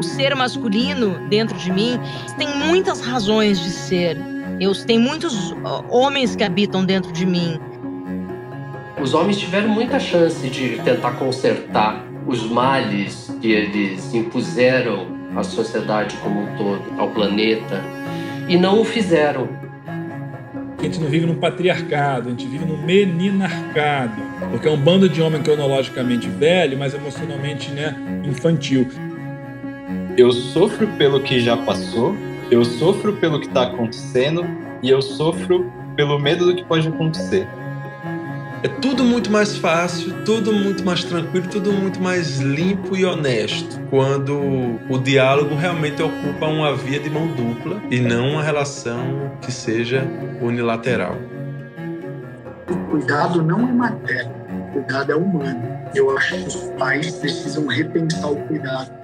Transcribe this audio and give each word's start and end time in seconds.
o 0.00 0.02
ser 0.02 0.34
masculino 0.34 1.28
dentro 1.28 1.56
de 1.58 1.70
mim 1.70 2.00
tem 2.38 2.48
muitas 2.48 3.02
razões 3.02 3.60
de 3.60 3.70
ser. 3.70 4.16
Eu 4.58 4.74
tenho 4.86 5.00
muitos 5.00 5.54
homens 5.90 6.34
que 6.34 6.42
habitam 6.42 6.84
dentro 6.84 7.12
de 7.12 7.26
mim. 7.26 7.60
Os 9.00 9.14
homens 9.14 9.38
tiveram 9.38 9.68
muita 9.68 10.00
chance 10.00 10.48
de 10.48 10.80
tentar 10.82 11.12
consertar 11.12 12.02
os 12.26 12.50
males 12.50 13.30
que 13.40 13.52
eles 13.52 14.12
impuseram 14.14 15.06
à 15.36 15.42
sociedade 15.42 16.16
como 16.16 16.40
um 16.40 16.56
todo, 16.56 16.82
ao 16.98 17.10
planeta, 17.10 17.82
e 18.48 18.56
não 18.56 18.80
o 18.80 18.84
fizeram. 18.84 19.48
A 20.78 20.82
gente 20.82 20.98
não 20.98 21.08
vive 21.08 21.26
num 21.26 21.36
patriarcado, 21.36 22.28
a 22.28 22.30
gente 22.30 22.46
vive 22.46 22.64
num 22.64 22.82
meninarcado, 22.82 24.20
porque 24.50 24.66
é 24.66 24.70
um 24.70 24.78
bando 24.78 25.10
de 25.10 25.20
homem 25.20 25.42
cronologicamente 25.42 26.26
velho, 26.28 26.78
mas 26.78 26.94
emocionalmente 26.94 27.70
né, 27.70 27.94
infantil. 28.24 28.88
Eu 30.20 30.32
sofro 30.32 30.86
pelo 30.98 31.18
que 31.22 31.40
já 31.40 31.56
passou, 31.56 32.14
eu 32.50 32.62
sofro 32.62 33.14
pelo 33.14 33.40
que 33.40 33.46
está 33.46 33.62
acontecendo 33.62 34.44
e 34.82 34.90
eu 34.90 35.00
sofro 35.00 35.72
pelo 35.96 36.18
medo 36.18 36.44
do 36.44 36.54
que 36.54 36.62
pode 36.62 36.86
acontecer. 36.86 37.48
É 38.62 38.68
tudo 38.68 39.02
muito 39.02 39.30
mais 39.30 39.56
fácil, 39.56 40.22
tudo 40.26 40.52
muito 40.52 40.84
mais 40.84 41.04
tranquilo, 41.04 41.48
tudo 41.48 41.72
muito 41.72 41.98
mais 42.02 42.38
limpo 42.38 42.94
e 42.94 43.02
honesto 43.02 43.80
quando 43.88 44.78
o 44.90 44.98
diálogo 44.98 45.54
realmente 45.54 46.02
ocupa 46.02 46.48
uma 46.48 46.76
via 46.76 47.00
de 47.00 47.08
mão 47.08 47.26
dupla 47.28 47.80
e 47.90 47.98
não 47.98 48.32
uma 48.32 48.42
relação 48.42 49.32
que 49.40 49.50
seja 49.50 50.06
unilateral. 50.42 51.16
O 52.68 52.76
cuidado 52.90 53.42
não 53.42 53.66
é 53.66 53.72
matéria, 53.72 54.30
o 54.50 54.72
cuidado 54.74 55.12
é 55.12 55.16
humano. 55.16 55.80
Eu 55.94 56.14
acho 56.14 56.34
que 56.34 56.46
os 56.46 56.56
pais 56.78 57.10
precisam 57.12 57.66
repensar 57.66 58.30
o 58.30 58.36
cuidado 58.36 58.99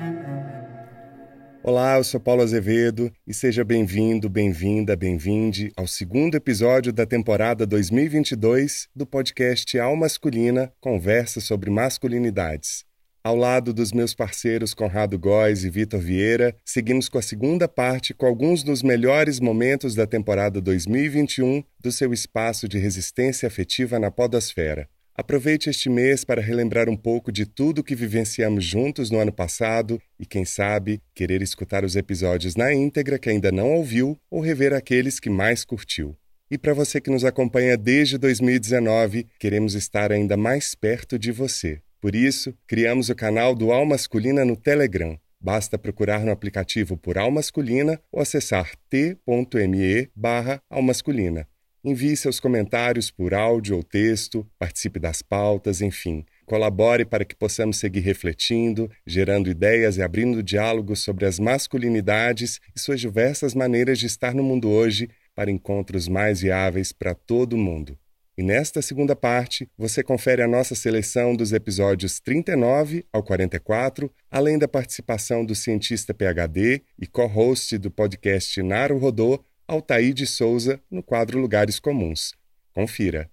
Olá, 1.68 1.96
eu 1.96 2.04
sou 2.04 2.20
Paulo 2.20 2.42
Azevedo 2.42 3.12
e 3.26 3.34
seja 3.34 3.64
bem-vindo, 3.64 4.30
bem-vinda, 4.30 4.94
bem-vinde 4.94 5.72
ao 5.76 5.88
segundo 5.88 6.36
episódio 6.36 6.92
da 6.92 7.04
temporada 7.04 7.66
2022 7.66 8.86
do 8.94 9.04
podcast 9.04 9.76
Al 9.76 9.96
Masculina 9.96 10.72
Conversa 10.80 11.40
sobre 11.40 11.68
Masculinidades. 11.68 12.84
Ao 13.24 13.34
lado 13.34 13.74
dos 13.74 13.90
meus 13.90 14.14
parceiros 14.14 14.74
Conrado 14.74 15.18
Góes 15.18 15.64
e 15.64 15.68
Vitor 15.68 15.98
Vieira, 15.98 16.54
seguimos 16.64 17.08
com 17.08 17.18
a 17.18 17.22
segunda 17.22 17.66
parte 17.66 18.14
com 18.14 18.26
alguns 18.26 18.62
dos 18.62 18.80
melhores 18.84 19.40
momentos 19.40 19.96
da 19.96 20.06
temporada 20.06 20.60
2021 20.60 21.64
do 21.80 21.90
seu 21.90 22.12
espaço 22.12 22.68
de 22.68 22.78
resistência 22.78 23.48
afetiva 23.48 23.98
na 23.98 24.08
Podosfera. 24.08 24.88
Aproveite 25.18 25.70
este 25.70 25.88
mês 25.88 26.24
para 26.24 26.42
relembrar 26.42 26.90
um 26.90 26.96
pouco 26.96 27.32
de 27.32 27.46
tudo 27.46 27.82
que 27.82 27.94
vivenciamos 27.94 28.62
juntos 28.62 29.10
no 29.10 29.18
ano 29.18 29.32
passado 29.32 29.98
e, 30.20 30.26
quem 30.26 30.44
sabe, 30.44 31.00
querer 31.14 31.40
escutar 31.40 31.86
os 31.86 31.96
episódios 31.96 32.54
na 32.54 32.70
íntegra 32.74 33.18
que 33.18 33.30
ainda 33.30 33.50
não 33.50 33.72
ouviu 33.72 34.18
ou 34.30 34.42
rever 34.42 34.74
aqueles 34.74 35.18
que 35.18 35.30
mais 35.30 35.64
curtiu. 35.64 36.14
E 36.50 36.58
para 36.58 36.74
você 36.74 37.00
que 37.00 37.08
nos 37.08 37.24
acompanha 37.24 37.78
desde 37.78 38.18
2019, 38.18 39.26
queremos 39.38 39.74
estar 39.74 40.12
ainda 40.12 40.36
mais 40.36 40.74
perto 40.74 41.18
de 41.18 41.32
você. 41.32 41.80
Por 41.98 42.14
isso, 42.14 42.54
criamos 42.66 43.08
o 43.08 43.14
canal 43.14 43.54
do 43.54 43.72
Al 43.72 43.86
Masculina 43.86 44.44
no 44.44 44.54
Telegram. 44.54 45.18
Basta 45.40 45.78
procurar 45.78 46.26
no 46.26 46.30
aplicativo 46.30 46.94
por 46.94 47.16
Al 47.16 47.30
Masculina 47.30 47.98
ou 48.12 48.20
acessar 48.20 48.70
t.me 48.90 50.10
barra 50.14 50.60
Almasculina. 50.68 51.48
Envie 51.88 52.16
seus 52.16 52.40
comentários 52.40 53.12
por 53.12 53.32
áudio 53.32 53.76
ou 53.76 53.82
texto, 53.84 54.44
participe 54.58 54.98
das 54.98 55.22
pautas, 55.22 55.80
enfim. 55.80 56.26
Colabore 56.44 57.04
para 57.04 57.24
que 57.24 57.36
possamos 57.36 57.76
seguir 57.76 58.00
refletindo, 58.00 58.90
gerando 59.06 59.48
ideias 59.48 59.96
e 59.96 60.02
abrindo 60.02 60.42
diálogos 60.42 61.04
sobre 61.04 61.26
as 61.26 61.38
masculinidades 61.38 62.60
e 62.74 62.80
suas 62.80 63.00
diversas 63.00 63.54
maneiras 63.54 64.00
de 64.00 64.06
estar 64.06 64.34
no 64.34 64.42
mundo 64.42 64.68
hoje 64.68 65.08
para 65.32 65.48
encontros 65.48 66.08
mais 66.08 66.40
viáveis 66.40 66.90
para 66.90 67.14
todo 67.14 67.56
mundo. 67.56 67.96
E 68.36 68.42
nesta 68.42 68.82
segunda 68.82 69.14
parte, 69.14 69.70
você 69.78 70.02
confere 70.02 70.42
a 70.42 70.48
nossa 70.48 70.74
seleção 70.74 71.36
dos 71.36 71.52
episódios 71.52 72.18
39 72.18 73.06
ao 73.12 73.22
44, 73.22 74.12
além 74.28 74.58
da 74.58 74.66
participação 74.66 75.44
do 75.44 75.54
cientista 75.54 76.12
PhD 76.12 76.82
e 76.98 77.06
co-host 77.06 77.78
do 77.78 77.92
podcast 77.92 78.60
Naro 78.60 78.98
Rodô, 78.98 79.40
Altair 79.68 80.14
de 80.14 80.28
Souza 80.28 80.80
no 80.88 81.02
quadro 81.02 81.40
Lugares 81.40 81.80
Comuns. 81.80 82.34
Confira. 82.72 83.28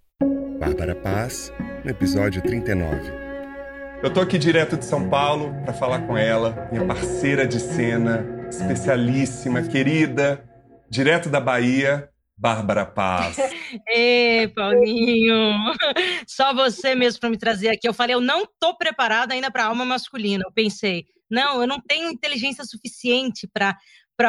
Bárbara 0.60 0.96
Paz, 0.96 1.54
no 1.84 1.92
episódio 1.92 2.42
39. 2.42 3.00
Eu 4.02 4.12
tô 4.12 4.20
aqui 4.20 4.40
direto 4.40 4.76
de 4.76 4.84
São 4.84 5.08
Paulo 5.10 5.54
para 5.64 5.74
falar 5.74 6.08
com 6.08 6.18
ela, 6.18 6.68
minha 6.72 6.88
parceira 6.88 7.46
de 7.46 7.60
cena, 7.60 8.26
especialíssima, 8.50 9.62
querida, 9.62 10.44
direto 10.90 11.30
da 11.30 11.40
Bahia, 11.40 12.10
Bárbara 12.36 12.86
Paz. 12.86 13.38
Ê, 13.94 14.48
Paulinho! 14.56 15.54
Só 16.28 16.52
você 16.52 16.96
mesmo 16.96 17.20
para 17.20 17.30
me 17.30 17.38
trazer 17.38 17.70
aqui. 17.70 17.88
Eu 17.88 17.94
falei, 17.94 18.16
eu 18.16 18.22
não 18.22 18.44
tô 18.60 18.76
preparada 18.76 19.36
ainda 19.36 19.52
para 19.52 19.66
alma 19.66 19.86
masculina. 19.86 20.44
Eu 20.44 20.52
pensei, 20.52 21.06
não, 21.30 21.62
eu 21.62 21.68
não 21.68 21.80
tenho 21.80 22.10
inteligência 22.10 22.64
suficiente 22.64 23.48
para 23.54 23.78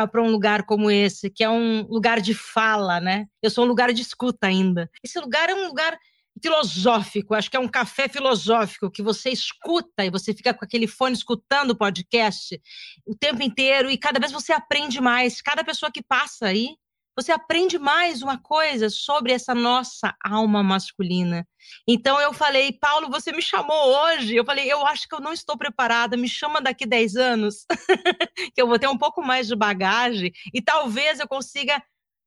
para 0.08 0.22
um 0.22 0.30
lugar 0.30 0.64
como 0.64 0.90
esse, 0.90 1.30
que 1.30 1.44
é 1.44 1.48
um 1.48 1.82
lugar 1.88 2.20
de 2.20 2.34
fala, 2.34 3.00
né? 3.00 3.26
Eu 3.42 3.50
sou 3.50 3.64
um 3.64 3.68
lugar 3.68 3.92
de 3.92 4.02
escuta 4.02 4.46
ainda. 4.46 4.90
Esse 5.02 5.18
lugar 5.20 5.48
é 5.48 5.54
um 5.54 5.68
lugar 5.68 5.98
filosófico, 6.42 7.34
acho 7.34 7.50
que 7.50 7.56
é 7.56 7.60
um 7.60 7.68
café 7.68 8.08
filosófico 8.08 8.90
que 8.90 9.02
você 9.02 9.30
escuta 9.30 10.04
e 10.04 10.10
você 10.10 10.34
fica 10.34 10.52
com 10.52 10.64
aquele 10.64 10.86
fone 10.86 11.14
escutando 11.14 11.70
o 11.70 11.76
podcast 11.76 12.60
o 13.06 13.14
tempo 13.14 13.42
inteiro 13.42 13.88
e 13.88 13.96
cada 13.96 14.18
vez 14.18 14.32
você 14.32 14.52
aprende 14.52 15.00
mais. 15.00 15.40
Cada 15.40 15.62
pessoa 15.62 15.92
que 15.92 16.02
passa 16.02 16.46
aí 16.46 16.76
você 17.16 17.30
aprende 17.30 17.78
mais 17.78 18.22
uma 18.22 18.38
coisa 18.38 18.90
sobre 18.90 19.32
essa 19.32 19.54
nossa 19.54 20.14
alma 20.22 20.62
masculina. 20.62 21.46
Então 21.86 22.20
eu 22.20 22.32
falei, 22.32 22.72
Paulo, 22.72 23.08
você 23.08 23.32
me 23.32 23.40
chamou 23.40 23.76
hoje. 23.76 24.34
Eu 24.34 24.44
falei, 24.44 24.70
eu 24.70 24.84
acho 24.86 25.08
que 25.08 25.14
eu 25.14 25.20
não 25.20 25.32
estou 25.32 25.56
preparada, 25.56 26.16
me 26.16 26.28
chama 26.28 26.60
daqui 26.60 26.84
10 26.84 27.16
anos, 27.16 27.64
que 28.54 28.60
eu 28.60 28.66
vou 28.66 28.78
ter 28.78 28.88
um 28.88 28.98
pouco 28.98 29.22
mais 29.22 29.46
de 29.46 29.54
bagagem 29.54 30.32
e 30.52 30.60
talvez 30.60 31.20
eu 31.20 31.28
consiga 31.28 31.80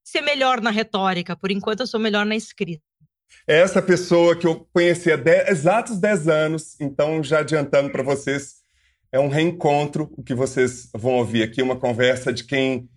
ser 0.03 0.21
melhor 0.21 0.61
na 0.61 0.69
retórica. 0.69 1.35
Por 1.35 1.51
enquanto 1.51 1.81
eu 1.81 1.87
sou 1.87 1.99
melhor 1.99 2.25
na 2.25 2.35
escrita. 2.35 2.83
É 3.45 3.59
essa 3.59 3.81
pessoa 3.81 4.35
que 4.37 4.47
eu 4.47 4.67
conheci 4.73 5.11
há 5.11 5.17
dez, 5.17 5.49
exatos 5.49 5.99
10 5.99 6.27
anos, 6.29 6.79
então 6.79 7.21
já 7.21 7.39
adiantando 7.39 7.91
para 7.91 8.03
vocês, 8.03 8.61
é 9.11 9.19
um 9.19 9.27
reencontro, 9.27 10.09
o 10.17 10.23
que 10.23 10.33
vocês 10.33 10.89
vão 10.93 11.15
ouvir 11.15 11.43
aqui, 11.43 11.61
uma 11.61 11.77
conversa 11.77 12.31
de 12.31 12.45
quem 12.45 12.89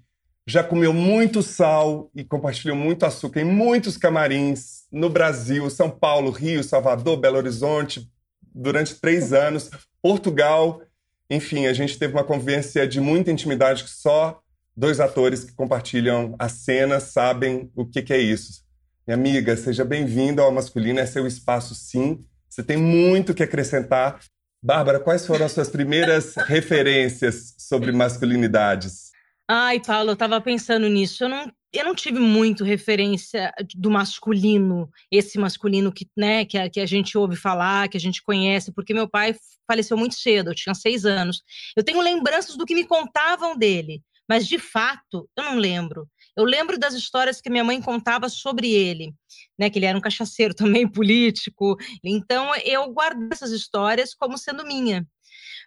já 0.47 0.65
comeu 0.65 0.93
muito 0.93 1.43
sal 1.43 2.11
e 2.15 2.25
compartilhou 2.25 2.77
muito 2.77 3.05
açúcar 3.05 3.41
em 3.41 3.45
muitos 3.45 3.97
camarins 3.97 4.84
no 4.91 5.09
Brasil, 5.09 5.69
São 5.71 5.91
Paulo, 5.91 6.31
Rio, 6.31 6.65
Salvador, 6.65 7.17
Belo 7.19 7.37
Horizonte, 7.37 8.11
durante 8.55 8.95
três 8.95 9.33
anos, 9.33 9.71
Portugal. 10.03 10.83
Enfim, 11.29 11.67
a 11.67 11.73
gente 11.73 11.99
teve 11.99 12.15
uma 12.15 12.25
convivência 12.25 12.87
de 12.87 13.00
muita 13.00 13.31
intimidade 13.31 13.84
que 13.84 13.91
só 13.91 14.41
dois 14.77 14.99
atores 14.99 15.45
que 15.45 15.53
compartilham 15.53 16.34
a 16.39 16.49
cena 16.49 17.00
sabem 17.00 17.71
o 17.77 17.84
que, 17.84 18.03
que 18.03 18.12
é 18.12 18.19
isso. 18.19 18.65
Minha 19.06 19.17
amiga, 19.17 19.56
seja 19.56 19.84
bem-vinda 19.84 20.43
ao 20.43 20.53
Masculino, 20.53 20.99
é 20.99 21.06
seu 21.06 21.27
espaço 21.27 21.75
sim. 21.75 22.25
Você 22.49 22.62
tem 22.62 22.77
muito 22.77 23.34
que 23.34 23.43
acrescentar. 23.43 24.19
Bárbara, 24.62 24.99
quais 24.99 25.27
foram 25.27 25.47
as 25.47 25.53
suas 25.53 25.69
primeiras 25.69 26.34
referências 26.47 27.55
sobre 27.56 27.93
masculinidades? 27.93 29.09
Ai, 29.53 29.81
Paulo, 29.81 30.11
eu 30.11 30.12
estava 30.12 30.41
pensando 30.41 30.88
nisso. 30.88 31.25
Eu 31.25 31.28
não, 31.28 31.53
eu 31.72 31.84
não 31.84 31.93
tive 31.93 32.21
muito 32.21 32.62
referência 32.62 33.53
do 33.75 33.91
masculino, 33.91 34.88
esse 35.11 35.41
masculino 35.41 35.91
que, 35.91 36.09
né, 36.16 36.44
que 36.44 36.56
a, 36.56 36.71
que 36.71 36.78
a 36.78 36.87
gente 36.87 37.19
ouve 37.19 37.34
falar, 37.34 37.88
que 37.88 37.97
a 37.97 38.00
gente 38.00 38.22
conhece, 38.22 38.71
porque 38.72 38.94
meu 38.94 39.08
pai 39.08 39.35
faleceu 39.67 39.97
muito 39.97 40.14
cedo, 40.14 40.50
eu 40.50 40.55
tinha 40.55 40.73
seis 40.73 41.05
anos. 41.05 41.43
Eu 41.76 41.82
tenho 41.82 42.00
lembranças 42.00 42.56
do 42.56 42.64
que 42.64 42.76
me 42.76 42.87
contavam 42.87 43.56
dele, 43.56 44.05
mas 44.29 44.47
de 44.47 44.56
fato 44.56 45.29
eu 45.37 45.43
não 45.43 45.56
lembro. 45.56 46.08
Eu 46.37 46.44
lembro 46.44 46.79
das 46.79 46.94
histórias 46.94 47.41
que 47.41 47.50
minha 47.50 47.64
mãe 47.64 47.82
contava 47.82 48.29
sobre 48.29 48.70
ele, 48.70 49.12
né, 49.58 49.69
que 49.69 49.81
ele 49.81 49.87
era 49.87 49.99
um 49.99 50.00
cachaceiro 50.00 50.55
também 50.55 50.87
político. 50.87 51.76
Então 52.05 52.55
eu 52.64 52.88
guardo 52.93 53.29
essas 53.32 53.50
histórias 53.50 54.14
como 54.14 54.38
sendo 54.38 54.64
minha 54.64 55.05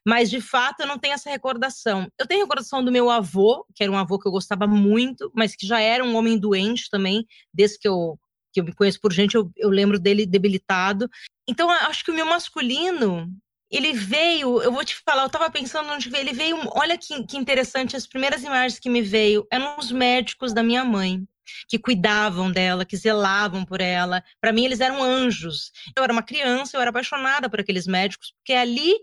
mas 0.05 0.29
de 0.29 0.41
fato 0.41 0.81
eu 0.81 0.87
não 0.87 0.97
tenho 0.97 1.13
essa 1.13 1.29
recordação. 1.29 2.07
Eu 2.19 2.27
tenho 2.27 2.41
recordação 2.41 2.83
do 2.83 2.91
meu 2.91 3.09
avô, 3.09 3.65
que 3.75 3.83
era 3.83 3.91
um 3.91 3.97
avô 3.97 4.19
que 4.19 4.27
eu 4.27 4.31
gostava 4.31 4.67
muito, 4.67 5.31
mas 5.35 5.55
que 5.55 5.65
já 5.65 5.79
era 5.79 6.03
um 6.03 6.15
homem 6.15 6.37
doente 6.37 6.89
também, 6.89 7.25
desde 7.53 7.79
que 7.79 7.87
eu 7.87 8.17
que 8.53 8.59
eu 8.59 8.63
me 8.63 8.73
conheço 8.73 9.01
por 9.01 9.11
gente, 9.11 9.33
eu, 9.33 9.51
eu 9.57 9.69
lembro 9.69 9.99
dele 9.99 10.27
debilitado. 10.27 11.09
Então, 11.49 11.71
acho 11.71 12.05
que 12.05 12.11
o 12.11 12.13
meu 12.13 12.25
masculino, 12.25 13.27
ele 13.69 13.93
veio, 13.93 14.61
eu 14.61 14.71
vou 14.71 14.85
te 14.85 14.95
falar, 15.03 15.23
eu 15.23 15.27
estava 15.27 15.49
pensando 15.49 15.91
onde 15.91 16.07
veio, 16.07 16.21
ele 16.21 16.33
veio, 16.33 16.57
olha 16.75 16.95
que, 16.95 17.23
que 17.23 17.35
interessante, 17.35 17.95
as 17.95 18.05
primeiras 18.05 18.43
imagens 18.43 18.79
que 18.79 18.91
me 18.91 19.01
veio 19.01 19.47
eram 19.51 19.75
os 19.79 19.91
médicos 19.91 20.53
da 20.53 20.61
minha 20.61 20.85
mãe 20.85 21.27
que 21.67 21.79
cuidavam 21.79 22.51
dela, 22.51 22.85
que 22.85 22.95
zelavam 22.95 23.65
por 23.65 23.81
ela. 23.81 24.23
Para 24.39 24.53
mim, 24.53 24.65
eles 24.65 24.79
eram 24.79 25.03
anjos. 25.03 25.71
Eu 25.97 26.03
era 26.03 26.13
uma 26.13 26.23
criança, 26.23 26.77
eu 26.77 26.81
era 26.81 26.89
apaixonada 26.89 27.49
por 27.49 27.59
aqueles 27.59 27.87
médicos, 27.87 28.33
porque 28.37 28.53
ali 28.53 28.93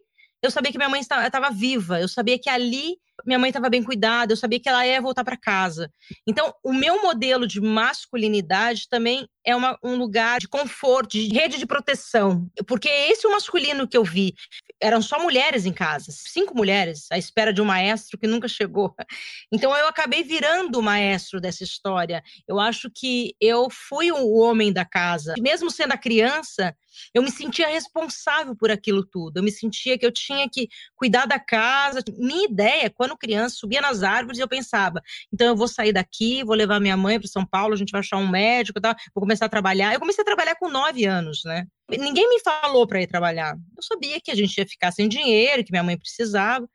eu 0.43 0.51
sabia 0.51 0.73
que 0.73 0.79
minha 0.79 0.89
mãe 0.89 1.01
estava 1.01 1.51
viva, 1.51 2.01
eu 2.01 2.09
sabia 2.09 2.39
que 2.39 2.49
ali 2.49 2.97
minha 3.25 3.39
mãe 3.39 3.51
estava 3.51 3.69
bem 3.69 3.83
cuidada, 3.83 4.33
eu 4.33 4.37
sabia 4.37 4.61
que 4.61 4.69
ela 4.69 4.87
ia 4.87 5.01
voltar 5.01 5.25
para 5.25 5.37
casa. 5.37 5.91
Então, 6.27 6.55
o 6.63 6.73
meu 6.73 7.03
modelo 7.03 7.47
de 7.47 7.61
masculinidade 7.61 8.89
também 8.89 9.29
é 9.45 9.57
uma, 9.57 9.79
um 9.83 9.97
lugar 9.97 10.39
de 10.39 10.49
conforto, 10.49 11.11
de 11.13 11.29
rede 11.29 11.59
de 11.59 11.67
proteção. 11.67 12.49
Porque 12.67 12.89
esse 12.89 13.27
é 13.27 13.29
o 13.29 13.33
masculino 13.33 13.89
que 13.89 13.97
eu 13.97 14.05
vi. 14.05 14.35
Eram 14.81 15.03
só 15.03 15.23
mulheres 15.23 15.67
em 15.67 15.73
casa, 15.73 16.11
cinco 16.11 16.57
mulheres, 16.57 17.07
à 17.11 17.19
espera 17.19 17.53
de 17.53 17.61
um 17.61 17.65
maestro 17.65 18.19
que 18.19 18.27
nunca 18.27 18.49
chegou. 18.49 18.95
Então, 19.53 19.77
eu 19.77 19.89
acabei 19.89 20.23
virando 20.23 20.79
o 20.79 20.83
maestro 20.83 21.41
dessa 21.41 21.65
história. 21.65 22.23
Eu 22.47 22.61
acho 22.61 22.89
que 22.89 23.35
eu 23.41 23.69
fui 23.69 24.13
o 24.13 24.37
homem 24.37 24.73
da 24.73 24.85
casa. 24.85 25.35
Mesmo 25.41 25.71
sendo 25.71 25.93
a 25.93 25.99
criança, 25.99 26.75
eu 27.15 27.23
me 27.23 27.31
sentia 27.31 27.69
responsável 27.69 28.55
por 28.55 28.71
aquilo 28.71 29.05
tudo. 29.05 29.39
Eu 29.39 29.43
me 29.43 29.51
sentia 29.51 29.99
que 29.99 30.07
eu 30.07 30.13
tinha 30.13 30.49
que 30.49 30.69
cuidar 30.95 31.27
da 31.27 31.39
casa. 31.39 32.03
Minha 32.17 32.47
ideia, 32.47 32.91
quando 32.91 33.10
criança, 33.17 33.57
subia 33.57 33.81
nas 33.81 34.03
árvores 34.03 34.39
e 34.39 34.43
eu 34.43 34.49
pensava: 34.49 35.03
então 35.33 35.47
eu 35.47 35.57
vou 35.57 35.69
sair 35.69 35.93
daqui, 35.93 36.45
vou 36.45 36.55
levar 36.55 36.81
minha 36.81 36.97
mãe 36.97 37.19
para 37.19 37.29
São 37.29 37.45
Paulo, 37.45 37.75
a 37.75 37.77
gente 37.77 37.91
vai 37.91 38.01
achar 38.01 38.17
um 38.17 38.29
médico, 38.29 38.81
tal, 38.81 38.95
vou 39.15 39.23
começar 39.23 39.47
a 39.47 39.49
trabalhar. 39.49 39.93
Eu 39.93 40.01
comecei 40.01 40.23
a 40.23 40.25
trabalhar 40.25 40.55
com 40.57 40.69
nove 40.69 41.05
anos, 41.05 41.43
né? 41.45 41.67
Ninguém 41.91 42.29
me 42.29 42.41
falou 42.41 42.87
para 42.87 43.03
ir 43.03 43.07
trabalhar. 43.07 43.57
Eu 43.77 43.83
sabia 43.83 44.21
que 44.21 44.31
a 44.31 44.35
gente 44.35 44.57
ia 44.57 44.67
ficar 44.67 44.93
sem 44.93 45.09
dinheiro, 45.09 45.65
que 45.65 45.73
minha 45.73 45.83
mãe 45.83 45.99
precisava. 45.99 46.69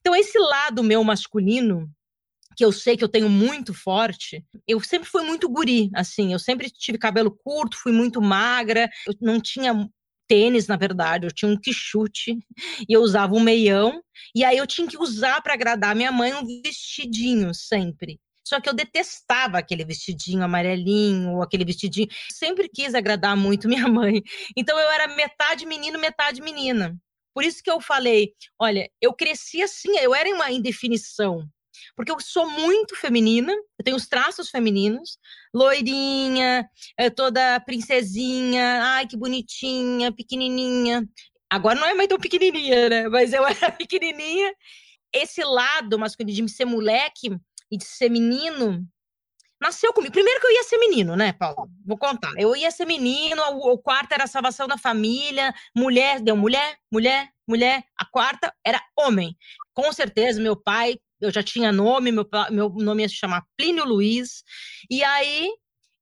Então, 0.00 0.14
esse 0.14 0.38
lado 0.38 0.82
meu 0.82 1.02
masculino, 1.02 1.90
que 2.58 2.64
eu 2.64 2.72
sei 2.72 2.96
que 2.96 3.04
eu 3.04 3.08
tenho 3.08 3.28
muito 3.28 3.72
forte, 3.72 4.44
eu 4.66 4.80
sempre 4.80 5.08
fui 5.08 5.22
muito 5.22 5.48
guri, 5.48 5.90
assim, 5.94 6.32
eu 6.32 6.40
sempre 6.40 6.68
tive 6.68 6.98
cabelo 6.98 7.30
curto, 7.30 7.76
fui 7.80 7.92
muito 7.92 8.20
magra, 8.20 8.90
eu 9.06 9.14
não 9.20 9.40
tinha 9.40 9.88
tênis, 10.28 10.66
na 10.66 10.76
verdade, 10.76 11.26
eu 11.26 11.32
tinha 11.32 11.50
um 11.50 11.58
quichute 11.58 12.38
e 12.88 12.92
eu 12.92 13.00
usava 13.00 13.34
um 13.34 13.40
meião, 13.40 14.02
e 14.34 14.44
aí 14.44 14.56
eu 14.56 14.66
tinha 14.66 14.86
que 14.86 14.98
usar 14.98 15.40
para 15.42 15.54
agradar 15.54 15.96
minha 15.96 16.12
mãe 16.12 16.34
um 16.34 16.44
vestidinho 16.62 17.54
sempre. 17.54 18.20
Só 18.46 18.60
que 18.60 18.68
eu 18.68 18.72
detestava 18.74 19.58
aquele 19.58 19.84
vestidinho 19.84 20.42
amarelinho, 20.42 21.34
ou 21.34 21.42
aquele 21.42 21.64
vestidinho. 21.66 22.08
Sempre 22.32 22.68
quis 22.68 22.94
agradar 22.94 23.36
muito 23.36 23.68
minha 23.68 23.86
mãe. 23.88 24.22
Então 24.56 24.78
eu 24.78 24.90
era 24.90 25.08
metade 25.14 25.66
menino, 25.66 25.98
metade 25.98 26.40
menina. 26.40 26.96
Por 27.34 27.44
isso 27.44 27.62
que 27.62 27.70
eu 27.70 27.80
falei, 27.80 28.32
olha, 28.58 28.90
eu 29.00 29.12
cresci 29.12 29.62
assim, 29.62 29.96
eu 29.98 30.14
era 30.14 30.34
uma 30.34 30.50
indefinição 30.50 31.46
porque 31.96 32.12
eu 32.12 32.20
sou 32.20 32.50
muito 32.50 32.96
feminina, 32.96 33.52
eu 33.52 33.84
tenho 33.84 33.96
os 33.96 34.06
traços 34.06 34.50
femininos, 34.50 35.18
loirinha, 35.54 36.68
eh, 36.96 37.10
toda 37.10 37.60
princesinha, 37.60 38.82
ai 38.82 39.06
que 39.06 39.16
bonitinha, 39.16 40.12
pequenininha. 40.12 41.08
Agora 41.50 41.78
não 41.78 41.86
é 41.86 41.94
mais 41.94 42.08
tão 42.08 42.18
pequenininha, 42.18 42.88
né? 42.88 43.08
Mas 43.08 43.32
eu 43.32 43.44
era 43.46 43.72
pequenininha. 43.72 44.54
Esse 45.12 45.42
lado 45.42 45.98
masculino 45.98 46.46
de 46.46 46.52
ser 46.52 46.64
moleque 46.66 47.36
e 47.70 47.78
de 47.78 47.84
ser 47.84 48.10
menino 48.10 48.86
nasceu 49.60 49.92
comigo. 49.92 50.12
Primeiro 50.12 50.40
que 50.40 50.46
eu 50.46 50.52
ia 50.52 50.62
ser 50.64 50.78
menino, 50.78 51.16
né, 51.16 51.32
Paulo? 51.32 51.68
Vou 51.84 51.98
contar. 51.98 52.32
Eu 52.36 52.54
ia 52.54 52.70
ser 52.70 52.84
menino, 52.84 53.42
o, 53.52 53.72
o 53.72 53.78
quarto 53.78 54.12
era 54.12 54.24
a 54.24 54.28
salvação 54.28 54.68
da 54.68 54.78
família, 54.78 55.52
mulher, 55.74 56.20
deu 56.20 56.36
mulher, 56.36 56.78
mulher, 56.92 57.28
mulher. 57.46 57.84
A 57.96 58.04
quarta 58.04 58.54
era 58.64 58.80
homem. 58.96 59.36
Com 59.74 59.92
certeza, 59.92 60.40
meu 60.40 60.56
pai 60.56 60.98
eu 61.20 61.30
já 61.30 61.42
tinha 61.42 61.72
nome, 61.72 62.12
meu, 62.12 62.28
meu 62.50 62.68
nome 62.70 63.02
ia 63.02 63.08
se 63.08 63.16
chamar 63.16 63.44
Plínio 63.56 63.84
Luiz, 63.84 64.42
e 64.90 65.02
aí 65.02 65.50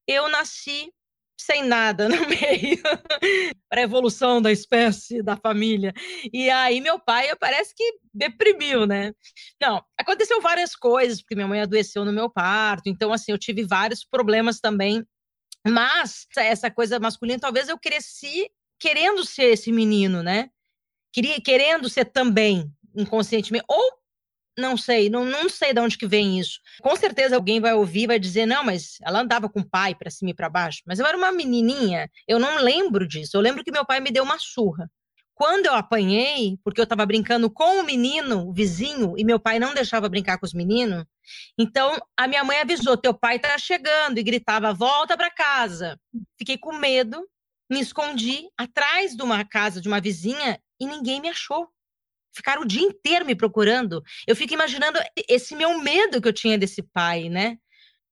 eu 0.07 0.29
nasci 0.29 0.93
sem 1.39 1.63
nada 1.63 2.09
no 2.09 2.27
meio, 2.29 2.83
para 3.69 3.81
a 3.81 3.85
evolução 3.85 4.41
da 4.41 4.51
espécie, 4.51 5.23
da 5.23 5.37
família. 5.37 5.93
E 6.33 6.51
aí 6.51 6.81
meu 6.81 6.99
pai 6.99 7.35
parece 7.37 7.75
que 7.75 7.99
deprimiu, 8.13 8.87
né? 8.87 9.13
Não, 9.61 9.83
aconteceu 9.99 10.41
várias 10.41 10.75
coisas, 10.75 11.21
porque 11.21 11.35
minha 11.35 11.49
mãe 11.49 11.61
adoeceu 11.61 12.05
no 12.05 12.13
meu 12.13 12.31
parto, 12.31 12.89
então 12.89 13.13
assim, 13.13 13.33
eu 13.33 13.39
tive 13.39 13.65
vários 13.65 14.05
problemas 14.05 14.61
também. 14.61 15.05
Mas 15.67 16.27
essa 16.37 16.71
coisa 16.71 17.01
masculina, 17.01 17.41
talvez 17.41 17.69
eu 17.69 17.79
cresci 17.79 18.49
querendo 18.79 19.25
ser 19.25 19.53
esse 19.53 19.73
menino, 19.73 20.23
né? 20.23 20.49
Queria, 21.13 21.41
querendo 21.41 21.89
ser 21.89 22.05
também 22.07 22.71
inconscientemente, 22.95 23.65
ou 23.69 23.93
não 24.57 24.77
sei, 24.77 25.11
não, 25.11 25.25
não 25.25 25.49
sei 25.49 25.73
de 25.73 25.81
onde 25.81 25.99
que 25.99 26.07
vem 26.07 26.39
isso. 26.39 26.61
Com 26.81 26.97
certeza 26.97 27.37
alguém 27.37 27.61
vai 27.61 27.75
ouvir, 27.75 28.07
vai 28.07 28.19
dizer, 28.19 28.47
não, 28.47 28.65
mas 28.65 28.99
ela 29.03 29.21
andava 29.21 29.49
com 29.49 29.61
o 29.61 29.69
pai 29.69 29.95
para 29.95 30.11
cima 30.11 30.31
e 30.31 30.35
para 30.35 30.49
baixo. 30.49 30.83
Mas 30.87 30.99
eu 30.99 31.07
era 31.07 31.17
uma 31.17 31.31
menininha, 31.31 32.11
eu 32.27 32.39
não 32.39 32.57
lembro 32.59 33.07
disso. 33.07 33.37
Eu 33.37 33.41
lembro 33.41 33.63
que 33.63 33.71
meu 33.71 33.85
pai 33.85 34.01
me 34.01 34.11
deu 34.11 34.25
uma 34.25 34.39
surra. 34.39 34.91
Quando 35.35 35.67
eu 35.67 35.75
apanhei, 35.75 36.59
porque 36.65 36.81
eu 36.81 36.85
estava 36.85 37.05
brincando 37.05 37.51
com 37.51 37.81
o 37.81 37.85
menino, 37.85 38.49
o 38.49 38.55
vizinho, 38.55 39.13
e 39.19 39.25
meu 39.25 39.39
pai 39.39 39.59
não 39.59 39.75
deixava 39.75 40.09
brincar 40.09 40.39
com 40.39 40.47
os 40.47 40.55
meninos, 40.55 41.05
então 41.59 41.95
a 42.17 42.27
minha 42.27 42.43
mãe 42.43 42.59
avisou: 42.59 42.97
teu 42.97 43.13
pai 43.13 43.37
está 43.37 43.59
chegando, 43.59 44.17
e 44.19 44.23
gritava: 44.23 44.73
volta 44.73 45.15
para 45.15 45.31
casa. 45.31 46.01
Fiquei 46.39 46.57
com 46.57 46.73
medo, 46.73 47.23
me 47.71 47.81
escondi 47.81 48.49
atrás 48.57 49.15
de 49.15 49.23
uma 49.23 49.45
casa 49.45 49.79
de 49.79 49.89
uma 49.89 50.01
vizinha 50.01 50.59
e 50.81 50.87
ninguém 50.87 51.21
me 51.21 51.29
achou 51.29 51.69
ficaram 52.37 52.63
o 52.63 52.67
dia 52.67 52.83
inteiro 52.83 53.25
me 53.25 53.35
procurando. 53.35 54.03
Eu 54.27 54.37
fico 54.37 54.55
imaginando 54.55 54.99
esse 55.29 55.57
meu 55.57 55.79
medo 55.81 56.21
que 56.21 56.29
eu 56.29 56.33
tinha 56.33 56.59
desse 56.59 56.83
pai, 56.83 57.29
né? 57.29 57.59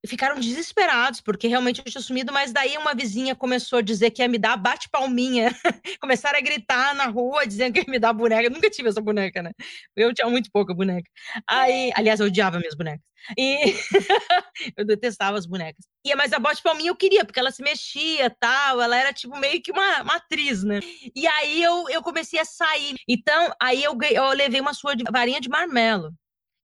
Ficaram 0.06 0.38
desesperados, 0.38 1.20
porque 1.20 1.48
realmente 1.48 1.78
eu 1.78 1.84
tinha 1.84 2.02
sumido, 2.02 2.32
mas 2.32 2.52
daí 2.52 2.76
uma 2.76 2.94
vizinha 2.94 3.34
começou 3.34 3.78
a 3.78 3.82
dizer 3.82 4.10
que 4.10 4.22
ia 4.22 4.28
me 4.28 4.38
dar 4.38 4.56
bate-palminha. 4.56 5.50
Começaram 6.00 6.38
a 6.38 6.42
gritar 6.42 6.94
na 6.94 7.06
rua, 7.06 7.46
dizendo 7.46 7.72
que 7.72 7.80
ia 7.80 7.86
me 7.88 7.98
dar 7.98 8.12
boneca. 8.12 8.44
Eu 8.44 8.50
nunca 8.50 8.68
tive 8.68 8.88
essa 8.88 9.00
boneca, 9.00 9.42
né? 9.42 9.52
Eu 9.96 10.12
tinha 10.12 10.28
muito 10.28 10.50
pouca 10.52 10.74
boneca. 10.74 11.08
Aí, 11.48 11.90
aliás, 11.94 12.20
eu 12.20 12.26
odiava 12.26 12.58
minhas 12.58 12.74
bonecas. 12.74 13.04
E 13.38 13.56
eu 14.76 14.84
detestava 14.84 15.38
as 15.38 15.46
bonecas. 15.46 15.86
E, 16.04 16.14
mas 16.14 16.32
a 16.32 16.38
bote 16.38 16.62
palminha 16.62 16.90
eu 16.90 16.96
queria, 16.96 17.24
porque 17.24 17.40
ela 17.40 17.50
se 17.50 17.62
mexia 17.62 18.28
tal, 18.38 18.80
ela 18.80 18.96
era 18.96 19.12
tipo 19.12 19.38
meio 19.38 19.62
que 19.62 19.72
uma, 19.72 20.02
uma 20.02 20.16
atriz, 20.16 20.62
né? 20.62 20.80
E 21.14 21.26
aí 21.26 21.62
eu, 21.62 21.88
eu 21.88 22.02
comecei 22.02 22.38
a 22.38 22.44
sair. 22.44 22.96
Então, 23.08 23.52
aí 23.60 23.82
eu, 23.82 23.96
eu 24.10 24.28
levei 24.30 24.60
uma 24.60 24.74
sua 24.74 24.94
de, 24.94 25.04
varinha 25.10 25.40
de 25.40 25.48
marmelo, 25.48 26.12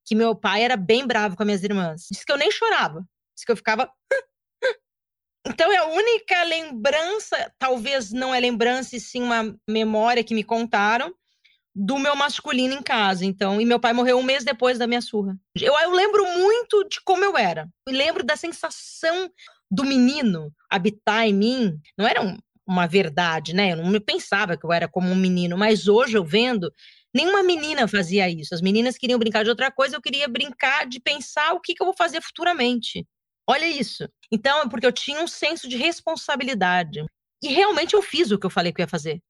que 0.05 0.13
meu 0.13 0.35
pai 0.35 0.63
era 0.63 0.77
bem 0.77 1.05
bravo 1.07 1.35
com 1.35 1.43
as 1.43 1.47
minhas 1.47 1.63
irmãs. 1.63 2.07
Disse 2.11 2.25
que 2.25 2.31
eu 2.31 2.37
nem 2.37 2.51
chorava, 2.51 3.03
que 3.45 3.51
eu 3.51 3.57
ficava. 3.57 3.91
Então 5.45 5.71
é 5.71 5.77
a 5.77 5.87
única 5.87 6.43
lembrança, 6.43 7.51
talvez 7.57 8.11
não 8.11 8.33
é 8.33 8.39
lembrança, 8.39 8.95
e 8.95 8.99
sim 8.99 9.23
uma 9.23 9.55
memória 9.67 10.23
que 10.23 10.35
me 10.35 10.43
contaram, 10.43 11.13
do 11.73 11.97
meu 11.97 12.15
masculino 12.15 12.73
em 12.73 12.83
casa. 12.83 13.25
Então, 13.25 13.59
e 13.59 13.65
meu 13.65 13.79
pai 13.79 13.93
morreu 13.93 14.17
um 14.19 14.23
mês 14.23 14.43
depois 14.43 14.77
da 14.77 14.85
minha 14.85 15.01
surra. 15.01 15.35
Eu, 15.59 15.73
eu 15.79 15.91
lembro 15.91 16.23
muito 16.37 16.87
de 16.87 17.01
como 17.03 17.23
eu 17.23 17.37
era. 17.37 17.67
Eu 17.87 17.93
lembro 17.93 18.23
da 18.23 18.35
sensação 18.35 19.31
do 19.69 19.83
menino 19.83 20.53
habitar 20.69 21.25
em 21.25 21.33
mim. 21.33 21.79
Não 21.97 22.05
era 22.05 22.21
um, 22.21 22.37
uma 22.67 22.87
verdade, 22.87 23.53
né? 23.53 23.71
Eu 23.71 23.77
não 23.77 23.99
pensava 24.01 24.57
que 24.57 24.65
eu 24.65 24.71
era 24.71 24.87
como 24.87 25.09
um 25.09 25.15
menino, 25.15 25.57
mas 25.57 25.87
hoje 25.87 26.17
eu 26.17 26.25
vendo, 26.25 26.71
nenhuma 27.13 27.41
menina 27.41 27.87
fazia 27.87 28.29
isso. 28.29 28.53
As 28.53 28.61
meninas 28.61 28.97
queriam 28.97 29.19
brincar 29.19 29.43
de 29.43 29.49
outra 29.49 29.71
coisa, 29.71 29.95
eu 29.95 30.01
queria 30.01 30.27
brincar 30.27 30.85
de 30.85 30.99
pensar 30.99 31.53
o 31.53 31.61
que, 31.61 31.73
que 31.73 31.81
eu 31.81 31.87
vou 31.87 31.95
fazer 31.97 32.21
futuramente. 32.21 33.07
Olha 33.51 33.67
isso. 33.67 34.07
Então, 34.31 34.61
é 34.61 34.69
porque 34.69 34.85
eu 34.85 34.93
tinha 34.93 35.21
um 35.21 35.27
senso 35.27 35.67
de 35.67 35.75
responsabilidade. 35.75 37.03
E 37.43 37.49
realmente 37.49 37.95
eu 37.95 38.01
fiz 38.01 38.31
o 38.31 38.39
que 38.39 38.45
eu 38.45 38.49
falei 38.49 38.71
que 38.71 38.79
eu 38.79 38.83
ia 38.83 38.87
fazer. 38.87 39.21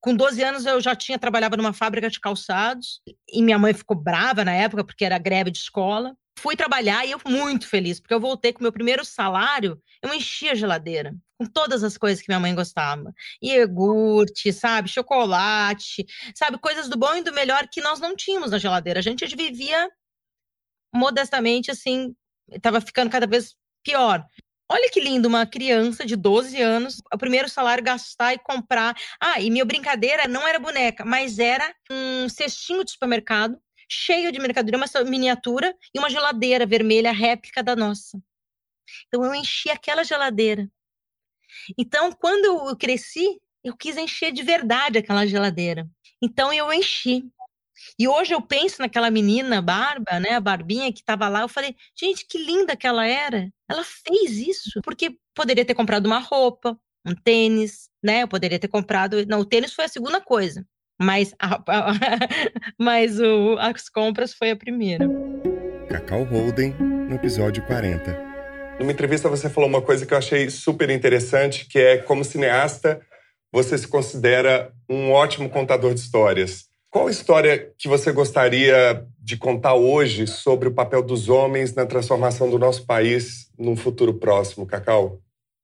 Com 0.00 0.16
12 0.16 0.42
anos 0.42 0.64
eu 0.64 0.80
já 0.80 0.96
tinha 0.96 1.18
trabalhava 1.18 1.58
numa 1.58 1.74
fábrica 1.74 2.08
de 2.08 2.18
calçados 2.18 3.02
e 3.28 3.42
minha 3.42 3.58
mãe 3.58 3.74
ficou 3.74 3.94
brava 3.94 4.46
na 4.46 4.52
época 4.52 4.82
porque 4.82 5.04
era 5.04 5.18
greve 5.18 5.50
de 5.50 5.58
escola. 5.58 6.16
Fui 6.38 6.56
trabalhar 6.56 7.04
e 7.04 7.10
eu 7.10 7.20
muito 7.26 7.68
feliz, 7.68 8.00
porque 8.00 8.14
eu 8.14 8.20
voltei 8.20 8.50
com 8.50 8.62
meu 8.62 8.72
primeiro 8.72 9.04
salário, 9.04 9.78
eu 10.02 10.14
enchi 10.14 10.48
a 10.48 10.54
geladeira 10.54 11.14
com 11.38 11.44
todas 11.44 11.84
as 11.84 11.98
coisas 11.98 12.22
que 12.22 12.30
minha 12.30 12.40
mãe 12.40 12.54
gostava. 12.54 13.12
Iogurte, 13.42 14.54
sabe, 14.54 14.88
chocolate, 14.88 16.06
sabe, 16.34 16.58
coisas 16.58 16.88
do 16.88 16.96
bom 16.96 17.14
e 17.14 17.22
do 17.22 17.34
melhor 17.34 17.68
que 17.68 17.82
nós 17.82 18.00
não 18.00 18.16
tínhamos 18.16 18.52
na 18.52 18.58
geladeira. 18.58 19.00
A 19.00 19.02
gente 19.02 19.26
vivia 19.36 19.90
modestamente 20.94 21.70
assim, 21.70 22.14
estava 22.50 22.80
ficando 22.80 23.10
cada 23.10 23.26
vez 23.26 23.56
pior. 23.82 24.24
Olha 24.68 24.88
que 24.90 25.00
lindo, 25.00 25.26
uma 25.26 25.46
criança 25.46 26.06
de 26.06 26.14
12 26.14 26.60
anos, 26.60 26.98
o 27.12 27.18
primeiro 27.18 27.48
salário 27.48 27.82
gastar 27.82 28.34
e 28.34 28.38
comprar. 28.38 28.96
Ah, 29.20 29.40
e 29.40 29.50
minha 29.50 29.64
brincadeira 29.64 30.28
não 30.28 30.46
era 30.46 30.60
boneca, 30.60 31.04
mas 31.04 31.38
era 31.40 31.74
um 31.90 32.28
cestinho 32.28 32.84
de 32.84 32.92
supermercado 32.92 33.60
cheio 33.90 34.30
de 34.30 34.38
mercadoria, 34.38 34.78
uma 34.78 35.04
miniatura 35.04 35.76
e 35.92 35.98
uma 35.98 36.08
geladeira 36.08 36.64
vermelha 36.64 37.10
réplica 37.10 37.60
da 37.60 37.74
nossa. 37.74 38.22
Então 39.08 39.24
eu 39.24 39.34
enchi 39.34 39.68
aquela 39.68 40.04
geladeira. 40.04 40.70
Então, 41.76 42.12
quando 42.12 42.44
eu 42.44 42.76
cresci, 42.76 43.40
eu 43.64 43.76
quis 43.76 43.96
encher 43.96 44.32
de 44.32 44.42
verdade 44.42 44.98
aquela 44.98 45.26
geladeira. 45.26 45.88
Então 46.22 46.52
eu 46.52 46.72
enchi. 46.72 47.28
E 47.98 48.08
hoje 48.08 48.34
eu 48.34 48.40
penso 48.40 48.80
naquela 48.80 49.10
menina 49.10 49.62
Barba, 49.62 50.18
né, 50.20 50.30
a 50.30 50.40
Barbinha 50.40 50.92
que 50.92 51.00
estava 51.00 51.28
lá, 51.28 51.42
eu 51.42 51.48
falei, 51.48 51.74
gente, 51.98 52.26
que 52.26 52.38
linda 52.38 52.76
que 52.76 52.86
ela 52.86 53.06
era. 53.06 53.50
Ela 53.68 53.84
fez 53.84 54.36
isso 54.36 54.80
porque 54.82 55.16
poderia 55.34 55.64
ter 55.64 55.74
comprado 55.74 56.06
uma 56.06 56.18
roupa, 56.18 56.78
um 57.06 57.14
tênis, 57.14 57.88
né? 58.02 58.22
Eu 58.22 58.28
poderia 58.28 58.58
ter 58.58 58.68
comprado, 58.68 59.24
não, 59.26 59.40
o 59.40 59.44
tênis 59.44 59.72
foi 59.72 59.84
a 59.84 59.88
segunda 59.88 60.20
coisa. 60.20 60.66
Mas, 61.00 61.34
a, 61.38 61.58
mas 62.78 63.18
o, 63.18 63.56
as 63.58 63.88
compras 63.88 64.34
foi 64.34 64.50
a 64.50 64.56
primeira. 64.56 65.06
Cacau 65.88 66.24
Holden, 66.24 66.74
no 66.78 67.14
episódio 67.14 67.64
40. 67.66 68.30
Numa 68.78 68.92
entrevista 68.92 69.28
você 69.28 69.48
falou 69.50 69.68
uma 69.68 69.82
coisa 69.82 70.06
que 70.06 70.14
eu 70.14 70.18
achei 70.18 70.48
super 70.48 70.88
interessante, 70.88 71.66
que 71.66 71.78
é 71.78 71.98
como 71.98 72.24
cineasta, 72.24 73.00
você 73.52 73.76
se 73.76 73.88
considera 73.88 74.72
um 74.88 75.10
ótimo 75.10 75.50
contador 75.50 75.92
de 75.92 76.00
histórias. 76.00 76.69
Qual 76.90 77.08
história 77.08 77.72
que 77.78 77.86
você 77.86 78.10
gostaria 78.10 79.06
de 79.22 79.36
contar 79.36 79.74
hoje 79.74 80.26
sobre 80.26 80.68
o 80.68 80.74
papel 80.74 81.04
dos 81.04 81.28
homens 81.28 81.72
na 81.72 81.86
transformação 81.86 82.50
do 82.50 82.58
nosso 82.58 82.84
país 82.84 83.48
num 83.56 83.76
futuro 83.76 84.14
próximo, 84.14 84.66
Cacau? 84.66 85.20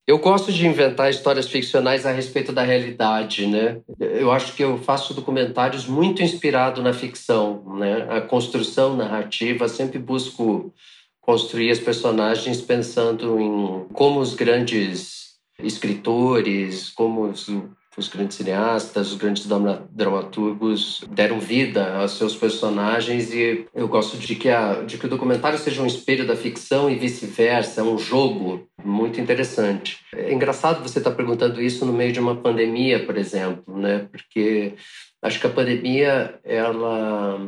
Eu 0.06 0.20
gosto 0.20 0.52
de 0.52 0.64
inventar 0.64 1.10
histórias 1.10 1.48
ficcionais 1.48 2.06
a 2.06 2.12
respeito 2.12 2.52
da 2.52 2.62
realidade, 2.62 3.44
né? 3.48 3.80
Eu 3.98 4.30
acho 4.30 4.54
que 4.54 4.62
eu 4.62 4.78
faço 4.78 5.14
documentários 5.14 5.84
muito 5.84 6.22
inspirado 6.22 6.80
na 6.80 6.92
ficção, 6.92 7.76
né? 7.76 8.06
A 8.08 8.20
construção 8.20 8.96
narrativa, 8.96 9.68
sempre 9.68 9.98
busco 9.98 10.72
construir 11.20 11.72
as 11.72 11.80
personagens 11.80 12.60
pensando 12.60 13.40
em 13.40 13.88
como 13.92 14.20
os 14.20 14.32
grandes 14.32 15.34
escritores, 15.58 16.88
como 16.90 17.22
os 17.22 17.48
os 17.96 18.08
grandes 18.08 18.36
cineastas, 18.36 19.12
os 19.12 19.16
grandes 19.16 19.46
dramaturgos 19.90 21.02
deram 21.10 21.40
vida 21.40 21.96
aos 21.96 22.12
seus 22.12 22.36
personagens 22.36 23.32
e 23.32 23.66
eu 23.74 23.88
gosto 23.88 24.18
de 24.18 24.34
que, 24.34 24.48
a, 24.48 24.82
de 24.82 24.98
que 24.98 25.06
o 25.06 25.08
documentário 25.08 25.58
seja 25.58 25.82
um 25.82 25.86
espelho 25.86 26.26
da 26.26 26.36
ficção 26.36 26.90
e 26.90 26.96
vice-versa, 26.96 27.80
é 27.80 27.84
um 27.84 27.98
jogo 27.98 28.68
muito 28.84 29.20
interessante. 29.20 29.98
É 30.14 30.32
engraçado 30.32 30.82
você 30.82 30.98
estar 30.98 31.12
perguntando 31.12 31.62
isso 31.62 31.86
no 31.86 31.92
meio 31.92 32.12
de 32.12 32.20
uma 32.20 32.36
pandemia, 32.36 33.04
por 33.04 33.16
exemplo, 33.16 33.78
né? 33.78 34.06
Porque 34.10 34.74
acho 35.22 35.40
que 35.40 35.46
a 35.46 35.50
pandemia, 35.50 36.38
ela 36.44 37.40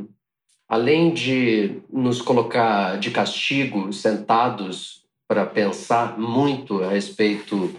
além 0.69 1.15
de 1.15 1.81
nos 1.91 2.21
colocar 2.21 2.99
de 2.99 3.11
castigo, 3.11 3.93
sentados 3.93 4.99
para 5.27 5.47
pensar 5.47 6.19
muito 6.19 6.83
a 6.83 6.91
respeito 6.91 7.75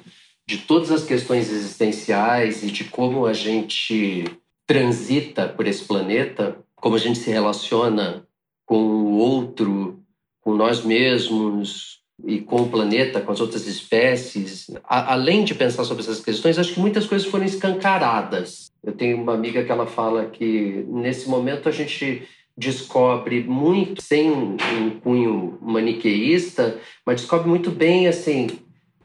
de 0.50 0.58
todas 0.58 0.90
as 0.90 1.04
questões 1.04 1.52
existenciais 1.52 2.64
e 2.64 2.72
de 2.72 2.86
como 2.86 3.28
a 3.28 3.34
gente 3.34 4.26
transita 4.66 5.48
por 5.48 5.68
esse 5.68 5.84
planeta, 5.84 6.58
como 6.76 6.96
a 6.96 6.98
gente 6.98 7.20
se 7.20 7.30
relaciona 7.30 8.26
com 8.66 8.76
o 8.78 9.18
outro, 9.18 10.00
com 10.42 10.56
nós 10.56 10.84
mesmos 10.84 12.00
e 12.26 12.40
com 12.40 12.64
o 12.64 12.68
planeta, 12.68 13.22
com 13.22 13.32
as 13.32 13.40
outras 13.40 13.68
espécies. 13.68 14.72
A, 14.86 15.14
além 15.14 15.44
de 15.44 15.54
pensar 15.54 15.84
sobre 15.84 16.02
essas 16.02 16.20
questões, 16.20 16.58
acho 16.58 16.74
que 16.74 16.80
muitas 16.80 17.06
coisas 17.06 17.28
foram 17.28 17.46
escancaradas. 17.46 18.72
Eu 18.84 18.94
tenho 18.94 19.22
uma 19.22 19.36
amiga 19.36 19.64
que 19.64 19.72
ela 19.72 19.86
fala 19.86 20.26
que 20.26 20.84
nesse 20.88 21.30
momento 21.30 21.70
a 21.70 21.72
gente 21.72 22.28
descobre 22.58 23.44
muito 23.44 24.02
sem 24.02 24.32
um 24.32 25.00
cunho 25.00 25.60
maniqueísta, 25.62 26.80
mas 27.06 27.22
descobre 27.22 27.48
muito 27.48 27.70
bem 27.70 28.08
assim 28.08 28.48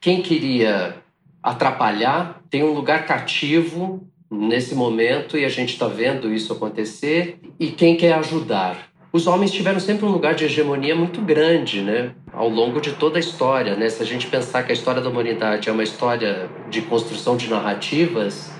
quem 0.00 0.22
queria 0.22 1.03
atrapalhar, 1.44 2.40
tem 2.48 2.64
um 2.64 2.72
lugar 2.72 3.04
cativo 3.04 4.08
nesse 4.30 4.74
momento 4.74 5.36
e 5.36 5.44
a 5.44 5.48
gente 5.50 5.74
está 5.74 5.86
vendo 5.86 6.32
isso 6.32 6.54
acontecer. 6.54 7.38
E 7.60 7.68
quem 7.68 7.96
quer 7.96 8.14
ajudar? 8.14 8.88
Os 9.12 9.26
homens 9.26 9.52
tiveram 9.52 9.78
sempre 9.78 10.06
um 10.06 10.08
lugar 10.08 10.34
de 10.34 10.44
hegemonia 10.44 10.96
muito 10.96 11.20
grande, 11.20 11.82
né? 11.82 12.14
Ao 12.32 12.48
longo 12.48 12.80
de 12.80 12.92
toda 12.92 13.18
a 13.18 13.20
história, 13.20 13.76
né? 13.76 13.90
Se 13.90 14.02
a 14.02 14.06
gente 14.06 14.26
pensar 14.26 14.62
que 14.62 14.72
a 14.72 14.74
história 14.74 15.02
da 15.02 15.10
humanidade 15.10 15.68
é 15.68 15.72
uma 15.72 15.84
história 15.84 16.50
de 16.70 16.80
construção 16.82 17.36
de 17.36 17.48
narrativas, 17.48 18.50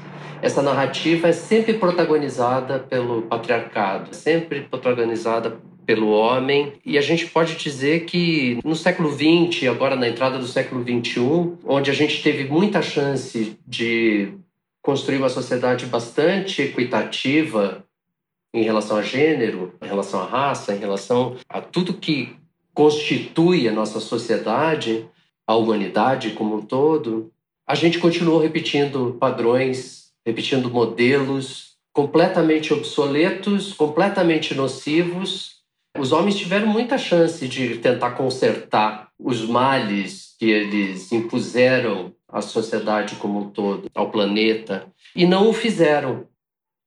essa 0.43 0.61
narrativa 0.61 1.29
é 1.29 1.33
sempre 1.33 1.73
protagonizada 1.73 2.79
pelo 2.79 3.23
patriarcado, 3.23 4.15
sempre 4.15 4.61
protagonizada 4.61 5.59
pelo 5.87 6.11
homem. 6.11 6.75
E 6.85 6.99
a 6.99 7.01
gente 7.01 7.27
pode 7.27 7.57
dizer 7.57 8.05
que 8.05 8.59
no 8.65 8.75
século 8.75 9.11
XX, 9.13 9.69
agora 9.69 9.97
na 9.97 10.09
entrada 10.09 10.39
do 10.39 10.47
século 10.47 10.83
XXI, 10.83 11.59
onde 11.65 11.91
a 11.91 11.95
gente 11.95 12.23
teve 12.23 12.45
muita 12.45 12.83
chance 12.83 13.59
de 13.67 14.33
construir 14.83 15.19
uma 15.19 15.29
sociedade 15.29 15.87
bastante 15.87 16.63
equitativa 16.63 17.85
em 18.53 18.63
relação 18.63 18.97
a 18.97 19.03
gênero, 19.03 19.75
em 19.83 19.87
relação 19.87 20.21
à 20.21 20.27
raça, 20.27 20.75
em 20.75 20.79
relação 20.79 21.37
a 21.49 21.61
tudo 21.61 21.95
que 21.95 22.37
constitui 22.73 23.69
a 23.69 23.73
nossa 23.73 24.01
sociedade, 24.01 25.09
a 25.47 25.57
humanidade 25.57 26.31
como 26.31 26.57
um 26.57 26.61
todo, 26.63 27.33
a 27.67 27.75
gente 27.75 27.99
continuou 27.99 28.41
repetindo 28.41 29.17
padrões, 29.19 30.13
repetindo 30.25 30.71
modelos 30.71 31.75
completamente 31.93 32.75
obsoletos, 32.75 33.73
completamente 33.73 34.55
nocivos 34.55 35.54
os 35.99 36.13
homens 36.13 36.37
tiveram 36.37 36.67
muita 36.67 36.99
chance 36.99 37.47
de 37.47 37.79
tentar 37.79 38.13
consertar 38.13 39.09
os 39.19 39.47
males 39.47 40.35
que 40.39 40.47
eles 40.47 41.13
impuseram 41.13 42.13
à 42.29 42.43
sociedade 42.43 43.17
como 43.17 43.41
um 43.41 43.51
todo, 43.51 43.89
ao 43.95 44.11
planeta, 44.11 44.87
e 45.15 45.27
não 45.27 45.49
o 45.49 45.53
fizeram. 45.53 46.27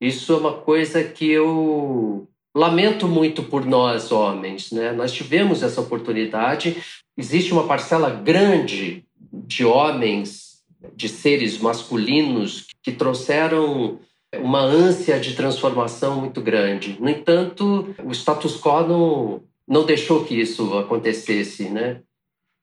Isso 0.00 0.32
é 0.34 0.36
uma 0.36 0.52
coisa 0.52 1.02
que 1.02 1.28
eu 1.28 2.28
lamento 2.54 3.08
muito 3.08 3.42
por 3.42 3.64
nós, 3.64 4.12
homens. 4.12 4.70
Né? 4.70 4.92
Nós 4.92 5.12
tivemos 5.12 5.62
essa 5.62 5.80
oportunidade. 5.80 6.76
Existe 7.16 7.52
uma 7.52 7.66
parcela 7.66 8.10
grande 8.10 9.04
de 9.32 9.64
homens, 9.64 10.62
de 10.94 11.08
seres 11.08 11.58
masculinos, 11.58 12.66
que 12.82 12.92
trouxeram 12.92 13.98
uma 14.36 14.60
ânsia 14.60 15.18
de 15.18 15.34
transformação 15.34 16.20
muito 16.20 16.40
grande. 16.40 16.96
No 17.00 17.08
entanto, 17.08 17.94
o 18.04 18.12
status 18.12 18.60
quo 18.60 18.82
não, 18.86 19.42
não 19.66 19.86
deixou 19.86 20.24
que 20.24 20.38
isso 20.38 20.76
acontecesse, 20.78 21.68
né? 21.68 22.02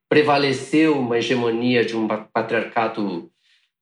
Prevaleceu 0.07 0.99
uma 0.99 1.17
hegemonia 1.17 1.83
de 1.83 1.97
um 1.97 2.07
patriarcado 2.07 3.31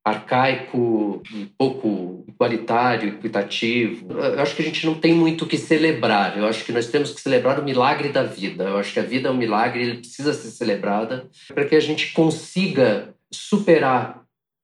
arcaico, 0.05 1.21
pouco 1.57 2.25
igualitário, 2.27 3.09
equitativo. 3.09 4.11
Eu 4.11 4.39
acho 4.41 4.55
que 4.55 4.61
a 4.61 4.65
gente 4.65 4.85
não 4.85 4.95
tem 4.95 5.13
muito 5.13 5.45
o 5.45 5.47
que 5.47 5.57
celebrar. 5.57 6.37
Eu 6.37 6.45
acho 6.45 6.65
que 6.65 6.73
nós 6.73 6.87
temos 6.87 7.11
que 7.13 7.21
celebrar 7.21 7.59
o 7.59 7.63
milagre 7.63 8.09
da 8.09 8.23
vida. 8.23 8.65
Eu 8.65 8.77
acho 8.77 8.91
que 8.91 8.99
a 8.99 9.03
vida 9.03 9.29
é 9.29 9.31
um 9.31 9.37
milagre, 9.37 9.81
ele 9.81 9.97
precisa 9.99 10.33
ser 10.33 10.49
celebrada 10.49 11.29
para 11.47 11.65
que 11.65 11.75
a 11.75 11.79
gente 11.79 12.11
consiga 12.11 13.13
superar 13.31 14.23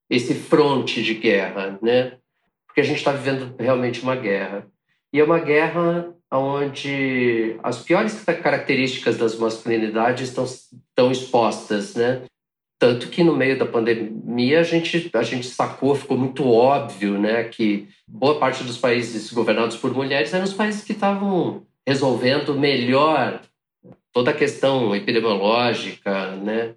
esse 0.09 0.33
fronte 0.33 1.01
de 1.01 1.13
guerra, 1.13 1.79
né? 1.81 2.17
Porque 2.79 2.81
a 2.81 2.83
gente 2.83 2.97
está 2.97 3.11
vivendo 3.11 3.55
realmente 3.59 4.01
uma 4.01 4.15
guerra. 4.15 4.65
E 5.11 5.19
é 5.19 5.23
uma 5.23 5.39
guerra 5.39 6.13
onde 6.31 7.57
as 7.61 7.81
piores 7.83 8.23
características 8.23 9.17
das 9.17 9.35
masculinidades 9.35 10.29
estão, 10.29 10.45
estão 10.45 11.11
expostas, 11.11 11.95
né? 11.95 12.21
Tanto 12.79 13.09
que 13.09 13.23
no 13.23 13.35
meio 13.35 13.59
da 13.59 13.65
pandemia 13.65 14.61
a 14.61 14.63
gente, 14.63 15.09
a 15.13 15.23
gente 15.23 15.47
sacou, 15.47 15.93
ficou 15.93 16.17
muito 16.17 16.47
óbvio, 16.47 17.19
né, 17.19 17.43
que 17.43 17.89
boa 18.07 18.39
parte 18.39 18.63
dos 18.63 18.77
países 18.77 19.33
governados 19.33 19.75
por 19.75 19.93
mulheres 19.93 20.33
eram 20.33 20.45
os 20.45 20.53
países 20.53 20.85
que 20.85 20.93
estavam 20.93 21.63
resolvendo 21.85 22.57
melhor 22.57 23.41
toda 24.13 24.31
a 24.31 24.33
questão 24.33 24.95
epidemiológica, 24.95 26.37
né, 26.37 26.75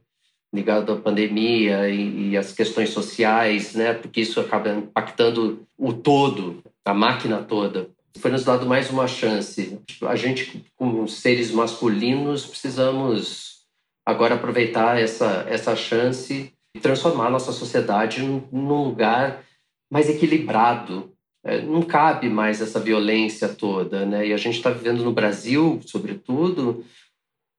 ligado 0.53 0.93
à 0.93 0.97
pandemia 0.97 1.89
e, 1.89 2.31
e 2.31 2.37
as 2.37 2.53
questões 2.53 2.91
sociais, 2.91 3.75
né? 3.75 3.95
Porque 3.95 4.21
isso 4.21 4.39
acaba 4.39 4.71
impactando 4.71 5.67
o 5.79 5.93
todo, 5.93 6.63
a 6.85 6.93
máquina 6.93 7.43
toda. 7.43 7.89
Foi 8.19 8.31
nos 8.31 8.45
dado 8.45 8.67
mais 8.67 8.91
uma 8.91 9.09
chance. 9.09 9.79
A 10.03 10.15
gente, 10.15 10.65
como 10.77 11.09
seres 11.09 11.51
masculinos, 11.51 12.45
precisamos 12.45 13.63
agora 14.05 14.35
aproveitar 14.35 15.01
essa, 15.01 15.47
essa 15.49 15.75
chance 15.75 16.53
e 16.75 16.81
transformar 16.81 17.31
nossa 17.31 17.53
sociedade 17.53 18.23
num 18.23 18.85
lugar 18.85 19.43
mais 19.91 20.11
equilibrado. 20.11 21.11
É, 21.45 21.61
não 21.63 21.83
cabe 21.83 22.29
mais 22.29 22.61
essa 22.61 22.79
violência 22.79 23.49
toda, 23.49 24.05
né? 24.05 24.29
E 24.29 24.33
a 24.35 24.37
gente 24.37 24.57
está 24.57 24.71
vivendo 24.71 25.03
no 25.03 25.13
Brasil, 25.13 25.81
sobretudo, 25.85 26.85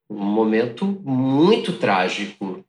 um 0.10 0.24
momento 0.24 0.86
muito 0.86 1.74
trágico 1.74 2.63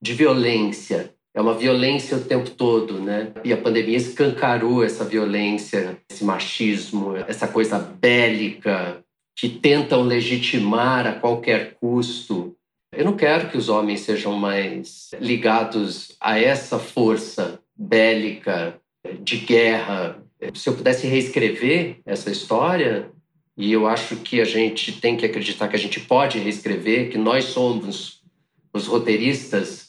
de 0.00 0.14
violência. 0.14 1.14
É 1.34 1.40
uma 1.40 1.54
violência 1.54 2.16
o 2.16 2.24
tempo 2.24 2.50
todo, 2.50 3.00
né? 3.00 3.32
E 3.44 3.52
a 3.52 3.56
pandemia 3.56 3.96
escancarou 3.96 4.82
essa 4.82 5.04
violência, 5.04 5.98
esse 6.10 6.24
machismo, 6.24 7.16
essa 7.16 7.46
coisa 7.46 7.78
bélica 7.78 9.04
que 9.36 9.48
tentam 9.48 10.02
legitimar 10.02 11.06
a 11.06 11.12
qualquer 11.12 11.74
custo. 11.74 12.56
Eu 12.92 13.04
não 13.04 13.16
quero 13.16 13.50
que 13.50 13.56
os 13.56 13.68
homens 13.68 14.00
sejam 14.00 14.32
mais 14.32 15.10
ligados 15.20 16.16
a 16.20 16.40
essa 16.40 16.78
força 16.78 17.60
bélica 17.76 18.80
de 19.22 19.36
guerra. 19.36 20.20
Se 20.54 20.68
eu 20.68 20.74
pudesse 20.74 21.06
reescrever 21.06 21.98
essa 22.04 22.30
história, 22.30 23.12
e 23.56 23.72
eu 23.72 23.86
acho 23.86 24.16
que 24.16 24.40
a 24.40 24.44
gente 24.44 25.00
tem 25.00 25.16
que 25.16 25.26
acreditar 25.26 25.68
que 25.68 25.76
a 25.76 25.78
gente 25.78 26.00
pode 26.00 26.38
reescrever, 26.38 27.10
que 27.10 27.18
nós 27.18 27.44
somos 27.44 28.22
os 28.72 28.86
roteiristas 28.86 29.87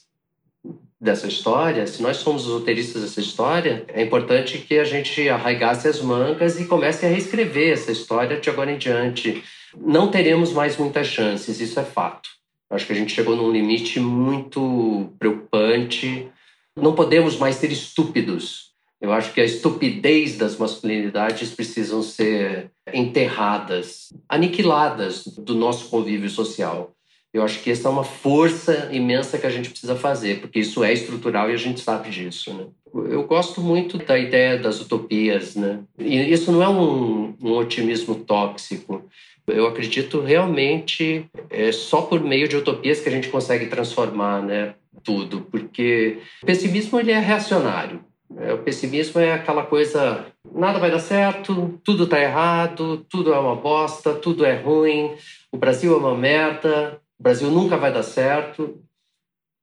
dessa 0.99 1.27
história, 1.27 1.87
se 1.87 2.01
nós 2.01 2.17
somos 2.17 2.45
os 2.45 2.53
roteiristas 2.53 3.01
dessa 3.01 3.21
história, 3.21 3.85
é 3.87 4.03
importante 4.03 4.57
que 4.57 4.77
a 4.77 4.83
gente 4.83 5.29
arraigasse 5.29 5.87
as 5.87 6.01
mangas 6.01 6.59
e 6.59 6.65
comece 6.65 7.05
a 7.05 7.09
reescrever 7.09 7.71
essa 7.71 7.91
história 7.91 8.39
de 8.39 8.49
agora 8.49 8.71
em 8.71 8.77
diante. 8.77 9.41
Não 9.77 10.11
teremos 10.11 10.51
mais 10.51 10.75
muitas 10.77 11.07
chances, 11.07 11.61
isso 11.61 11.79
é 11.79 11.85
fato. 11.85 12.29
Acho 12.69 12.85
que 12.85 12.93
a 12.93 12.95
gente 12.95 13.13
chegou 13.13 13.35
num 13.35 13.51
limite 13.51 13.99
muito 13.99 15.11
preocupante. 15.17 16.29
Não 16.75 16.93
podemos 16.93 17.37
mais 17.37 17.55
ser 17.55 17.71
estúpidos. 17.71 18.69
Eu 19.01 19.13
acho 19.13 19.33
que 19.33 19.39
a 19.39 19.45
estupidez 19.45 20.37
das 20.37 20.57
masculinidades 20.57 21.51
precisam 21.51 22.03
ser 22.03 22.69
enterradas, 22.93 24.09
aniquiladas 24.27 25.25
do 25.25 25.55
nosso 25.55 25.89
convívio 25.89 26.29
social. 26.29 26.93
Eu 27.31 27.43
acho 27.43 27.61
que 27.61 27.69
essa 27.69 27.87
é 27.87 27.91
uma 27.91 28.03
força 28.03 28.89
imensa 28.91 29.37
que 29.37 29.45
a 29.45 29.51
gente 29.51 29.69
precisa 29.69 29.95
fazer, 29.95 30.41
porque 30.41 30.59
isso 30.59 30.83
é 30.83 30.91
estrutural 30.91 31.49
e 31.49 31.53
a 31.53 31.57
gente 31.57 31.79
sabe 31.79 32.09
disso. 32.09 32.51
Né? 32.53 32.65
Eu 33.11 33.23
gosto 33.23 33.61
muito 33.61 33.99
da 33.99 34.17
ideia 34.17 34.57
das 34.57 34.81
utopias, 34.81 35.55
né? 35.55 35.79
E 35.97 36.31
isso 36.31 36.51
não 36.51 36.63
é 36.63 36.67
um, 36.67 37.35
um 37.41 37.51
otimismo 37.51 38.15
tóxico. 38.15 39.03
Eu 39.45 39.67
acredito 39.67 40.21
realmente 40.21 41.25
é 41.49 41.71
só 41.71 42.01
por 42.01 42.19
meio 42.21 42.47
de 42.47 42.57
utopias 42.57 42.99
que 42.99 43.09
a 43.09 43.11
gente 43.11 43.29
consegue 43.29 43.67
transformar, 43.67 44.41
né? 44.41 44.73
Tudo, 45.03 45.41
porque 45.51 46.19
o 46.41 46.45
pessimismo 46.47 46.99
ele 46.99 47.11
é 47.11 47.19
reacionário. 47.19 48.03
Né? 48.29 48.53
O 48.53 48.57
pessimismo 48.59 49.19
é 49.19 49.33
aquela 49.33 49.63
coisa, 49.63 50.25
nada 50.53 50.79
vai 50.79 50.91
dar 50.91 50.99
certo, 50.99 51.79
tudo 51.83 52.03
está 52.03 52.19
errado, 52.19 53.05
tudo 53.09 53.33
é 53.33 53.39
uma 53.39 53.55
bosta, 53.55 54.13
tudo 54.13 54.45
é 54.45 54.55
ruim, 54.55 55.11
o 55.51 55.57
Brasil 55.57 55.93
é 55.93 55.97
uma 55.97 56.15
merda, 56.15 56.99
o 57.19 57.23
Brasil 57.23 57.51
nunca 57.51 57.77
vai 57.77 57.91
dar 57.91 58.03
certo. 58.03 58.81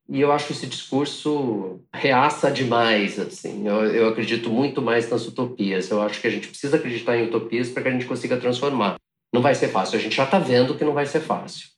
E 0.09 0.21
eu 0.21 0.31
acho 0.31 0.53
esse 0.53 0.67
discurso 0.67 1.81
reaça 1.93 2.51
demais, 2.51 3.19
assim. 3.19 3.67
Eu, 3.67 3.87
eu 3.87 4.09
acredito 4.09 4.51
muito 4.51 4.81
mais 4.81 5.11
nas 5.11 5.27
utopias. 5.27 5.91
Eu 5.91 6.01
acho 6.01 6.21
que 6.21 6.27
a 6.27 6.31
gente 6.31 6.49
precisa 6.49 6.77
acreditar 6.77 7.17
em 7.17 7.27
utopias 7.27 7.71
para 7.71 7.83
que 7.83 7.89
a 7.89 7.93
gente 7.93 8.07
consiga 8.07 8.37
transformar. 8.37 8.97
Não 9.33 9.43
vai 9.43 9.55
ser 9.55 9.69
fácil. 9.69 9.99
A 9.99 10.01
gente 10.01 10.15
já 10.15 10.25
está 10.25 10.39
vendo 10.39 10.77
que 10.77 10.85
não 10.85 10.93
vai 10.93 11.07
ser 11.07 11.21
fácil. 11.21 11.69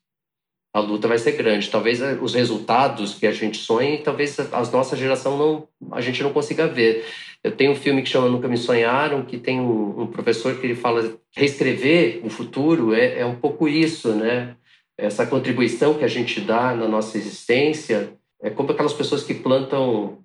A 0.74 0.80
luta 0.80 1.08
vai 1.08 1.18
ser 1.18 1.32
grande. 1.32 1.70
Talvez 1.70 2.02
eh, 2.02 2.18
os 2.20 2.34
resultados 2.34 3.14
que 3.14 3.26
a 3.26 3.32
gente 3.32 3.56
sonha, 3.56 4.02
talvez 4.02 4.38
a 4.38 4.60
nossa 4.70 4.94
geração 4.94 5.38
não, 5.38 5.68
a 5.92 6.00
gente 6.02 6.22
não 6.22 6.32
consiga 6.32 6.66
ver. 6.66 7.06
Eu 7.42 7.52
tenho 7.52 7.72
um 7.72 7.76
filme 7.76 8.02
que 8.02 8.10
chama 8.10 8.28
Nunca 8.28 8.48
Me 8.48 8.58
Sonharam, 8.58 9.24
que 9.24 9.38
tem 9.38 9.58
um, 9.58 10.02
um 10.02 10.06
professor 10.06 10.60
que 10.60 10.66
ele 10.66 10.74
fala 10.74 11.18
reescrever 11.34 12.20
o 12.24 12.28
futuro 12.28 12.92
é, 12.92 13.20
é 13.20 13.26
um 13.26 13.36
pouco 13.36 13.66
isso, 13.66 14.14
né? 14.14 14.56
Essa 14.98 15.24
contribuição 15.24 15.94
que 15.94 16.04
a 16.04 16.08
gente 16.08 16.40
dá 16.40 16.74
na 16.74 16.88
nossa 16.88 17.16
existência 17.16 18.12
é 18.42 18.50
como 18.50 18.72
aquelas 18.72 18.92
pessoas 18.92 19.22
que 19.22 19.32
plantam 19.32 20.18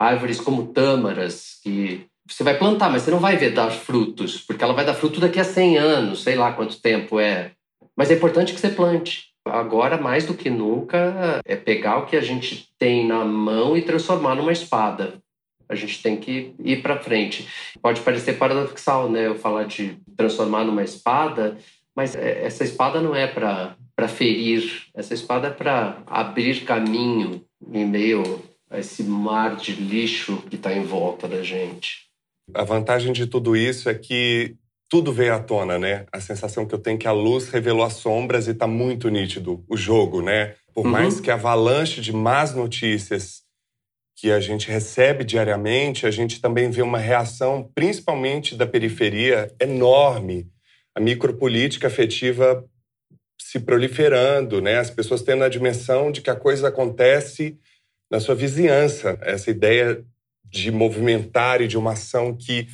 árvores 0.00 0.40
como 0.40 0.68
tâmaras, 0.68 1.60
que 1.62 2.06
você 2.26 2.42
vai 2.42 2.58
plantar, 2.58 2.90
mas 2.90 3.02
você 3.02 3.10
não 3.10 3.20
vai 3.20 3.36
ver 3.36 3.50
dar 3.50 3.70
frutos, 3.70 4.40
porque 4.40 4.64
ela 4.64 4.72
vai 4.72 4.84
dar 4.84 4.94
fruto 4.94 5.20
daqui 5.20 5.38
a 5.38 5.44
100 5.44 5.76
anos, 5.76 6.22
sei 6.22 6.34
lá 6.36 6.52
quanto 6.52 6.80
tempo 6.80 7.20
é. 7.20 7.52
Mas 7.94 8.10
é 8.10 8.14
importante 8.14 8.54
que 8.54 8.60
você 8.60 8.70
plante. 8.70 9.28
Agora, 9.46 9.98
mais 9.98 10.24
do 10.24 10.32
que 10.32 10.48
nunca, 10.48 11.40
é 11.44 11.54
pegar 11.54 11.98
o 11.98 12.06
que 12.06 12.16
a 12.16 12.22
gente 12.22 12.70
tem 12.78 13.06
na 13.06 13.24
mão 13.26 13.76
e 13.76 13.82
transformar 13.82 14.34
numa 14.34 14.52
espada. 14.52 15.14
A 15.68 15.74
gente 15.74 16.02
tem 16.02 16.16
que 16.16 16.54
ir 16.58 16.82
para 16.82 16.98
frente. 16.98 17.46
Pode 17.80 18.00
parecer 18.00 18.34
paradoxal, 18.34 19.10
né? 19.10 19.26
Eu 19.26 19.34
falar 19.34 19.64
de 19.64 19.98
transformar 20.16 20.64
numa 20.64 20.82
espada, 20.82 21.58
mas 21.94 22.14
é, 22.14 22.44
essa 22.44 22.64
espada 22.64 23.00
não 23.00 23.14
é 23.14 23.26
para 23.26 23.76
para 23.96 24.08
ferir, 24.08 24.86
essa 24.94 25.14
espada 25.14 25.50
para 25.50 26.02
abrir 26.06 26.64
caminho 26.64 27.44
em 27.72 27.86
meio 27.86 28.42
a 28.70 28.78
esse 28.78 29.02
mar 29.04 29.56
de 29.56 29.72
lixo 29.72 30.42
que 30.48 30.56
está 30.56 30.72
em 30.72 30.82
volta 30.82 31.28
da 31.28 31.42
gente. 31.42 32.08
A 32.52 32.64
vantagem 32.64 33.12
de 33.12 33.26
tudo 33.26 33.56
isso 33.56 33.88
é 33.88 33.94
que 33.94 34.56
tudo 34.90 35.12
veio 35.12 35.34
à 35.34 35.38
tona, 35.38 35.78
né? 35.78 36.06
A 36.12 36.20
sensação 36.20 36.66
que 36.66 36.74
eu 36.74 36.78
tenho 36.78 36.96
é 36.96 36.98
que 36.98 37.08
a 37.08 37.12
luz 37.12 37.48
revelou 37.48 37.84
as 37.84 37.94
sombras 37.94 38.46
e 38.46 38.50
está 38.50 38.66
muito 38.66 39.08
nítido 39.08 39.64
o 39.68 39.76
jogo, 39.76 40.20
né? 40.20 40.54
Por 40.74 40.84
uhum. 40.84 40.92
mais 40.92 41.20
que 41.20 41.30
a 41.30 41.34
avalanche 41.34 42.00
de 42.00 42.12
más 42.12 42.54
notícias 42.54 43.42
que 44.16 44.30
a 44.30 44.40
gente 44.40 44.68
recebe 44.68 45.24
diariamente, 45.24 46.06
a 46.06 46.10
gente 46.10 46.40
também 46.40 46.70
vê 46.70 46.82
uma 46.82 46.98
reação, 46.98 47.70
principalmente 47.74 48.54
da 48.54 48.66
periferia, 48.66 49.52
enorme. 49.60 50.48
A 50.94 51.00
micropolítica 51.00 51.88
afetiva 51.88 52.64
se 53.54 53.60
proliferando, 53.60 54.60
né? 54.60 54.80
As 54.80 54.90
pessoas 54.90 55.22
tendo 55.22 55.44
a 55.44 55.48
dimensão 55.48 56.10
de 56.10 56.20
que 56.20 56.28
a 56.28 56.34
coisa 56.34 56.66
acontece 56.66 57.56
na 58.10 58.18
sua 58.18 58.34
vizinhança. 58.34 59.16
Essa 59.22 59.48
ideia 59.48 60.04
de 60.44 60.72
movimentar 60.72 61.62
e 61.62 61.68
de 61.68 61.78
uma 61.78 61.92
ação 61.92 62.36
que 62.36 62.66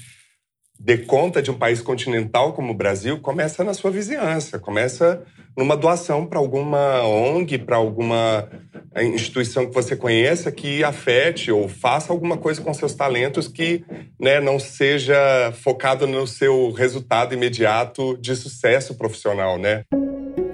dê 0.78 0.96
conta 0.96 1.42
de 1.42 1.50
um 1.50 1.58
país 1.58 1.82
continental 1.82 2.54
como 2.54 2.72
o 2.72 2.74
Brasil 2.74 3.20
começa 3.20 3.62
na 3.62 3.74
sua 3.74 3.90
vizinhança, 3.90 4.58
começa 4.58 5.22
numa 5.54 5.76
doação 5.76 6.24
para 6.24 6.38
alguma 6.38 7.02
ONG, 7.02 7.58
para 7.58 7.76
alguma 7.76 8.48
instituição 8.96 9.66
que 9.66 9.74
você 9.74 9.94
conheça 9.94 10.50
que 10.50 10.82
afete 10.82 11.52
ou 11.52 11.68
faça 11.68 12.10
alguma 12.10 12.38
coisa 12.38 12.62
com 12.62 12.72
seus 12.72 12.94
talentos 12.94 13.46
que 13.48 13.84
né, 14.18 14.40
não 14.40 14.58
seja 14.58 15.52
focado 15.52 16.06
no 16.06 16.26
seu 16.26 16.70
resultado 16.70 17.34
imediato 17.34 18.16
de 18.16 18.34
sucesso 18.34 18.94
profissional, 18.94 19.58
né? 19.58 19.84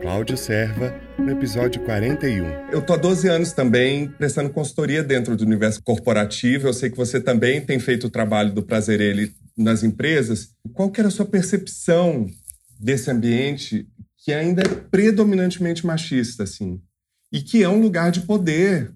Cláudio 0.06 0.36
Serva, 0.36 0.94
no 1.18 1.32
episódio 1.32 1.82
41. 1.82 2.70
Eu 2.70 2.80
tô 2.80 2.92
há 2.92 2.96
12 2.96 3.28
anos 3.28 3.52
também 3.52 4.06
prestando 4.08 4.50
consultoria 4.50 5.02
dentro 5.02 5.36
do 5.36 5.44
universo 5.44 5.82
corporativo. 5.82 6.68
Eu 6.68 6.72
sei 6.72 6.90
que 6.90 6.96
você 6.96 7.20
também 7.20 7.60
tem 7.60 7.80
feito 7.80 8.06
o 8.06 8.10
trabalho 8.10 8.54
do 8.54 8.62
Prazer 8.62 9.00
Ele 9.00 9.34
nas 9.58 9.82
empresas. 9.82 10.50
Qual 10.72 10.92
que 10.92 11.00
era 11.00 11.08
a 11.08 11.10
sua 11.10 11.26
percepção 11.26 12.24
desse 12.78 13.10
ambiente 13.10 13.88
que 14.24 14.32
ainda 14.32 14.62
é 14.62 14.68
predominantemente 14.68 15.84
machista, 15.84 16.44
assim? 16.44 16.80
E 17.32 17.40
que 17.40 17.64
é 17.64 17.68
um 17.68 17.80
lugar 17.80 18.12
de 18.12 18.20
poder 18.20 18.92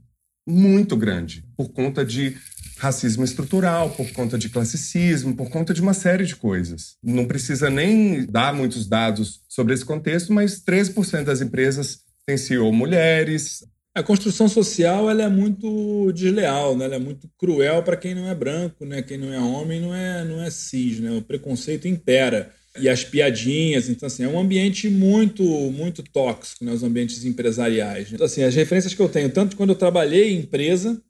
muito 0.49 0.97
grande, 0.97 1.45
por 1.57 1.71
conta 1.71 2.05
de 2.05 2.37
racismo 2.81 3.23
estrutural, 3.23 3.91
por 3.91 4.11
conta 4.11 4.39
de 4.39 4.49
classicismo, 4.49 5.37
por 5.37 5.51
conta 5.51 5.75
de 5.75 5.83
uma 5.83 5.93
série 5.93 6.25
de 6.25 6.35
coisas. 6.35 6.97
Não 7.03 7.27
precisa 7.27 7.69
nem 7.69 8.25
dar 8.25 8.55
muitos 8.55 8.87
dados 8.87 9.43
sobre 9.47 9.75
esse 9.75 9.85
contexto, 9.85 10.33
mas 10.33 10.65
13% 10.65 11.25
das 11.25 11.43
empresas 11.43 11.99
têm 12.27 12.39
CEO 12.39 12.73
mulheres. 12.73 13.63
A 13.95 14.03
construção 14.03 14.49
social 14.49 15.11
ela 15.11 15.23
é 15.23 15.29
muito 15.29 16.11
desleal, 16.13 16.75
né? 16.75 16.87
ela 16.87 16.95
é 16.95 16.99
muito 16.99 17.29
cruel 17.37 17.83
para 17.83 17.99
quem 17.99 18.15
não 18.15 18.27
é 18.27 18.35
branco, 18.35 18.87
né? 18.87 19.03
quem 19.03 19.19
não 19.19 19.31
é 19.31 19.39
homem 19.39 19.79
não 19.79 19.95
é, 19.95 20.25
não 20.25 20.43
é 20.43 20.51
cis. 20.51 21.01
Né? 21.01 21.11
O 21.11 21.21
preconceito 21.21 21.87
impera. 21.87 22.51
E 22.81 22.89
as 22.89 23.05
piadinhas, 23.05 23.89
então 23.89 24.07
assim, 24.07 24.23
é 24.23 24.29
um 24.29 24.39
ambiente 24.39 24.89
muito, 24.89 25.43
muito 25.43 26.03
tóxico, 26.05 26.65
né? 26.65 26.73
os 26.73 26.85
ambientes 26.85 27.25
empresariais. 27.27 28.11
Então, 28.11 28.25
assim, 28.25 28.43
as 28.43 28.55
referências 28.55 28.95
que 28.95 29.03
eu 29.03 29.09
tenho, 29.09 29.29
tanto 29.29 29.57
quando 29.57 29.71
eu 29.71 29.77
trabalhei 29.77 30.33
em 30.33 30.39
empresa, 30.39 31.03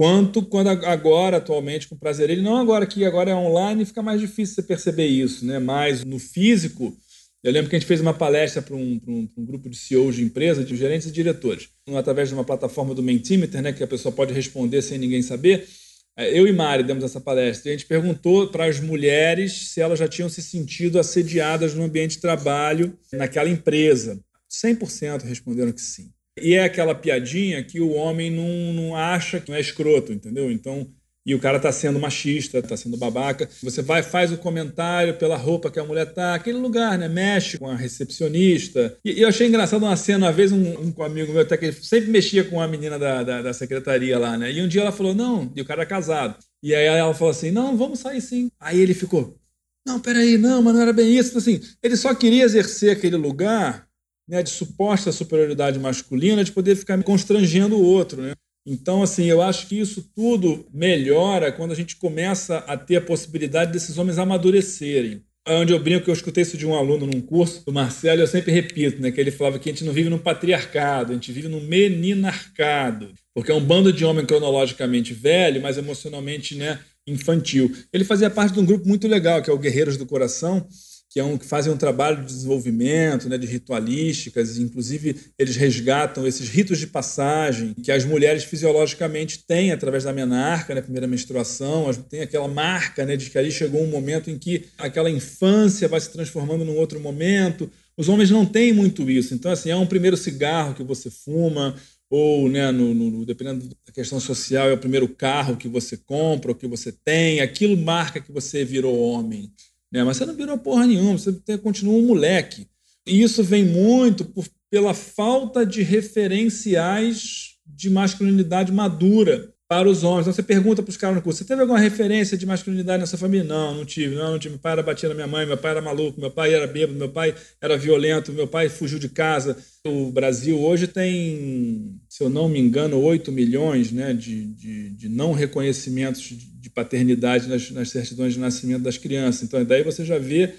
quanto 0.00 0.40
quando 0.40 0.68
agora, 0.68 1.36
atualmente, 1.36 1.86
com 1.86 1.94
prazer. 1.94 2.30
Ele 2.30 2.40
não 2.40 2.56
agora 2.56 2.86
que 2.86 3.04
agora 3.04 3.32
é 3.32 3.34
online, 3.34 3.84
fica 3.84 4.00
mais 4.00 4.18
difícil 4.18 4.54
você 4.54 4.62
perceber 4.62 5.04
isso, 5.04 5.44
né? 5.44 5.58
Mas 5.58 6.02
no 6.06 6.18
físico, 6.18 6.96
eu 7.44 7.52
lembro 7.52 7.68
que 7.68 7.76
a 7.76 7.78
gente 7.78 7.86
fez 7.86 8.00
uma 8.00 8.14
palestra 8.14 8.62
para 8.62 8.74
um, 8.74 8.98
um, 9.06 9.28
um, 9.36 9.44
grupo 9.44 9.68
de 9.68 9.76
CEOs 9.76 10.16
de 10.16 10.22
empresa, 10.22 10.64
de 10.64 10.74
gerentes 10.74 11.08
e 11.08 11.12
diretores, 11.12 11.68
através 11.94 12.30
de 12.30 12.34
uma 12.34 12.44
plataforma 12.44 12.94
do 12.94 13.02
Mentimeter, 13.02 13.60
né, 13.60 13.74
que 13.74 13.84
a 13.84 13.86
pessoa 13.86 14.10
pode 14.10 14.32
responder 14.32 14.80
sem 14.80 14.96
ninguém 14.96 15.20
saber. 15.20 15.68
É, 16.16 16.30
eu 16.30 16.46
e 16.46 16.52
Mari 16.52 16.82
demos 16.82 17.04
essa 17.04 17.20
palestra 17.20 17.68
e 17.68 17.74
a 17.74 17.76
gente 17.76 17.86
perguntou 17.86 18.48
para 18.48 18.64
as 18.64 18.80
mulheres 18.80 19.68
se 19.68 19.82
elas 19.82 19.98
já 19.98 20.08
tinham 20.08 20.30
se 20.30 20.42
sentido 20.42 20.98
assediadas 20.98 21.74
no 21.74 21.84
ambiente 21.84 22.12
de 22.12 22.22
trabalho 22.22 22.98
naquela 23.12 23.50
empresa. 23.50 24.18
100% 24.50 25.24
responderam 25.24 25.72
que 25.72 25.82
sim. 25.82 26.10
E 26.40 26.54
é 26.54 26.64
aquela 26.64 26.94
piadinha 26.94 27.62
que 27.62 27.80
o 27.80 27.92
homem 27.92 28.30
não, 28.30 28.72
não 28.72 28.96
acha 28.96 29.40
que 29.40 29.50
não 29.50 29.56
é 29.56 29.60
escroto, 29.60 30.12
entendeu? 30.12 30.50
Então, 30.50 30.86
e 31.24 31.34
o 31.34 31.38
cara 31.38 31.60
tá 31.60 31.70
sendo 31.70 32.00
machista, 32.00 32.62
tá 32.62 32.76
sendo 32.76 32.96
babaca. 32.96 33.48
Você 33.62 33.82
vai, 33.82 34.02
faz 34.02 34.32
o 34.32 34.38
comentário 34.38 35.14
pela 35.18 35.36
roupa 35.36 35.70
que 35.70 35.78
a 35.78 35.84
mulher 35.84 36.06
tá, 36.06 36.34
aquele 36.34 36.58
lugar, 36.58 36.98
né? 36.98 37.08
Mexe 37.08 37.58
com 37.58 37.68
a 37.68 37.76
recepcionista. 37.76 38.96
E, 39.04 39.12
e 39.12 39.22
eu 39.22 39.28
achei 39.28 39.46
engraçado 39.46 39.82
uma 39.84 39.96
cena, 39.96 40.26
uma 40.26 40.32
vez, 40.32 40.50
um, 40.50 40.94
um 40.98 41.02
amigo 41.02 41.32
meu, 41.32 41.42
até 41.42 41.56
que 41.56 41.72
sempre 41.72 42.10
mexia 42.10 42.42
com 42.44 42.60
a 42.60 42.66
menina 42.66 42.98
da, 42.98 43.22
da, 43.22 43.42
da, 43.42 43.52
secretaria 43.52 44.18
lá, 44.18 44.38
né? 44.38 44.50
E 44.50 44.62
um 44.62 44.68
dia 44.68 44.80
ela 44.80 44.92
falou, 44.92 45.14
não, 45.14 45.52
e 45.54 45.60
o 45.60 45.64
cara 45.64 45.82
é 45.82 45.86
casado. 45.86 46.36
E 46.62 46.74
aí 46.74 46.86
ela 46.86 47.14
falou 47.14 47.30
assim, 47.32 47.50
não, 47.50 47.76
vamos 47.76 48.00
sair 48.00 48.20
sim. 48.20 48.50
Aí 48.58 48.80
ele 48.80 48.94
ficou, 48.94 49.38
não, 49.86 50.00
peraí, 50.00 50.38
não, 50.38 50.62
mas 50.62 50.74
não 50.74 50.82
era 50.82 50.92
bem 50.92 51.16
isso. 51.16 51.36
Assim, 51.36 51.60
ele 51.82 51.96
só 51.96 52.14
queria 52.14 52.44
exercer 52.44 52.90
aquele 52.90 53.16
lugar 53.16 53.89
né, 54.30 54.44
de 54.44 54.50
suposta 54.50 55.10
superioridade 55.10 55.78
masculina, 55.78 56.44
de 56.44 56.52
poder 56.52 56.76
ficar 56.76 57.02
constrangendo 57.02 57.76
o 57.76 57.82
outro. 57.82 58.22
Né? 58.22 58.32
Então, 58.64 59.02
assim, 59.02 59.24
eu 59.24 59.42
acho 59.42 59.66
que 59.66 59.78
isso 59.78 60.08
tudo 60.14 60.64
melhora 60.72 61.50
quando 61.50 61.72
a 61.72 61.74
gente 61.74 61.96
começa 61.96 62.58
a 62.58 62.76
ter 62.76 62.96
a 62.96 63.00
possibilidade 63.00 63.72
desses 63.72 63.98
homens 63.98 64.18
amadurecerem. 64.18 65.22
onde 65.48 65.72
eu 65.72 65.80
brinco 65.80 66.04
que 66.04 66.10
eu 66.10 66.14
escutei 66.14 66.42
isso 66.42 66.56
de 66.56 66.64
um 66.64 66.76
aluno 66.76 67.06
num 67.06 67.20
curso 67.20 67.64
do 67.64 67.72
Marcelo, 67.72 68.20
eu 68.20 68.26
sempre 68.26 68.52
repito, 68.52 69.02
né, 69.02 69.10
que 69.10 69.20
ele 69.20 69.32
falava 69.32 69.58
que 69.58 69.68
a 69.68 69.72
gente 69.72 69.84
não 69.84 69.92
vive 69.92 70.08
num 70.08 70.18
patriarcado, 70.18 71.10
a 71.10 71.14
gente 71.14 71.32
vive 71.32 71.48
num 71.48 71.60
meninarcado, 71.62 73.12
porque 73.34 73.50
é 73.50 73.54
um 73.54 73.64
bando 73.64 73.92
de 73.92 74.04
homem 74.04 74.24
cronologicamente 74.24 75.12
velho, 75.12 75.60
mas 75.60 75.76
emocionalmente, 75.76 76.54
né, 76.54 76.78
infantil. 77.04 77.74
Ele 77.92 78.04
fazia 78.04 78.30
parte 78.30 78.54
de 78.54 78.60
um 78.60 78.64
grupo 78.64 78.86
muito 78.86 79.08
legal, 79.08 79.42
que 79.42 79.50
é 79.50 79.52
o 79.52 79.58
Guerreiros 79.58 79.96
do 79.96 80.06
Coração, 80.06 80.64
que, 81.10 81.18
é 81.18 81.24
um, 81.24 81.36
que 81.36 81.44
fazem 81.44 81.72
um 81.72 81.76
trabalho 81.76 82.20
de 82.20 82.32
desenvolvimento, 82.32 83.28
né, 83.28 83.36
de 83.36 83.46
ritualísticas, 83.46 84.58
inclusive 84.58 85.16
eles 85.36 85.56
resgatam 85.56 86.24
esses 86.24 86.48
ritos 86.48 86.78
de 86.78 86.86
passagem 86.86 87.74
que 87.74 87.90
as 87.90 88.04
mulheres 88.04 88.44
fisiologicamente 88.44 89.44
têm 89.44 89.72
através 89.72 90.04
da 90.04 90.12
menarca, 90.12 90.72
né, 90.72 90.80
primeira 90.80 91.08
menstruação, 91.08 91.92
tem 92.08 92.20
aquela 92.20 92.46
marca 92.46 93.04
né, 93.04 93.16
de 93.16 93.28
que 93.28 93.36
ali 93.36 93.50
chegou 93.50 93.82
um 93.82 93.88
momento 93.88 94.30
em 94.30 94.38
que 94.38 94.66
aquela 94.78 95.10
infância 95.10 95.88
vai 95.88 96.00
se 96.00 96.12
transformando 96.12 96.64
num 96.64 96.76
outro 96.76 97.00
momento. 97.00 97.68
Os 97.96 98.08
homens 98.08 98.30
não 98.30 98.46
têm 98.46 98.72
muito 98.72 99.10
isso. 99.10 99.34
Então, 99.34 99.50
assim, 99.50 99.68
é 99.68 99.76
um 99.76 99.86
primeiro 99.86 100.16
cigarro 100.16 100.74
que 100.74 100.84
você 100.84 101.10
fuma, 101.10 101.74
ou, 102.08 102.48
né, 102.48 102.70
no, 102.70 102.94
no, 102.94 103.26
dependendo 103.26 103.68
da 103.68 103.92
questão 103.92 104.20
social, 104.20 104.68
é 104.68 104.72
o 104.72 104.78
primeiro 104.78 105.08
carro 105.08 105.56
que 105.56 105.68
você 105.68 105.96
compra, 105.96 106.52
ou 106.52 106.56
que 106.56 106.68
você 106.68 106.92
tem, 106.92 107.40
aquilo 107.40 107.76
marca 107.76 108.20
que 108.20 108.30
você 108.30 108.64
virou 108.64 108.96
homem. 108.96 109.52
Né? 109.92 110.04
Mas 110.04 110.16
você 110.16 110.26
não 110.26 110.34
virou 110.34 110.58
porra 110.58 110.86
nenhuma, 110.86 111.18
você 111.18 111.58
continua 111.58 111.94
um 111.94 112.06
moleque. 112.06 112.66
E 113.06 113.22
isso 113.22 113.42
vem 113.42 113.64
muito 113.64 114.24
por, 114.24 114.46
pela 114.70 114.94
falta 114.94 115.66
de 115.66 115.82
referenciais 115.82 117.56
de 117.66 117.90
masculinidade 117.90 118.72
madura 118.72 119.52
para 119.70 119.88
os 119.88 120.02
homens. 120.02 120.22
Então 120.22 120.32
você 120.32 120.42
pergunta 120.42 120.82
para 120.82 120.90
os 120.90 120.96
caras 120.96 121.14
no 121.14 121.22
curso: 121.22 121.38
você 121.38 121.44
teve 121.44 121.60
alguma 121.60 121.78
referência 121.78 122.36
de 122.36 122.44
masculinidade 122.44 123.00
nessa 123.00 123.16
família? 123.16 123.44
Não, 123.44 123.74
não 123.74 123.84
tive. 123.84 124.16
Não, 124.16 124.32
não 124.32 124.38
tive. 124.38 124.54
Meu 124.54 124.60
pai 124.60 124.72
era 124.72 124.82
batia 124.82 125.08
na 125.08 125.14
minha 125.14 125.28
mãe, 125.28 125.46
meu 125.46 125.56
pai 125.56 125.70
era 125.70 125.80
maluco, 125.80 126.20
meu 126.20 126.30
pai 126.30 126.52
era 126.52 126.66
bêbado, 126.66 126.98
meu 126.98 127.08
pai 127.08 127.34
era 127.60 127.78
violento, 127.78 128.32
meu 128.32 128.48
pai 128.48 128.68
fugiu 128.68 128.98
de 128.98 129.08
casa. 129.08 129.56
O 129.86 130.10
Brasil 130.10 130.60
hoje 130.60 130.88
tem, 130.88 131.99
se 132.20 132.24
eu 132.24 132.28
não 132.28 132.50
me 132.50 132.58
engano, 132.58 133.00
8 133.00 133.32
milhões 133.32 133.90
né, 133.90 134.12
de, 134.12 134.44
de, 134.48 134.90
de 134.90 135.08
não 135.08 135.32
reconhecimentos 135.32 136.20
de 136.20 136.68
paternidade 136.68 137.48
nas, 137.48 137.70
nas 137.70 137.88
certidões 137.88 138.34
de 138.34 138.38
nascimento 138.38 138.82
das 138.82 138.98
crianças. 138.98 139.44
Então, 139.44 139.64
daí 139.64 139.82
você 139.82 140.04
já 140.04 140.18
vê 140.18 140.52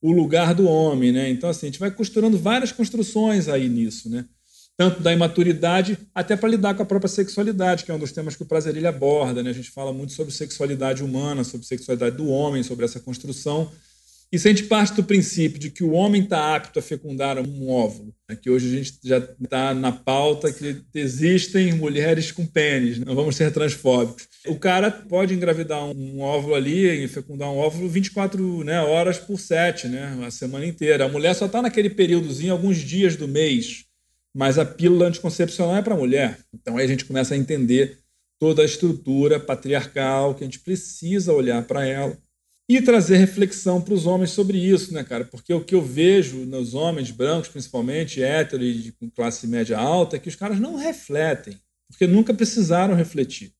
o 0.00 0.10
lugar 0.10 0.54
do 0.54 0.66
homem. 0.66 1.12
Né? 1.12 1.28
Então, 1.28 1.50
assim, 1.50 1.66
a 1.66 1.68
gente 1.68 1.78
vai 1.78 1.90
costurando 1.90 2.38
várias 2.38 2.72
construções 2.72 3.48
aí 3.48 3.68
nisso. 3.68 4.08
Né? 4.08 4.24
tanto 4.78 5.00
da 5.02 5.12
imaturidade 5.12 5.98
até 6.14 6.36
para 6.36 6.48
lidar 6.48 6.74
com 6.74 6.82
a 6.82 6.86
própria 6.86 7.08
sexualidade, 7.08 7.84
que 7.84 7.90
é 7.90 7.94
um 7.94 7.98
dos 7.98 8.10
temas 8.10 8.34
que 8.34 8.42
o 8.42 8.46
Prazerilha 8.46 8.88
aborda. 8.88 9.42
Né? 9.42 9.50
A 9.50 9.54
gente 9.54 9.70
fala 9.70 9.92
muito 9.92 10.14
sobre 10.14 10.32
sexualidade 10.32 11.04
humana, 11.04 11.44
sobre 11.44 11.66
sexualidade 11.66 12.16
do 12.16 12.26
homem, 12.28 12.62
sobre 12.62 12.86
essa 12.86 12.98
construção. 12.98 13.70
E 14.32 14.38
se 14.38 14.48
a 14.48 14.50
gente 14.50 14.64
parte 14.64 14.94
do 14.94 15.04
princípio 15.04 15.58
de 15.58 15.70
que 15.70 15.84
o 15.84 15.92
homem 15.92 16.22
está 16.22 16.56
apto 16.56 16.78
a 16.78 16.82
fecundar 16.82 17.38
um 17.38 17.70
óvulo, 17.70 18.12
né? 18.28 18.36
que 18.36 18.50
hoje 18.50 18.66
a 18.66 18.78
gente 18.78 18.98
já 19.04 19.18
está 19.18 19.72
na 19.72 19.92
pauta 19.92 20.52
que 20.52 20.82
existem 20.94 21.72
mulheres 21.72 22.32
com 22.32 22.44
pênis, 22.44 22.98
não 22.98 23.14
vamos 23.14 23.36
ser 23.36 23.52
transfóbicos. 23.52 24.28
O 24.46 24.56
cara 24.56 24.90
pode 24.90 25.34
engravidar 25.34 25.84
um 25.84 26.20
óvulo 26.20 26.54
ali 26.54 27.04
e 27.04 27.08
fecundar 27.08 27.48
um 27.48 27.56
óvulo 27.56 27.88
24 27.88 28.64
né, 28.64 28.80
horas 28.80 29.18
por 29.18 29.38
7, 29.38 29.88
né, 29.88 30.18
a 30.26 30.30
semana 30.30 30.66
inteira. 30.66 31.04
A 31.04 31.08
mulher 31.08 31.34
só 31.34 31.46
está 31.46 31.62
naquele 31.62 31.90
períodozinho, 31.90 32.52
alguns 32.52 32.78
dias 32.78 33.16
do 33.16 33.28
mês 33.28 33.84
mas 34.34 34.58
a 34.58 34.64
pílula 34.64 35.06
anticoncepcional 35.06 35.76
é 35.76 35.82
para 35.82 35.94
mulher. 35.94 36.40
Então 36.52 36.76
aí 36.76 36.84
a 36.84 36.88
gente 36.88 37.04
começa 37.04 37.34
a 37.34 37.36
entender 37.36 37.98
toda 38.38 38.62
a 38.62 38.64
estrutura 38.64 39.38
patriarcal 39.38 40.34
que 40.34 40.42
a 40.42 40.46
gente 40.46 40.58
precisa 40.58 41.32
olhar 41.32 41.64
para 41.64 41.86
ela 41.86 42.18
e 42.68 42.80
trazer 42.80 43.18
reflexão 43.18 43.80
para 43.80 43.92
os 43.92 44.06
homens 44.06 44.30
sobre 44.30 44.58
isso, 44.58 44.92
né, 44.92 45.04
cara? 45.04 45.24
Porque 45.24 45.52
o 45.52 45.62
que 45.62 45.74
eu 45.74 45.82
vejo 45.82 46.46
nos 46.46 46.74
homens 46.74 47.10
brancos, 47.10 47.48
principalmente 47.48 48.22
hétero 48.22 48.64
e 48.64 48.90
com 48.92 49.10
classe 49.10 49.46
média 49.46 49.78
alta, 49.78 50.16
é 50.16 50.18
que 50.18 50.28
os 50.28 50.36
caras 50.36 50.58
não 50.58 50.76
refletem, 50.76 51.58
porque 51.88 52.06
nunca 52.06 52.32
precisaram 52.32 52.94
refletir. 52.94 53.52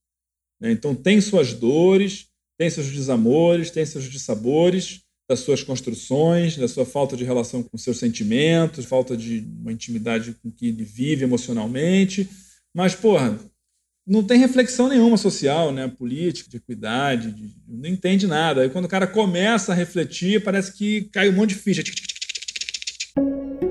Né? 0.61 0.73
Então 0.73 0.95
tem 0.95 1.21
suas 1.21 1.53
dores, 1.53 2.29
tem 2.59 2.71
seus 2.71 2.87
desamores, 2.91 3.71
tem 3.71 3.85
seus 3.85 4.05
dissabores, 4.05 5.05
das 5.29 5.41
suas 5.41 5.63
construções, 5.63 6.57
da 6.57 6.69
sua 6.69 6.85
falta 6.85 7.17
de 7.17 7.25
relação 7.25 7.63
com 7.63 7.79
seus 7.79 7.99
sentimentos, 7.99 8.85
falta 8.85 9.17
de 9.17 9.47
uma 9.61 9.73
intimidade 9.73 10.35
com 10.43 10.51
que 10.51 10.69
ele 10.69 10.85
vive 10.85 11.25
emocionalmente. 11.25 12.29
Mas, 12.75 12.95
porra, 12.95 13.39
não 14.07 14.23
tem 14.23 14.39
reflexão 14.39 14.89
nenhuma 14.89 15.17
social, 15.17 15.73
né? 15.73 15.89
política, 15.89 16.51
de 16.51 16.59
equidade, 16.59 17.33
de... 17.33 17.55
não 17.67 17.89
entende 17.89 18.27
nada. 18.27 18.61
Aí 18.61 18.69
quando 18.69 18.85
o 18.85 18.89
cara 18.89 19.07
começa 19.07 19.73
a 19.73 19.75
refletir, 19.75 20.45
parece 20.45 20.77
que 20.77 21.03
cai 21.13 21.29
um 21.29 21.33
monte 21.33 21.51
de 21.51 21.57
ficha. 21.57 21.83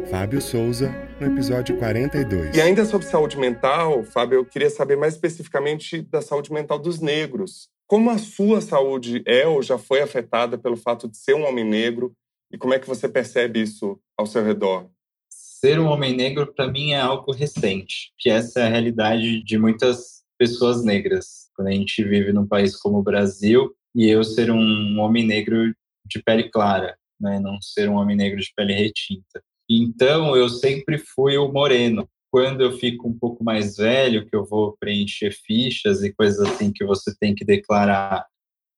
Fábio 0.09 0.41
Souza, 0.41 0.93
no 1.19 1.27
episódio 1.27 1.77
42. 1.77 2.55
E 2.55 2.61
ainda 2.61 2.85
sobre 2.85 3.07
saúde 3.07 3.37
mental, 3.37 4.03
Fábio, 4.03 4.37
eu 4.37 4.45
queria 4.45 4.69
saber 4.69 4.95
mais 4.95 5.13
especificamente 5.13 6.01
da 6.01 6.21
saúde 6.21 6.51
mental 6.51 6.79
dos 6.79 6.99
negros. 6.99 7.69
Como 7.87 8.09
a 8.09 8.17
sua 8.17 8.61
saúde 8.61 9.23
é 9.27 9.47
ou 9.47 9.61
já 9.61 9.77
foi 9.77 10.01
afetada 10.01 10.57
pelo 10.57 10.77
fato 10.77 11.07
de 11.07 11.17
ser 11.17 11.35
um 11.35 11.45
homem 11.45 11.65
negro 11.65 12.15
e 12.51 12.57
como 12.57 12.73
é 12.73 12.79
que 12.79 12.87
você 12.87 13.07
percebe 13.07 13.61
isso 13.61 13.99
ao 14.17 14.25
seu 14.25 14.43
redor? 14.43 14.87
Ser 15.29 15.79
um 15.79 15.87
homem 15.87 16.15
negro 16.15 16.53
para 16.53 16.71
mim 16.71 16.91
é 16.91 16.99
algo 16.99 17.31
recente, 17.31 18.11
que 18.17 18.29
essa 18.29 18.59
é 18.59 18.63
a 18.63 18.69
realidade 18.69 19.43
de 19.43 19.57
muitas 19.57 20.22
pessoas 20.43 20.83
negras. 20.83 21.49
Quando 21.55 21.69
a 21.69 21.71
gente 21.71 22.03
vive 22.03 22.33
num 22.33 22.45
país 22.45 22.75
como 22.75 22.97
o 22.97 23.03
Brasil 23.03 23.73
e 23.95 24.09
eu 24.09 24.23
ser 24.25 24.51
um 24.51 24.99
homem 24.99 25.25
negro 25.25 25.73
de 26.05 26.21
pele 26.21 26.49
clara, 26.49 26.97
né, 27.17 27.39
não 27.39 27.61
ser 27.61 27.89
um 27.89 27.95
homem 27.95 28.17
negro 28.17 28.41
de 28.41 28.51
pele 28.53 28.73
retinta. 28.73 29.41
Então 29.69 30.35
eu 30.35 30.49
sempre 30.49 30.97
fui 30.97 31.37
o 31.37 31.49
moreno, 31.49 32.09
quando 32.29 32.61
eu 32.61 32.73
fico 32.73 33.07
um 33.07 33.17
pouco 33.17 33.41
mais 33.41 33.77
velho, 33.77 34.25
que 34.25 34.35
eu 34.35 34.43
vou 34.43 34.75
preencher 34.77 35.31
fichas 35.31 36.03
e 36.03 36.11
coisas 36.11 36.39
assim 36.39 36.73
que 36.73 36.83
você 36.83 37.15
tem 37.17 37.33
que 37.33 37.45
declarar 37.45 38.25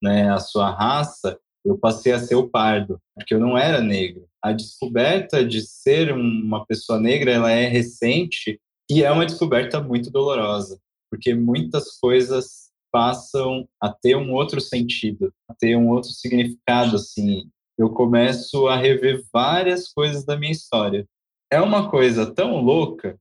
né, 0.04 0.30
a 0.30 0.40
sua 0.40 0.70
raça, 0.70 1.40
eu 1.66 1.78
passei 1.80 2.12
a 2.12 2.20
ser 2.20 2.36
o 2.36 2.48
pardo, 2.48 3.00
porque 3.16 3.34
eu 3.34 3.40
não 3.40 3.58
era 3.58 3.82
negro. 3.82 4.28
A 4.44 4.52
descoberta 4.52 5.44
de 5.44 5.62
ser 5.62 6.14
uma 6.14 6.64
pessoa 6.66 7.00
negra, 7.00 7.32
ela 7.32 7.52
é 7.52 7.68
recente 7.68 8.60
e 8.88 9.04
é 9.04 9.12
uma 9.12 9.26
descoberta 9.26 9.82
muito 9.82 10.12
dolorosa, 10.12 10.80
porque 11.16 11.34
muitas 11.34 11.98
coisas 11.98 12.70
passam 12.92 13.68
a 13.82 13.90
ter 13.90 14.18
um 14.18 14.34
outro 14.34 14.60
sentido, 14.60 15.34
a 15.50 15.54
ter 15.54 15.78
um 15.78 15.90
outro 15.90 16.10
significado, 16.10 16.98
assim. 16.98 17.50
Eu 17.78 17.90
começo 17.90 18.68
a 18.68 18.76
rever 18.76 19.24
várias 19.34 19.92
coisas 19.92 20.26
da 20.26 20.38
minha 20.38 20.52
história. 20.52 21.08
É 21.52 21.60
uma 21.62 21.90
coisa 21.90 22.32
tão 22.34 22.62
louca 22.62 23.18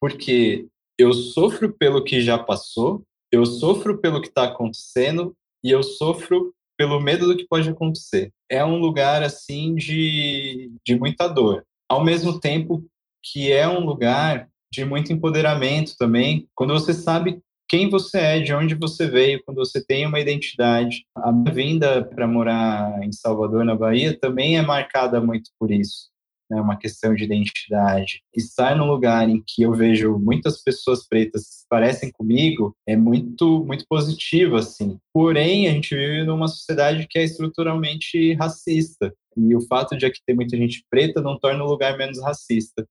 porque 0.00 0.66
eu 0.98 1.12
sofro 1.12 1.72
pelo 1.72 2.02
que 2.02 2.20
já 2.20 2.38
passou, 2.38 3.04
eu 3.30 3.46
sofro 3.46 3.98
pelo 3.98 4.20
que 4.20 4.28
está 4.28 4.44
acontecendo 4.44 5.34
e 5.62 5.70
eu 5.70 5.82
sofro 5.82 6.52
pelo 6.76 7.00
medo 7.00 7.26
do 7.26 7.36
que 7.36 7.46
pode 7.46 7.68
acontecer. 7.68 8.32
É 8.50 8.64
um 8.64 8.78
lugar 8.78 9.22
assim 9.22 9.74
de, 9.76 10.72
de 10.84 10.98
muita 10.98 11.28
dor, 11.28 11.64
ao 11.88 12.04
mesmo 12.04 12.40
tempo 12.40 12.84
que 13.22 13.52
é 13.52 13.68
um 13.68 13.84
lugar 13.84 14.48
de 14.72 14.84
muito 14.84 15.12
empoderamento 15.12 15.94
também, 15.98 16.48
quando 16.54 16.74
você 16.74 16.92
sabe 16.92 17.40
quem 17.68 17.90
você 17.90 18.18
é, 18.18 18.40
de 18.40 18.54
onde 18.54 18.74
você 18.74 19.06
veio, 19.06 19.42
quando 19.44 19.58
você 19.58 19.84
tem 19.84 20.06
uma 20.06 20.20
identidade. 20.20 21.04
A 21.16 21.30
minha 21.30 21.52
vinda 21.52 22.02
para 22.02 22.26
morar 22.26 23.02
em 23.02 23.12
Salvador, 23.12 23.64
na 23.64 23.74
Bahia, 23.74 24.18
também 24.18 24.56
é 24.56 24.62
marcada 24.62 25.20
muito 25.20 25.50
por 25.58 25.70
isso 25.70 26.08
né, 26.50 26.60
uma 26.60 26.76
questão 26.76 27.14
de 27.14 27.24
identidade. 27.24 28.22
Estar 28.34 28.76
num 28.76 28.86
lugar 28.86 29.28
em 29.28 29.42
que 29.46 29.62
eu 29.62 29.72
vejo 29.72 30.18
muitas 30.18 30.62
pessoas 30.62 31.06
pretas 31.06 31.42
que 31.42 31.68
parecem 31.68 32.10
comigo 32.10 32.74
é 32.86 32.96
muito, 32.96 33.64
muito 33.64 33.84
positivo, 33.88 34.56
assim. 34.56 34.98
Porém, 35.12 35.68
a 35.68 35.72
gente 35.72 35.94
vive 35.94 36.24
numa 36.24 36.48
sociedade 36.48 37.06
que 37.08 37.18
é 37.18 37.24
estruturalmente 37.24 38.34
racista. 38.34 39.12
E 39.36 39.54
o 39.54 39.60
fato 39.60 39.96
de 39.96 40.06
aqui 40.06 40.20
ter 40.26 40.34
muita 40.34 40.56
gente 40.56 40.84
preta 40.90 41.20
não 41.20 41.38
torna 41.38 41.62
o 41.62 41.68
lugar 41.68 41.96
menos 41.96 42.20
racista. 42.22 42.86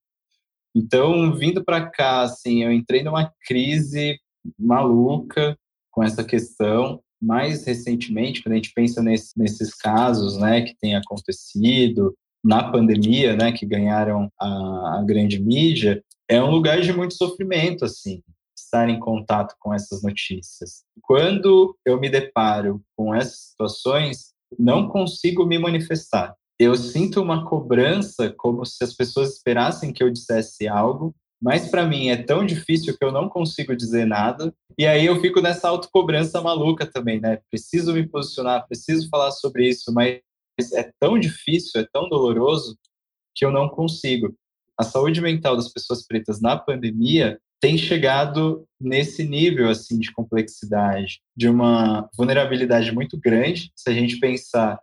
Então, 0.78 1.34
vindo 1.34 1.66
para 1.66 1.90
cá, 1.90 2.22
assim, 2.22 2.64
eu 2.64 2.72
entrei 2.72 3.02
numa 3.02 3.34
crise 3.48 4.20
maluca 4.60 5.58
com 5.92 6.04
essa 6.04 6.24
questão. 6.24 7.02
Mais 7.20 7.66
recentemente, 7.66 8.44
quando 8.44 8.54
a 8.54 8.58
gente 8.58 8.72
pensa 8.76 9.02
nesse, 9.02 9.32
nesses 9.36 9.74
casos, 9.74 10.38
né, 10.38 10.62
que 10.62 10.76
tem 10.80 10.96
acontecido, 10.96 12.14
na 12.44 12.72
pandemia, 12.72 13.36
né, 13.36 13.52
que 13.52 13.66
ganharam 13.66 14.32
a, 14.40 15.00
a 15.00 15.04
grande 15.04 15.42
mídia, 15.42 16.04
é 16.30 16.40
um 16.40 16.52
lugar 16.52 16.80
de 16.80 16.94
muito 16.94 17.16
sofrimento, 17.16 17.84
assim, 17.84 18.22
estar 18.56 18.88
em 18.88 19.00
contato 19.00 19.56
com 19.60 19.74
essas 19.74 20.04
notícias. 20.04 20.84
Quando 21.02 21.76
eu 21.84 22.00
me 22.00 22.08
deparo 22.08 22.84
com 22.96 23.16
essas 23.16 23.40
situações, 23.50 24.32
não 24.60 24.88
consigo 24.88 25.44
me 25.44 25.58
manifestar. 25.58 26.36
Eu 26.60 26.76
sinto 26.76 27.22
uma 27.22 27.46
cobrança 27.46 28.34
como 28.36 28.66
se 28.66 28.84
as 28.84 28.94
pessoas 28.94 29.34
esperassem 29.34 29.94
que 29.94 30.02
eu 30.04 30.10
dissesse 30.10 30.68
algo, 30.68 31.16
mas 31.40 31.70
para 31.70 31.86
mim 31.86 32.10
é 32.10 32.18
tão 32.18 32.44
difícil 32.44 32.98
que 32.98 33.06
eu 33.06 33.12
não 33.12 33.30
consigo 33.30 33.76
dizer 33.76 34.06
nada. 34.06 34.52
E 34.78 34.86
aí 34.86 35.06
eu 35.06 35.22
fico 35.22 35.40
nessa 35.40 35.70
autocobrança 35.70 36.42
maluca 36.42 36.86
também, 36.86 37.20
né? 37.20 37.40
Preciso 37.52 37.94
me 37.94 38.08
posicionar, 38.08 38.68
preciso 38.68 39.08
falar 39.10 39.32
sobre 39.32 39.70
isso, 39.70 39.94
mas 39.94 40.20
é 40.74 40.92
tão 41.00 41.20
difícil, 41.20 41.80
é 41.80 41.88
tão 41.94 42.10
doloroso 42.10 42.76
que 43.36 43.46
eu 43.46 43.52
não 43.52 43.70
consigo. 43.70 44.36
A 44.76 44.84
saúde 44.84 45.22
mental 45.22 45.56
das 45.56 45.72
pessoas 45.72 46.06
pretas 46.06 46.42
na 46.42 46.58
pandemia 46.58 47.40
tem 47.60 47.78
chegado 47.78 48.68
nesse 48.80 49.24
nível 49.24 49.70
assim 49.70 50.00
de 50.00 50.12
complexidade, 50.12 51.22
de 51.36 51.48
uma 51.48 52.10
vulnerabilidade 52.16 52.92
muito 52.92 53.18
grande. 53.20 53.72
Se 53.76 53.90
a 53.90 53.94
gente 53.94 54.20
pensar 54.20 54.80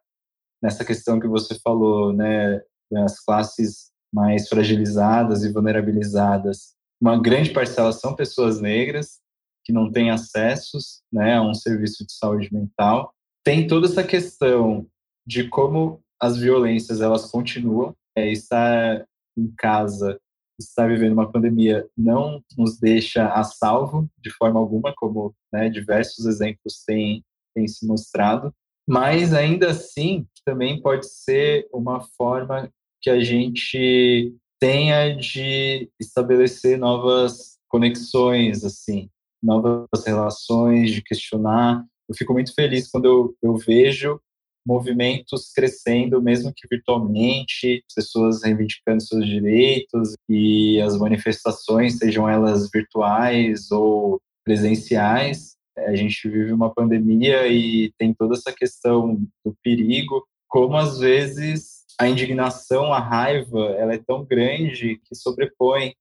nessa 0.64 0.82
questão 0.82 1.20
que 1.20 1.28
você 1.28 1.58
falou, 1.62 2.10
né, 2.10 2.58
das 2.90 3.20
classes 3.20 3.92
mais 4.10 4.48
fragilizadas 4.48 5.44
e 5.44 5.52
vulnerabilizadas, 5.52 6.74
uma 6.98 7.20
grande 7.20 7.50
parcela 7.50 7.92
são 7.92 8.16
pessoas 8.16 8.62
negras 8.62 9.20
que 9.62 9.74
não 9.74 9.92
têm 9.92 10.10
acessos, 10.10 11.02
né, 11.12 11.34
a 11.34 11.42
um 11.42 11.52
serviço 11.52 12.06
de 12.06 12.14
saúde 12.14 12.48
mental. 12.50 13.12
Tem 13.44 13.66
toda 13.66 13.86
essa 13.86 14.02
questão 14.02 14.86
de 15.26 15.48
como 15.48 16.00
as 16.18 16.38
violências 16.38 17.02
elas 17.02 17.30
continuam. 17.30 17.94
É, 18.16 18.30
estar 18.30 19.04
em 19.36 19.52
casa 19.58 20.18
estar 20.58 20.86
vivendo 20.88 21.14
uma 21.14 21.30
pandemia 21.30 21.86
não 21.96 22.42
nos 22.56 22.78
deixa 22.78 23.28
a 23.28 23.42
salvo 23.42 24.08
de 24.18 24.30
forma 24.30 24.58
alguma, 24.60 24.94
como 24.96 25.34
né, 25.52 25.68
diversos 25.68 26.26
exemplos 26.26 26.84
têm, 26.86 27.24
têm 27.54 27.66
se 27.66 27.86
mostrado, 27.86 28.54
mas 28.86 29.32
ainda 29.32 29.70
assim 29.70 30.26
também 30.44 30.80
pode 30.80 31.06
ser 31.08 31.66
uma 31.72 32.00
forma 32.00 32.70
que 33.00 33.10
a 33.10 33.22
gente 33.22 34.34
tenha 34.60 35.14
de 35.14 35.90
estabelecer 36.00 36.78
novas 36.78 37.58
conexões, 37.68 38.64
assim, 38.64 39.08
novas 39.42 39.86
relações, 40.06 40.90
de 40.90 41.02
questionar. 41.02 41.84
Eu 42.08 42.14
fico 42.14 42.32
muito 42.32 42.54
feliz 42.54 42.90
quando 42.90 43.04
eu, 43.04 43.36
eu 43.42 43.56
vejo 43.56 44.20
movimentos 44.66 45.52
crescendo, 45.52 46.22
mesmo 46.22 46.52
que 46.54 46.66
virtualmente, 46.66 47.84
pessoas 47.94 48.42
reivindicando 48.42 49.02
seus 49.02 49.26
direitos 49.26 50.14
e 50.28 50.80
as 50.80 50.96
manifestações, 50.98 51.98
sejam 51.98 52.28
elas 52.28 52.70
virtuais 52.72 53.70
ou 53.70 54.20
presenciais. 54.42 55.56
A 55.76 55.94
gente 55.94 56.28
vive 56.28 56.52
uma 56.52 56.72
pandemia 56.72 57.48
e 57.48 57.92
tem 57.98 58.14
toda 58.14 58.34
essa 58.34 58.52
questão 58.52 59.16
do 59.44 59.56
perigo, 59.62 60.24
como 60.48 60.76
às 60.76 60.98
vezes 60.98 61.84
a 61.98 62.08
indignação, 62.08 62.92
a 62.92 63.00
raiva, 63.00 63.58
ela 63.76 63.94
é 63.94 63.98
tão 63.98 64.24
grande 64.24 65.00
que 65.04 65.14
sobrepõe 65.14 65.94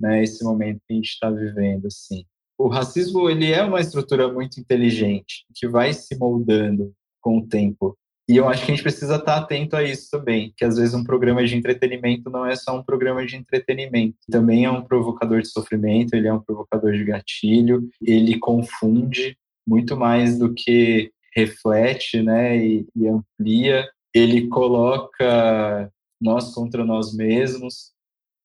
né, 0.00 0.22
esse 0.22 0.44
momento 0.44 0.80
que 0.86 0.92
a 0.92 0.96
gente 0.96 1.08
está 1.08 1.30
vivendo, 1.30 1.86
assim. 1.86 2.24
O 2.56 2.68
racismo, 2.68 3.28
ele 3.30 3.52
é 3.52 3.62
uma 3.62 3.80
estrutura 3.80 4.32
muito 4.32 4.60
inteligente, 4.60 5.44
que 5.54 5.68
vai 5.68 5.92
se 5.92 6.16
moldando 6.16 6.92
com 7.20 7.38
o 7.38 7.46
tempo. 7.46 7.96
E 8.28 8.36
eu 8.36 8.46
acho 8.46 8.64
que 8.64 8.70
a 8.70 8.74
gente 8.74 8.82
precisa 8.82 9.16
estar 9.16 9.36
atento 9.36 9.74
a 9.74 9.82
isso 9.82 10.10
também, 10.10 10.52
que 10.54 10.62
às 10.62 10.76
vezes 10.76 10.92
um 10.92 11.02
programa 11.02 11.42
de 11.46 11.56
entretenimento 11.56 12.28
não 12.28 12.44
é 12.44 12.54
só 12.54 12.78
um 12.78 12.82
programa 12.82 13.24
de 13.24 13.36
entretenimento, 13.36 14.18
também 14.30 14.66
é 14.66 14.70
um 14.70 14.82
provocador 14.82 15.40
de 15.40 15.48
sofrimento, 15.48 16.12
ele 16.12 16.28
é 16.28 16.32
um 16.32 16.40
provocador 16.40 16.92
de 16.92 17.04
gatilho, 17.04 17.88
ele 18.02 18.38
confunde 18.38 19.34
muito 19.66 19.96
mais 19.96 20.38
do 20.38 20.52
que 20.52 21.10
reflete, 21.34 22.22
né, 22.22 22.58
e, 22.58 22.86
e 22.94 23.08
amplia, 23.08 23.88
ele 24.14 24.48
coloca 24.48 25.90
nós 26.20 26.52
contra 26.54 26.84
nós 26.84 27.14
mesmos. 27.14 27.92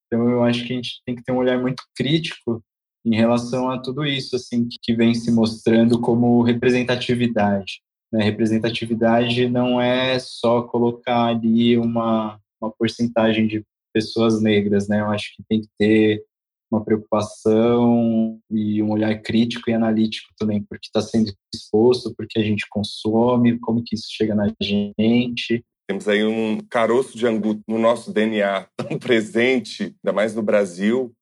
Então 0.07 0.29
eu 0.29 0.43
acho 0.43 0.65
que 0.65 0.71
a 0.71 0.75
gente 0.77 1.01
tem 1.05 1.15
que 1.15 1.23
ter 1.23 1.33
um 1.33 1.37
olhar 1.37 1.59
muito 1.59 1.83
crítico 1.93 2.63
em 3.05 3.15
relação 3.15 3.69
a 3.69 3.77
tudo 3.77 4.05
isso, 4.05 4.35
assim, 4.35 4.65
que 4.81 4.95
vem 4.95 5.13
se 5.13 5.29
mostrando 5.29 5.99
como 5.99 6.41
representatividade. 6.41 7.81
Né? 8.13 8.23
Representatividade 8.23 9.49
não 9.49 9.81
é 9.81 10.19
só 10.19 10.61
colocar 10.61 11.25
ali 11.25 11.75
uma, 11.75 12.39
uma 12.61 12.71
porcentagem 12.71 13.47
de 13.47 13.65
pessoas 13.91 14.39
negras, 14.39 14.87
né? 14.87 15.01
Eu 15.01 15.09
acho 15.09 15.35
que 15.35 15.43
tem 15.49 15.61
que 15.61 15.67
ter 15.79 16.23
uma 16.71 16.83
preocupação 16.83 18.39
e 18.51 18.81
um 18.81 18.91
olhar 18.91 19.19
crítico 19.21 19.69
e 19.69 19.73
analítico 19.73 20.31
também, 20.37 20.61
porque 20.63 20.87
está 20.87 21.01
sendo 21.01 21.31
exposto, 21.53 22.13
porque 22.15 22.39
a 22.39 22.43
gente 22.43 22.67
consome, 22.69 23.59
como 23.59 23.83
que 23.83 23.95
isso 23.95 24.07
chega 24.09 24.35
na 24.35 24.51
gente. 24.61 25.63
Temos 25.87 26.07
aí 26.07 26.23
um 26.23 26.59
caroço 26.69 27.17
de 27.17 27.27
angu 27.27 27.61
no 27.67 27.77
nosso 27.77 28.11
DNA 28.11 28.67
tão 28.77 28.97
presente, 28.99 29.95
ainda 30.03 30.13
mais 30.13 30.35
no 30.35 30.41
Brasil, 30.41 31.13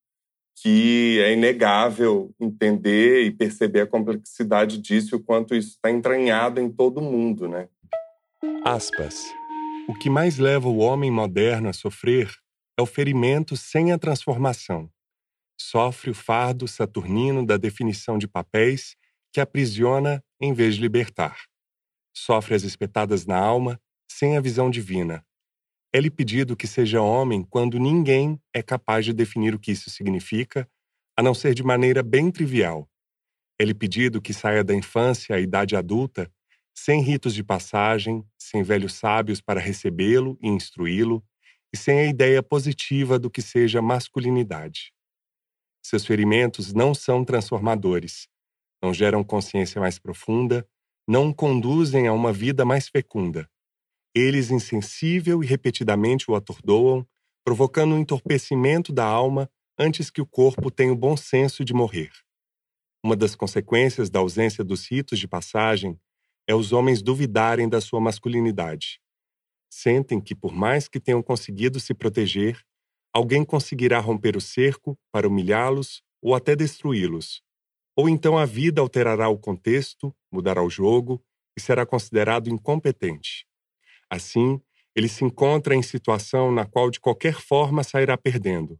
que 0.62 1.20
é 1.22 1.34
inegável 1.34 2.32
entender 2.40 3.24
e 3.24 3.32
perceber 3.32 3.82
a 3.82 3.88
complexidade 3.88 4.78
disso 4.78 5.16
e 5.16 5.18
o 5.18 5.24
quanto 5.24 5.56
isso 5.56 5.70
está 5.70 5.90
entranhado 5.90 6.62
em 6.62 6.72
todo 6.72 7.02
mundo, 7.02 7.48
né? 7.48 7.68
Aspas. 8.64 9.26
O 9.88 9.96
que 9.96 10.08
mais 10.08 10.38
leva 10.38 10.70
o 10.70 10.78
homem 10.78 11.10
moderno 11.10 11.68
a 11.68 11.74
sofrer 11.74 12.32
é 12.78 12.82
o 12.82 12.86
ferimento 12.86 13.58
sem 13.58 13.92
a 13.92 13.98
transformação. 13.98 14.88
Sofre 15.60 16.12
o 16.12 16.14
fardo 16.14 16.68
saturnino 16.68 17.44
da 17.44 17.58
definição 17.58 18.20
de 18.20 18.28
papéis 18.28 18.96
que 19.34 19.42
aprisiona 19.42 20.24
em 20.40 20.54
vez 20.54 20.76
de 20.76 20.82
libertar. 20.82 21.38
Sofre 22.16 22.54
as 22.54 22.62
espetadas 22.62 23.26
na 23.26 23.38
alma 23.38 23.82
sem 24.12 24.38
a 24.38 24.42
visão 24.42 24.70
divina, 24.70 25.26
é-lhe 25.94 26.10
pedido 26.10 26.56
que 26.56 26.68
seja 26.68 27.02
homem 27.02 27.44
quando 27.44 27.78
ninguém 27.78 28.42
é 28.54 28.64
capaz 28.64 29.04
de 29.04 29.14
definir 29.14 29.54
o 29.54 29.60
que 29.60 29.72
isso 29.72 29.90
significa, 29.90 30.70
a 31.18 31.22
não 31.22 31.34
ser 31.34 31.54
de 31.54 31.64
maneira 31.64 32.02
bem 32.02 32.32
trivial. 32.32 32.90
É-lhe 33.60 33.74
pedido 33.74 34.22
que 34.22 34.34
saia 34.34 34.64
da 34.64 34.74
infância 34.74 35.36
à 35.36 35.40
idade 35.40 35.76
adulta, 35.76 36.32
sem 36.74 37.02
ritos 37.02 37.34
de 37.34 37.44
passagem, 37.44 38.26
sem 38.40 38.64
velhos 38.64 38.94
sábios 38.94 39.42
para 39.42 39.60
recebê-lo 39.60 40.38
e 40.42 40.48
instruí-lo, 40.48 41.24
e 41.74 41.78
sem 41.78 42.00
a 42.00 42.06
ideia 42.06 42.42
positiva 42.42 43.20
do 43.20 43.30
que 43.30 43.42
seja 43.42 43.82
masculinidade. 43.82 44.94
Seus 45.84 46.06
ferimentos 46.06 46.74
não 46.74 46.94
são 46.94 47.26
transformadores, 47.26 48.28
não 48.82 48.94
geram 48.94 49.24
consciência 49.24 49.80
mais 49.82 50.00
profunda, 50.00 50.66
não 51.08 51.34
conduzem 51.34 52.08
a 52.08 52.14
uma 52.14 52.32
vida 52.32 52.64
mais 52.64 52.88
fecunda 52.88 53.51
eles 54.14 54.52
insensível 54.52 55.44
e 55.44 55.46
repetidamente 55.46 56.30
o 56.30 56.36
atordoam, 56.36 57.08
provocando 57.44 57.96
um 57.96 58.00
entorpecimento 58.00 58.92
da 58.92 59.06
alma 59.06 59.50
antes 59.78 60.10
que 60.10 60.22
o 60.22 60.26
corpo 60.26 60.70
tenha 60.70 60.92
o 60.92 60.96
bom 60.96 61.16
senso 61.18 61.64
de 61.66 61.74
morrer. 61.74 62.12
Uma 63.04 63.16
das 63.16 63.36
consequências 63.36 64.10
da 64.10 64.20
ausência 64.20 64.64
dos 64.64 64.86
ritos 64.90 65.18
de 65.18 65.28
passagem 65.28 66.00
é 66.48 66.54
os 66.54 66.72
homens 66.72 67.02
duvidarem 67.02 67.68
da 67.68 67.82
sua 67.82 68.00
masculinidade. 68.00 69.00
Sentem 69.72 70.20
que, 70.20 70.36
por 70.36 70.54
mais 70.54 70.88
que 70.88 71.00
tenham 71.00 71.24
conseguido 71.24 71.80
se 71.80 71.94
proteger, 71.94 72.62
alguém 73.14 73.44
conseguirá 73.44 74.00
romper 74.00 74.36
o 74.36 74.42
cerco 74.42 74.98
para 75.12 75.28
humilhá-los 75.28 76.04
ou 76.22 76.36
até 76.36 76.56
destruí-los. 76.56 77.42
Ou 77.96 78.08
então 78.08 78.38
a 78.38 78.46
vida 78.46 78.82
alterará 78.82 79.30
o 79.30 79.38
contexto, 79.38 80.16
mudará 80.32 80.62
o 80.62 80.70
jogo 80.70 81.24
e 81.58 81.62
será 81.62 81.86
considerado 81.86 82.50
incompetente. 82.50 83.46
Assim, 84.12 84.60
ele 84.94 85.08
se 85.08 85.24
encontra 85.24 85.74
em 85.74 85.82
situação 85.82 86.52
na 86.52 86.66
qual 86.66 86.92
de 86.92 87.00
qualquer 87.00 87.36
forma 87.36 87.84
sairá 87.84 88.18
perdendo. 88.18 88.78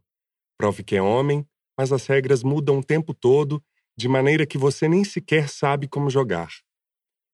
Prove 0.58 0.84
que 0.84 0.94
é 0.94 1.02
homem, 1.02 1.46
mas 1.76 1.90
as 1.90 2.06
regras 2.06 2.42
mudam 2.42 2.78
o 2.78 2.84
tempo 2.84 3.14
todo, 3.14 3.64
de 3.96 4.08
maneira 4.08 4.46
que 4.46 4.58
você 4.58 4.86
nem 4.88 5.04
sequer 5.04 5.48
sabe 5.48 5.88
como 5.88 6.10
jogar. 6.10 6.50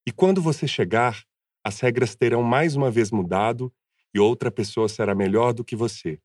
E 0.07 0.13
quando 0.13 0.41
você 0.41 0.67
chegar, 0.67 1.25
as 1.65 1.81
regras 1.81 2.15
terão 2.15 2.43
mais 2.43 2.77
uma 2.77 2.91
vez 2.91 3.11
mudado 3.11 3.73
e 4.15 4.21
outra 4.21 4.51
pessoa 4.51 4.89
será 4.89 5.15
melhor 5.15 5.53
do 5.53 5.65
que 5.65 5.77
você. 5.77 6.21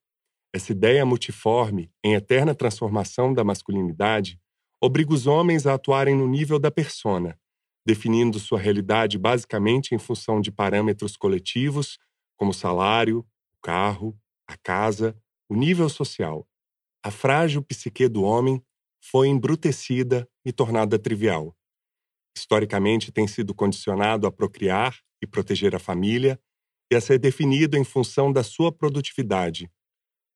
Essa 0.54 0.72
ideia 0.72 1.06
multiforme, 1.06 1.92
em 2.04 2.14
eterna 2.14 2.54
transformação 2.54 3.34
da 3.34 3.44
masculinidade, 3.44 4.40
obriga 4.80 5.14
os 5.14 5.26
homens 5.26 5.66
a 5.66 5.74
atuarem 5.74 6.16
no 6.16 6.28
nível 6.28 6.60
da 6.60 6.70
persona, 6.70 7.38
definindo 7.86 8.40
sua 8.40 8.60
realidade 8.60 9.18
basicamente 9.18 9.94
em 9.94 10.00
função 10.00 10.40
de 10.40 10.52
parâmetros 10.52 11.18
coletivos, 11.18 11.98
como 12.38 12.54
salário, 12.54 13.26
carro, 13.62 14.18
a 14.48 14.58
casa, 14.58 15.18
o 15.50 15.56
nível 15.56 15.90
social. 15.90 16.48
A 17.04 17.12
frágil 17.12 17.62
psique 17.62 18.08
do 18.08 18.24
homem 18.24 18.64
foi 19.02 19.28
embrutecida 19.28 20.28
e 20.46 20.52
tornada 20.52 20.98
trivial. 20.98 21.56
Historicamente, 22.36 23.12
tem 23.12 23.28
sido 23.28 23.54
condicionado 23.54 24.26
a 24.26 24.32
procriar 24.32 24.98
e 25.22 25.28
proteger 25.28 25.76
a 25.76 25.80
família 25.80 26.40
e 26.92 26.96
a 26.96 27.02
ser 27.02 27.20
definido 27.20 27.78
em 27.78 27.84
função 27.84 28.32
da 28.32 28.44
sua 28.44 28.72
produtividade. 28.72 29.70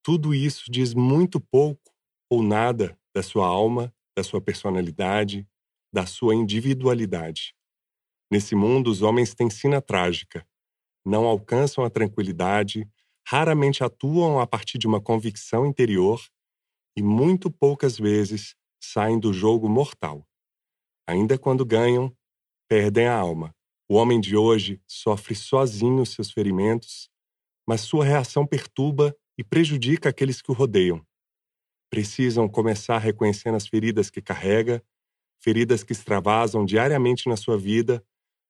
Tudo 0.04 0.34
isso 0.34 0.72
diz 0.72 0.94
muito 0.94 1.40
pouco 1.40 1.92
ou 2.30 2.44
nada 2.44 2.98
da 3.16 3.24
sua 3.24 3.48
alma, 3.48 3.94
da 4.16 4.24
sua 4.24 4.42
personalidade, 4.42 5.48
da 5.92 6.06
sua 6.06 6.36
individualidade. 6.36 7.56
Nesse 8.32 8.56
mundo, 8.56 8.90
os 8.90 9.02
homens 9.02 9.34
têm 9.34 9.50
sina 9.50 9.82
trágica. 9.82 10.48
Não 11.06 11.26
alcançam 11.26 11.84
a 11.84 11.90
tranquilidade, 11.90 12.90
raramente 13.28 13.84
atuam 13.84 14.40
a 14.40 14.48
partir 14.48 14.78
de 14.78 14.88
uma 14.88 15.02
convicção 15.02 15.66
interior 15.66 16.22
e 16.98 17.02
muito 17.02 17.50
poucas 17.50 17.98
vezes 17.98 18.56
saem 18.82 19.20
do 19.20 19.32
jogo 19.32 19.70
mortal. 19.70 20.28
Ainda 21.08 21.38
quando 21.38 21.66
ganham, 21.66 22.16
perdem 22.68 23.08
a 23.08 23.16
alma, 23.16 23.56
O 23.90 23.96
homem 23.96 24.20
de 24.20 24.36
hoje 24.36 24.82
sofre 24.86 25.34
sozinho 25.34 26.06
seus 26.06 26.30
ferimentos, 26.32 27.10
mas 27.66 27.82
sua 27.82 28.04
reação 28.04 28.46
perturba 28.46 29.16
e 29.38 29.44
prejudica 29.44 30.10
aqueles 30.10 30.42
que 30.42 30.52
o 30.52 30.54
rodeiam. 30.54 31.06
Precisam 31.90 32.50
começar 32.50 32.98
reconhecendo 32.98 33.56
as 33.56 33.66
feridas 33.66 34.10
que 34.10 34.22
carrega, 34.22 34.84
feridas 35.48 35.82
que 35.82 35.94
extravasam 35.94 36.66
diariamente 36.66 37.30
na 37.30 37.38
sua 37.38 37.58
vida, 37.58 38.04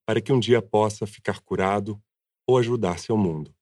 para 0.04 0.20
que 0.20 0.34
um 0.34 0.40
dia 0.40 0.64
possa 0.64 1.06
ficar 1.06 1.40
curado 1.42 2.02
ou 2.48 2.58
ajudar 2.58 2.98
seu 2.98 3.16
mundo. 3.16 3.54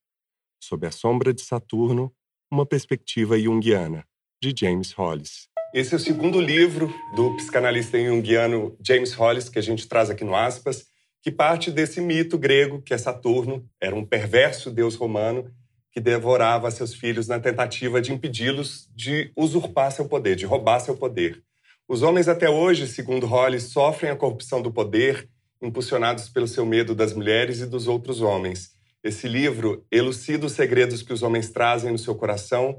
Sob 0.57 0.87
a 0.87 0.91
sombra 0.91 1.33
de 1.33 1.41
Saturno, 1.41 2.15
uma 2.49 2.65
perspectiva 2.65 3.37
junguiana, 3.37 4.07
de 4.41 4.55
James 4.57 4.93
Hollis. 4.93 5.49
Esse 5.73 5.93
é 5.93 5.97
o 5.97 5.99
segundo 5.99 6.39
livro 6.39 6.89
do 7.13 7.35
psicanalista 7.35 8.01
junguiano 8.01 8.77
James 8.81 9.11
Hollis, 9.11 9.49
que 9.49 9.59
a 9.59 9.61
gente 9.61 9.85
traz 9.85 10.09
aqui 10.09 10.23
no 10.23 10.33
Aspas, 10.33 10.85
que 11.21 11.29
parte 11.29 11.69
desse 11.69 11.99
mito 11.99 12.37
grego 12.37 12.81
que 12.81 12.93
é 12.93 12.97
Saturno, 12.97 13.69
era 13.81 13.93
um 13.93 14.05
perverso 14.05 14.71
deus 14.71 14.95
romano 14.95 15.51
que 15.91 15.99
devorava 15.99 16.71
seus 16.71 16.93
filhos 16.93 17.27
na 17.27 17.37
tentativa 17.37 18.01
de 18.01 18.13
impedi-los 18.13 18.89
de 18.95 19.33
usurpar 19.35 19.91
seu 19.91 20.07
poder, 20.07 20.37
de 20.37 20.45
roubar 20.45 20.79
seu 20.79 20.95
poder. 20.95 21.43
Os 21.87 22.01
homens 22.01 22.27
até 22.27 22.49
hoje, 22.49 22.87
segundo 22.87 23.27
Hollis, 23.27 23.65
sofrem 23.65 24.09
a 24.09 24.15
corrupção 24.15 24.59
do 24.59 24.71
poder, 24.71 25.29
impulsionados 25.61 26.27
pelo 26.27 26.47
seu 26.47 26.65
medo 26.65 26.95
das 26.95 27.13
mulheres 27.13 27.61
e 27.61 27.67
dos 27.67 27.87
outros 27.87 28.21
homens. 28.21 28.71
Esse 29.03 29.27
livro 29.27 29.85
elucida 29.91 30.47
os 30.47 30.53
segredos 30.53 31.03
que 31.03 31.13
os 31.13 31.21
homens 31.21 31.51
trazem 31.51 31.91
no 31.91 31.99
seu 31.99 32.15
coração 32.15 32.75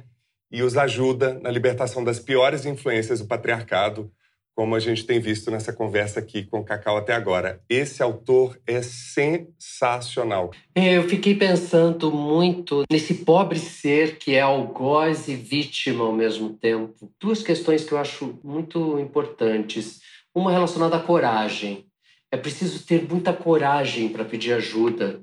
e 0.51 0.61
os 0.61 0.77
ajuda 0.77 1.39
na 1.39 1.53
libertação 1.53 2.03
das 2.03 2.19
piores 2.19 2.67
influências 2.67 3.21
do 3.21 3.29
patriarcado, 3.29 4.11
como 4.57 4.75
a 4.75 4.81
gente 4.81 5.05
tem 5.05 5.21
visto 5.21 5.51
nessa 5.51 5.71
conversa 5.71 6.19
aqui 6.19 6.43
com 6.43 6.61
o 6.61 6.65
Cacau 6.65 6.97
até 6.97 7.13
agora. 7.13 7.61
Esse 7.69 8.03
autor 8.03 8.59
é 8.67 8.81
sensacional. 8.81 10.51
É, 10.75 10.97
eu 10.97 11.07
fiquei 11.07 11.35
pensando 11.35 12.11
muito 12.11 12.85
nesse 12.91 13.17
pobre 13.17 13.59
ser 13.59 14.17
que 14.17 14.35
é 14.35 14.41
algoz 14.41 15.29
e 15.29 15.37
vítima 15.37 16.05
ao 16.05 16.13
mesmo 16.13 16.55
tempo. 16.55 17.13
Duas 17.21 17.43
questões 17.43 17.85
que 17.85 17.93
eu 17.93 17.99
acho 17.99 18.41
muito 18.43 18.99
importantes. 18.99 20.01
Uma 20.35 20.51
relacionada 20.51 20.97
à 20.97 21.01
coragem. 21.01 21.85
É 22.33 22.39
preciso 22.39 22.85
ter 22.87 23.07
muita 23.07 23.35
coragem 23.35 24.09
para 24.09 24.25
pedir 24.25 24.55
ajuda 24.55 25.21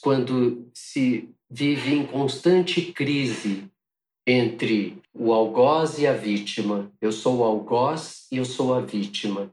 quando 0.00 0.70
se 0.72 1.28
vive 1.50 1.94
em 1.94 2.06
constante 2.06 2.80
crise 2.92 3.68
entre 4.26 4.98
o 5.14 5.32
algoz 5.32 5.98
e 5.98 6.06
a 6.06 6.12
vítima. 6.12 6.90
Eu 7.00 7.12
sou 7.12 7.38
o 7.38 7.44
algoz 7.44 8.26
e 8.30 8.36
eu 8.36 8.44
sou 8.44 8.74
a 8.74 8.80
vítima. 8.80 9.52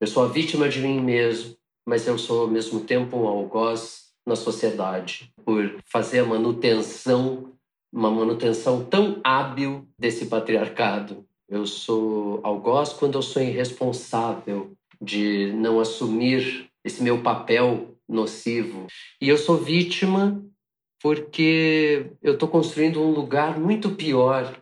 Eu 0.00 0.06
sou 0.06 0.24
a 0.24 0.28
vítima 0.28 0.68
de 0.68 0.80
mim 0.80 1.00
mesmo, 1.00 1.56
mas 1.86 2.06
eu 2.06 2.16
sou 2.18 2.42
ao 2.42 2.48
mesmo 2.48 2.80
tempo 2.80 3.16
um 3.16 3.26
algoz 3.26 4.08
na 4.26 4.36
sociedade 4.36 5.32
por 5.44 5.78
fazer 5.84 6.20
a 6.20 6.26
manutenção, 6.26 7.52
uma 7.92 8.10
manutenção 8.10 8.84
tão 8.84 9.20
hábil 9.24 9.88
desse 9.98 10.26
patriarcado. 10.26 11.24
Eu 11.48 11.66
sou 11.66 12.40
algoz 12.44 12.92
quando 12.92 13.16
eu 13.16 13.22
sou 13.22 13.42
irresponsável 13.42 14.72
de 15.00 15.52
não 15.54 15.80
assumir 15.80 16.68
esse 16.84 17.02
meu 17.02 17.22
papel 17.22 17.96
nocivo. 18.08 18.86
E 19.20 19.28
eu 19.28 19.38
sou 19.38 19.56
vítima 19.56 20.44
porque 21.02 22.10
eu 22.22 22.34
estou 22.34 22.48
construindo 22.48 23.00
um 23.00 23.10
lugar 23.10 23.58
muito 23.58 23.90
pior 23.90 24.56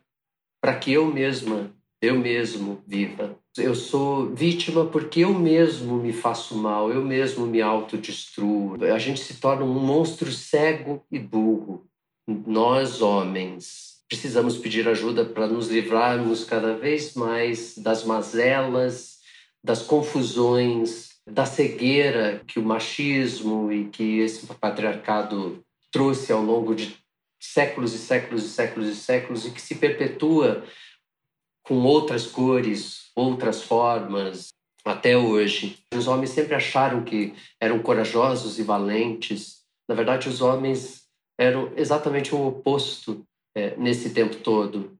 para 0.61 0.77
que 0.77 0.93
eu 0.93 1.07
mesma, 1.07 1.71
eu 2.01 2.19
mesmo 2.19 2.83
viva. 2.87 3.39
Eu 3.57 3.75
sou 3.75 4.35
vítima 4.35 4.85
porque 4.85 5.21
eu 5.21 5.33
mesmo 5.33 5.97
me 5.97 6.13
faço 6.13 6.57
mal, 6.57 6.93
eu 6.93 7.03
mesmo 7.03 7.47
me 7.47 7.63
autodestruo. 7.63 8.77
A 8.85 8.99
gente 8.99 9.21
se 9.21 9.41
torna 9.41 9.65
um 9.65 9.79
monstro 9.79 10.31
cego 10.31 11.03
e 11.11 11.19
burro. 11.19 11.87
Nós, 12.29 13.01
homens, 13.01 14.03
precisamos 14.09 14.59
pedir 14.59 14.89
ajuda 14.89 15.25
para 15.25 15.47
nos 15.47 15.69
livrarmos 15.69 16.45
cada 16.45 16.77
vez 16.77 17.15
mais 17.15 17.79
das 17.79 18.05
mazelas, 18.05 19.19
das 19.65 19.83
confusões, 19.83 21.17
da 21.29 21.47
cegueira 21.47 22.43
que 22.47 22.59
o 22.59 22.63
machismo 22.63 23.73
e 23.73 23.87
que 23.87 24.19
esse 24.19 24.47
patriarcado 24.47 25.65
trouxe 25.91 26.33
ao 26.33 26.43
longo 26.43 26.75
de 26.75 26.97
séculos 27.41 27.95
e 27.95 27.99
séculos 27.99 28.45
e 28.45 28.49
séculos 28.49 28.89
e 28.89 28.97
séculos 28.97 29.47
e 29.47 29.51
que 29.51 29.61
se 29.61 29.75
perpetua 29.77 30.65
com 31.63 31.83
outras 31.83 32.27
cores, 32.27 33.11
outras 33.15 33.63
formas 33.63 34.49
até 34.85 35.17
hoje. 35.17 35.79
Os 35.93 36.07
homens 36.07 36.31
sempre 36.31 36.55
acharam 36.55 37.03
que 37.03 37.35
eram 37.61 37.81
corajosos 37.81 38.59
e 38.59 38.63
valentes. 38.63 39.65
Na 39.89 39.95
verdade, 39.95 40.29
os 40.29 40.41
homens 40.41 41.07
eram 41.39 41.73
exatamente 41.77 42.35
o 42.35 42.47
oposto 42.47 43.27
é, 43.55 43.77
nesse 43.77 44.11
tempo 44.11 44.37
todo. 44.37 44.97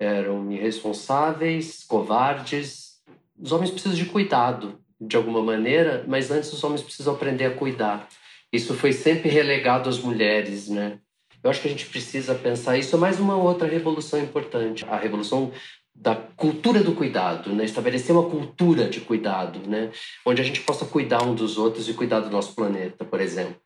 Eram 0.00 0.50
irresponsáveis, 0.52 1.84
covardes. 1.84 3.00
Os 3.36 3.50
homens 3.50 3.70
precisam 3.70 3.96
de 3.96 4.06
cuidado, 4.06 4.80
de 5.00 5.16
alguma 5.16 5.42
maneira, 5.42 6.04
mas 6.06 6.30
antes 6.30 6.52
os 6.52 6.62
homens 6.62 6.82
precisam 6.82 7.14
aprender 7.14 7.46
a 7.46 7.54
cuidar. 7.54 8.08
Isso 8.52 8.74
foi 8.74 8.92
sempre 8.92 9.28
relegado 9.28 9.88
às 9.88 9.98
mulheres, 9.98 10.68
né? 10.68 10.98
Eu 11.42 11.50
acho 11.50 11.60
que 11.60 11.68
a 11.68 11.70
gente 11.70 11.86
precisa 11.86 12.34
pensar 12.34 12.76
isso 12.76 12.96
é 12.96 12.98
mais 12.98 13.20
uma 13.20 13.36
outra 13.36 13.68
revolução 13.68 14.20
importante, 14.20 14.84
a 14.88 14.96
revolução 14.96 15.52
da 15.94 16.14
cultura 16.14 16.82
do 16.82 16.94
cuidado, 16.94 17.52
né? 17.52 17.64
Estabelecer 17.64 18.14
uma 18.14 18.28
cultura 18.28 18.88
de 18.88 19.00
cuidado, 19.00 19.60
né? 19.68 19.90
Onde 20.24 20.40
a 20.40 20.44
gente 20.44 20.60
possa 20.60 20.84
cuidar 20.84 21.22
um 21.22 21.34
dos 21.34 21.58
outros 21.58 21.88
e 21.88 21.94
cuidar 21.94 22.20
do 22.20 22.30
nosso 22.30 22.54
planeta, 22.54 23.04
por 23.04 23.20
exemplo, 23.20 23.60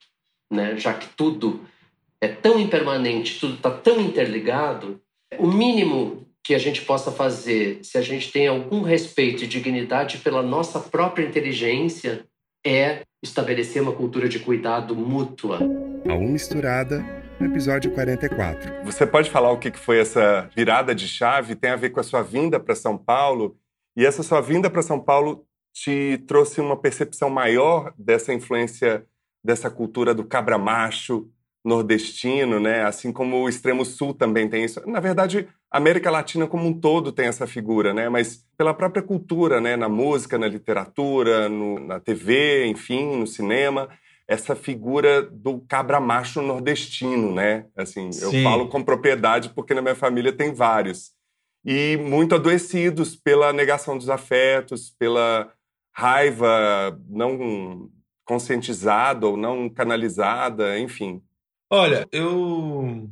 né? 0.51 0.77
Já 0.77 0.95
que 0.95 1.09
tudo 1.17 1.61
é 2.21 2.29
tão 2.29 2.59
impermanente, 2.59 3.39
tudo 3.39 3.55
está 3.55 3.71
tão 3.71 4.01
interligado, 4.01 5.01
o 5.39 5.47
mínimo 5.47 6.27
que 6.45 6.55
a 6.55 6.59
gente 6.59 6.83
possa 6.83 7.13
fazer, 7.13 7.81
se 7.83 7.97
a 7.97 8.03
gente 8.03 8.33
tem 8.33 8.49
algum 8.49 8.83
respeito 8.83 9.45
e 9.45 9.47
dignidade 9.47 10.19
pela 10.19 10.43
nossa 10.43 10.81
própria 10.81 11.25
inteligência, 11.25 12.25
é 12.65 13.03
estabelecer 13.23 13.83
uma 13.83 13.93
cultura 13.93 14.29
de 14.29 14.39
cuidado 14.39 14.95
mútua. 14.95 15.59
A 15.59 16.15
Um 16.15 16.29
Misturada, 16.29 17.05
no 17.39 17.47
episódio 17.47 17.91
44. 17.93 18.85
Você 18.85 19.07
pode 19.07 19.31
falar 19.31 19.51
o 19.51 19.59
que 19.59 19.71
foi 19.77 19.99
essa 19.99 20.49
virada 20.55 20.95
de 20.95 21.09
chave? 21.09 21.57
Tem 21.57 21.71
a 21.71 21.77
ver 21.77 21.91
com 21.91 22.01
a 22.01 22.05
sua 22.05 22.23
vinda 22.23 22.61
para 22.61 22.75
São 22.75 22.97
Paulo? 22.97 23.57
E 23.97 24.07
essa 24.07 24.23
sua 24.23 24.41
vinda 24.41 24.71
para 24.71 24.83
São 24.83 25.01
Paulo 25.01 25.45
te 25.73 26.23
trouxe 26.27 26.61
uma 26.61 26.77
percepção 26.77 27.29
maior 27.29 27.93
dessa 27.99 28.33
influência 28.33 29.07
dessa 29.45 29.69
cultura 29.69 30.15
do 30.15 30.25
cabra 30.25 30.57
macho 30.57 31.29
nordestino, 31.65 32.61
né? 32.61 32.85
Assim 32.85 33.13
como 33.13 33.37
o 33.37 33.49
extremo 33.49 33.85
sul 33.85 34.15
também 34.15 34.49
tem 34.49 34.65
isso. 34.65 34.81
Na 34.89 35.01
verdade, 35.01 35.49
a 35.73 35.79
América 35.79 36.11
Latina 36.11 36.47
como 36.47 36.69
um 36.69 36.79
todo 36.79 37.11
tem 37.11 37.27
essa 37.27 37.47
figura, 37.47 37.95
né? 37.95 38.09
Mas 38.11 38.45
pela 38.59 38.75
própria 38.75 39.03
cultura, 39.03 39.59
né? 39.59 39.75
Na 39.75 39.89
música, 39.89 40.37
na 40.37 40.47
literatura, 40.47 41.49
no, 41.49 41.79
na 41.79 41.99
TV, 41.99 42.67
enfim, 42.67 43.17
no 43.17 43.27
cinema, 43.27 43.89
essa 44.29 44.55
figura 44.55 45.23
do 45.23 45.61
cabra 45.67 45.99
macho 45.99 46.43
nordestino, 46.43 47.35
né? 47.35 47.65
Assim, 47.75 48.07
eu 48.21 48.31
Sim. 48.31 48.45
falo 48.45 48.69
com 48.69 48.85
propriedade 48.85 49.49
porque 49.49 49.73
na 49.73 49.81
minha 49.81 49.95
família 49.95 50.33
tem 50.33 50.53
vários 50.53 51.13
e 51.65 51.97
muito 51.97 52.35
adoecidos 52.35 53.17
pela 53.17 53.53
negação 53.53 53.97
dos 53.97 54.11
afetos, 54.11 54.91
pela 54.99 55.51
raiva 55.95 56.99
não 57.09 57.89
conscientizada 58.25 59.27
ou 59.27 59.37
não 59.39 59.71
canalizada, 59.71 60.79
enfim. 60.79 61.23
Olha, 61.71 62.07
eu 62.13 63.09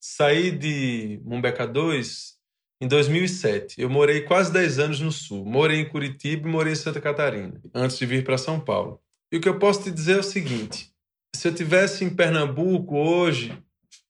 saí 0.00 0.50
de 0.50 1.20
Mumbeca 1.24 1.66
2 1.66 2.34
em 2.80 2.88
2007. 2.88 3.80
Eu 3.80 3.90
morei 3.90 4.22
quase 4.22 4.50
10 4.52 4.78
anos 4.78 5.00
no 5.00 5.12
Sul. 5.12 5.44
Morei 5.44 5.80
em 5.80 5.88
Curitiba 5.88 6.48
e 6.48 6.50
morei 6.50 6.72
em 6.72 6.76
Santa 6.76 7.00
Catarina, 7.00 7.60
antes 7.74 7.98
de 7.98 8.06
vir 8.06 8.24
para 8.24 8.38
São 8.38 8.58
Paulo. 8.58 9.00
E 9.30 9.36
o 9.36 9.40
que 9.40 9.48
eu 9.48 9.58
posso 9.58 9.82
te 9.82 9.90
dizer 9.90 10.16
é 10.16 10.20
o 10.20 10.24
seguinte: 10.24 10.90
se 11.36 11.46
eu 11.46 11.54
tivesse 11.54 12.04
em 12.04 12.10
Pernambuco 12.10 12.96
hoje, 12.96 13.56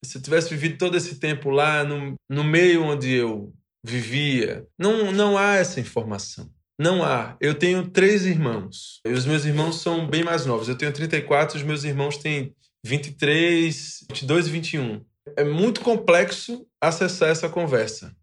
se 0.03 0.17
eu 0.17 0.21
tivesse 0.21 0.49
vivido 0.49 0.77
todo 0.77 0.95
esse 0.95 1.15
tempo 1.19 1.49
lá, 1.49 1.83
no, 1.83 2.15
no 2.29 2.43
meio 2.43 2.83
onde 2.83 3.11
eu 3.11 3.53
vivia, 3.83 4.65
não, 4.79 5.11
não 5.11 5.37
há 5.37 5.55
essa 5.55 5.79
informação. 5.79 6.49
Não 6.79 7.03
há. 7.03 7.37
Eu 7.39 7.53
tenho 7.53 7.87
três 7.89 8.25
irmãos. 8.25 9.01
E 9.05 9.11
os 9.11 9.25
meus 9.25 9.45
irmãos 9.45 9.81
são 9.81 10.07
bem 10.07 10.23
mais 10.23 10.45
novos. 10.47 10.67
Eu 10.67 10.75
tenho 10.75 10.91
34, 10.91 11.57
os 11.57 11.63
meus 11.63 11.83
irmãos 11.83 12.17
têm 12.17 12.55
23, 12.83 14.05
22 14.09 14.47
e 14.47 14.49
21. 14.49 15.05
É 15.37 15.43
muito 15.43 15.81
complexo 15.81 16.67
acessar 16.79 17.29
essa 17.29 17.49
conversa. 17.49 18.15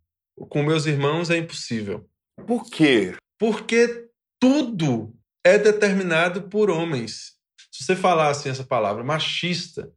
Com 0.48 0.62
meus 0.62 0.86
irmãos 0.86 1.30
é 1.30 1.36
impossível. 1.36 2.08
Por 2.46 2.64
quê? 2.70 3.14
Porque 3.38 4.08
tudo 4.40 5.14
é 5.44 5.58
determinado 5.58 6.42
por 6.42 6.70
homens. 6.70 7.36
Se 7.72 7.84
você 7.84 7.96
falar 7.96 8.30
assim 8.30 8.48
essa 8.48 8.64
palavra, 8.64 9.04
machista, 9.04 9.92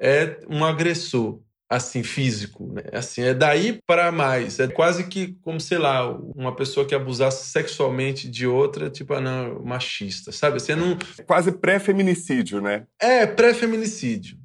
é 0.00 0.40
um 0.48 0.64
agressor. 0.64 1.40
assim 1.68 2.02
físico, 2.02 2.72
né? 2.72 2.82
Assim, 2.92 3.22
é 3.22 3.34
daí 3.34 3.80
para 3.86 4.12
mais. 4.12 4.60
É 4.60 4.68
quase 4.68 5.08
que 5.08 5.34
como, 5.42 5.60
sei 5.60 5.78
lá, 5.78 6.08
uma 6.08 6.54
pessoa 6.54 6.86
que 6.86 6.94
abusasse 6.94 7.50
sexualmente 7.50 8.28
de 8.28 8.46
outra, 8.46 8.88
tipo, 8.88 9.14
ah, 9.14 9.20
não, 9.20 9.64
machista, 9.64 10.30
sabe? 10.30 10.60
Você 10.60 10.76
não 10.76 10.96
quase 11.26 11.52
pré-feminicídio, 11.52 12.60
né? 12.60 12.86
É, 13.00 13.26
pré-feminicídio. 13.26 14.38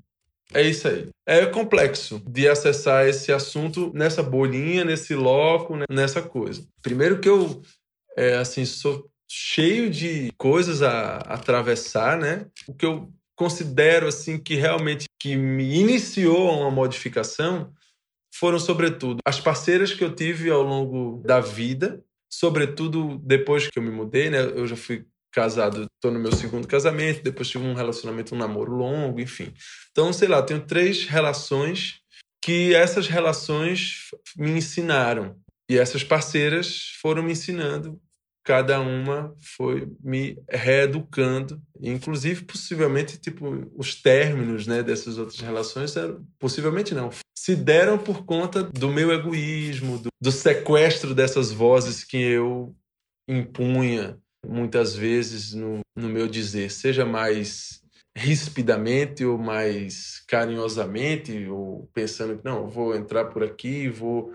É 0.54 0.62
isso 0.62 0.88
aí. 0.88 1.10
É 1.26 1.46
complexo 1.46 2.22
de 2.28 2.48
acessar 2.48 3.08
esse 3.08 3.32
assunto 3.32 3.92
nessa 3.94 4.22
bolinha, 4.22 4.84
nesse 4.84 5.16
loco, 5.16 5.76
né? 5.76 5.86
nessa 5.90 6.22
coisa. 6.22 6.66
Primeiro 6.82 7.20
que 7.20 7.30
eu, 7.30 7.62
é, 8.18 8.36
assim, 8.36 8.66
sou 8.66 9.10
cheio 9.30 9.90
de 9.90 10.32
coisas 10.38 10.82
a, 10.82 11.18
a 11.18 11.34
atravessar, 11.36 12.18
né? 12.18 12.48
O 12.68 12.74
que 12.74 12.86
eu 12.86 13.10
considero 13.34 14.08
assim 14.08 14.38
que 14.38 14.56
realmente 14.56 15.06
que 15.18 15.36
me 15.36 15.80
iniciou 15.80 16.60
uma 16.60 16.70
modificação 16.70 17.74
foram 18.34 18.60
sobretudo 18.60 19.20
as 19.26 19.40
parceiras 19.40 19.94
que 19.94 20.04
eu 20.04 20.14
tive 20.14 20.50
ao 20.50 20.62
longo 20.62 21.22
da 21.26 21.40
vida, 21.40 22.04
sobretudo 22.30 23.18
depois 23.24 23.68
que 23.68 23.80
eu 23.80 23.84
me 23.84 23.90
mudei, 23.90 24.30
né? 24.30 24.42
Eu 24.42 24.68
já 24.68 24.76
fui 24.76 25.06
casado, 25.32 25.88
estou 25.96 26.12
no 26.12 26.20
meu 26.20 26.32
segundo 26.34 26.68
casamento, 26.68 27.24
depois 27.24 27.50
tive 27.50 27.66
um 27.66 27.74
relacionamento, 27.74 28.36
um 28.36 28.38
namoro 28.38 28.74
longo, 28.74 29.20
enfim. 29.20 29.54
Então, 29.92 30.12
sei 30.12 30.28
lá, 30.28 30.42
tenho 30.42 30.66
três 30.66 31.06
relações 31.06 32.00
que 32.44 32.74
essas 32.74 33.08
relações 33.08 34.10
me 34.36 34.52
ensinaram. 34.52 35.36
E 35.70 35.78
essas 35.78 36.04
parceiras 36.04 36.92
foram 37.02 37.24
me 37.24 37.32
ensinando 37.32 38.02
cada 38.44 38.80
uma 38.80 39.36
foi 39.40 39.88
me 40.04 40.38
reeducando, 40.50 41.62
inclusive 41.80 42.44
possivelmente 42.44 43.18
tipo 43.20 43.70
os 43.76 43.96
términos, 43.96 44.66
né, 44.66 44.82
dessas 44.82 45.18
outras 45.18 45.40
relações 45.40 45.96
eram, 45.96 46.26
possivelmente 46.40 46.94
não, 46.94 47.10
se 47.38 47.56
deram 47.56 47.98
por 47.98 48.26
conta 48.26 48.64
do 48.64 48.90
meu 48.90 49.12
egoísmo, 49.12 50.00
do, 50.00 50.10
do 50.20 50.32
sequestro 50.32 51.14
dessas 51.14 51.52
vozes 51.52 52.04
que 52.04 52.18
eu 52.18 52.76
impunha 53.28 54.18
muitas 54.46 54.96
vezes 54.96 55.54
no, 55.54 55.80
no 55.96 56.10
meu 56.10 56.28
dizer, 56.28 56.72
seja 56.72 57.06
mais 57.06 57.82
rispidamente 58.16 59.24
ou 59.24 59.38
mais 59.38 60.22
carinhosamente, 60.28 61.48
ou 61.48 61.90
pensando 61.94 62.38
que 62.38 62.46
não, 62.46 62.68
vou 62.68 62.96
entrar 62.96 63.26
por 63.26 63.44
aqui, 63.44 63.88
vou 63.88 64.34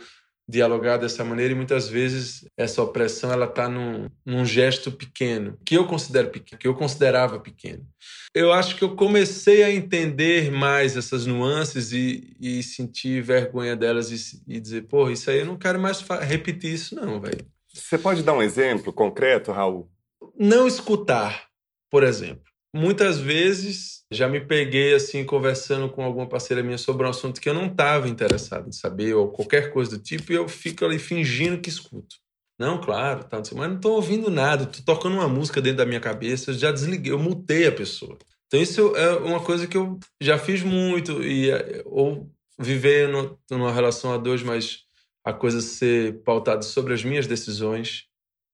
dialogar 0.48 0.96
dessa 0.96 1.24
maneira 1.24 1.52
e 1.52 1.56
muitas 1.56 1.88
vezes 1.88 2.44
essa 2.56 2.80
opressão 2.80 3.32
ela 3.32 3.46
está 3.46 3.68
num, 3.68 4.08
num, 4.24 4.44
gesto 4.44 4.92
pequeno 4.92 5.58
que 5.64 5.76
eu 5.76 5.86
considero 5.86 6.30
pequeno 6.30 6.58
que 6.58 6.68
eu 6.68 6.74
considerava 6.74 7.40
pequeno. 7.40 7.84
Eu 8.32 8.52
acho 8.52 8.76
que 8.76 8.84
eu 8.84 8.94
comecei 8.94 9.64
a 9.64 9.72
entender 9.72 10.52
mais 10.52 10.96
essas 10.96 11.26
nuances 11.26 11.90
e, 11.90 12.36
e 12.40 12.62
sentir 12.62 13.22
vergonha 13.22 13.74
delas 13.74 14.12
e, 14.12 14.40
e 14.46 14.60
dizer 14.60 14.82
pô 14.82 15.10
isso 15.10 15.28
aí 15.30 15.40
eu 15.40 15.46
não 15.46 15.56
quero 15.56 15.80
mais 15.80 16.00
repetir 16.22 16.74
isso 16.74 16.94
não 16.94 17.20
velho. 17.20 17.44
Você 17.74 17.98
pode 17.98 18.22
dar 18.22 18.32
um 18.32 18.42
exemplo 18.42 18.92
concreto 18.92 19.50
Raul 19.50 19.90
não 20.38 20.66
escutar 20.66 21.48
por 21.90 22.02
exemplo 22.02 22.44
muitas 22.74 23.18
vezes 23.18 24.04
já 24.12 24.28
me 24.28 24.40
peguei 24.40 24.94
assim 24.94 25.24
conversando 25.24 25.88
com 25.88 26.02
alguma 26.02 26.28
parceira 26.28 26.62
minha 26.62 26.78
sobre 26.78 27.06
um 27.06 27.10
assunto 27.10 27.40
que 27.40 27.48
eu 27.48 27.54
não 27.54 27.66
estava 27.66 28.08
interessado 28.08 28.68
em 28.68 28.72
saber 28.72 29.14
ou 29.14 29.28
qualquer 29.28 29.72
coisa 29.72 29.92
do 29.92 30.02
tipo 30.02 30.32
e 30.32 30.36
eu 30.36 30.48
fico 30.48 30.84
ali 30.84 30.98
fingindo 30.98 31.60
que 31.60 31.68
escuto. 31.68 32.16
Não, 32.58 32.80
claro, 32.80 33.24
tá, 33.24 33.38
mas 33.38 33.68
não 33.68 33.76
estou 33.76 33.96
ouvindo 33.96 34.30
nada, 34.30 34.62
estou 34.64 34.94
tocando 34.94 35.14
uma 35.14 35.28
música 35.28 35.60
dentro 35.60 35.78
da 35.78 35.86
minha 35.86 36.00
cabeça, 36.00 36.50
eu 36.50 36.54
já 36.54 36.72
desliguei, 36.72 37.12
eu 37.12 37.18
mutei 37.18 37.66
a 37.66 37.72
pessoa. 37.72 38.16
Então 38.46 38.60
isso 38.60 38.96
é 38.96 39.10
uma 39.16 39.40
coisa 39.40 39.66
que 39.66 39.76
eu 39.76 39.98
já 40.20 40.38
fiz 40.38 40.62
muito 40.62 41.22
e 41.22 41.50
ou 41.84 42.30
viver 42.58 43.08
no, 43.08 43.38
numa 43.50 43.72
relação 43.72 44.14
a 44.14 44.16
dois, 44.16 44.42
mas 44.42 44.84
a 45.24 45.32
coisa 45.32 45.60
ser 45.60 46.22
pautada 46.22 46.62
sobre 46.62 46.94
as 46.94 47.04
minhas 47.04 47.26
decisões. 47.26 48.04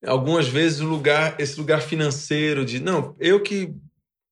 Algumas 0.05 0.49
vezes 0.49 0.81
o 0.81 0.87
lugar, 0.87 1.37
esse 1.39 1.59
lugar 1.59 1.81
financeiro 1.81 2.65
de 2.65 2.81
não, 2.81 3.15
eu 3.21 3.43
que 3.43 3.75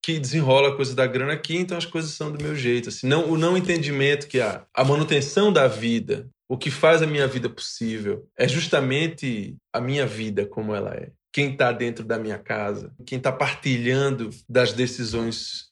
que 0.03 0.19
desenrola 0.19 0.71
a 0.71 0.77
coisa 0.77 0.95
da 0.95 1.07
grana 1.07 1.35
aqui, 1.35 1.57
então 1.57 1.77
as 1.77 1.85
coisas 1.85 2.13
são 2.13 2.33
do 2.33 2.43
meu 2.43 2.57
jeito. 2.57 2.89
Assim, 2.89 3.07
não, 3.07 3.31
o 3.31 3.37
não 3.37 3.57
entendimento 3.57 4.27
que 4.27 4.41
a, 4.41 4.67
a 4.75 4.85
manutenção 4.85 5.53
da 5.53 5.69
vida, 5.69 6.29
o 6.49 6.57
que 6.57 6.71
faz 6.71 7.03
a 7.03 7.07
minha 7.07 7.27
vida 7.27 7.49
possível, 7.49 8.27
é 8.37 8.49
justamente 8.49 9.57
a 9.73 9.81
minha 9.81 10.07
vida 10.07 10.47
como 10.47 10.75
ela 10.75 10.95
é. 10.95 11.13
Quem 11.33 11.53
está 11.53 11.71
dentro 11.71 12.05
da 12.05 12.19
minha 12.19 12.39
casa, 12.39 12.93
quem 13.07 13.19
está 13.19 13.31
partilhando 13.31 14.31
das 14.49 14.73
decisões 14.73 15.71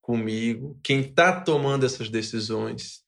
comigo, 0.00 0.78
quem 0.82 1.00
está 1.00 1.40
tomando 1.40 1.84
essas 1.84 2.08
decisões. 2.08 3.00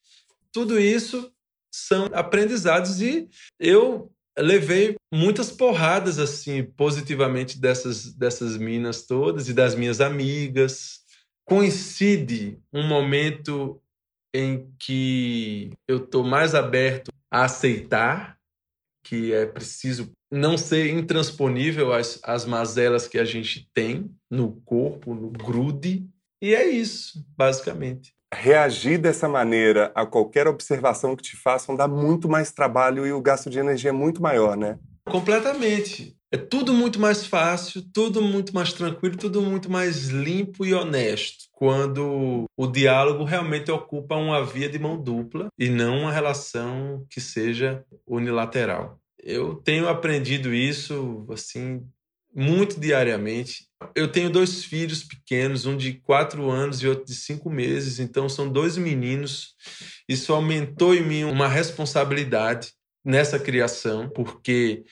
Tudo 0.52 0.80
isso 0.80 1.32
são 1.70 2.06
aprendizados 2.12 3.00
e 3.00 3.28
eu 3.58 4.11
levei 4.38 4.96
muitas 5.12 5.50
porradas 5.50 6.18
assim 6.18 6.64
positivamente 6.64 7.58
dessas 7.58 8.14
dessas 8.14 8.56
minas 8.56 9.06
todas 9.06 9.48
e 9.48 9.54
das 9.54 9.74
minhas 9.74 10.00
amigas. 10.00 11.00
Coincide 11.44 12.58
um 12.72 12.86
momento 12.86 13.80
em 14.34 14.72
que 14.78 15.72
eu 15.86 15.98
estou 15.98 16.24
mais 16.24 16.54
aberto 16.54 17.10
a 17.30 17.44
aceitar 17.44 18.38
que 19.04 19.32
é 19.32 19.44
preciso 19.44 20.12
não 20.30 20.56
ser 20.56 20.88
intransponível 20.88 21.92
as, 21.92 22.20
as 22.22 22.46
mazelas 22.46 23.08
que 23.08 23.18
a 23.18 23.24
gente 23.24 23.68
tem 23.74 24.10
no 24.30 24.60
corpo, 24.62 25.12
no 25.14 25.28
grude. 25.28 26.08
E 26.40 26.54
é 26.54 26.66
isso, 26.66 27.26
basicamente 27.36 28.14
reagir 28.32 28.98
dessa 28.98 29.28
maneira 29.28 29.92
a 29.94 30.06
qualquer 30.06 30.46
observação 30.48 31.14
que 31.14 31.22
te 31.22 31.36
façam 31.36 31.76
dá 31.76 31.86
muito 31.86 32.28
mais 32.28 32.50
trabalho 32.50 33.06
e 33.06 33.12
o 33.12 33.20
gasto 33.20 33.50
de 33.50 33.58
energia 33.58 33.90
é 33.90 33.92
muito 33.92 34.22
maior, 34.22 34.56
né? 34.56 34.78
Completamente. 35.04 36.16
É 36.30 36.36
tudo 36.38 36.72
muito 36.72 36.98
mais 36.98 37.26
fácil, 37.26 37.82
tudo 37.92 38.22
muito 38.22 38.54
mais 38.54 38.72
tranquilo, 38.72 39.18
tudo 39.18 39.42
muito 39.42 39.70
mais 39.70 40.08
limpo 40.08 40.64
e 40.64 40.72
honesto 40.72 41.44
quando 41.52 42.44
o 42.56 42.66
diálogo 42.66 43.22
realmente 43.22 43.70
ocupa 43.70 44.16
uma 44.16 44.44
via 44.44 44.68
de 44.68 44.80
mão 44.80 45.00
dupla 45.00 45.46
e 45.56 45.68
não 45.68 46.00
uma 46.00 46.12
relação 46.12 47.06
que 47.08 47.20
seja 47.20 47.84
unilateral. 48.04 48.98
Eu 49.22 49.54
tenho 49.54 49.88
aprendido 49.88 50.52
isso 50.52 51.24
assim 51.30 51.86
muito 52.34 52.80
diariamente. 52.80 53.66
Eu 53.94 54.10
tenho 54.10 54.30
dois 54.30 54.64
filhos 54.64 55.02
pequenos, 55.02 55.66
um 55.66 55.76
de 55.76 55.94
quatro 55.94 56.50
anos 56.50 56.82
e 56.82 56.88
outro 56.88 57.04
de 57.04 57.14
cinco 57.14 57.50
meses, 57.50 57.98
então 57.98 58.28
são 58.28 58.48
dois 58.48 58.76
meninos. 58.76 59.54
Isso 60.08 60.32
aumentou 60.32 60.94
em 60.94 61.02
mim 61.02 61.24
uma 61.24 61.48
responsabilidade 61.48 62.72
nessa 63.04 63.38
criação, 63.38 64.08
porque 64.08 64.84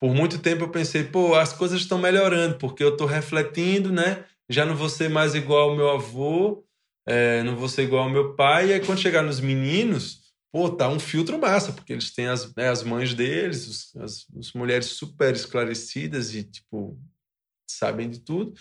por 0.00 0.14
muito 0.14 0.38
tempo 0.38 0.64
eu 0.64 0.68
pensei, 0.68 1.04
pô, 1.04 1.34
as 1.34 1.52
coisas 1.52 1.80
estão 1.80 1.98
melhorando, 1.98 2.58
porque 2.58 2.82
eu 2.82 2.90
estou 2.90 3.06
refletindo, 3.06 3.92
né? 3.92 4.24
Já 4.48 4.66
não 4.66 4.76
vou 4.76 4.88
ser 4.88 5.08
mais 5.08 5.34
igual 5.34 5.70
ao 5.70 5.76
meu 5.76 5.88
avô, 5.90 6.64
é, 7.06 7.42
não 7.42 7.56
vou 7.56 7.68
ser 7.68 7.84
igual 7.84 8.04
ao 8.04 8.10
meu 8.10 8.34
pai. 8.34 8.68
E 8.68 8.72
aí, 8.74 8.80
quando 8.80 9.00
chegar 9.00 9.22
nos 9.22 9.40
meninos, 9.40 10.23
pô, 10.54 10.70
tá 10.70 10.88
um 10.88 11.00
filtro 11.00 11.36
massa, 11.36 11.72
porque 11.72 11.92
eles 11.92 12.12
têm 12.12 12.28
as, 12.28 12.54
né, 12.54 12.68
as 12.68 12.84
mães 12.84 13.12
deles, 13.12 13.66
os, 13.66 13.96
as, 13.96 14.26
as, 14.38 14.52
mulheres 14.52 14.86
super 14.86 15.34
esclarecidas 15.34 16.32
e, 16.32 16.44
tipo, 16.44 16.96
sabem 17.68 18.08
de 18.08 18.20
tudo. 18.20 18.54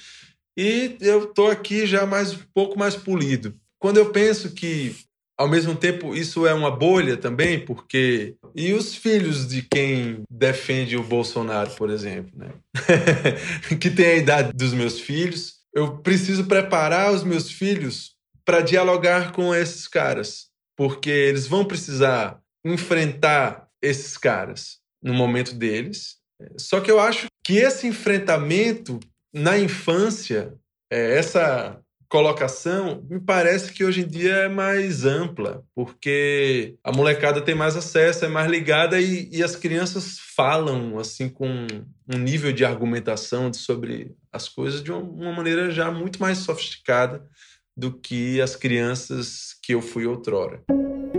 E 0.58 0.98
eu 1.00 1.28
tô 1.28 1.46
aqui 1.46 1.86
já 1.86 2.04
mais 2.04 2.34
um 2.34 2.40
pouco 2.52 2.80
mais 2.80 2.96
polido. 2.96 3.56
Quando 3.78 3.98
eu 3.98 4.12
penso 4.12 4.54
que, 4.56 4.96
ao 5.38 5.48
mesmo 5.48 5.76
tempo, 5.76 6.16
isso 6.16 6.48
é 6.48 6.54
uma 6.56 6.72
bolha 6.72 7.16
também, 7.16 7.64
porque. 7.64 8.38
E 8.56 8.74
os 8.74 8.96
filhos 8.96 9.48
de 9.48 9.62
quem 9.62 10.24
defende 10.28 10.98
o 10.98 11.04
Bolsonaro, 11.04 11.70
por 11.76 11.92
exemplo, 11.92 12.32
né? 12.36 12.54
que 13.80 13.92
tem 13.92 14.06
a 14.08 14.16
idade 14.16 14.52
dos 14.54 14.74
meus 14.74 15.00
filhos, 15.00 15.60
eu 15.72 16.00
preciso 16.00 16.46
preparar 16.46 17.14
os 17.14 17.24
meus 17.24 17.52
filhos 17.52 18.16
para 18.44 18.62
dialogar 18.62 19.32
com 19.32 19.54
esses 19.54 19.88
caras 19.88 20.52
porque 20.76 21.10
eles 21.10 21.48
vão 21.48 21.66
precisar 21.66 22.40
enfrentar 22.66 23.68
esses 23.82 24.18
caras 24.18 24.78
no 25.02 25.14
momento 25.14 25.54
deles. 25.54 26.18
Só 26.58 26.80
que 26.80 26.90
eu 26.90 27.00
acho 27.00 27.28
que 27.44 27.58
esse 27.58 27.88
enfrentamento 27.88 29.00
na 29.34 29.58
infância, 29.58 30.54
é, 30.92 31.18
essa 31.18 31.80
colocação, 32.08 33.04
me 33.10 33.20
parece 33.20 33.74
que 33.74 33.84
hoje 33.84 34.02
em 34.02 34.08
dia 34.08 34.36
é 34.36 34.48
mais 34.48 35.04
ampla, 35.04 35.64
porque 35.74 36.76
a 36.84 36.92
molecada 36.92 37.42
tem 37.42 37.56
mais 37.56 37.76
acesso, 37.76 38.24
é 38.24 38.28
mais 38.28 38.48
ligada 38.52 39.02
e, 39.02 39.28
e 39.32 39.42
as 39.42 39.56
crianças 39.56 40.20
falam 40.36 41.00
assim 41.00 41.28
com 41.28 41.66
um 42.08 42.18
nível 42.20 42.54
de 42.54 42.64
argumentação 42.64 43.52
sobre 43.52 44.16
as 44.32 44.48
coisas 44.48 44.84
de 44.84 44.92
uma 44.92 45.34
maneira 45.34 45.72
já 45.72 45.90
muito 45.90 46.22
mais 46.22 46.38
sofisticada 46.38 47.28
do 47.76 47.92
que 47.92 48.42
as 48.42 48.56
crianças 48.56 49.56
que 49.62 49.74
eu 49.74 49.82
fui 49.82 50.06
outrora. 50.06 50.64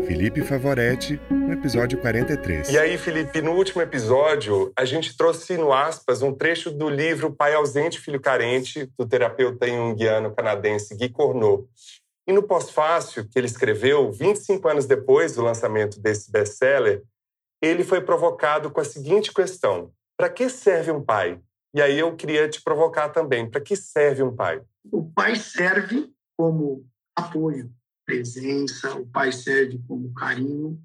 Felipe 0.07 0.43
Favoretti, 0.43 1.19
no 1.31 1.53
episódio 1.53 1.99
43. 1.99 2.69
E 2.69 2.79
aí, 2.79 2.99
Felipe, 2.99 3.41
no 3.41 3.53
último 3.53 3.81
episódio, 3.81 4.71
a 4.77 4.85
gente 4.85 5.17
trouxe 5.17 5.57
no 5.57 5.73
aspas 5.73 6.21
um 6.21 6.33
trecho 6.33 6.71
do 6.71 6.91
livro 6.91 7.35
Pai 7.35 7.55
Ausente, 7.55 7.99
Filho 7.99 8.21
Carente, 8.21 8.91
do 8.99 9.07
terapeuta 9.07 9.67
junguiano 9.67 10.35
canadense 10.35 10.95
Guy 10.95 11.09
Cornot. 11.09 11.67
E 12.27 12.33
no 12.33 12.43
pós-fácil 12.43 13.29
que 13.29 13.39
ele 13.39 13.47
escreveu, 13.47 14.13
25 14.13 14.69
anos 14.69 14.87
depois 14.87 15.35
do 15.35 15.43
lançamento 15.43 16.01
desse 16.01 16.31
best-seller, 16.31 17.03
ele 17.63 17.83
foi 17.83 18.01
provocado 18.01 18.71
com 18.71 18.81
a 18.81 18.85
seguinte 18.85 19.33
questão: 19.33 19.91
para 20.17 20.29
que 20.29 20.49
serve 20.49 20.91
um 20.91 21.03
pai? 21.03 21.41
E 21.75 21.81
aí 21.81 21.99
eu 21.99 22.15
queria 22.15 22.49
te 22.49 22.63
provocar 22.63 23.09
também: 23.09 23.51
para 23.51 23.61
que 23.61 23.75
serve 23.75 24.23
um 24.23 24.35
pai? 24.35 24.61
O 24.93 25.03
pai 25.03 25.37
serve 25.37 26.14
como 26.37 26.87
apoio, 27.17 27.73
presença, 28.05 28.95
o 28.97 29.07
pai 29.07 29.33
serve 29.33 29.81
como 29.87 30.13
carinho, 30.15 30.83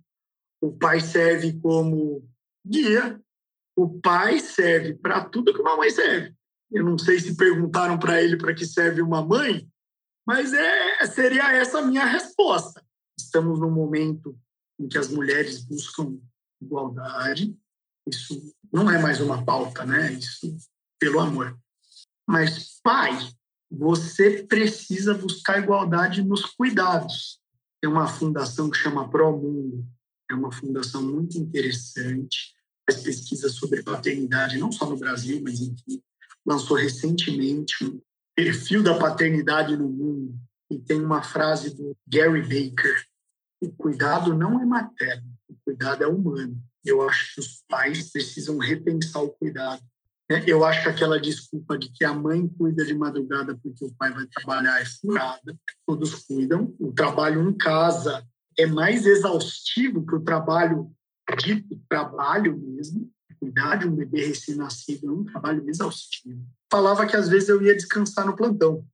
o 0.62 0.72
pai 0.72 1.00
serve 1.00 1.60
como 1.60 2.28
guia, 2.66 3.22
o 3.76 4.00
pai 4.00 4.40
serve 4.40 4.94
para 4.94 5.24
tudo 5.26 5.54
que 5.54 5.62
uma 5.62 5.78
mãe 5.78 5.90
serve. 5.90 6.36
Eu 6.72 6.84
não 6.84 6.98
sei 6.98 7.20
se 7.20 7.36
perguntaram 7.36 7.98
para 7.98 8.22
ele 8.22 8.38
para 8.38 8.54
que 8.54 8.66
serve 8.66 9.02
uma 9.02 9.26
mãe, 9.26 9.68
mas 10.26 10.54
é, 10.54 11.06
seria 11.08 11.52
essa 11.54 11.80
a 11.80 11.86
minha 11.86 12.06
resposta. 12.06 12.86
Estamos 13.18 13.60
num 13.60 13.72
momento 13.72 14.38
em 14.80 14.88
que 14.88 14.98
as 14.98 15.10
mulheres 15.10 15.64
buscam 15.64 16.20
igualdade. 16.62 17.58
Isso 18.08 18.54
não 18.72 18.90
é 18.90 19.02
mais 19.02 19.20
uma 19.20 19.44
pauta, 19.44 19.86
né? 19.86 20.14
Isso 20.14 20.56
pelo 21.00 21.20
amor. 21.20 21.58
Mas, 22.28 22.80
pai, 22.84 23.18
você 23.72 24.44
precisa 24.44 25.14
buscar 25.14 25.62
igualdade 25.62 26.24
nos 26.24 26.46
cuidados. 26.46 27.40
Tem 27.82 27.90
uma 27.90 28.08
fundação 28.08 28.70
que 28.70 28.78
chama 28.78 29.10
Promundo, 29.10 29.86
é 30.30 30.34
uma 30.34 30.52
fundação 30.52 31.02
muito 31.04 31.38
interessante, 31.38 32.54
faz 32.90 33.02
pesquisa 33.02 33.50
sobre 33.50 33.84
paternidade, 33.84 34.58
não 34.58 34.72
só 34.72 34.90
no 34.90 34.98
Brasil, 34.98 35.42
mas 35.44 35.62
enfim, 35.62 36.02
lançou 36.46 36.78
recentemente 36.78 37.84
um 37.84 38.02
perfil 38.36 38.82
da 38.82 38.98
paternidade 38.98 39.76
no 39.78 39.88
mundo. 39.88 40.40
E 40.70 40.78
tem 40.78 41.02
uma 41.02 41.24
frase 41.24 41.76
do 41.76 41.96
Gary 42.08 42.42
Baker: 42.42 43.06
o 43.62 43.72
cuidado 43.72 44.36
não 44.36 44.62
é 44.62 44.66
materno, 44.66 45.32
o 45.48 45.56
cuidado 45.66 46.04
é 46.04 46.08
humano. 46.08 46.62
Eu 46.84 47.08
acho 47.08 47.34
que 47.34 47.40
os 47.42 47.64
pais 47.68 48.12
precisam 48.12 48.58
repensar 48.58 49.22
o 49.22 49.30
cuidado. 49.30 49.82
É, 50.32 50.44
eu 50.46 50.64
acho 50.64 50.84
que 50.84 50.90
aquela 50.90 51.20
desculpa 51.20 51.78
de 51.78 51.90
que 51.90 52.06
a 52.06 52.14
mãe 52.14 52.48
cuida 52.48 52.86
de 52.86 52.94
madrugada 52.94 53.58
porque 53.64 53.84
o 53.84 53.94
pai 53.96 54.12
vai 54.12 54.28
trabalhar 54.28 54.80
é 54.80 54.86
furada. 54.86 55.58
Todos 55.88 56.14
cuidam. 56.26 56.76
O 56.80 56.92
trabalho 56.92 57.50
em 57.50 57.54
casa 57.54 58.24
é 58.58 58.68
mais 58.68 59.06
exaustivo 59.08 60.06
que 60.06 60.16
o 60.16 60.22
trabalho 60.22 60.92
dito 61.36 61.80
trabalho 61.90 62.58
mesmo. 62.58 63.10
Cuidar 63.40 63.78
de 63.78 63.88
um 63.88 63.96
bebê 63.96 64.28
recém-nascido 64.28 65.08
é 65.08 65.12
um 65.12 65.24
trabalho 65.24 65.68
exaustivo. 65.68 66.46
Falava 66.70 67.08
que 67.08 67.16
às 67.16 67.30
vezes 67.30 67.50
eu 67.50 67.62
ia 67.62 67.74
descansar 67.74 68.26
no 68.26 68.36
plantão, 68.36 68.86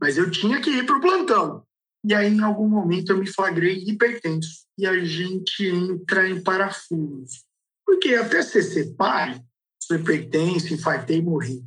mas 0.00 0.16
eu 0.16 0.30
tinha 0.30 0.60
que 0.60 0.70
ir 0.70 0.86
para 0.86 0.96
o 0.96 1.00
plantão. 1.00 1.66
E 2.04 2.14
aí, 2.14 2.32
em 2.32 2.40
algum 2.40 2.68
momento, 2.68 3.10
eu 3.10 3.18
me 3.18 3.26
flagrei 3.26 3.78
hipertenso. 3.78 4.66
E 4.78 4.86
a 4.86 5.04
gente 5.04 5.66
entra 5.66 6.28
em 6.28 6.42
parafuso. 6.42 7.44
Porque 7.84 8.14
até 8.14 8.42
ser 8.42 8.94
pai, 8.94 9.40
sou 9.86 9.96
hipertenso, 9.96 10.72
infartei 10.72 11.18
e 11.18 11.22
morri. 11.22 11.64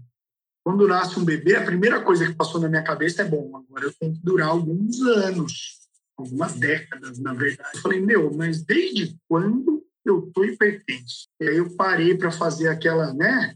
Quando 0.64 0.88
nasce 0.88 1.20
um 1.20 1.26
bebê, 1.26 1.56
a 1.56 1.66
primeira 1.66 2.02
coisa 2.02 2.26
que 2.26 2.34
passou 2.34 2.60
na 2.60 2.70
minha 2.70 2.84
cabeça 2.84 3.22
é: 3.22 3.26
bom, 3.26 3.56
agora 3.56 3.86
eu 3.86 3.94
tenho 3.94 4.14
que 4.14 4.22
durar 4.22 4.50
alguns 4.50 5.00
anos, 5.02 5.80
algumas 6.18 6.54
décadas, 6.54 7.20
na 7.20 7.34
verdade. 7.34 7.70
Eu 7.76 7.82
falei: 7.82 8.02
meu, 8.02 8.34
mas 8.34 8.64
desde 8.64 9.16
quando 9.28 9.86
eu 10.04 10.32
tô 10.34 10.44
hipertenso? 10.44 11.28
E 11.40 11.48
aí 11.48 11.58
eu 11.58 11.76
parei 11.76 12.18
para 12.18 12.32
fazer 12.32 12.68
aquela, 12.68 13.14
né, 13.14 13.56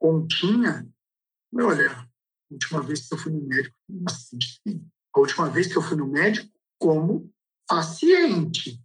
continha. 0.00 0.86
Olha, 1.54 1.90
a 1.90 2.08
última 2.50 2.82
vez 2.82 3.06
que 3.06 3.14
eu 3.14 3.18
fui 3.18 3.32
no 3.32 3.42
médico, 3.42 3.76
bastante 3.88 4.60
A 5.14 5.20
última 5.20 5.48
vez 5.50 5.66
que 5.66 5.76
eu 5.76 5.82
fui 5.82 5.96
no 5.96 6.08
médico, 6.08 6.50
como 6.78 7.30
paciente, 7.68 8.80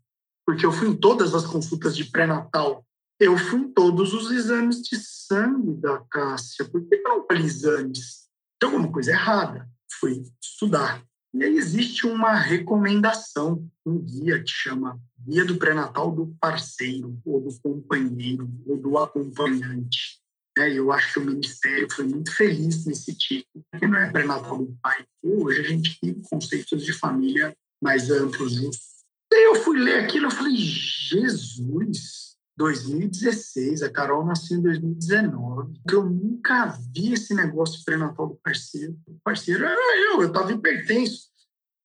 porque 0.46 0.66
eu 0.66 0.72
fui 0.72 0.90
em 0.90 0.96
todas 0.96 1.34
as 1.34 1.46
consultas 1.46 1.96
de 1.96 2.06
pré-natal 2.06 2.86
eu 3.20 3.38
fui 3.38 3.62
em 3.62 3.72
todos 3.72 4.14
os 4.14 4.32
exames 4.32 4.82
de 4.82 4.98
sangue 4.98 5.74
da 5.82 6.00
Cássia. 6.10 6.66
Por 6.66 6.88
que 6.88 6.96
eu 6.96 7.04
não 7.04 7.26
falei 7.26 7.44
exames? 7.44 8.28
Tem 8.60 8.70
alguma 8.70 8.92
coisa 8.92 9.12
errada. 9.12 9.68
Fui 10.00 10.24
estudar. 10.42 11.04
E 11.34 11.44
aí 11.44 11.58
existe 11.58 12.06
uma 12.06 12.34
recomendação, 12.36 13.68
um 13.86 14.00
guia 14.00 14.42
que 14.42 14.50
chama 14.50 15.00
Guia 15.20 15.46
do 15.46 15.58
Pré-Natal 15.58 16.12
do 16.12 16.36
Parceiro, 16.40 17.20
ou 17.26 17.42
do 17.42 17.60
Companheiro, 17.60 18.50
ou 18.66 18.78
do 18.78 18.98
Acompanhante. 18.98 20.22
É, 20.58 20.74
eu 20.74 20.92
acho 20.92 21.14
que 21.14 21.20
o 21.20 21.26
Ministério 21.26 21.88
foi 21.92 22.06
muito 22.06 22.36
feliz 22.36 22.86
nesse 22.86 23.16
título, 23.16 23.64
porque 23.72 23.86
não 23.86 24.00
é 24.00 24.12
pré-natal 24.12 24.58
do 24.58 24.76
pai. 24.82 25.06
Hoje 25.22 25.60
a 25.60 25.64
gente 25.64 26.00
tem 26.00 26.20
conceitos 26.24 26.84
de 26.84 26.94
família 26.94 27.56
mais 27.80 28.10
amplos. 28.10 28.58
E 28.58 29.36
aí 29.36 29.44
eu 29.44 29.56
fui 29.56 29.78
ler 29.78 30.00
aquilo 30.00 30.28
e 30.28 30.32
falei, 30.32 30.56
Jesus, 30.56 32.27
2016, 32.58 33.84
a 33.84 33.90
Carol 33.90 34.26
nasceu 34.26 34.58
em 34.58 34.64
2019. 34.64 35.80
Eu 35.90 36.10
nunca 36.10 36.66
vi 36.92 37.14
esse 37.14 37.34
negócio 37.36 37.86
pré-natal 37.86 38.30
do 38.30 38.36
parceiro. 38.38 38.98
O 39.06 39.20
parceiro 39.24 39.64
era 39.64 40.12
eu, 40.12 40.22
eu 40.22 40.28
estava 40.28 40.52
hipertenso. 40.52 41.28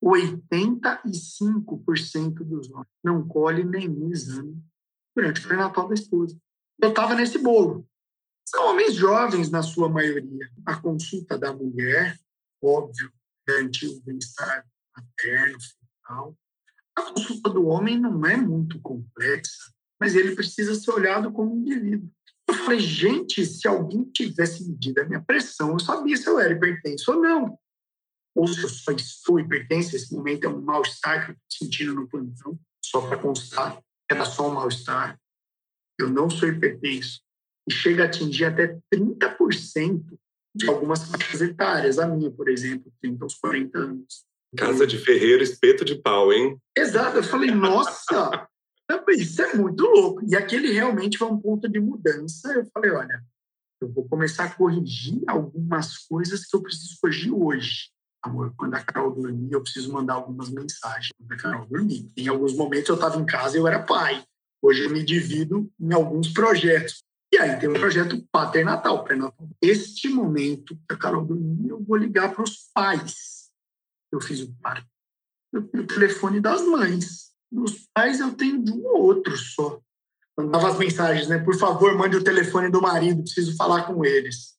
85% 0.03 2.43
dos 2.43 2.71
homens 2.71 2.89
não 3.05 3.29
colhem 3.29 3.67
nenhum 3.67 4.11
exame 4.11 4.59
durante 5.15 5.41
o 5.41 5.43
pré-natal 5.47 5.87
da 5.87 5.93
esposa. 5.95 6.37
Eu 6.81 6.89
estava 6.89 7.15
nesse 7.15 7.37
bolo. 7.39 7.87
São 8.49 8.71
homens 8.71 8.95
jovens, 8.95 9.51
na 9.51 9.63
sua 9.63 9.91
maioria. 9.91 10.51
A 10.67 10.81
consulta 10.81 11.39
da 11.39 11.53
mulher, 11.53 12.19
óbvio, 12.61 13.13
garantir 13.47 13.87
o 13.89 14.01
bem-estar 14.01 14.67
materno, 14.97 15.59
fetal. 15.61 16.37
A 16.97 17.13
consulta 17.13 17.51
do 17.51 17.67
homem 17.67 18.01
não 18.01 18.25
é 18.27 18.37
muito 18.37 18.81
complexa 18.81 19.73
mas 20.03 20.17
ele 20.17 20.35
precisa 20.35 20.75
ser 20.75 20.91
olhado 20.91 21.31
como 21.31 21.55
um 21.55 21.61
indivíduo. 21.61 22.11
Eu 22.49 22.55
falei, 22.55 22.81
gente, 22.81 23.47
se 23.47 23.69
alguém 23.69 24.03
tivesse 24.03 24.69
medido 24.69 25.01
a 25.01 25.05
minha 25.05 25.23
pressão, 25.23 25.71
eu 25.71 25.79
sabia 25.79 26.17
se 26.17 26.27
eu 26.27 26.41
era 26.41 26.53
hipertenso 26.53 27.13
ou 27.13 27.21
não. 27.21 27.57
Ou 28.35 28.49
se 28.49 28.65
eu 28.65 28.69
só 28.69 28.91
estou 28.91 29.39
hipertenso, 29.39 29.95
esse 29.95 30.13
momento 30.13 30.45
é 30.45 30.49
um 30.49 30.61
mal-estar 30.61 31.25
que 31.25 31.31
eu 31.31 31.37
estou 31.37 31.69
sentindo 31.69 31.95
no 31.95 32.09
plantão, 32.09 32.59
só 32.85 33.01
para 33.03 33.17
constar, 33.17 33.81
era 34.11 34.25
só 34.25 34.51
um 34.51 34.55
mal-estar. 34.55 35.17
Eu 35.97 36.11
não 36.11 36.29
sou 36.29 36.49
hipertenso. 36.49 37.21
E 37.71 37.73
chega 37.73 38.03
a 38.03 38.07
atingir 38.07 38.47
até 38.47 38.77
30% 38.93 40.03
de 40.53 40.69
algumas 40.69 41.09
faixas 41.09 41.43
etárias. 41.43 42.01
A 42.01 42.09
minha, 42.09 42.29
por 42.33 42.49
exemplo, 42.49 42.93
30 43.01 43.25
aos 43.25 43.37
40 43.37 43.79
anos. 43.79 44.25
Casa 44.57 44.85
de 44.85 44.99
ferreiro, 44.99 45.45
espeto 45.45 45.85
de 45.85 45.95
pau, 45.95 46.33
hein? 46.33 46.61
Exato. 46.77 47.19
Eu 47.19 47.23
falei, 47.23 47.53
nossa, 47.53 48.49
isso 49.11 49.43
é 49.43 49.55
muito 49.55 49.85
louco. 49.85 50.23
E 50.27 50.37
aquele 50.37 50.73
realmente 50.73 51.19
foi 51.19 51.29
um 51.29 51.39
ponto 51.39 51.69
de 51.69 51.81
mudança. 51.81 52.53
Eu 52.53 52.67
falei, 52.73 52.91
olha, 52.91 53.23
eu 53.81 53.89
vou 53.93 54.09
começar 54.09 54.45
a 54.45 54.51
corrigir 54.51 55.23
algumas 55.27 55.99
coisas 55.99 56.47
que 56.47 56.57
eu 56.57 56.63
preciso 56.63 56.99
corrigir 57.01 57.33
hoje. 57.33 57.91
Amor, 58.23 58.55
quando 58.57 58.75
a 58.75 58.81
Carol 58.81 59.13
dormir, 59.13 59.53
eu 59.53 59.63
preciso 59.63 59.93
mandar 59.93 60.15
algumas 60.15 60.49
mensagens. 60.51 61.11
Quando 61.19 61.33
a 61.33 61.37
Carol 61.37 61.67
dormir. 61.67 62.11
Em 62.17 62.29
alguns 62.29 62.55
momentos 62.55 62.89
eu 62.89 62.95
estava 62.95 63.19
em 63.19 63.27
casa 63.27 63.57
e 63.57 63.61
eu 63.61 63.67
era 63.67 63.83
pai. 63.83 64.23
Hoje 64.63 64.85
eu 64.85 64.91
me 64.91 65.03
divido 65.05 65.71
em 65.81 65.93
alguns 65.93 66.33
projetos. 66.33 67.03
E 67.33 67.39
aí 67.39 67.59
tem 67.59 67.69
o 67.69 67.73
projeto 67.73 68.23
paternatal, 68.31 69.03
pré-natal. 69.03 69.49
Este 69.61 70.09
momento 70.09 70.77
que 70.89 70.95
a 70.95 70.97
Carol 70.97 71.25
dormir, 71.25 71.69
eu 71.69 71.83
vou 71.83 71.97
ligar 71.97 72.33
para 72.33 72.45
os 72.45 72.71
pais. 72.73 73.51
Eu 74.13 74.21
fiz 74.21 74.41
o 74.41 74.55
parto. 74.61 74.87
Eu 75.53 75.63
o 75.63 75.87
telefone 75.87 76.41
das 76.41 76.63
mães 76.63 77.32
dos 77.53 77.87
pais 77.95 78.19
eu 78.19 78.35
tenho 78.35 78.65
de 78.65 78.73
um 78.73 78.85
ou 78.87 79.03
outro 79.03 79.37
só. 79.37 79.81
Mandava 80.37 80.69
as 80.69 80.79
mensagens, 80.79 81.29
né? 81.29 81.39
Por 81.39 81.57
favor, 81.57 81.95
mande 81.97 82.17
o 82.17 82.25
telefone 82.25 82.71
do 82.71 82.81
marido, 82.81 83.23
preciso 83.23 83.55
falar 83.57 83.85
com 83.85 84.05
eles. 84.05 84.57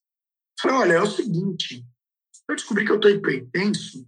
Falei, 0.61 0.77
olha, 0.77 0.93
é 0.93 1.01
o 1.01 1.07
seguinte, 1.07 1.83
eu 2.47 2.55
descobri 2.55 2.85
que 2.85 2.91
eu 2.91 2.97
estou 2.97 3.09
hipertenso, 3.09 4.07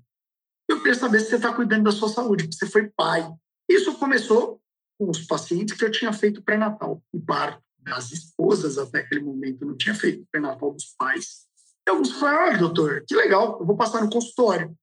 eu 0.70 0.78
queria 0.78 0.96
saber 0.96 1.20
se 1.20 1.30
você 1.30 1.36
está 1.36 1.54
cuidando 1.54 1.84
da 1.84 1.92
sua 1.92 2.10
saúde, 2.10 2.44
porque 2.44 2.58
você 2.58 2.68
foi 2.68 2.88
pai. 2.90 3.28
Isso 3.70 3.98
começou 3.98 4.62
com 4.98 5.10
os 5.10 5.26
pacientes 5.26 5.76
que 5.76 5.84
eu 5.84 5.92
tinha 5.92 6.14
feito 6.14 6.44
pré-natal 6.44 7.02
e 7.14 7.20
parto. 7.20 7.64
As 7.88 8.12
esposas, 8.12 8.78
até 8.78 9.00
aquele 9.00 9.22
momento, 9.22 9.66
não 9.66 9.76
tinha 9.76 9.94
feito 9.94 10.26
pré-natal 10.32 10.72
dos 10.72 10.96
pais. 10.98 11.46
E 11.88 11.92
alguns 11.92 12.12
falaram, 12.14 12.48
olha, 12.48 12.58
doutor, 12.58 13.04
que 13.08 13.16
legal, 13.16 13.60
eu 13.60 13.66
vou 13.66 13.76
passar 13.76 14.02
no 14.02 14.10
consultório. 14.10 14.76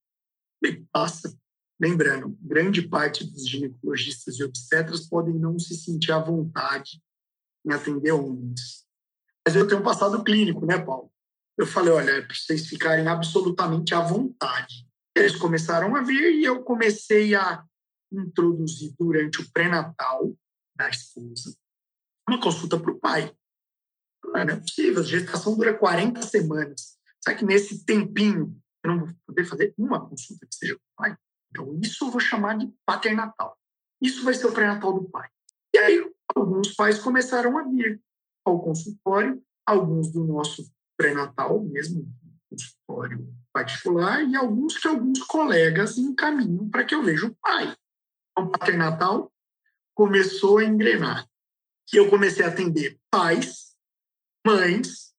Bem, 0.63 0.87
passa. 0.93 1.37
Lembrando, 1.83 2.39
grande 2.41 2.83
parte 2.83 3.25
dos 3.25 3.49
ginecologistas 3.49 4.39
e 4.39 4.45
obstetras 4.45 5.09
podem 5.09 5.35
não 5.35 5.59
se 5.59 5.75
sentir 5.75 6.13
à 6.13 6.21
vontade 6.21 7.03
em 7.67 7.73
atender 7.73 8.13
homens. 8.13 8.87
Mas 9.45 9.57
eu 9.57 9.67
tenho 9.67 9.83
passado 9.83 10.23
clínico, 10.23 10.65
né, 10.65 10.79
Paulo? 10.79 11.13
Eu 11.59 11.67
falei, 11.67 11.93
olha, 11.93 12.11
é 12.13 12.21
para 12.23 12.37
vocês 12.37 12.69
ficarem 12.69 13.09
absolutamente 13.09 13.95
à 13.97 14.01
vontade. 14.01 14.87
Eles 15.17 15.35
começaram 15.35 15.97
a 15.97 16.03
vir 16.03 16.33
e 16.37 16.45
eu 16.45 16.63
comecei 16.63 17.35
a 17.35 17.65
introduzir 18.13 18.95
durante 18.97 19.41
o 19.41 19.51
pré-natal 19.51 20.33
da 20.77 20.89
esposa 20.89 21.53
uma 22.29 22.41
consulta 22.41 22.79
para 22.79 22.93
o 22.93 23.01
pai. 23.01 23.35
Não 24.25 24.37
é 24.37 24.57
possível, 24.57 25.03
a 25.03 25.05
gestação 25.05 25.57
dura 25.57 25.77
40 25.77 26.23
semanas. 26.23 26.97
Será 27.21 27.37
que 27.37 27.45
nesse 27.45 27.85
tempinho 27.85 28.57
eu 28.85 28.91
não 28.91 29.05
vou 29.05 29.15
poder 29.27 29.45
fazer 29.45 29.75
uma 29.77 30.09
consulta 30.09 30.47
que 30.47 30.55
seja 30.55 30.75
com 30.75 30.81
o 30.81 30.97
pai? 30.97 31.17
Então, 31.53 31.79
isso 31.83 32.07
eu 32.07 32.11
vou 32.11 32.21
chamar 32.21 32.57
de 32.57 32.73
paternatal. 32.87 33.57
Isso 34.01 34.25
vai 34.25 34.33
ser 34.33 34.47
o 34.47 34.53
pré-natal 34.53 34.95
do 34.95 35.09
pai. 35.09 35.29
E 35.75 35.79
aí, 35.79 36.13
alguns 36.35 36.75
pais 36.75 36.99
começaram 36.99 37.57
a 37.59 37.63
vir 37.65 38.01
ao 38.45 38.61
consultório, 38.61 39.41
alguns 39.67 40.11
do 40.11 40.25
nosso 40.25 40.73
pré-natal 40.97 41.63
mesmo, 41.63 42.11
consultório 42.49 43.29
particular, 43.53 44.23
e 44.23 44.35
alguns 44.35 44.79
que 44.79 44.89
alguns 44.89 45.23
colegas 45.25 45.99
encaminham 45.99 46.69
para 46.71 46.85
que 46.85 46.95
eu 46.95 47.03
veja 47.03 47.27
o 47.27 47.35
pai. 47.37 47.75
Então, 48.31 48.49
o 48.49 48.51
paternatal 48.51 49.31
começou 49.95 50.59
a 50.59 50.65
engrenar. 50.65 51.29
E 51.93 51.99
eu 51.99 52.09
comecei 52.09 52.45
a 52.45 52.49
atender 52.49 52.99
pais, 53.11 53.77
mães 54.47 55.12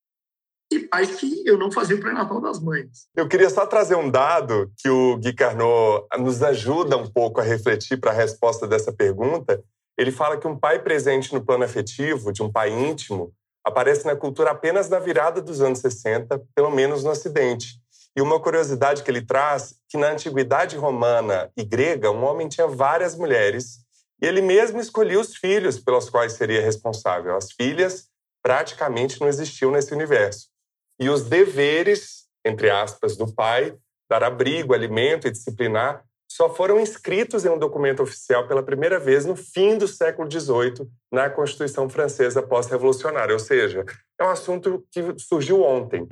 e 0.75 0.87
pais 0.87 1.15
que 1.15 1.43
eu 1.45 1.57
não 1.57 1.71
fazia 1.71 1.95
o 1.95 1.99
pré-natal 1.99 2.41
das 2.41 2.59
mães. 2.59 3.07
Eu 3.15 3.27
queria 3.27 3.49
só 3.49 3.65
trazer 3.65 3.95
um 3.95 4.09
dado 4.09 4.71
que 4.77 4.89
o 4.89 5.17
Gui 5.17 5.33
Carnot 5.33 6.05
nos 6.19 6.41
ajuda 6.41 6.97
um 6.97 7.07
pouco 7.07 7.39
a 7.39 7.43
refletir 7.43 7.99
para 7.99 8.11
a 8.11 8.15
resposta 8.15 8.67
dessa 8.67 8.91
pergunta. 8.91 9.63
Ele 9.97 10.11
fala 10.11 10.37
que 10.37 10.47
um 10.47 10.57
pai 10.57 10.79
presente 10.79 11.33
no 11.33 11.43
plano 11.43 11.63
afetivo, 11.63 12.31
de 12.31 12.41
um 12.41 12.51
pai 12.51 12.71
íntimo, 12.71 13.33
aparece 13.63 14.05
na 14.05 14.15
cultura 14.15 14.51
apenas 14.51 14.89
na 14.89 14.99
virada 14.99 15.41
dos 15.41 15.61
anos 15.61 15.79
60, 15.79 16.41
pelo 16.55 16.69
menos 16.69 17.03
no 17.03 17.11
Ocidente. 17.11 17.81
E 18.15 18.21
uma 18.21 18.39
curiosidade 18.39 19.01
que 19.01 19.09
ele 19.09 19.25
traz, 19.25 19.75
que 19.89 19.97
na 19.97 20.11
antiguidade 20.11 20.75
romana 20.77 21.49
e 21.57 21.63
grega, 21.63 22.11
um 22.11 22.23
homem 22.23 22.47
tinha 22.47 22.67
várias 22.67 23.15
mulheres 23.15 23.79
e 24.21 24.25
ele 24.25 24.41
mesmo 24.41 24.79
escolhia 24.79 25.19
os 25.19 25.35
filhos 25.35 25.79
pelos 25.79 26.09
quais 26.09 26.33
seria 26.33 26.61
responsável. 26.61 27.35
As 27.35 27.51
filhas 27.51 28.05
praticamente 28.43 29.19
não 29.19 29.27
existiam 29.27 29.71
nesse 29.71 29.93
universo. 29.93 30.52
E 30.99 31.09
os 31.09 31.23
deveres, 31.23 32.25
entre 32.45 32.69
aspas, 32.69 33.17
do 33.17 33.33
pai, 33.33 33.75
dar 34.09 34.23
abrigo, 34.23 34.73
alimento 34.73 35.27
e 35.27 35.31
disciplinar, 35.31 36.03
só 36.27 36.53
foram 36.53 36.79
inscritos 36.79 37.45
em 37.45 37.49
um 37.49 37.59
documento 37.59 38.01
oficial 38.01 38.47
pela 38.47 38.63
primeira 38.63 38.99
vez 38.99 39.25
no 39.25 39.35
fim 39.35 39.77
do 39.77 39.87
século 39.87 40.29
XVIII, 40.29 40.87
na 41.11 41.29
Constituição 41.29 41.87
Francesa 41.89 42.41
pós-revolucionária. 42.41 43.33
Ou 43.33 43.39
seja, 43.39 43.85
é 44.19 44.23
um 44.23 44.29
assunto 44.29 44.83
que 44.91 45.01
surgiu 45.19 45.61
ontem. 45.61 46.07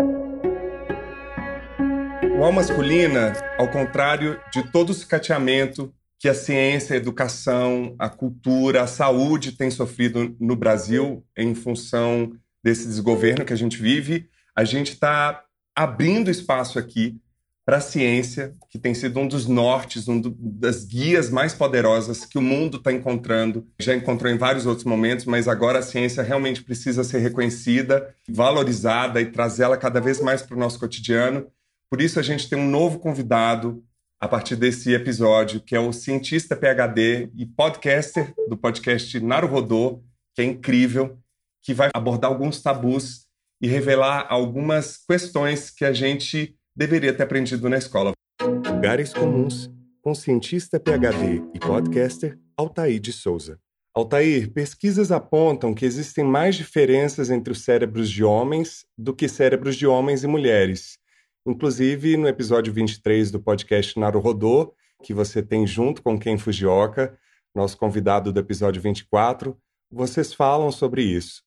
O 2.38 2.43
alma 2.43 2.61
masculina, 2.61 3.34
ao 3.57 3.69
contrário 3.69 4.39
de 4.51 4.71
todo 4.71 4.91
o 4.91 4.93
sucateamento 4.93 5.93
que 6.19 6.29
a 6.29 6.36
ciência, 6.36 6.93
a 6.93 6.97
educação, 6.97 7.95
a 7.97 8.09
cultura, 8.09 8.84
a 8.84 8.88
saúde 8.88 9.53
têm 9.53 9.71
sofrido 9.71 10.36
no 10.39 10.55
Brasil 10.55 11.25
em 11.36 11.55
função 11.55 12.32
desse 12.63 12.88
desgoverno 12.88 13.43
que 13.43 13.53
a 13.53 13.57
gente 13.57 13.77
vive, 13.82 14.29
a 14.56 14.64
gente 14.64 14.93
está 14.93 15.43
abrindo 15.76 16.30
espaço 16.30 16.78
aqui 16.78 17.20
para 17.66 17.78
a 17.78 17.82
ciência, 17.82 18.56
que 18.70 18.80
tem 18.80 18.93
sido 18.93 19.20
um 19.20 19.28
dos 19.28 19.45
nortes, 19.47 20.08
um 20.08 20.20
do, 20.20 20.36
das 20.38 20.84
guias 20.84 21.30
mais 21.30 21.54
poderosas 21.54 22.26
que 22.26 22.38
o 22.38 22.41
mundo 22.41 22.78
está 22.78 22.91
encontrando. 22.91 23.68
Já 23.80 23.95
encontrou 23.95 24.32
em 24.32 24.38
vários 24.38 24.66
outros 24.66 24.86
momentos, 24.86 25.26
mas 25.26 25.47
agora 25.47 25.80
a 25.80 25.84
ciência 25.84 26.24
realmente 26.24 26.64
precisa 26.64 27.04
ser 27.04 27.20
reconhecida, 27.20 28.14
valorizada 28.28 29.22
e 29.22 29.28
trazê-la 29.28 29.78
cada 29.78 30.02
vez 30.02 30.20
mais 30.20 30.41
para 30.41 30.56
o 30.56 30.60
nosso 30.60 30.80
cotidiano. 30.80 31.47
Por 31.89 32.02
isso 32.02 32.20
a 32.20 32.24
gente 32.24 32.49
tem 32.49 32.58
um 32.58 32.70
novo 32.70 32.99
convidado 32.99 33.84
a 34.20 34.28
partir 34.28 34.56
desse 34.56 34.93
episódio, 34.93 35.62
que 35.62 35.76
é 35.76 35.80
o 35.80 35.93
cientista 35.93 36.56
PhD 36.56 37.30
e 37.36 37.45
podcaster 37.45 38.34
do 38.47 38.58
podcast 38.58 39.20
Naruhodô, 39.20 40.04
que 40.36 40.41
é 40.41 40.45
incrível, 40.45 41.18
que 41.62 41.74
vai 41.74 41.89
abordar 41.93 42.30
alguns 42.30 42.62
tabus 42.62 43.28
e 43.62 43.68
revelar 43.68 44.26
algumas 44.30 44.97
questões 44.97 45.70
que 45.70 45.86
a 45.86 45.93
gente 45.93 46.55
deveria 46.76 47.14
ter 47.14 47.24
aprendido 47.24 47.70
na 47.70 47.78
escola. 47.78 48.14
Lugares 48.41 49.14
Comuns, 49.14 49.70
com 50.01 50.16
cientista 50.16 50.80
PhD 50.80 51.43
e 51.53 51.59
podcaster 51.59 52.39
Altair 52.57 52.99
de 52.99 53.14
Souza. 53.14 53.59
Altair, 53.93 54.51
pesquisas 54.51 55.12
apontam 55.12 55.74
que 55.74 55.86
existem 55.86 56.24
mais 56.24 56.55
diferenças 56.55 57.30
entre 57.30 57.51
os 57.51 57.62
cérebros 57.62 58.09
de 58.09 58.24
homens 58.24 58.86
do 58.97 59.14
que 59.14 59.28
cérebros 59.28 59.76
de 59.76 59.86
homens 59.86 60.24
e 60.24 60.28
mulheres. 60.28 60.97
Inclusive, 61.45 62.16
no 62.18 62.28
episódio 62.28 62.72
23 62.72 63.32
do 63.32 63.39
podcast 63.39 63.99
Naruhodô, 63.99 64.74
que 65.03 65.14
você 65.14 65.43
tem 65.43 65.68
junto 65.68 66.01
com 66.01 66.18
Ken 66.18 66.38
Fujioka, 66.38 67.18
nosso 67.53 67.78
convidado 67.78 68.32
do 68.32 68.39
episódio 68.39 68.82
24, 68.82 69.57
vocês 69.91 70.34
falam 70.34 70.72
sobre 70.72 71.03
isso. 71.03 71.43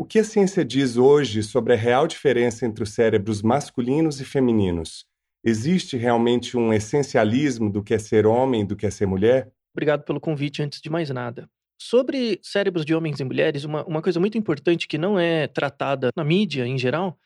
O 0.00 0.04
que 0.04 0.20
a 0.20 0.24
ciência 0.24 0.64
diz 0.64 0.96
hoje 0.96 1.42
sobre 1.42 1.72
a 1.72 1.76
real 1.76 2.06
diferença 2.06 2.64
entre 2.64 2.84
os 2.84 2.90
cérebros 2.90 3.42
masculinos 3.42 4.20
e 4.20 4.24
femininos? 4.24 5.04
Existe 5.44 5.96
realmente 5.96 6.56
um 6.56 6.72
essencialismo 6.72 7.68
do 7.68 7.82
que 7.82 7.92
é 7.92 7.98
ser 7.98 8.24
homem 8.24 8.60
e 8.60 8.64
do 8.64 8.76
que 8.76 8.86
é 8.86 8.92
ser 8.92 9.06
mulher? 9.06 9.50
Obrigado 9.74 10.04
pelo 10.04 10.20
convite, 10.20 10.62
antes 10.62 10.80
de 10.80 10.88
mais 10.88 11.10
nada. 11.10 11.50
Sobre 11.82 12.38
cérebros 12.44 12.84
de 12.84 12.94
homens 12.94 13.18
e 13.18 13.24
mulheres, 13.24 13.64
uma, 13.64 13.84
uma 13.86 14.00
coisa 14.00 14.20
muito 14.20 14.38
importante 14.38 14.86
que 14.86 14.96
não 14.96 15.18
é 15.18 15.48
tratada 15.48 16.10
na 16.14 16.22
mídia 16.22 16.64
em 16.64 16.78
geral 16.78 17.18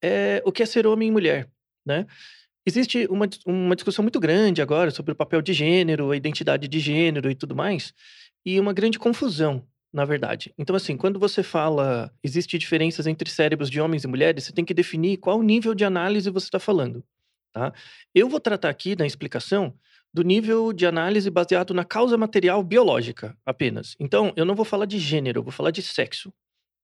é 0.00 0.40
o 0.46 0.52
que 0.52 0.62
é 0.62 0.66
ser 0.66 0.86
homem 0.86 1.08
e 1.08 1.10
mulher, 1.10 1.50
né? 1.84 2.06
Existe 2.64 3.08
uma, 3.10 3.28
uma 3.44 3.74
discussão 3.74 4.04
muito 4.04 4.20
grande 4.20 4.62
agora 4.62 4.92
sobre 4.92 5.10
o 5.10 5.16
papel 5.16 5.42
de 5.42 5.52
gênero, 5.52 6.12
a 6.12 6.16
identidade 6.16 6.68
de 6.68 6.78
gênero 6.78 7.28
e 7.28 7.34
tudo 7.34 7.56
mais, 7.56 7.92
e 8.46 8.60
uma 8.60 8.72
grande 8.72 9.00
confusão 9.00 9.66
na 9.94 10.04
verdade. 10.04 10.52
Então, 10.58 10.74
assim, 10.74 10.96
quando 10.96 11.20
você 11.20 11.40
fala 11.40 12.12
existe 12.20 12.58
diferenças 12.58 13.06
entre 13.06 13.30
cérebros 13.30 13.70
de 13.70 13.80
homens 13.80 14.02
e 14.02 14.08
mulheres, 14.08 14.42
você 14.42 14.52
tem 14.52 14.64
que 14.64 14.74
definir 14.74 15.18
qual 15.18 15.40
nível 15.40 15.72
de 15.72 15.84
análise 15.84 16.28
você 16.30 16.46
está 16.46 16.58
falando. 16.58 17.04
Tá? 17.52 17.72
Eu 18.12 18.28
vou 18.28 18.40
tratar 18.40 18.70
aqui 18.70 18.96
na 18.96 19.06
explicação 19.06 19.72
do 20.12 20.24
nível 20.24 20.72
de 20.72 20.84
análise 20.84 21.30
baseado 21.30 21.72
na 21.72 21.84
causa 21.84 22.18
material 22.18 22.60
biológica 22.64 23.38
apenas. 23.46 23.94
Então, 24.00 24.32
eu 24.36 24.44
não 24.44 24.56
vou 24.56 24.64
falar 24.64 24.86
de 24.86 24.98
gênero, 24.98 25.38
eu 25.38 25.44
vou 25.44 25.52
falar 25.52 25.70
de 25.70 25.80
sexo. 25.80 26.32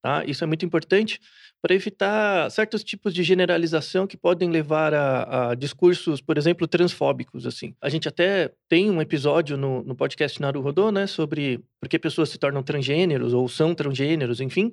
Tá? 0.03 0.25
Isso 0.25 0.43
é 0.43 0.47
muito 0.47 0.65
importante 0.65 1.21
para 1.61 1.75
evitar 1.75 2.51
certos 2.51 2.83
tipos 2.83 3.13
de 3.13 3.23
generalização 3.23 4.07
que 4.07 4.17
podem 4.17 4.51
levar 4.51 4.95
a, 4.95 5.51
a, 5.51 5.55
discursos, 5.55 6.21
por 6.21 6.39
exemplo, 6.39 6.67
transfóbicos. 6.67 7.47
assim. 7.47 7.75
A 7.83 7.89
gente 7.91 8.09
até 8.09 8.51
tem 8.69 8.91
um 8.91 9.03
episódio 9.03 9.59
no, 9.59 9.83
no 9.83 9.95
podcast 9.95 10.41
Naruhodô, 10.41 10.91
né, 10.91 11.07
sobre 11.07 11.61
por 11.79 11.89
que 11.89 11.99
pessoas 11.99 12.31
se 12.31 12.39
tornam 12.39 12.63
transgêneros 12.63 13.35
ou 13.35 13.47
são 13.47 13.75
transgêneros, 13.75 14.41
enfim. 14.41 14.73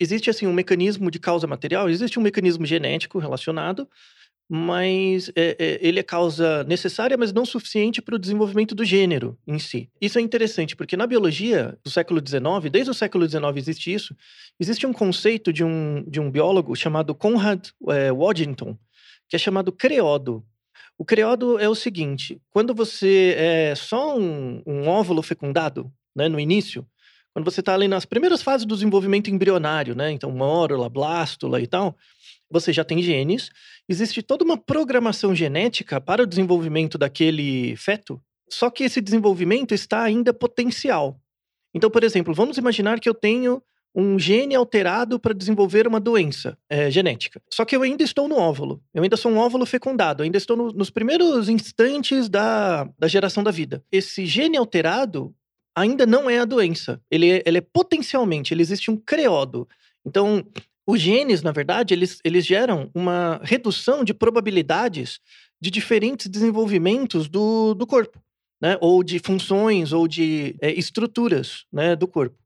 Existe, 0.00 0.30
assim, 0.30 0.46
um 0.46 0.54
mecanismo 0.54 1.10
de 1.10 1.18
causa 1.18 1.46
material, 1.46 1.88
existe 1.90 2.18
um 2.18 2.22
mecanismo 2.22 2.64
genético 2.64 3.18
relacionado, 3.18 3.86
mas 4.48 5.30
é, 5.34 5.56
é, 5.58 5.78
ele 5.80 5.98
é 5.98 6.02
causa 6.02 6.62
necessária, 6.64 7.16
mas 7.16 7.32
não 7.32 7.46
suficiente 7.46 8.02
para 8.02 8.14
o 8.14 8.18
desenvolvimento 8.18 8.74
do 8.74 8.84
gênero 8.84 9.38
em 9.46 9.58
si. 9.58 9.88
Isso 10.00 10.18
é 10.18 10.20
interessante, 10.22 10.76
porque 10.76 10.96
na 10.96 11.06
biologia 11.06 11.78
do 11.82 11.90
século 11.90 12.20
XIX, 12.20 12.70
desde 12.70 12.90
o 12.90 12.94
século 12.94 13.28
XIX 13.28 13.44
existe 13.56 13.92
isso, 13.92 14.14
existe 14.60 14.86
um 14.86 14.92
conceito 14.92 15.52
de 15.52 15.64
um, 15.64 16.04
de 16.06 16.20
um 16.20 16.30
biólogo 16.30 16.76
chamado 16.76 17.14
Conrad 17.14 17.68
é, 17.88 18.12
Waddington, 18.12 18.76
que 19.28 19.36
é 19.36 19.38
chamado 19.38 19.72
creodo. 19.72 20.44
O 20.98 21.04
creodo 21.04 21.58
é 21.58 21.68
o 21.68 21.74
seguinte, 21.74 22.40
quando 22.50 22.74
você 22.74 23.34
é 23.38 23.74
só 23.74 24.18
um, 24.18 24.62
um 24.66 24.86
óvulo 24.86 25.22
fecundado, 25.22 25.90
né, 26.14 26.28
no 26.28 26.38
início, 26.38 26.86
quando 27.32 27.44
você 27.44 27.60
está 27.60 27.72
ali 27.72 27.88
nas 27.88 28.04
primeiras 28.04 28.42
fases 28.42 28.66
do 28.66 28.74
desenvolvimento 28.74 29.30
embrionário, 29.30 29.94
né, 29.94 30.10
então 30.10 30.30
mórula, 30.30 30.88
blástula 30.88 31.60
e 31.60 31.66
tal, 31.66 31.96
você 32.52 32.72
já 32.72 32.84
tem 32.84 33.02
genes, 33.02 33.50
existe 33.88 34.22
toda 34.22 34.44
uma 34.44 34.56
programação 34.56 35.34
genética 35.34 36.00
para 36.00 36.22
o 36.22 36.26
desenvolvimento 36.26 36.98
daquele 36.98 37.74
feto, 37.76 38.20
só 38.48 38.70
que 38.70 38.84
esse 38.84 39.00
desenvolvimento 39.00 39.72
está 39.72 40.02
ainda 40.02 40.34
potencial. 40.34 41.18
Então, 41.74 41.90
por 41.90 42.04
exemplo, 42.04 42.34
vamos 42.34 42.58
imaginar 42.58 43.00
que 43.00 43.08
eu 43.08 43.14
tenho 43.14 43.62
um 43.94 44.18
gene 44.18 44.54
alterado 44.54 45.18
para 45.18 45.34
desenvolver 45.34 45.86
uma 45.86 46.00
doença 46.00 46.56
é, 46.68 46.90
genética. 46.90 47.42
Só 47.52 47.64
que 47.64 47.76
eu 47.76 47.82
ainda 47.82 48.02
estou 48.02 48.26
no 48.26 48.36
óvulo. 48.36 48.82
Eu 48.94 49.02
ainda 49.02 49.16
sou 49.16 49.30
um 49.30 49.38
óvulo 49.38 49.66
fecundado. 49.66 50.22
Ainda 50.22 50.38
estou 50.38 50.56
no, 50.56 50.68
nos 50.72 50.90
primeiros 50.90 51.48
instantes 51.48 52.28
da, 52.28 52.84
da 52.98 53.06
geração 53.06 53.42
da 53.42 53.50
vida. 53.50 53.84
Esse 53.92 54.24
gene 54.24 54.56
alterado 54.56 55.34
ainda 55.74 56.06
não 56.06 56.28
é 56.28 56.38
a 56.38 56.44
doença. 56.44 57.00
Ele 57.10 57.30
é, 57.30 57.42
ele 57.44 57.58
é 57.58 57.60
potencialmente, 57.60 58.52
ele 58.52 58.62
existe 58.62 58.90
um 58.90 58.96
creodo. 58.96 59.68
Então, 60.04 60.44
os 60.86 61.00
genes, 61.00 61.42
na 61.42 61.52
verdade, 61.52 61.94
eles, 61.94 62.18
eles 62.24 62.44
geram 62.44 62.90
uma 62.94 63.40
redução 63.42 64.02
de 64.02 64.12
probabilidades 64.12 65.20
de 65.60 65.70
diferentes 65.70 66.26
desenvolvimentos 66.26 67.28
do, 67.28 67.74
do 67.74 67.86
corpo, 67.86 68.20
né? 68.60 68.76
Ou 68.80 69.02
de 69.02 69.18
funções, 69.20 69.92
ou 69.92 70.08
de 70.08 70.56
é, 70.60 70.72
estruturas 70.72 71.64
né, 71.72 71.94
do 71.94 72.08
corpo. 72.08 72.36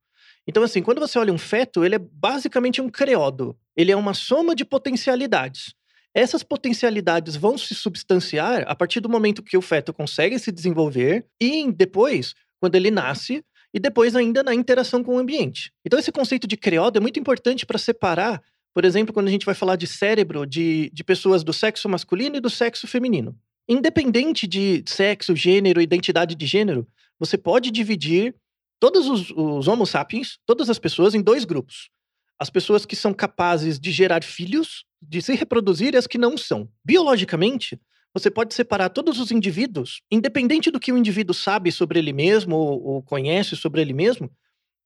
Então, 0.46 0.62
assim, 0.62 0.82
quando 0.82 1.00
você 1.00 1.18
olha 1.18 1.32
um 1.32 1.38
feto, 1.38 1.84
ele 1.84 1.96
é 1.96 1.98
basicamente 1.98 2.80
um 2.80 2.88
creodo. 2.88 3.56
Ele 3.74 3.90
é 3.90 3.96
uma 3.96 4.14
soma 4.14 4.54
de 4.54 4.64
potencialidades. 4.64 5.74
Essas 6.14 6.42
potencialidades 6.42 7.36
vão 7.36 7.58
se 7.58 7.74
substanciar 7.74 8.64
a 8.66 8.74
partir 8.74 9.00
do 9.00 9.08
momento 9.08 9.42
que 9.42 9.56
o 9.56 9.62
feto 9.62 9.92
consegue 9.92 10.38
se 10.38 10.52
desenvolver 10.52 11.26
e 11.40 11.70
depois, 11.70 12.34
quando 12.58 12.74
ele 12.74 12.90
nasce, 12.90 13.44
e 13.72 13.78
depois 13.78 14.16
ainda 14.16 14.42
na 14.42 14.54
interação 14.54 15.02
com 15.02 15.16
o 15.16 15.18
ambiente. 15.18 15.72
Então 15.84 15.98
esse 15.98 16.12
conceito 16.12 16.46
de 16.46 16.56
creodo 16.56 16.96
é 16.96 17.00
muito 17.00 17.18
importante 17.18 17.66
para 17.66 17.78
separar, 17.78 18.42
por 18.72 18.84
exemplo, 18.84 19.12
quando 19.12 19.28
a 19.28 19.30
gente 19.30 19.46
vai 19.46 19.54
falar 19.54 19.76
de 19.76 19.86
cérebro 19.86 20.46
de, 20.46 20.90
de 20.92 21.04
pessoas 21.04 21.42
do 21.44 21.52
sexo 21.52 21.88
masculino 21.88 22.36
e 22.36 22.40
do 22.40 22.50
sexo 22.50 22.86
feminino. 22.86 23.36
Independente 23.68 24.46
de 24.46 24.84
sexo, 24.86 25.34
gênero, 25.34 25.80
identidade 25.80 26.34
de 26.34 26.46
gênero, 26.46 26.86
você 27.18 27.36
pode 27.36 27.70
dividir 27.70 28.34
todos 28.78 29.08
os, 29.08 29.30
os 29.30 29.66
Homo 29.66 29.86
sapiens, 29.86 30.38
todas 30.46 30.70
as 30.70 30.78
pessoas, 30.78 31.14
em 31.14 31.22
dois 31.22 31.44
grupos. 31.44 31.90
As 32.38 32.50
pessoas 32.50 32.84
que 32.84 32.94
são 32.94 33.14
capazes 33.14 33.80
de 33.80 33.90
gerar 33.90 34.22
filhos, 34.22 34.84
de 35.00 35.22
se 35.22 35.34
reproduzir, 35.34 35.94
e 35.94 35.96
as 35.96 36.06
que 36.06 36.18
não 36.18 36.36
são. 36.36 36.68
Biologicamente, 36.84 37.80
você 38.18 38.30
pode 38.30 38.54
separar 38.54 38.88
todos 38.88 39.20
os 39.20 39.30
indivíduos, 39.30 40.00
independente 40.10 40.70
do 40.70 40.80
que 40.80 40.90
o 40.90 40.96
indivíduo 40.96 41.34
sabe 41.34 41.70
sobre 41.70 41.98
ele 41.98 42.14
mesmo 42.14 42.56
ou, 42.56 42.82
ou 42.82 43.02
conhece 43.02 43.54
sobre 43.54 43.82
ele 43.82 43.92
mesmo, 43.92 44.30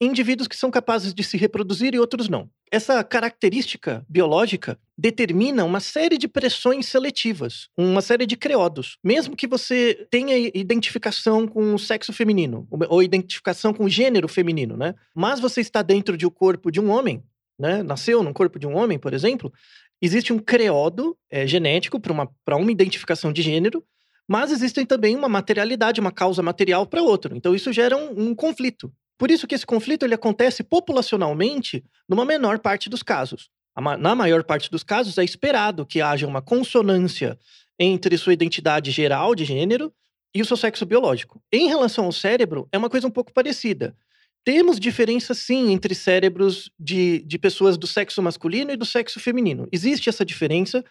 indivíduos 0.01 0.49
que 0.49 0.57
são 0.57 0.69
capazes 0.69 1.15
de 1.15 1.23
se 1.23 1.37
reproduzir 1.37 1.95
e 1.95 2.01
outros 2.01 2.29
não. 2.29 2.51
Essa 2.73 3.05
característica 3.05 4.05
biológica 4.09 4.77
determina 4.99 5.65
uma 5.65 5.79
série 5.79 6.19
de 6.19 6.27
pressões 6.27 6.87
seletivas, 6.87 7.69
uma 7.77 8.01
série 8.01 8.27
de 8.27 8.37
creodos. 8.37 8.99
Mesmo 9.05 9.37
que 9.37 9.47
você 9.47 10.09
tenha 10.11 10.37
identificação 10.53 11.47
com 11.47 11.73
o 11.73 11.79
sexo 11.79 12.13
feminino, 12.13 12.67
ou 12.89 13.01
identificação 13.01 13.73
com 13.73 13.85
o 13.85 13.89
gênero 13.89 14.27
feminino, 14.27 14.77
né? 14.77 14.95
Mas 15.15 15.39
você 15.39 15.61
está 15.61 15.83
dentro 15.83 16.17
de 16.17 16.27
um 16.27 16.31
corpo 16.31 16.71
de 16.71 16.81
um 16.81 16.91
homem, 16.91 17.23
né? 17.59 17.83
Nasceu 17.83 18.23
no 18.25 18.33
corpo 18.33 18.59
de 18.59 18.67
um 18.67 18.77
homem, 18.77 18.99
por 18.99 19.13
exemplo, 19.15 19.53
existe 20.01 20.33
um 20.33 20.39
creodo 20.39 21.17
é, 21.31 21.47
genético 21.47 22.01
para 22.01 22.13
uma, 22.13 22.29
uma 22.49 22.73
identificação 22.73 23.33
de 23.33 23.43
gênero, 23.43 23.85
mas 24.27 24.53
existem 24.53 24.87
também 24.87 25.17
uma 25.17 25.29
materialidade, 25.29 26.01
uma 26.01 26.13
causa 26.13 26.43
material 26.43 26.87
para 26.87 27.03
outro. 27.03 27.37
Então 27.37 27.55
isso 27.55 27.73
gera 27.73 27.97
um, 27.97 28.29
um 28.29 28.35
conflito. 28.35 28.93
Por 29.19 29.31
isso 29.31 29.47
que 29.47 29.55
esse 29.55 29.67
conflito 29.67 30.05
ele 30.05 30.15
acontece 30.15 30.63
populacionalmente 30.63 31.85
numa 32.09 32.25
menor 32.25 32.59
parte 32.59 32.89
dos 32.89 33.03
casos. 33.03 33.51
Na 33.99 34.15
maior 34.15 34.43
parte 34.45 34.71
dos 34.71 34.83
casos, 34.83 35.17
é 35.19 35.25
esperado 35.25 35.87
que 35.87 36.01
haja 36.01 36.27
uma 36.27 36.43
consonância 36.43 37.39
entre 37.79 38.17
sua 38.19 38.33
identidade 38.33 38.91
geral 38.91 39.35
de 39.35 39.45
gênero 39.45 39.93
e 40.35 40.43
o 40.43 40.45
seu 40.45 40.57
sexo 40.57 40.85
biológico. 40.87 41.43
Em 41.53 41.69
relação 41.69 42.05
ao 42.05 42.13
cérebro, 42.13 42.69
é 42.73 42.79
uma 42.79 42.91
coisa 42.91 43.07
um 43.07 43.11
pouco 43.11 43.33
parecida. 43.33 43.97
Temos 44.45 44.81
diferença, 44.81 45.35
sim, 45.35 45.71
entre 45.71 45.95
cérebros 45.95 46.71
de, 46.79 47.21
de 47.21 47.39
pessoas 47.39 47.77
do 47.77 47.87
sexo 47.87 48.23
masculino 48.23 48.71
e 48.71 48.77
do 48.77 48.87
sexo 48.87 49.21
feminino. 49.21 49.69
Existe 49.71 50.09
essa 50.09 50.25
diferença, 50.25 50.83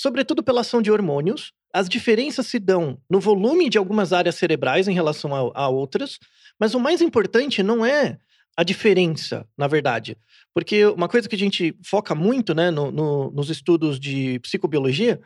sobretudo 0.00 0.42
pela 0.42 0.62
ação 0.62 0.80
de 0.80 0.90
hormônios. 0.90 1.52
As 1.72 1.88
diferenças 1.88 2.46
se 2.46 2.58
dão 2.58 2.98
no 3.08 3.20
volume 3.20 3.68
de 3.68 3.76
algumas 3.76 4.12
áreas 4.12 4.36
cerebrais 4.36 4.88
em 4.88 4.94
relação 4.94 5.34
a, 5.34 5.64
a 5.64 5.68
outras, 5.68 6.18
mas 6.58 6.74
o 6.74 6.80
mais 6.80 7.02
importante 7.02 7.62
não 7.62 7.84
é 7.84 8.18
a 8.56 8.62
diferença, 8.62 9.46
na 9.56 9.66
verdade. 9.66 10.16
Porque 10.54 10.86
uma 10.86 11.08
coisa 11.08 11.28
que 11.28 11.36
a 11.36 11.38
gente 11.38 11.76
foca 11.84 12.14
muito 12.14 12.54
né, 12.54 12.70
no, 12.70 12.90
no, 12.90 13.30
nos 13.30 13.50
estudos 13.50 14.00
de 14.00 14.38
psicobiologia 14.40 15.20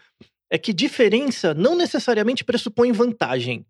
é 0.50 0.58
que 0.58 0.72
diferença 0.72 1.54
não 1.54 1.76
necessariamente 1.76 2.42
pressupõe 2.42 2.90
vantagem. 2.90 3.64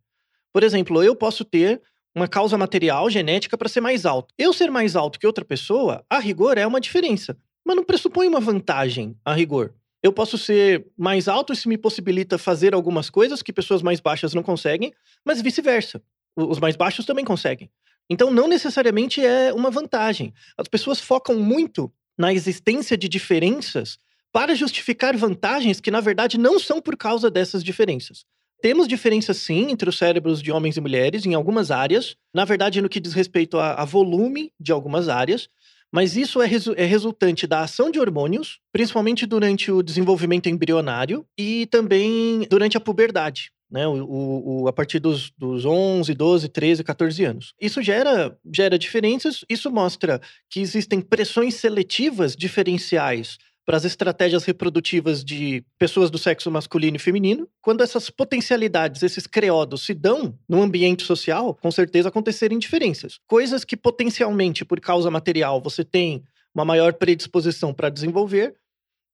Por 0.51 0.63
exemplo, 0.63 1.03
eu 1.03 1.15
posso 1.15 1.45
ter 1.45 1.83
uma 2.15 2.29
causa 2.29 2.59
material 2.59 3.09
genética 3.09 3.57
para 3.57 3.69
ser 3.69 3.81
mais 3.81 4.05
alto. 4.05 4.35
Eu 4.37 4.53
ser 4.53 4.71
mais 4.71 4.97
alto 4.97 5.19
que 5.19 5.27
outra 5.27 5.45
pessoa, 5.45 6.05
a 6.09 6.19
rigor, 6.19 6.59
é 6.59 6.67
uma 6.67 6.81
diferença. 6.81 7.37
Mas 7.65 7.77
não 7.77 7.85
pressupõe 7.85 8.27
uma 8.27 8.41
vantagem, 8.41 9.17
a 9.25 9.33
rigor. 9.33 9.75
Eu 10.03 10.13
posso 10.13 10.39
ser 10.39 10.87
mais 10.97 11.29
alto, 11.29 11.53
isso 11.53 11.69
me 11.69 11.77
possibilita 11.77 12.39
fazer 12.39 12.75
algumas 12.75 13.11
coisas 13.11 13.43
que 13.43 13.53
pessoas 13.53 13.83
mais 13.83 14.01
baixas 14.01 14.33
não 14.33 14.43
conseguem, 14.43 14.93
mas 15.25 15.43
vice-versa. 15.43 16.03
Os 16.35 16.59
mais 16.59 16.75
baixos 16.75 17.05
também 17.05 17.25
conseguem. 17.25 17.71
Então, 18.09 18.31
não 18.31 18.49
necessariamente 18.49 19.25
é 19.25 19.53
uma 19.53 19.71
vantagem. 19.71 20.33
As 20.57 20.67
pessoas 20.67 21.01
focam 21.01 21.37
muito 21.37 21.93
na 22.19 22.33
existência 22.33 22.97
de 22.97 23.09
diferenças 23.09 23.99
para 24.33 24.55
justificar 24.55 25.17
vantagens 25.17 25.81
que, 25.81 25.91
na 25.91 26.01
verdade, 26.01 26.39
não 26.39 26.59
são 26.59 26.81
por 26.81 26.97
causa 26.97 27.31
dessas 27.31 27.63
diferenças. 27.63 28.25
Temos 28.63 28.87
diferenças, 28.87 29.39
sim, 29.39 29.71
entre 29.71 29.89
os 29.89 29.97
cérebros 29.97 30.43
de 30.43 30.53
homens 30.53 30.77
e 30.77 30.81
mulheres 30.81 31.25
em 31.25 31.35
algumas 31.35 31.71
áreas, 31.71 32.17
na 32.35 32.45
verdade, 32.45 32.81
no 32.81 32.89
que 32.89 33.01
diz 33.01 33.13
respeito 33.13 33.59
a, 33.59 33.75
a 33.75 33.85
volume 33.85 34.53
de 34.61 34.73
algumas 34.73 35.09
áreas, 35.09 35.49
mas 35.93 36.17
isso 36.17 36.41
é, 36.41 36.47
resu 36.47 36.75
é, 36.77 36.85
resultante 36.85 37.47
da 37.47 37.61
ação 37.61 37.91
de 37.91 37.99
hormônios, 37.99 38.61
principalmente 38.73 39.27
durante 39.27 39.73
o 39.73 39.83
desenvolvimento 39.83 40.49
embrionário 40.49 41.27
e 41.37 41.67
também 41.67 42.47
durante 42.49 42.77
a 42.77 42.81
puberdade 42.81 43.51
né? 43.71 43.87
O, 43.87 44.63
o, 44.63 44.69
a 44.69 44.73
partir 44.73 44.99
dos, 44.99 45.31
dos 45.39 45.65
11, 45.65 46.13
12, 46.13 46.49
13, 46.49 46.83
14 46.85 47.25
anos. 47.25 47.55
Isso 47.61 47.81
gera, 47.81 48.37
gera 48.53 48.79
diferenças, 48.79 49.45
isso 49.49 49.71
mostra 49.71 50.21
que 50.51 50.61
existem 50.61 51.01
pressões 51.01 51.55
seletivas 51.55 52.35
diferenciais 52.35 53.39
para 53.65 53.77
as 53.77 53.85
estratégias 53.85 54.45
reprodutivas 54.45 55.25
de 55.25 55.65
pessoas 55.79 56.11
do 56.11 56.19
sexo 56.19 56.51
masculino 56.51 56.97
e 56.97 57.01
feminino. 57.01 57.49
Quando 57.61 57.83
essas 57.83 58.11
potencialidades, 58.11 59.03
esses 59.03 59.27
creodos 59.27 59.85
se 59.85 59.95
dão 59.95 60.37
no 60.49 60.63
ambiente 60.63 61.05
social, 61.05 61.55
com 61.55 61.71
certeza 61.71 62.09
acontecerem 62.09 62.59
diferenças. 62.59 63.21
Coisas 63.27 63.65
que 63.65 63.77
potencialmente, 63.77 64.65
por 64.65 64.81
causa 64.81 65.11
material, 65.11 65.61
você 65.61 65.85
tem 65.85 66.25
uma 66.55 66.65
maior 66.65 66.95
predisposição 66.95 67.73
para 67.73 67.91
desenvolver, 67.91 68.57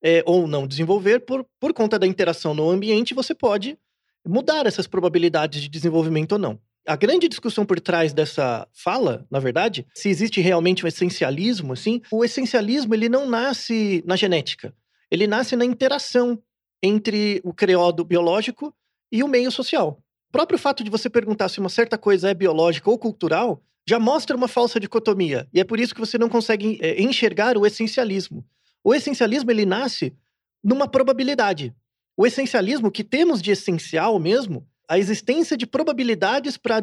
é, 0.02 0.22
ou 0.24 0.46
não 0.46 0.66
desenvolver, 0.66 1.20
por, 1.20 1.44
por 1.60 1.72
conta 1.72 1.98
da 1.98 2.06
interação 2.06 2.54
no 2.54 2.70
ambiente, 2.70 3.14
você 3.14 3.34
pode 3.34 3.78
mudar 4.26 4.66
essas 4.66 4.86
probabilidades 4.86 5.62
de 5.62 5.68
desenvolvimento 5.68 6.32
ou 6.32 6.38
não. 6.38 6.58
A 6.86 6.94
grande 6.94 7.28
discussão 7.28 7.66
por 7.66 7.80
trás 7.80 8.12
dessa 8.12 8.68
fala, 8.72 9.26
na 9.28 9.40
verdade, 9.40 9.84
se 9.92 10.08
existe 10.08 10.40
realmente 10.40 10.84
um 10.84 10.88
essencialismo, 10.88 11.72
assim, 11.72 12.00
o 12.12 12.24
essencialismo 12.24 12.94
ele 12.94 13.08
não 13.08 13.28
nasce 13.28 14.04
na 14.06 14.14
genética, 14.14 14.72
ele 15.10 15.26
nasce 15.26 15.56
na 15.56 15.64
interação 15.64 16.40
entre 16.80 17.40
o 17.44 17.52
creodo 17.52 18.04
biológico 18.04 18.72
e 19.10 19.24
o 19.24 19.28
meio 19.28 19.50
social. 19.50 20.00
O 20.28 20.32
próprio 20.32 20.58
fato 20.58 20.84
de 20.84 20.90
você 20.90 21.10
perguntar 21.10 21.48
se 21.48 21.58
uma 21.58 21.68
certa 21.68 21.98
coisa 21.98 22.30
é 22.30 22.34
biológica 22.34 22.88
ou 22.88 22.96
cultural 22.96 23.60
já 23.88 23.98
mostra 23.98 24.36
uma 24.36 24.48
falsa 24.48 24.78
dicotomia, 24.78 25.48
e 25.52 25.60
é 25.60 25.64
por 25.64 25.80
isso 25.80 25.94
que 25.94 26.00
você 26.00 26.16
não 26.18 26.28
consegue 26.28 26.78
é, 26.80 27.02
enxergar 27.02 27.56
o 27.56 27.66
essencialismo. 27.66 28.44
O 28.84 28.94
essencialismo 28.94 29.50
ele 29.50 29.66
nasce 29.66 30.14
numa 30.62 30.86
probabilidade. 30.86 31.74
O 32.16 32.26
essencialismo 32.26 32.90
que 32.90 33.04
temos 33.04 33.42
de 33.42 33.50
essencial 33.50 34.18
mesmo, 34.18 34.66
a 34.88 34.98
existência 34.98 35.56
de 35.56 35.66
probabilidades 35.66 36.56
para 36.56 36.82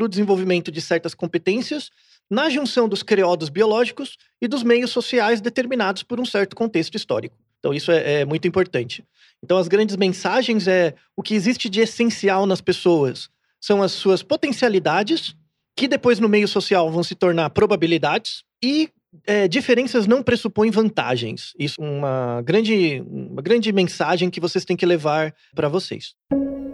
o 0.00 0.08
desenvolvimento 0.08 0.70
de 0.70 0.80
certas 0.80 1.14
competências 1.14 1.90
na 2.30 2.50
junção 2.50 2.88
dos 2.88 3.02
creodos 3.02 3.48
biológicos 3.48 4.16
e 4.40 4.48
dos 4.48 4.62
meios 4.62 4.90
sociais 4.90 5.40
determinados 5.40 6.02
por 6.02 6.20
um 6.20 6.24
certo 6.24 6.54
contexto 6.54 6.94
histórico. 6.94 7.36
Então, 7.58 7.72
isso 7.72 7.90
é, 7.90 8.20
é 8.20 8.24
muito 8.24 8.46
importante. 8.46 9.04
Então, 9.42 9.56
as 9.56 9.68
grandes 9.68 9.96
mensagens 9.96 10.68
é 10.68 10.94
o 11.16 11.22
que 11.22 11.34
existe 11.34 11.68
de 11.68 11.80
essencial 11.80 12.46
nas 12.46 12.60
pessoas 12.60 13.30
são 13.60 13.82
as 13.82 13.92
suas 13.92 14.22
potencialidades, 14.22 15.34
que 15.76 15.88
depois 15.88 16.20
no 16.20 16.28
meio 16.28 16.46
social 16.46 16.90
vão 16.90 17.02
se 17.02 17.14
tornar 17.14 17.50
probabilidades, 17.50 18.44
e 18.62 18.88
é, 19.26 19.48
diferenças 19.48 20.06
não 20.06 20.22
pressupõem 20.22 20.70
vantagens. 20.70 21.52
Isso 21.58 21.74
é 21.80 21.84
uma 21.84 22.42
grande, 22.42 23.02
uma 23.06 23.42
grande 23.42 23.72
mensagem 23.72 24.30
que 24.30 24.40
vocês 24.40 24.64
têm 24.64 24.76
que 24.76 24.86
levar 24.86 25.34
para 25.54 25.68
vocês. 25.68 26.14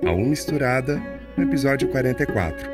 A 0.07 0.13
Um 0.13 0.27
Misturada, 0.27 1.01
no 1.37 1.45
episódio 1.45 1.89
44. 1.89 2.69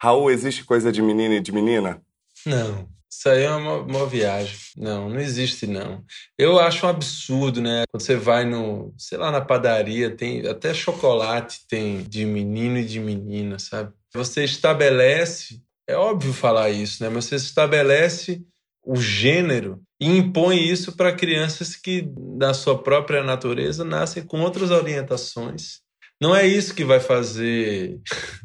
Raul, 0.00 0.30
existe 0.30 0.64
coisa 0.64 0.90
de 0.90 1.02
menino 1.02 1.34
e 1.34 1.40
de 1.40 1.52
menina? 1.52 2.02
Não. 2.46 2.88
Isso 3.10 3.28
aí 3.28 3.42
é 3.42 3.50
uma, 3.50 3.76
uma 3.76 4.06
viagem. 4.06 4.56
Não, 4.76 5.08
não 5.08 5.18
existe, 5.18 5.66
não. 5.66 6.04
Eu 6.38 6.58
acho 6.58 6.86
um 6.86 6.88
absurdo, 6.88 7.60
né? 7.60 7.84
Quando 7.90 8.02
você 8.02 8.16
vai 8.16 8.44
no, 8.44 8.94
sei 8.96 9.18
lá, 9.18 9.30
na 9.30 9.40
padaria, 9.40 10.14
tem 10.14 10.46
até 10.46 10.72
chocolate 10.72 11.66
tem 11.68 12.02
de 12.02 12.24
menino 12.24 12.78
e 12.78 12.84
de 12.84 13.00
menina, 13.00 13.58
sabe? 13.58 13.92
Você 14.14 14.44
estabelece 14.44 15.62
é 15.88 15.96
óbvio 15.96 16.34
falar 16.34 16.68
isso, 16.68 17.02
né? 17.02 17.08
Mas 17.08 17.24
você 17.24 17.36
estabelece 17.36 18.44
o 18.84 18.96
gênero 18.96 19.82
e 20.00 20.16
impõe 20.16 20.62
isso 20.62 20.92
para 20.96 21.14
crianças 21.14 21.74
que, 21.74 22.08
da 22.36 22.54
sua 22.54 22.80
própria 22.82 23.22
natureza, 23.22 23.84
nascem 23.84 24.22
com 24.22 24.40
outras 24.40 24.70
orientações. 24.70 25.80
Não 26.20 26.34
é 26.34 26.46
isso 26.46 26.74
que 26.74 26.84
vai 26.84 27.00
fazer. 27.00 28.00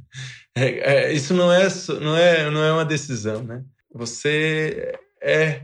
é, 0.56 1.08
é, 1.08 1.14
isso 1.14 1.34
não 1.34 1.52
é, 1.52 1.68
não, 2.02 2.18
é, 2.18 2.50
não 2.50 2.64
é 2.64 2.74
uma 2.74 2.86
decisão, 2.86 3.44
né? 3.44 3.64
Você 3.94 4.94
é 5.22 5.62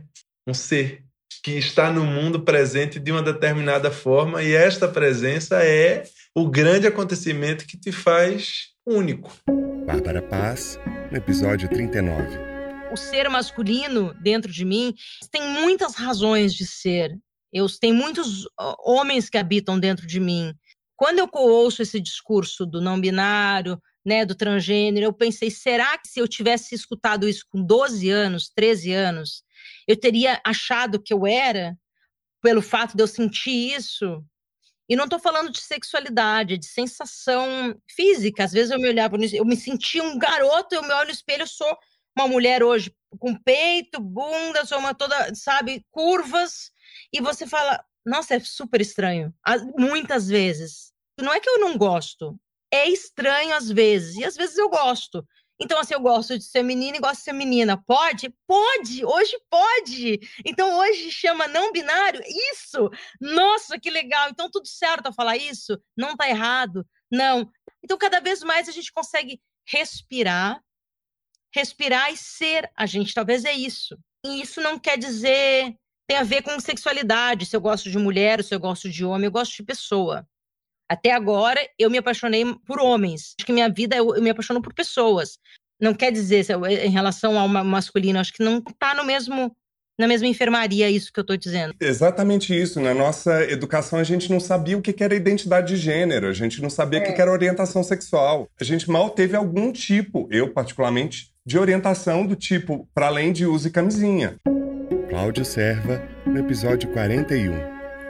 um 0.47 0.53
ser 0.53 1.03
que 1.43 1.51
está 1.51 1.91
no 1.91 2.05
mundo 2.05 2.41
presente 2.41 2.99
de 2.99 3.11
uma 3.11 3.23
determinada 3.23 3.91
forma 3.91 4.43
e 4.43 4.53
esta 4.53 4.87
presença 4.87 5.63
é 5.63 6.03
o 6.35 6.49
grande 6.49 6.87
acontecimento 6.87 7.65
que 7.65 7.77
te 7.77 7.91
faz 7.91 8.69
único. 8.85 9.31
Bárbara 9.85 10.21
Paz, 10.21 10.79
no 11.11 11.17
episódio 11.17 11.69
39. 11.69 12.48
O 12.91 12.97
ser 12.97 13.29
masculino 13.29 14.15
dentro 14.15 14.51
de 14.51 14.65
mim 14.65 14.95
tem 15.31 15.47
muitas 15.47 15.95
razões 15.95 16.53
de 16.53 16.65
ser. 16.65 17.15
Eu 17.53 17.67
tenho 17.79 17.95
muitos 17.95 18.47
homens 18.83 19.29
que 19.29 19.37
habitam 19.37 19.79
dentro 19.79 20.07
de 20.07 20.19
mim. 20.19 20.53
Quando 20.95 21.19
eu 21.19 21.29
ouço 21.33 21.81
esse 21.81 21.99
discurso 21.99 22.65
do 22.65 22.81
não 22.81 22.99
binário, 22.99 23.79
né, 24.05 24.25
do 24.25 24.33
transgênero, 24.33 25.05
eu 25.05 25.13
pensei, 25.13 25.51
será 25.51 25.97
que 25.97 26.07
se 26.07 26.19
eu 26.19 26.27
tivesse 26.27 26.73
escutado 26.73 27.27
isso 27.27 27.45
com 27.49 27.63
12 27.63 28.09
anos, 28.09 28.49
13 28.55 28.91
anos, 28.91 29.43
eu 29.87 29.95
teria 29.95 30.41
achado 30.43 31.01
que 31.01 31.13
eu 31.13 31.27
era 31.27 31.77
pelo 32.41 32.61
fato 32.61 32.97
de 32.97 33.03
eu 33.03 33.07
sentir 33.07 33.75
isso? 33.75 34.23
E 34.89 34.95
não 34.95 35.03
estou 35.03 35.19
falando 35.19 35.51
de 35.51 35.61
sexualidade, 35.61 36.57
de 36.57 36.65
sensação 36.65 37.79
física. 37.87 38.43
Às 38.43 38.51
vezes 38.51 38.71
eu 38.71 38.79
me 38.79 38.89
olhava, 38.89 39.15
eu 39.31 39.45
me 39.45 39.55
sentia 39.55 40.03
um 40.03 40.17
garoto, 40.17 40.73
eu 40.73 40.81
me 40.81 40.91
olho 40.91 41.07
no 41.07 41.13
espelho, 41.13 41.43
eu 41.43 41.47
sou 41.47 41.77
uma 42.19 42.27
mulher 42.27 42.63
hoje 42.63 42.93
com 43.17 43.33
peito, 43.35 43.99
bunda, 43.99 44.65
sou 44.65 44.77
uma 44.77 44.93
toda, 44.93 45.33
sabe, 45.33 45.85
curvas, 45.89 46.71
e 47.13 47.21
você 47.21 47.47
fala, 47.47 47.83
nossa, 48.05 48.35
é 48.35 48.39
super 48.39 48.81
estranho. 48.81 49.33
Muitas 49.77 50.27
vezes. 50.27 50.91
Não 51.19 51.33
é 51.33 51.39
que 51.39 51.49
eu 51.49 51.59
não 51.59 51.77
gosto, 51.77 52.39
é 52.71 52.87
estranho 52.87 53.53
às 53.55 53.69
vezes, 53.69 54.15
e 54.15 54.23
às 54.23 54.35
vezes 54.35 54.57
eu 54.57 54.69
gosto. 54.69 55.25
Então, 55.61 55.77
assim, 55.77 55.93
eu 55.93 55.99
gosto 55.99 56.37
de 56.37 56.43
ser 56.45 56.63
menina 56.63 56.95
e 56.95 57.01
gosto 57.01 57.17
de 57.17 57.23
ser 57.23 57.33
menina. 57.33 57.81
Pode? 57.85 58.33
Pode! 58.47 59.03
Hoje 59.03 59.37
pode! 59.49 60.19
Então, 60.45 60.79
hoje 60.79 61.11
chama 61.11 61.49
não 61.49 61.73
binário? 61.73 62.21
Isso! 62.53 62.89
Nossa, 63.19 63.77
que 63.77 63.89
legal! 63.89 64.29
Então, 64.29 64.49
tudo 64.49 64.65
certo 64.65 65.07
a 65.07 65.13
falar 65.13 65.35
isso? 65.35 65.77
Não 65.97 66.15
tá 66.15 66.29
errado? 66.29 66.85
Não. 67.11 67.51
Então, 67.83 67.97
cada 67.97 68.21
vez 68.21 68.41
mais 68.41 68.69
a 68.69 68.71
gente 68.71 68.91
consegue 68.93 69.41
respirar, 69.67 70.63
respirar 71.53 72.11
e 72.11 72.17
ser 72.17 72.69
a 72.75 72.85
gente. 72.85 73.13
Talvez 73.13 73.45
é 73.45 73.53
isso. 73.53 73.97
E 74.25 74.41
isso 74.41 74.61
não 74.61 74.77
quer 74.77 74.97
dizer. 74.97 75.75
Tem 76.07 76.17
a 76.17 76.23
ver 76.23 76.41
com 76.41 76.59
sexualidade, 76.59 77.45
se 77.45 77.55
eu 77.55 77.61
gosto 77.61 77.89
de 77.89 77.97
mulher, 77.97 78.43
se 78.43 78.53
eu 78.53 78.59
gosto 78.59 78.89
de 78.89 79.05
homem, 79.05 79.25
eu 79.25 79.31
gosto 79.31 79.55
de 79.55 79.63
pessoa. 79.63 80.27
Até 80.89 81.11
agora, 81.11 81.59
eu 81.77 81.87
me 81.89 81.99
apaixonei 81.99 82.43
por 82.65 82.79
homens. 82.79 83.35
Acho 83.37 83.45
que 83.45 83.53
minha 83.53 83.69
vida, 83.69 83.95
eu, 83.95 84.15
eu 84.15 84.21
me 84.21 84.31
apaixono 84.31 84.59
por 84.59 84.73
pessoas. 84.73 85.37
Não 85.79 85.93
quer 85.93 86.11
dizer, 86.11 86.47
em 86.83 86.89
relação 86.89 87.37
ao 87.37 87.47
masculino, 87.47 88.19
acho 88.19 88.33
que 88.33 88.43
não 88.43 88.57
está 88.57 88.95
no 88.95 89.05
mesmo 89.05 89.55
na 89.99 90.07
mesma 90.07 90.27
enfermaria, 90.27 90.89
isso 90.89 91.11
que 91.11 91.19
eu 91.19 91.23
estou 91.23 91.35
dizendo. 91.35 91.75
Exatamente 91.77 92.57
isso. 92.57 92.79
Na 92.79 92.93
nossa 92.93 93.43
educação, 93.51 93.99
a 93.99 94.03
gente 94.03 94.31
não 94.31 94.39
sabia 94.39 94.77
o 94.77 94.81
que 94.81 95.03
era 95.03 95.13
identidade 95.13 95.75
de 95.75 95.75
gênero, 95.75 96.27
a 96.27 96.33
gente 96.33 96.61
não 96.61 96.69
sabia 96.69 96.99
é. 96.99 97.01
o 97.01 97.13
que 97.13 97.21
era 97.21 97.29
orientação 97.29 97.83
sexual. 97.83 98.47
A 98.59 98.63
gente 98.63 98.89
mal 98.89 99.09
teve 99.09 99.35
algum 99.35 99.73
tipo, 99.73 100.25
eu 100.31 100.53
particularmente, 100.53 101.33
de 101.49 101.57
orientação 101.57 102.27
do 102.27 102.35
tipo 102.35 102.87
para 102.93 103.07
além 103.07 103.33
de 103.33 103.43
use 103.43 103.71
camisinha. 103.71 104.35
Cláudio 105.09 105.43
Serva, 105.43 105.99
no 106.23 106.37
episódio 106.37 106.87
41. 106.91 107.55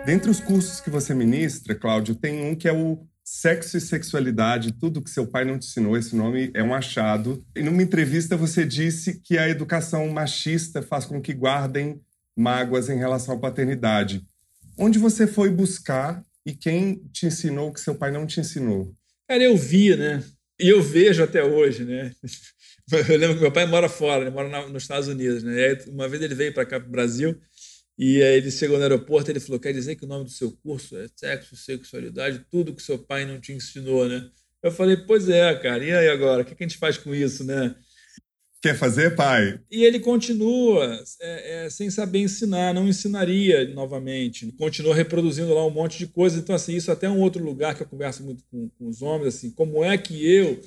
Dentre 0.05 0.29
os 0.29 0.41
cursos 0.41 0.81
que 0.81 0.89
você 0.89 1.13
ministra, 1.13 1.73
Cláudio, 1.73 2.15
tem 2.15 2.43
um 2.43 2.53
que 2.53 2.67
é 2.67 2.73
o 2.73 2.99
Sexo 3.23 3.77
e 3.77 3.81
Sexualidade, 3.81 4.73
tudo 4.73 5.01
que 5.01 5.09
seu 5.09 5.25
pai 5.25 5.45
não 5.45 5.57
te 5.57 5.67
ensinou. 5.67 5.95
Esse 5.95 6.17
nome 6.17 6.51
é 6.53 6.61
um 6.61 6.73
achado. 6.73 7.41
E 7.55 7.63
numa 7.63 7.81
entrevista 7.81 8.35
você 8.35 8.65
disse 8.65 9.21
que 9.21 9.37
a 9.37 9.47
educação 9.47 10.05
machista 10.09 10.81
faz 10.81 11.05
com 11.05 11.21
que 11.21 11.33
guardem 11.33 12.01
mágoas 12.35 12.89
em 12.89 12.97
relação 12.97 13.35
à 13.35 13.39
paternidade. 13.39 14.21
Onde 14.77 14.99
você 14.99 15.25
foi 15.25 15.49
buscar 15.49 16.21
e 16.45 16.51
quem 16.51 17.01
te 17.13 17.27
ensinou 17.27 17.69
o 17.69 17.73
que 17.73 17.79
seu 17.79 17.95
pai 17.95 18.11
não 18.11 18.27
te 18.27 18.41
ensinou? 18.41 18.93
Cara, 19.29 19.41
eu 19.41 19.55
vi, 19.55 19.95
né? 19.95 20.21
E 20.59 20.67
eu 20.67 20.83
vejo 20.83 21.23
até 21.23 21.41
hoje, 21.41 21.85
né? 21.85 22.11
Eu 22.91 23.17
lembro 23.17 23.35
que 23.35 23.41
meu 23.41 23.51
pai 23.51 23.65
mora 23.65 23.89
fora, 23.89 24.23
ele 24.23 24.31
mora 24.31 24.67
nos 24.67 24.83
Estados 24.83 25.07
Unidos, 25.07 25.43
né? 25.43 25.65
Aí, 25.65 25.77
uma 25.89 26.07
vez 26.07 26.21
ele 26.21 26.35
veio 26.35 26.53
para 26.53 26.65
cá, 26.65 26.79
para 26.79 26.87
o 26.87 26.91
Brasil, 26.91 27.39
e 27.97 28.23
aí 28.23 28.37
ele 28.37 28.49
chegou 28.49 28.77
no 28.77 28.83
aeroporto, 28.83 29.29
ele 29.29 29.39
falou: 29.39 29.59
quer 29.59 29.73
dizer 29.73 29.95
que 29.95 30.05
o 30.05 30.07
nome 30.07 30.25
do 30.25 30.31
seu 30.31 30.51
curso 30.63 30.97
é 30.97 31.07
sexo, 31.15 31.55
sexualidade, 31.55 32.45
tudo 32.49 32.73
que 32.73 32.81
seu 32.81 32.97
pai 32.97 33.25
não 33.25 33.39
te 33.39 33.51
ensinou, 33.51 34.07
né? 34.07 34.29
Eu 34.61 34.71
falei, 34.71 34.97
pois 34.97 35.29
é, 35.29 35.55
cara, 35.55 35.83
e 35.83 35.91
aí 35.91 36.09
agora? 36.09 36.41
O 36.41 36.45
que 36.45 36.53
a 36.57 36.67
gente 36.67 36.77
faz 36.77 36.97
com 36.97 37.13
isso, 37.15 37.43
né? 37.43 37.75
Quer 38.61 38.75
fazer, 38.75 39.15
pai? 39.15 39.57
E 39.71 39.85
ele 39.85 40.01
continua 40.01 41.01
é, 41.21 41.65
é, 41.65 41.69
sem 41.69 41.89
saber 41.89 42.19
ensinar, 42.19 42.73
não 42.73 42.89
ensinaria 42.89 43.73
novamente. 43.73 44.51
Continua 44.57 44.93
reproduzindo 44.93 45.53
lá 45.53 45.65
um 45.65 45.69
monte 45.69 45.97
de 45.97 46.07
coisa. 46.07 46.39
Então, 46.39 46.53
assim, 46.53 46.75
isso 46.75 46.91
até 46.91 47.07
é 47.07 47.09
um 47.09 47.21
outro 47.21 47.41
lugar 47.41 47.73
que 47.73 47.83
eu 47.83 47.87
converso 47.87 48.21
muito 48.21 48.43
com, 48.51 48.69
com 48.69 48.87
os 48.89 49.01
homens, 49.01 49.35
assim, 49.35 49.51
como 49.51 49.81
é 49.81 49.97
que 49.97 50.29
eu 50.29 50.59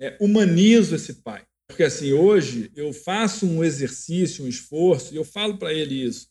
é, 0.00 0.16
humanizo 0.18 0.94
esse 0.94 1.14
pai? 1.22 1.42
Porque, 1.74 1.82
assim, 1.82 2.12
hoje 2.12 2.70
eu 2.76 2.92
faço 2.92 3.44
um 3.44 3.64
exercício, 3.64 4.44
um 4.44 4.48
esforço, 4.48 5.12
e 5.12 5.16
eu 5.16 5.24
falo 5.24 5.58
para 5.58 5.74
ele 5.74 6.04
isso 6.04 6.28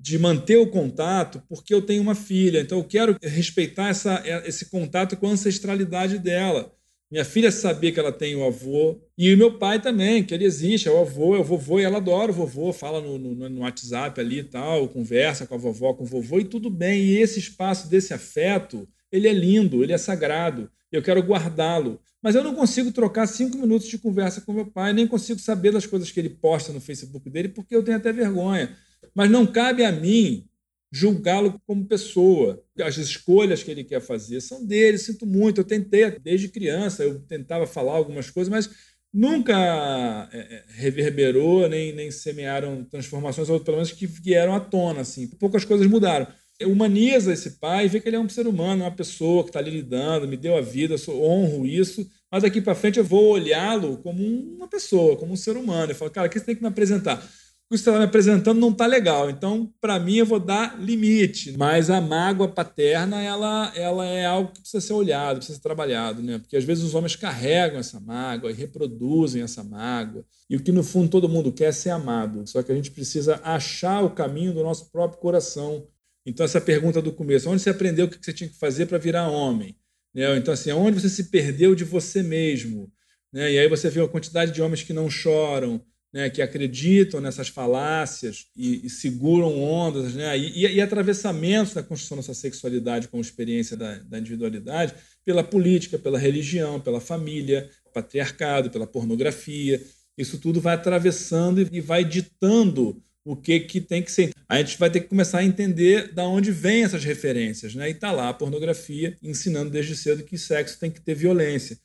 de 0.00 0.18
manter 0.18 0.56
o 0.56 0.70
contato, 0.70 1.42
porque 1.50 1.74
eu 1.74 1.82
tenho 1.82 2.00
uma 2.00 2.14
filha, 2.14 2.60
então 2.60 2.78
eu 2.78 2.84
quero 2.84 3.14
respeitar 3.22 3.90
essa, 3.90 4.22
esse 4.46 4.70
contato 4.70 5.14
com 5.18 5.26
a 5.26 5.32
ancestralidade 5.32 6.18
dela. 6.18 6.72
Minha 7.10 7.26
filha 7.26 7.50
saber 7.50 7.92
que 7.92 8.00
ela 8.00 8.10
tem 8.10 8.34
o 8.36 8.44
avô, 8.44 8.98
e 9.18 9.34
o 9.34 9.36
meu 9.36 9.58
pai 9.58 9.82
também, 9.82 10.24
que 10.24 10.32
ele 10.32 10.46
existe, 10.46 10.88
é 10.88 10.90
o 10.90 11.00
avô, 11.00 11.36
é 11.36 11.40
o 11.40 11.44
vovô, 11.44 11.78
e 11.78 11.84
ela 11.84 11.98
adora 11.98 12.32
o 12.32 12.34
vovô, 12.34 12.72
fala 12.72 12.98
no, 13.02 13.18
no, 13.18 13.48
no 13.50 13.60
WhatsApp 13.60 14.18
ali 14.18 14.38
e 14.38 14.44
tal, 14.44 14.88
conversa 14.88 15.46
com 15.46 15.56
a 15.56 15.58
vovó, 15.58 15.92
com 15.92 16.04
o 16.04 16.06
vovô, 16.06 16.40
e 16.40 16.44
tudo 16.44 16.70
bem. 16.70 17.02
E 17.02 17.18
esse 17.18 17.38
espaço 17.38 17.86
desse 17.88 18.14
afeto, 18.14 18.88
ele 19.12 19.28
é 19.28 19.32
lindo, 19.32 19.82
ele 19.82 19.92
é 19.92 19.98
sagrado, 19.98 20.70
eu 20.90 21.02
quero 21.02 21.22
guardá-lo. 21.22 22.00
Mas 22.22 22.34
eu 22.34 22.42
não 22.42 22.54
consigo 22.54 22.90
trocar 22.90 23.26
cinco 23.26 23.56
minutos 23.56 23.88
de 23.88 23.98
conversa 23.98 24.40
com 24.40 24.52
meu 24.52 24.66
pai, 24.66 24.92
nem 24.92 25.06
consigo 25.06 25.38
saber 25.38 25.72
das 25.72 25.86
coisas 25.86 26.10
que 26.10 26.18
ele 26.18 26.30
posta 26.30 26.72
no 26.72 26.80
Facebook 26.80 27.30
dele, 27.30 27.48
porque 27.48 27.74
eu 27.74 27.82
tenho 27.82 27.96
até 27.96 28.12
vergonha. 28.12 28.76
Mas 29.14 29.30
não 29.30 29.46
cabe 29.46 29.84
a 29.84 29.92
mim 29.92 30.48
julgá-lo 30.90 31.60
como 31.66 31.86
pessoa. 31.86 32.62
As 32.82 32.96
escolhas 32.96 33.62
que 33.62 33.70
ele 33.70 33.84
quer 33.84 34.00
fazer 34.00 34.40
são 34.40 34.64
dele, 34.64 34.98
sinto 34.98 35.26
muito. 35.26 35.60
Eu 35.60 35.64
tentei 35.64 36.10
desde 36.18 36.48
criança, 36.48 37.04
eu 37.04 37.20
tentava 37.20 37.66
falar 37.66 37.92
algumas 37.92 38.30
coisas, 38.30 38.50
mas 38.50 38.70
nunca 39.12 40.28
é, 40.32 40.38
é, 40.38 40.64
reverberou 40.68 41.68
nem, 41.68 41.94
nem 41.94 42.10
semearam 42.10 42.84
transformações, 42.84 43.48
ou 43.48 43.60
pelo 43.60 43.78
menos 43.78 43.92
que 43.92 44.06
vieram 44.06 44.54
à 44.54 44.60
tona. 44.60 45.00
Assim. 45.00 45.26
Poucas 45.28 45.64
coisas 45.64 45.86
mudaram. 45.86 46.26
Humaniza 46.62 47.32
esse 47.32 47.58
pai, 47.58 47.88
vê 47.88 48.00
que 48.00 48.08
ele 48.08 48.16
é 48.16 48.20
um 48.20 48.28
ser 48.28 48.46
humano, 48.46 48.84
uma 48.84 48.90
pessoa 48.90 49.42
que 49.42 49.50
está 49.50 49.58
ali 49.58 49.70
lidando, 49.70 50.28
me 50.28 50.36
deu 50.36 50.56
a 50.56 50.60
vida, 50.60 50.96
sou, 50.96 51.22
honro 51.22 51.66
isso, 51.66 52.08
mas 52.30 52.42
daqui 52.42 52.60
para 52.60 52.74
frente 52.74 52.98
eu 52.98 53.04
vou 53.04 53.28
olhá-lo 53.28 53.98
como 53.98 54.22
uma 54.22 54.68
pessoa, 54.68 55.16
como 55.16 55.32
um 55.32 55.36
ser 55.36 55.56
humano. 55.56 55.92
Eu 55.92 55.96
falo, 55.96 56.10
cara, 56.10 56.26
aqui 56.26 56.38
você 56.38 56.46
tem 56.46 56.56
que 56.56 56.62
me 56.62 56.68
apresentar 56.68 57.22
o 57.68 57.74
que 57.74 57.78
você 57.78 57.90
está 57.90 57.98
me 57.98 58.04
apresentando 58.04 58.60
não 58.60 58.70
está 58.70 58.86
legal. 58.86 59.28
Então, 59.28 59.72
para 59.80 59.98
mim, 59.98 60.18
eu 60.18 60.26
vou 60.26 60.38
dar 60.38 60.80
limite. 60.80 61.56
Mas 61.58 61.90
a 61.90 62.00
mágoa 62.00 62.46
paterna, 62.46 63.20
ela, 63.20 63.72
ela 63.74 64.06
é 64.06 64.24
algo 64.24 64.52
que 64.52 64.60
precisa 64.60 64.80
ser 64.80 64.92
olhado, 64.92 65.38
precisa 65.38 65.56
ser 65.56 65.62
trabalhado, 65.62 66.22
né? 66.22 66.38
Porque 66.38 66.56
às 66.56 66.62
vezes 66.62 66.84
os 66.84 66.94
homens 66.94 67.16
carregam 67.16 67.80
essa 67.80 67.98
mágoa 67.98 68.52
e 68.52 68.54
reproduzem 68.54 69.42
essa 69.42 69.64
mágoa. 69.64 70.24
E 70.48 70.54
o 70.54 70.62
que 70.62 70.70
no 70.70 70.84
fundo 70.84 71.08
todo 71.08 71.28
mundo 71.28 71.52
quer 71.52 71.66
é 71.66 71.72
ser 71.72 71.90
amado. 71.90 72.46
Só 72.46 72.62
que 72.62 72.70
a 72.70 72.74
gente 72.74 72.92
precisa 72.92 73.40
achar 73.42 74.04
o 74.04 74.10
caminho 74.10 74.54
do 74.54 74.62
nosso 74.62 74.88
próprio 74.92 75.18
coração. 75.18 75.84
Então, 76.26 76.44
essa 76.44 76.60
pergunta 76.60 77.00
do 77.00 77.12
começo: 77.12 77.48
onde 77.48 77.62
você 77.62 77.70
aprendeu 77.70 78.06
o 78.06 78.10
que 78.10 78.18
você 78.20 78.32
tinha 78.32 78.50
que 78.50 78.58
fazer 78.58 78.86
para 78.86 78.98
virar 78.98 79.30
homem? 79.30 79.76
Né? 80.12 80.36
Então, 80.36 80.52
assim, 80.52 80.72
onde 80.72 81.00
você 81.00 81.08
se 81.08 81.24
perdeu 81.30 81.74
de 81.74 81.84
você 81.84 82.22
mesmo? 82.22 82.92
Né? 83.32 83.52
E 83.52 83.58
aí 83.58 83.68
você 83.68 83.88
vê 83.88 84.00
a 84.02 84.08
quantidade 84.08 84.52
de 84.52 84.60
homens 84.60 84.82
que 84.82 84.92
não 84.92 85.08
choram 85.08 85.82
né, 86.16 86.30
que 86.30 86.40
acreditam 86.40 87.20
nessas 87.20 87.48
falácias 87.48 88.46
e, 88.56 88.88
seguram 88.88 89.62
ondas, 89.62 90.14
e, 90.16 90.80
atravessamentos 90.80 91.74
da 91.74 91.82
construção 91.82 92.16
dessa 92.16 92.32
sexualidade 92.32 93.08
como 93.08 93.20
experiência 93.20 93.76
da, 93.76 94.18
individualidade 94.18 94.94
pela 95.26 95.44
política, 95.44 95.98
pela 95.98 96.18
religião, 96.18 96.80
pela 96.80 97.02
família, 97.02 97.68
patriarcado, 97.92 98.70
pela 98.70 98.86
pornografia. 98.86 99.78
Isso 100.16 100.38
tudo 100.38 100.58
vai 100.58 100.74
atravessando 100.74 101.60
e 101.70 101.82
vai 101.82 102.02
ditando 102.02 103.02
o 103.26 103.34
que, 103.34 103.58
que 103.58 103.80
tem 103.80 104.00
que 104.00 104.12
ser. 104.12 104.30
A 104.48 104.58
gente 104.58 104.78
vai 104.78 104.88
ter 104.88 105.00
que 105.00 105.08
começar 105.08 105.38
a 105.38 105.44
entender 105.44 106.14
da 106.14 106.24
onde 106.24 106.52
vêm 106.52 106.84
essas 106.84 107.04
referências. 107.04 107.74
Né? 107.74 107.88
E 107.88 107.92
está 107.92 108.12
lá 108.12 108.28
a 108.28 108.34
pornografia 108.34 109.16
ensinando 109.20 109.68
desde 109.68 109.96
cedo 109.96 110.22
que 110.22 110.38
sexo 110.38 110.78
tem 110.78 110.90
que 110.90 111.00
ter 111.00 111.16
violência. 111.16 111.76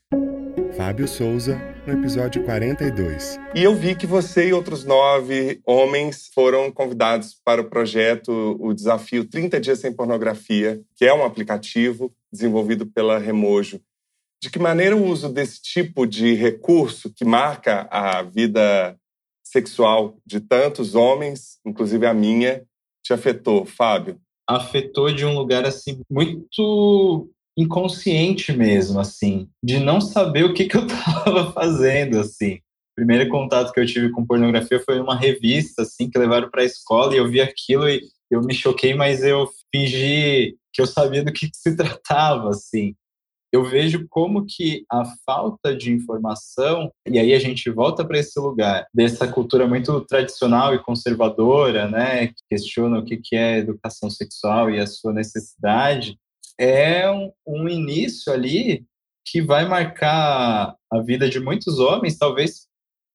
Fábio 0.77 1.07
Souza, 1.07 1.59
no 1.85 1.93
episódio 1.93 2.43
42. 2.43 3.39
E 3.55 3.63
eu 3.63 3.75
vi 3.75 3.95
que 3.95 4.05
você 4.05 4.49
e 4.49 4.53
outros 4.53 4.85
nove 4.85 5.59
homens 5.65 6.29
foram 6.33 6.71
convidados 6.71 7.35
para 7.43 7.61
o 7.61 7.69
projeto, 7.69 8.55
o 8.59 8.73
desafio 8.73 9.25
30 9.25 9.59
Dias 9.59 9.79
Sem 9.79 9.91
Pornografia, 9.91 10.79
que 10.95 11.05
é 11.05 11.13
um 11.13 11.25
aplicativo 11.25 12.13
desenvolvido 12.31 12.85
pela 12.85 13.17
Remojo. 13.17 13.81
De 14.41 14.49
que 14.49 14.59
maneira 14.59 14.95
o 14.95 15.05
uso 15.05 15.29
desse 15.29 15.61
tipo 15.61 16.05
de 16.05 16.33
recurso 16.35 17.11
que 17.13 17.25
marca 17.25 17.87
a 17.91 18.23
vida 18.23 18.97
sexual 19.51 20.17
de 20.25 20.39
tantos 20.39 20.95
homens, 20.95 21.59
inclusive 21.65 22.05
a 22.05 22.13
minha, 22.13 22.63
te 23.03 23.13
afetou, 23.13 23.65
Fábio? 23.65 24.19
Afetou 24.47 25.11
de 25.11 25.25
um 25.25 25.37
lugar 25.37 25.65
assim 25.65 26.01
muito 26.09 27.29
inconsciente 27.57 28.53
mesmo, 28.53 28.99
assim, 28.99 29.49
de 29.63 29.79
não 29.79 29.99
saber 29.99 30.45
o 30.45 30.53
que, 30.53 30.65
que 30.65 30.77
eu 30.77 30.85
estava 30.87 31.51
fazendo, 31.51 32.19
assim. 32.19 32.55
O 32.55 32.95
primeiro 32.95 33.29
contato 33.29 33.71
que 33.71 33.79
eu 33.79 33.85
tive 33.85 34.09
com 34.11 34.25
pornografia 34.25 34.79
foi 34.79 34.99
uma 34.99 35.15
revista, 35.15 35.81
assim, 35.81 36.09
que 36.09 36.17
levaram 36.17 36.49
para 36.49 36.61
a 36.61 36.65
escola 36.65 37.13
e 37.13 37.17
eu 37.17 37.29
vi 37.29 37.41
aquilo 37.41 37.89
e 37.89 38.01
eu 38.29 38.41
me 38.41 38.53
choquei, 38.53 38.93
mas 38.93 39.23
eu 39.23 39.49
fingi 39.73 40.55
que 40.73 40.81
eu 40.81 40.87
sabia 40.87 41.23
do 41.23 41.31
que, 41.33 41.49
que 41.49 41.57
se 41.57 41.75
tratava, 41.77 42.49
assim. 42.49 42.95
Eu 43.51 43.65
vejo 43.65 44.07
como 44.09 44.45
que 44.45 44.85
a 44.89 45.03
falta 45.25 45.75
de 45.75 45.91
informação, 45.91 46.91
e 47.05 47.19
aí 47.19 47.33
a 47.33 47.39
gente 47.39 47.69
volta 47.69 48.05
para 48.05 48.17
esse 48.17 48.39
lugar 48.39 48.87
dessa 48.93 49.27
cultura 49.27 49.67
muito 49.67 49.99
tradicional 50.01 50.73
e 50.73 50.79
conservadora, 50.79 51.89
né, 51.89 52.27
que 52.27 52.41
questiona 52.49 52.99
o 52.99 53.03
que, 53.03 53.35
é 53.35 53.57
educação 53.57 54.09
sexual 54.09 54.69
e 54.69 54.79
a 54.79 54.87
sua 54.87 55.11
necessidade, 55.11 56.17
é 56.57 57.09
um, 57.09 57.31
um 57.45 57.67
início 57.67 58.31
ali 58.31 58.85
que 59.25 59.41
vai 59.41 59.67
marcar 59.67 60.75
a 60.91 61.01
vida 61.01 61.29
de 61.29 61.39
muitos 61.39 61.79
homens, 61.79 62.17
talvez 62.17 62.67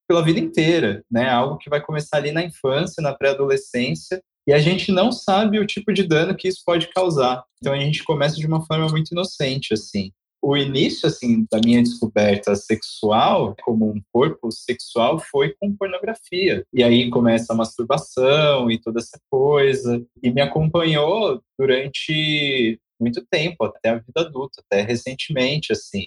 pela 0.08 0.22
vida 0.22 0.38
inteira, 0.38 1.04
né? 1.10 1.28
Algo 1.28 1.58
que 1.58 1.68
vai 1.68 1.80
começar 1.80 2.18
ali 2.18 2.30
na 2.30 2.42
infância, 2.42 3.02
na 3.02 3.12
pré-adolescência, 3.12 4.22
e 4.46 4.52
a 4.52 4.58
gente 4.58 4.92
não 4.92 5.10
sabe 5.10 5.58
o 5.58 5.66
tipo 5.66 5.92
de 5.92 6.04
dano 6.04 6.36
que 6.36 6.46
isso 6.46 6.62
pode 6.64 6.88
causar. 6.88 7.44
Então 7.60 7.72
a 7.72 7.78
gente 7.78 8.04
começa 8.04 8.36
de 8.36 8.46
uma 8.46 8.64
forma 8.64 8.88
muito 8.88 9.10
inocente, 9.10 9.74
assim. 9.74 10.12
O 10.42 10.56
início, 10.56 11.08
assim, 11.08 11.46
da 11.50 11.58
minha 11.58 11.82
descoberta 11.82 12.54
sexual, 12.54 13.56
como 13.62 13.90
um 13.90 14.00
corpo 14.12 14.50
sexual, 14.52 15.18
foi 15.18 15.54
com 15.58 15.74
pornografia. 15.74 16.64
E 16.72 16.84
aí 16.84 17.10
começa 17.10 17.52
a 17.52 17.56
masturbação 17.56 18.70
e 18.70 18.78
toda 18.78 19.00
essa 19.00 19.18
coisa. 19.30 20.04
E 20.22 20.30
me 20.30 20.40
acompanhou 20.40 21.42
durante 21.58 22.78
muito 23.00 23.24
tempo, 23.30 23.64
até 23.64 23.90
a 23.90 23.98
vida 23.98 24.20
adulta, 24.20 24.62
até 24.64 24.82
recentemente, 24.82 25.72
assim. 25.72 26.06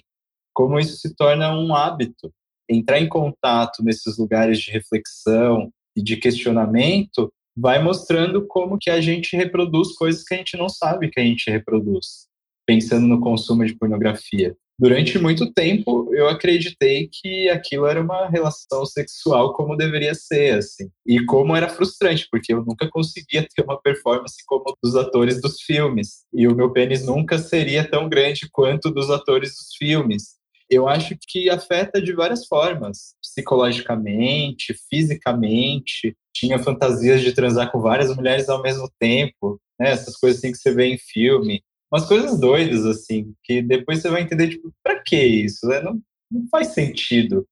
Como 0.54 0.78
isso 0.78 0.96
se 0.96 1.14
torna 1.14 1.56
um 1.56 1.74
hábito. 1.74 2.32
Entrar 2.68 3.00
em 3.00 3.08
contato 3.08 3.82
nesses 3.82 4.16
lugares 4.16 4.58
de 4.58 4.70
reflexão 4.70 5.72
e 5.96 6.02
de 6.02 6.16
questionamento 6.16 7.32
vai 7.56 7.82
mostrando 7.82 8.46
como 8.46 8.78
que 8.78 8.90
a 8.90 9.00
gente 9.00 9.36
reproduz 9.36 9.92
coisas 9.94 10.22
que 10.24 10.34
a 10.34 10.36
gente 10.36 10.56
não 10.56 10.68
sabe 10.68 11.10
que 11.10 11.20
a 11.20 11.24
gente 11.24 11.50
reproduz, 11.50 12.26
pensando 12.70 13.04
no 13.04 13.20
consumo 13.20 13.66
de 13.66 13.74
pornografia. 13.74 14.56
Durante 14.78 15.18
muito 15.18 15.52
tempo, 15.52 16.08
eu 16.14 16.28
acreditei 16.28 17.08
que 17.12 17.48
aquilo 17.48 17.84
era 17.84 18.00
uma 18.00 18.28
relação 18.28 18.86
sexual 18.86 19.52
como 19.54 19.76
deveria 19.76 20.14
ser, 20.14 20.54
assim. 20.54 20.88
E 21.04 21.24
como 21.24 21.56
era 21.56 21.68
frustrante, 21.68 22.28
porque 22.30 22.54
eu 22.54 22.64
nunca 22.64 22.88
conseguia 22.88 23.44
ter 23.44 23.64
uma 23.64 23.82
performance 23.82 24.36
como 24.46 24.72
dos 24.80 24.94
atores 24.94 25.40
dos 25.40 25.60
filmes. 25.60 26.24
E 26.32 26.46
o 26.46 26.54
meu 26.54 26.70
pênis 26.70 27.04
nunca 27.04 27.38
seria 27.38 27.82
tão 27.82 28.08
grande 28.08 28.48
quanto 28.52 28.88
dos 28.88 29.10
atores 29.10 29.50
dos 29.50 29.74
filmes 29.76 30.38
eu 30.70 30.86
acho 30.86 31.16
que 31.26 31.50
afeta 31.50 32.00
de 32.00 32.12
várias 32.12 32.46
formas, 32.46 33.16
psicologicamente, 33.20 34.72
fisicamente. 34.88 36.16
Tinha 36.32 36.60
fantasias 36.60 37.22
de 37.22 37.32
transar 37.32 37.72
com 37.72 37.80
várias 37.80 38.14
mulheres 38.14 38.48
ao 38.48 38.62
mesmo 38.62 38.88
tempo, 38.96 39.60
né? 39.80 39.90
Essas 39.90 40.16
coisas 40.16 40.38
assim 40.38 40.52
que 40.52 40.58
você 40.58 40.72
vê 40.72 40.86
em 40.86 40.96
filme. 40.96 41.60
Umas 41.92 42.06
coisas 42.06 42.38
doidas, 42.38 42.86
assim, 42.86 43.34
que 43.42 43.62
depois 43.62 44.00
você 44.00 44.08
vai 44.08 44.22
entender, 44.22 44.48
tipo, 44.48 44.72
pra 44.82 45.00
que 45.02 45.16
isso? 45.16 45.66
Né? 45.66 45.80
Não, 45.80 46.00
não 46.30 46.48
faz 46.48 46.68
sentido. 46.68 47.46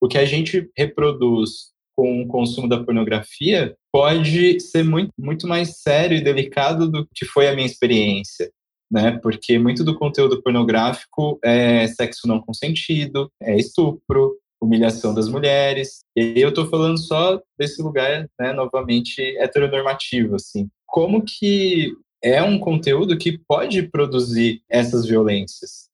O 0.00 0.08
que 0.08 0.18
a 0.18 0.24
gente 0.24 0.70
reproduz 0.76 1.72
com 1.96 2.22
o 2.22 2.26
consumo 2.28 2.68
da 2.68 2.82
pornografia 2.82 3.76
pode 3.92 4.60
ser 4.60 4.84
muito, 4.84 5.12
muito 5.18 5.46
mais 5.46 5.80
sério 5.80 6.16
e 6.16 6.24
delicado 6.24 6.90
do 6.90 7.06
que 7.14 7.24
foi 7.24 7.48
a 7.48 7.54
minha 7.54 7.66
experiência 7.66 8.50
né? 8.94 9.18
Porque 9.20 9.58
muito 9.58 9.82
do 9.82 9.98
conteúdo 9.98 10.40
pornográfico 10.40 11.38
é 11.42 11.86
sexo 11.88 12.28
não 12.28 12.40
consentido, 12.40 13.28
é 13.42 13.56
estupro, 13.56 14.36
humilhação 14.60 15.12
das 15.12 15.28
mulheres. 15.28 16.04
E 16.16 16.40
eu 16.40 16.50
estou 16.50 16.68
falando 16.68 16.98
só 16.98 17.40
desse 17.58 17.82
lugar, 17.82 18.28
né, 18.38 18.52
novamente 18.52 19.20
heteronormativo, 19.38 20.36
assim. 20.36 20.68
Como 20.86 21.24
que 21.24 21.92
é 22.24 22.42
um 22.42 22.58
conteúdo 22.58 23.18
que 23.18 23.36
pode 23.36 23.82
produzir 23.82 24.62
essas 24.66 25.04
violências? 25.04 25.90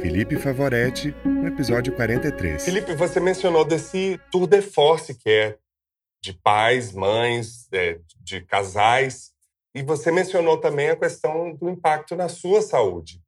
Felipe 0.00 0.36
Favoretti, 0.36 1.12
no 1.24 1.48
episódio 1.48 1.92
43. 1.96 2.64
Felipe, 2.64 2.94
você 2.94 3.18
mencionou 3.18 3.64
desse 3.64 4.20
tour 4.30 4.46
de 4.46 4.62
force 4.62 5.16
que 5.16 5.28
é 5.28 5.58
de 6.22 6.32
pais, 6.32 6.92
mães, 6.92 7.66
é, 7.72 7.98
de 8.20 8.40
casais 8.42 9.32
e 9.74 9.82
você 9.82 10.12
mencionou 10.12 10.58
também 10.58 10.90
a 10.90 10.96
questão 10.96 11.52
do 11.56 11.68
impacto 11.68 12.14
na 12.14 12.28
sua 12.28 12.62
saúde, 12.62 13.20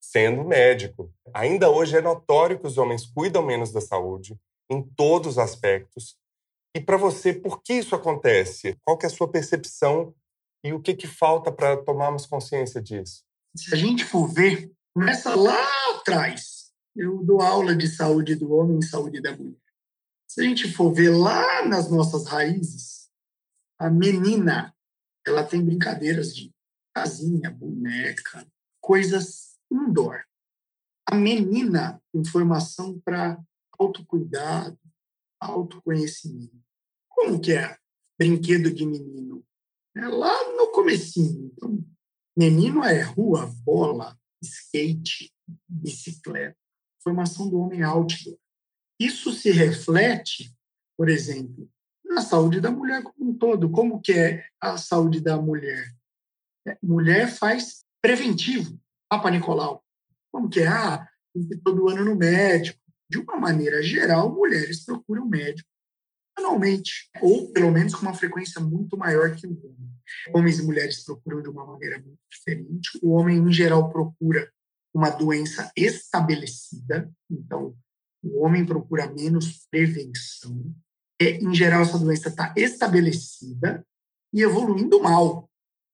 sendo 0.00 0.42
médico. 0.42 1.12
Ainda 1.34 1.68
hoje 1.68 1.98
é 1.98 2.00
notório 2.00 2.58
que 2.58 2.66
os 2.66 2.78
homens 2.78 3.04
cuidam 3.04 3.44
menos 3.44 3.72
da 3.72 3.80
saúde 3.82 4.40
em 4.70 4.82
todos 4.96 5.32
os 5.32 5.38
aspectos. 5.38 6.16
E 6.74 6.80
para 6.80 6.96
você, 6.96 7.34
por 7.34 7.62
que 7.62 7.74
isso 7.74 7.94
acontece? 7.94 8.78
Qual 8.82 8.96
que 8.96 9.04
é 9.04 9.08
a 9.08 9.12
sua 9.12 9.30
percepção 9.30 10.14
e 10.62 10.72
o 10.72 10.80
que, 10.80 10.94
que 10.94 11.06
falta 11.06 11.50
para 11.50 11.82
tomarmos 11.82 12.26
consciência 12.26 12.82
disso? 12.82 13.24
Se 13.56 13.74
a 13.74 13.76
gente 13.76 14.04
for 14.04 14.28
ver, 14.28 14.70
começa 14.94 15.34
lá 15.34 15.64
atrás. 15.94 16.70
Eu 16.94 17.24
dou 17.24 17.40
aula 17.40 17.74
de 17.74 17.88
saúde 17.88 18.34
do 18.34 18.52
homem 18.52 18.78
e 18.78 18.84
saúde 18.84 19.20
da 19.20 19.36
mulher. 19.36 19.56
Se 20.28 20.40
a 20.40 20.44
gente 20.44 20.70
for 20.72 20.92
ver 20.92 21.10
lá 21.10 21.66
nas 21.66 21.90
nossas 21.90 22.26
raízes, 22.26 23.08
a 23.78 23.90
menina 23.90 24.74
ela 25.26 25.44
tem 25.44 25.64
brincadeiras 25.64 26.34
de 26.34 26.52
casinha, 26.94 27.50
boneca, 27.50 28.46
coisas 28.80 29.58
indoor. 29.70 30.24
A 31.06 31.14
menina 31.14 32.00
tem 32.12 32.24
formação 32.24 33.00
para 33.00 33.40
autocuidado, 33.78 34.78
autoconhecimento. 35.40 36.60
Como 37.08 37.40
que 37.40 37.52
é 37.52 37.76
brinquedo 38.18 38.70
de 38.70 38.84
menino? 38.86 39.44
É 39.96 40.06
lá 40.06 40.56
no 40.56 40.68
comecinho. 40.72 41.50
Então, 41.52 41.84
menino 42.36 42.84
é 42.84 43.00
rua, 43.02 43.46
bola, 43.64 44.16
skate, 44.42 45.32
bicicleta. 45.68 46.56
Formação 47.02 47.48
do 47.48 47.58
homem 47.58 47.82
outdoor. 47.82 48.38
Isso 49.00 49.32
se 49.32 49.50
reflete, 49.50 50.54
por 50.96 51.08
exemplo, 51.08 51.68
na 52.04 52.20
saúde 52.20 52.60
da 52.60 52.70
mulher 52.70 53.02
como 53.02 53.30
um 53.30 53.34
todo. 53.36 53.70
Como 53.70 54.00
que 54.00 54.12
é 54.12 54.44
a 54.60 54.76
saúde 54.76 55.20
da 55.20 55.40
mulher? 55.40 55.90
É, 56.68 56.76
mulher 56.82 57.28
faz 57.28 57.84
preventivo, 58.02 58.78
Papa 59.08 59.30
Nicolau. 59.30 59.82
Como 60.30 60.48
que 60.48 60.60
é? 60.60 60.68
Ah, 60.68 61.08
todo 61.64 61.88
ano 61.88 62.04
no 62.04 62.14
médico. 62.14 62.78
De 63.08 63.18
uma 63.18 63.36
maneira 63.36 63.82
geral, 63.82 64.32
mulheres 64.32 64.84
procuram 64.84 65.26
médico 65.26 65.68
anualmente, 66.36 67.10
ou 67.20 67.52
pelo 67.52 67.70
menos 67.70 67.94
com 67.94 68.02
uma 68.02 68.14
frequência 68.14 68.60
muito 68.60 68.96
maior 68.96 69.34
que 69.34 69.46
o 69.46 69.50
homem. 69.50 69.90
Homens 70.34 70.58
e 70.58 70.62
mulheres 70.62 71.04
procuram 71.04 71.42
de 71.42 71.48
uma 71.48 71.64
maneira 71.64 71.98
muito 71.98 72.18
diferente. 72.30 72.98
O 73.02 73.12
homem, 73.12 73.38
em 73.38 73.52
geral, 73.52 73.90
procura 73.90 74.50
uma 74.92 75.10
doença 75.10 75.70
estabelecida, 75.76 77.10
então 77.30 77.76
o 78.22 78.44
homem 78.44 78.66
procura 78.66 79.10
menos 79.12 79.66
prevenção 79.70 80.74
é, 81.20 81.32
em 81.32 81.54
geral, 81.54 81.82
essa 81.82 81.98
doença 81.98 82.30
está 82.30 82.54
estabelecida 82.56 83.86
e 84.32 84.42
evoluindo 84.42 85.02
mal. 85.02 85.50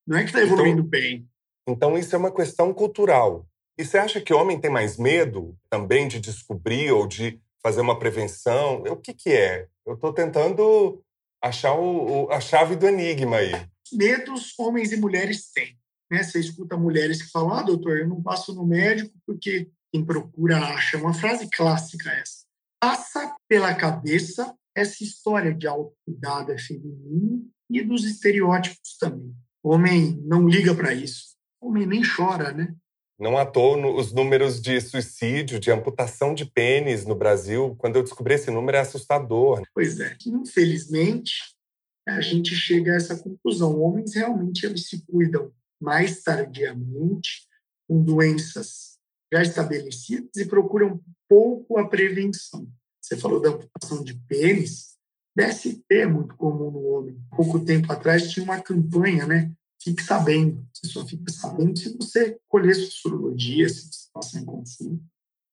Não 0.07 0.17
é 0.17 0.21
que 0.21 0.29
está 0.29 0.41
então 0.41 0.55
evoluindo 0.55 0.81
então, 0.83 0.91
bem. 0.91 1.29
Então, 1.69 1.99
isso 1.99 2.15
é 2.15 2.19
uma 2.19 2.33
questão 2.33 2.73
cultural. 2.73 3.45
E 3.77 3.85
você 3.85 3.99
acha 3.99 4.21
que 4.21 4.33
o 4.33 4.39
homem 4.39 4.61
tem 4.61 4.71
mais 4.71 4.97
medo 4.97 5.59
também 5.69 6.07
de 6.07 6.21
descobrir 6.21 6.93
ou 6.93 7.09
de 7.09 7.41
fazer 7.63 7.81
uma 7.81 7.99
prevenção? 7.99 8.83
O 8.83 8.97
que, 8.97 9.15
que 9.15 9.31
é? 9.31 9.67
Eu 9.85 9.95
estou 9.95 10.13
tentando 10.13 11.03
achar 11.43 11.75
o, 11.75 12.25
o, 12.25 12.33
a 12.33 12.41
chave 12.41 12.77
do 12.77 12.87
enigma 12.87 13.37
aí. 13.37 13.53
Medos 13.93 14.55
homens 14.59 14.93
e 14.93 14.97
mulheres 14.97 15.51
têm. 15.53 15.79
Né? 16.11 16.23
Você 16.23 16.41
escuta 16.41 16.77
mulheres 16.77 17.23
que 17.23 17.31
falam: 17.31 17.53
ah, 17.53 17.63
doutor, 17.63 17.99
eu 17.99 18.09
não 18.09 18.23
passo 18.23 18.55
no 18.55 18.67
médico 18.67 19.15
porque 19.27 19.69
quem 19.93 20.05
procura 20.05 20.59
acha. 20.59 20.99
Uma 20.99 21.15
frase 21.15 21.49
clássica 21.51 22.11
essa. 22.11 22.45
Passa 22.81 23.35
pela 23.49 23.75
cabeça 23.75 24.55
essa 24.75 25.03
história 25.03 25.55
de 25.55 25.67
autocuidado 25.67 26.53
é 26.53 26.59
feminino 26.59 27.49
e 27.71 27.83
dos 27.83 28.05
estereótipos 28.05 28.99
também. 29.01 29.35
O 29.63 29.71
homem 29.71 30.21
não 30.25 30.47
liga 30.47 30.75
para 30.75 30.93
isso. 30.93 31.35
O 31.61 31.69
homem 31.69 31.87
nem 31.87 32.03
chora, 32.05 32.53
né? 32.53 32.75
Não 33.19 33.39
à 33.39 33.47
toa 33.47 33.95
os 33.95 34.13
números 34.13 34.61
de 34.61 34.79
suicídio, 34.81 35.59
de 35.59 35.71
amputação 35.71 36.35
de 36.35 36.45
pênis 36.45 37.07
no 37.07 37.15
Brasil, 37.15 37.75
quando 37.79 37.97
eu 37.97 38.03
descobri 38.03 38.35
esse 38.35 38.51
número, 38.51 38.77
é 38.77 38.81
assustador. 38.81 39.63
Pois 39.75 39.99
é. 40.01 40.17
Infelizmente, 40.27 41.33
a 42.07 42.21
gente 42.21 42.55
chega 42.55 42.93
a 42.93 42.97
essa 42.97 43.17
conclusão. 43.17 43.81
Homens 43.81 44.15
realmente 44.15 44.67
eles 44.67 44.89
se 44.89 45.03
cuidam 45.07 45.51
mais 45.81 46.23
tardiamente, 46.23 47.47
com 47.89 48.03
doenças 48.03 48.97
já 49.33 49.43
estabelecidas 49.43 50.37
e 50.37 50.47
procuram 50.47 51.01
pouco 51.29 51.79
a 51.79 51.89
prevenção. 51.89 52.69
Você 53.01 53.17
falou 53.17 53.41
da 53.41 53.51
amputação 53.51 54.03
de 54.03 54.15
pênis. 54.27 54.97
DST 55.37 55.85
é 55.91 56.07
muito 56.07 56.35
comum 56.37 56.71
no 56.71 56.83
homem. 56.87 57.19
Pouco 57.31 57.61
tempo 57.61 57.93
atrás 57.93 58.31
tinha 58.31 58.45
uma 58.45 58.61
campanha, 58.61 59.27
né? 59.27 59.53
Fique 59.83 60.03
sabendo. 60.03 60.67
Você 60.73 60.89
só 60.89 61.07
fica 61.07 61.31
sabendo 61.31 61.79
se 61.79 61.97
você 61.97 62.39
colher 62.49 62.75
sua 62.75 62.91
sorologia, 62.91 63.69
se 63.69 63.87
você 63.87 64.09
passar 64.13 64.41
em 64.41 64.45
consulta. 64.45 65.05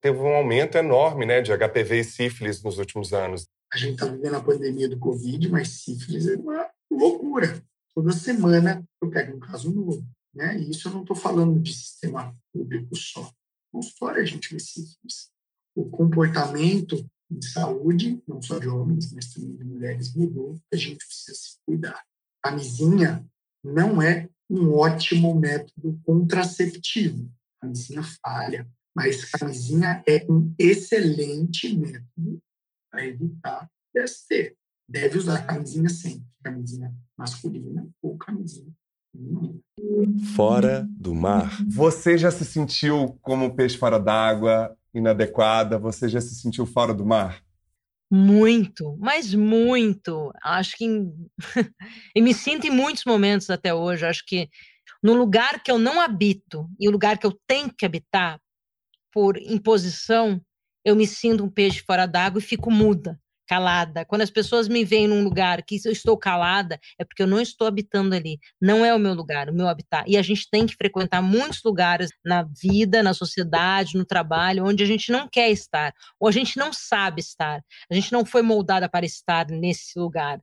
Teve 0.01 0.17
um 0.17 0.35
aumento 0.35 0.77
enorme, 0.77 1.25
né, 1.25 1.41
de 1.41 1.51
HPV 1.51 1.99
e 1.99 2.03
sífilis 2.03 2.61
nos 2.61 2.77
últimos 2.77 3.13
anos. 3.13 3.45
A 3.73 3.77
gente 3.77 3.93
está 3.93 4.05
vivendo 4.05 4.35
a 4.35 4.43
pandemia 4.43 4.89
do 4.89 4.99
Covid, 4.99 5.49
mas 5.49 5.69
sífilis 5.69 6.27
é 6.27 6.35
uma 6.35 6.69
loucura. 6.91 7.63
Toda 7.95 8.11
semana 8.11 8.83
eu 9.01 9.09
pego 9.09 9.37
um 9.37 9.39
caso 9.39 9.71
novo. 9.73 10.05
Né? 10.33 10.57
E 10.59 10.71
isso 10.71 10.87
eu 10.87 10.93
não 10.93 11.01
estou 11.01 11.15
falando 11.15 11.59
de 11.59 11.73
sistema 11.73 12.35
público 12.51 12.95
só. 12.95 13.31
Consultório 13.71 14.21
a 14.21 14.25
gente 14.25 14.53
vê 14.53 14.59
sífilis. 14.59 15.31
O 15.75 15.89
comportamento 15.89 17.05
de 17.29 17.49
saúde, 17.49 18.21
não 18.27 18.41
só 18.41 18.59
de 18.59 18.67
homens, 18.67 19.11
mas 19.13 19.33
também 19.33 19.55
de 19.55 19.63
mulheres, 19.63 20.13
mudou. 20.13 20.59
A 20.71 20.75
gente 20.75 21.05
precisa 21.05 21.35
se 21.35 21.57
cuidar. 21.65 22.03
A 22.43 22.49
camisinha 22.49 23.25
não 23.63 24.01
é 24.01 24.29
um 24.49 24.73
ótimo 24.73 25.33
método 25.39 25.99
contraceptivo. 26.05 27.31
camisinha 27.61 28.03
falha, 28.21 28.67
mas 28.95 29.25
camisinha 29.25 30.03
é 30.07 30.25
um 30.29 30.53
excelente 30.59 31.75
método 31.75 32.39
para 32.91 33.05
evitar 33.05 33.69
PST. 33.93 34.55
Deve 34.87 35.17
usar 35.17 35.45
camisinha 35.45 35.89
sempre, 35.89 36.27
camisinha 36.43 36.93
masculina 37.17 37.87
ou 38.01 38.17
camisinha 38.17 38.71
feminina. 39.13 39.59
Fora 40.35 40.87
do 40.89 41.13
mar. 41.13 41.57
Você 41.67 42.17
já 42.17 42.31
se 42.31 42.43
sentiu 42.43 43.17
como 43.21 43.55
peixe 43.55 43.77
fora 43.77 43.99
d'água, 43.99 44.75
inadequada? 44.93 45.77
Você 45.77 46.09
já 46.09 46.19
se 46.19 46.35
sentiu 46.35 46.65
fora 46.65 46.93
do 46.93 47.05
mar? 47.05 47.42
Muito, 48.15 48.95
mas 48.99 49.33
muito. 49.33 50.31
Acho 50.43 50.77
que. 50.77 50.85
E 52.15 52.21
me 52.21 52.31
sinto 52.33 52.67
em 52.67 52.69
muitos 52.69 53.05
momentos 53.05 53.49
até 53.49 53.73
hoje. 53.73 54.05
Acho 54.05 54.23
que 54.27 54.49
no 55.03 55.13
lugar 55.13 55.63
que 55.63 55.71
eu 55.71 55.79
não 55.79 55.99
habito 56.01 56.69
e 56.79 56.87
o 56.87 56.91
lugar 56.91 57.17
que 57.17 57.25
eu 57.25 57.39
tenho 57.47 57.73
que 57.75 57.85
habitar, 57.85 58.39
por 59.13 59.37
imposição, 59.37 60.41
eu 60.85 60.95
me 60.95 61.07
sinto 61.07 61.43
um 61.45 61.49
peixe 61.51 61.83
fora 61.87 62.07
d'água 62.07 62.39
e 62.39 62.43
fico 62.43 62.71
muda 62.71 63.19
calada. 63.53 64.03
Quando 64.05 64.21
as 64.21 64.31
pessoas 64.31 64.67
me 64.67 64.83
veem 64.83 65.07
num 65.07 65.23
lugar 65.23 65.61
que 65.61 65.79
eu 65.85 65.91
estou 65.91 66.17
calada, 66.17 66.79
é 66.97 67.05
porque 67.05 67.21
eu 67.21 67.27
não 67.27 67.39
estou 67.39 67.67
habitando 67.67 68.15
ali. 68.15 68.39
Não 68.59 68.83
é 68.83 68.93
o 68.93 68.99
meu 68.99 69.13
lugar, 69.13 69.47
o 69.49 69.53
meu 69.53 69.67
habitat. 69.67 70.09
E 70.09 70.17
a 70.17 70.23
gente 70.23 70.49
tem 70.49 70.65
que 70.65 70.75
frequentar 70.75 71.21
muitos 71.21 71.61
lugares 71.63 72.09
na 72.25 72.43
vida, 72.43 73.03
na 73.03 73.13
sociedade, 73.13 73.95
no 73.95 74.05
trabalho, 74.05 74.65
onde 74.65 74.83
a 74.83 74.87
gente 74.87 75.11
não 75.11 75.27
quer 75.27 75.51
estar, 75.51 75.93
ou 76.19 76.27
a 76.27 76.31
gente 76.31 76.57
não 76.57 76.73
sabe 76.73 77.21
estar. 77.21 77.61
A 77.91 77.93
gente 77.93 78.11
não 78.11 78.25
foi 78.25 78.41
moldada 78.41 78.89
para 78.89 79.05
estar 79.05 79.47
nesse 79.47 79.99
lugar. 79.99 80.39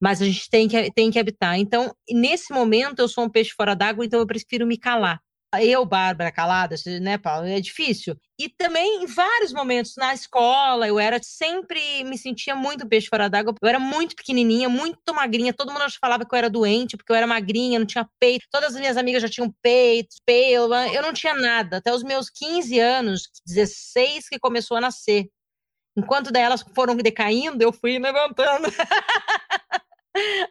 Mas 0.00 0.20
a 0.20 0.24
gente 0.24 0.50
tem 0.50 0.68
que, 0.68 0.92
tem 0.92 1.10
que 1.10 1.18
habitar. 1.18 1.58
Então, 1.58 1.94
nesse 2.10 2.52
momento, 2.52 2.98
eu 2.98 3.08
sou 3.08 3.24
um 3.24 3.30
peixe 3.30 3.52
fora 3.56 3.74
d'água, 3.74 4.04
então 4.04 4.18
eu 4.18 4.26
prefiro 4.26 4.66
me 4.66 4.76
calar 4.76 5.20
eu, 5.56 5.84
Bárbara, 5.86 6.30
calada, 6.30 6.76
né, 7.00 7.16
Paulo? 7.16 7.46
É 7.46 7.58
difícil. 7.58 8.14
E 8.38 8.50
também 8.50 9.02
em 9.02 9.06
vários 9.06 9.52
momentos 9.52 9.94
na 9.96 10.12
escola, 10.12 10.86
eu 10.86 10.98
era 10.98 11.18
sempre, 11.22 12.04
me 12.04 12.18
sentia 12.18 12.54
muito 12.54 12.86
peixe 12.86 13.08
fora 13.08 13.30
d'água. 13.30 13.54
Eu 13.60 13.68
era 13.68 13.78
muito 13.78 14.14
pequenininha, 14.14 14.68
muito 14.68 15.14
magrinha. 15.14 15.54
Todo 15.54 15.72
mundo 15.72 15.84
falava 15.98 16.26
que 16.26 16.34
eu 16.34 16.38
era 16.38 16.50
doente, 16.50 16.96
porque 16.96 17.10
eu 17.10 17.16
era 17.16 17.26
magrinha, 17.26 17.78
não 17.78 17.86
tinha 17.86 18.06
peito. 18.20 18.46
Todas 18.50 18.74
as 18.74 18.80
minhas 18.80 18.98
amigas 18.98 19.22
já 19.22 19.28
tinham 19.28 19.52
peito, 19.62 20.16
pelo. 20.26 20.74
Eu 20.74 21.02
não 21.02 21.14
tinha 21.14 21.34
nada. 21.34 21.78
Até 21.78 21.94
os 21.94 22.02
meus 22.02 22.28
15 22.28 22.78
anos, 22.78 23.30
16, 23.46 24.28
que 24.28 24.38
começou 24.38 24.76
a 24.76 24.82
nascer. 24.82 25.30
Enquanto 25.96 26.30
delas 26.30 26.64
foram 26.74 26.94
decaindo, 26.94 27.62
eu 27.62 27.72
fui 27.72 27.98
levantando. 27.98 28.68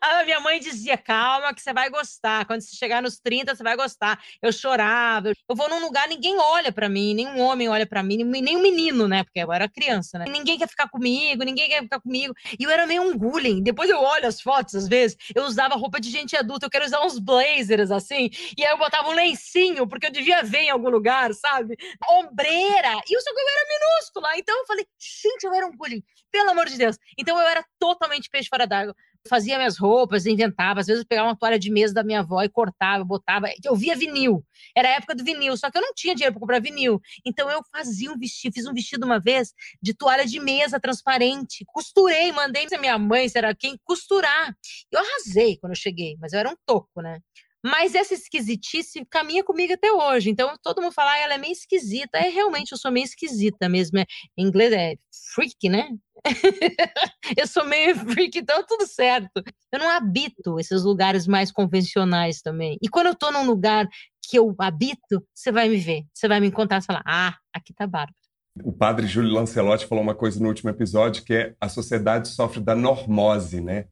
A 0.01 0.24
minha 0.24 0.39
mãe 0.39 0.60
dizia: 0.60 0.97
calma, 0.97 1.53
que 1.53 1.62
você 1.62 1.74
vai 1.74 1.89
gostar. 1.89 2.45
Quando 2.45 2.62
você 2.62 2.76
chegar 2.76 3.01
nos 3.01 3.20
30, 3.20 3.55
você 3.55 3.64
vai 3.64 3.76
gostar. 3.76 4.20
Eu 4.41 4.51
chorava. 4.51 5.32
Eu 5.49 5.55
vou 5.55 5.70
num 5.70 5.80
lugar, 5.80 6.08
ninguém 6.08 6.38
olha 6.38 6.72
para 6.72 6.88
mim, 6.88 7.14
nenhum 7.14 7.39
homem 7.41 7.68
olha 7.68 7.86
para 7.86 8.03
mim, 8.03 8.24
nem 8.24 8.58
um 8.58 8.62
menino, 8.62 9.08
né? 9.08 9.24
Porque 9.24 9.39
eu 9.39 9.51
era 9.51 9.68
criança, 9.68 10.20
né? 10.20 10.26
Ninguém 10.28 10.58
quer 10.58 10.68
ficar 10.68 10.88
comigo, 10.89 11.43
ninguém 11.43 11.70
quer 11.70 11.82
ficar 11.84 11.99
comigo. 11.99 12.34
E 12.60 12.64
eu 12.64 12.70
era 12.70 12.86
meio 12.86 13.01
um 13.01 13.18
bullying. 13.18 13.62
Depois 13.62 13.89
eu 13.89 13.99
olho 13.99 14.28
as 14.28 14.41
fotos, 14.41 14.76
às 14.76 14.88
vezes, 14.88 15.18
eu 15.36 15.43
usava 15.43 15.76
roupa 15.76 15.99
de 15.99 16.10
gente 16.10 16.36
adulta, 16.36 16.66
eu 16.66 16.70
quero 16.70 16.86
usar 16.86 17.03
uns 17.03 17.20
blazers 17.20 17.91
assim, 17.91 18.30
e 18.58 18.64
aí 18.66 18.72
eu 18.72 18.78
botava 18.78 19.10
um 19.10 19.14
lencinho, 19.14 19.88
porque 19.88 20.08
eu 20.08 20.12
devia 20.12 20.43
ver 20.43 20.64
em 20.64 20.70
algum 20.70 20.89
lugar, 20.89 21.34
sabe? 21.34 21.76
Ombreira. 22.10 23.01
E 23.08 23.18
o 23.18 23.22
seu 23.22 23.34
eu 23.34 23.49
era 23.49 23.68
minúscula. 23.70 24.38
Então 24.38 24.58
eu 24.58 24.66
falei, 24.66 24.86
gente, 24.97 25.43
eu 25.43 25.53
era 25.53 25.68
um 25.68 25.72
bullying. 25.72 26.03
Pelo 26.32 26.49
amor 26.51 26.68
de 26.68 26.78
Deus. 26.78 26.97
Então 27.18 27.39
eu 27.39 27.47
era 27.47 27.66
totalmente 27.80 28.30
peixe 28.30 28.49
fora 28.49 28.68
d'água 28.68 28.95
fazia 29.28 29.57
minhas 29.57 29.78
roupas, 29.78 30.25
inventava. 30.25 30.80
Às 30.80 30.88
vezes 30.88 31.03
eu 31.03 31.07
pegava 31.07 31.30
uma 31.30 31.36
toalha 31.36 31.59
de 31.59 31.69
mesa 31.69 31.93
da 31.93 32.03
minha 32.03 32.19
avó 32.19 32.41
e 32.41 32.49
cortava, 32.49 33.03
botava. 33.03 33.47
Eu 33.63 33.75
via 33.75 33.95
vinil. 33.95 34.43
Era 34.75 34.89
a 34.89 34.91
época 34.93 35.15
do 35.15 35.23
vinil, 35.23 35.55
só 35.57 35.69
que 35.69 35.78
eu 35.78 35.82
não 35.82 35.93
tinha 35.93 36.15
dinheiro 36.15 36.34
para 36.34 36.39
comprar 36.39 36.61
vinil. 36.61 37.01
Então 37.25 37.49
eu 37.49 37.61
fazia 37.71 38.11
um 38.11 38.17
vestido, 38.17 38.53
fiz 38.53 38.65
um 38.65 38.73
vestido 38.73 39.05
uma 39.05 39.19
vez 39.19 39.53
de 39.82 39.93
toalha 39.93 40.25
de 40.25 40.39
mesa 40.39 40.80
transparente. 40.80 41.65
Costurei, 41.67 42.32
mandei 42.32 42.67
se 42.67 42.78
minha 42.78 42.97
mãe, 42.97 43.30
será 43.30 43.53
quem, 43.53 43.78
costurar. 43.84 44.55
Eu 44.91 44.99
arrasei 44.99 45.57
quando 45.57 45.73
eu 45.73 45.78
cheguei, 45.78 46.17
mas 46.19 46.34
eu 46.34 46.39
era 46.39 46.49
um 46.49 46.55
toco, 46.65 47.01
né? 47.01 47.19
Mas 47.63 47.95
essa 47.95 48.13
esquisitice 48.13 49.03
caminha 49.05 49.43
comigo 49.43 49.73
até 49.73 49.91
hoje. 49.91 50.30
Então, 50.30 50.55
todo 50.63 50.82
mundo 50.82 50.93
fala, 50.93 51.13
ah, 51.13 51.17
ela 51.19 51.34
é 51.34 51.38
meio 51.38 51.51
esquisita. 51.51 52.17
É, 52.17 52.30
realmente, 52.30 52.71
eu 52.71 52.78
sou 52.78 52.91
meio 52.91 53.03
esquisita 53.03 53.67
mesmo. 53.67 53.99
É, 53.99 54.05
em 54.38 54.45
inglês 54.45 54.71
é 54.71 54.95
freak, 55.34 55.67
né? 55.67 55.89
eu 57.38 57.47
sou 57.47 57.65
meio 57.65 57.95
freak, 58.09 58.38
então 58.38 58.63
tudo 58.65 58.86
certo. 58.88 59.43
Eu 59.72 59.80
não 59.80 59.89
habito 59.89 60.59
esses 60.59 60.84
lugares 60.84 61.28
mais 61.28 61.51
convencionais 61.51 62.41
também. 62.41 62.78
E 62.82 62.88
quando 62.88 63.07
eu 63.07 63.15
tô 63.15 63.32
num 63.32 63.45
lugar 63.45 63.88
que 64.22 64.38
eu 64.38 64.53
habito, 64.59 65.24
você 65.34 65.51
vai 65.51 65.70
me 65.70 65.78
ver. 65.78 66.03
Você 66.13 66.28
vai 66.28 66.39
me 66.39 66.47
encontrar 66.47 66.80
e 66.80 66.86
falar, 66.86 67.03
ah, 67.05 67.36
aqui 67.53 67.74
tá 67.74 67.88
bárbaro. 67.88 68.15
O 68.63 68.74
padre 68.74 69.05
Júlio 69.07 69.34
Lancelotti 69.34 69.86
falou 69.86 70.03
uma 70.03 70.15
coisa 70.15 70.39
no 70.39 70.47
último 70.47 70.70
episódio, 70.70 71.24
que 71.24 71.34
é 71.34 71.55
a 71.61 71.70
sociedade 71.70 72.30
sofre 72.30 72.59
da 72.59 72.76
normose, 72.76 73.61
né? 73.61 73.86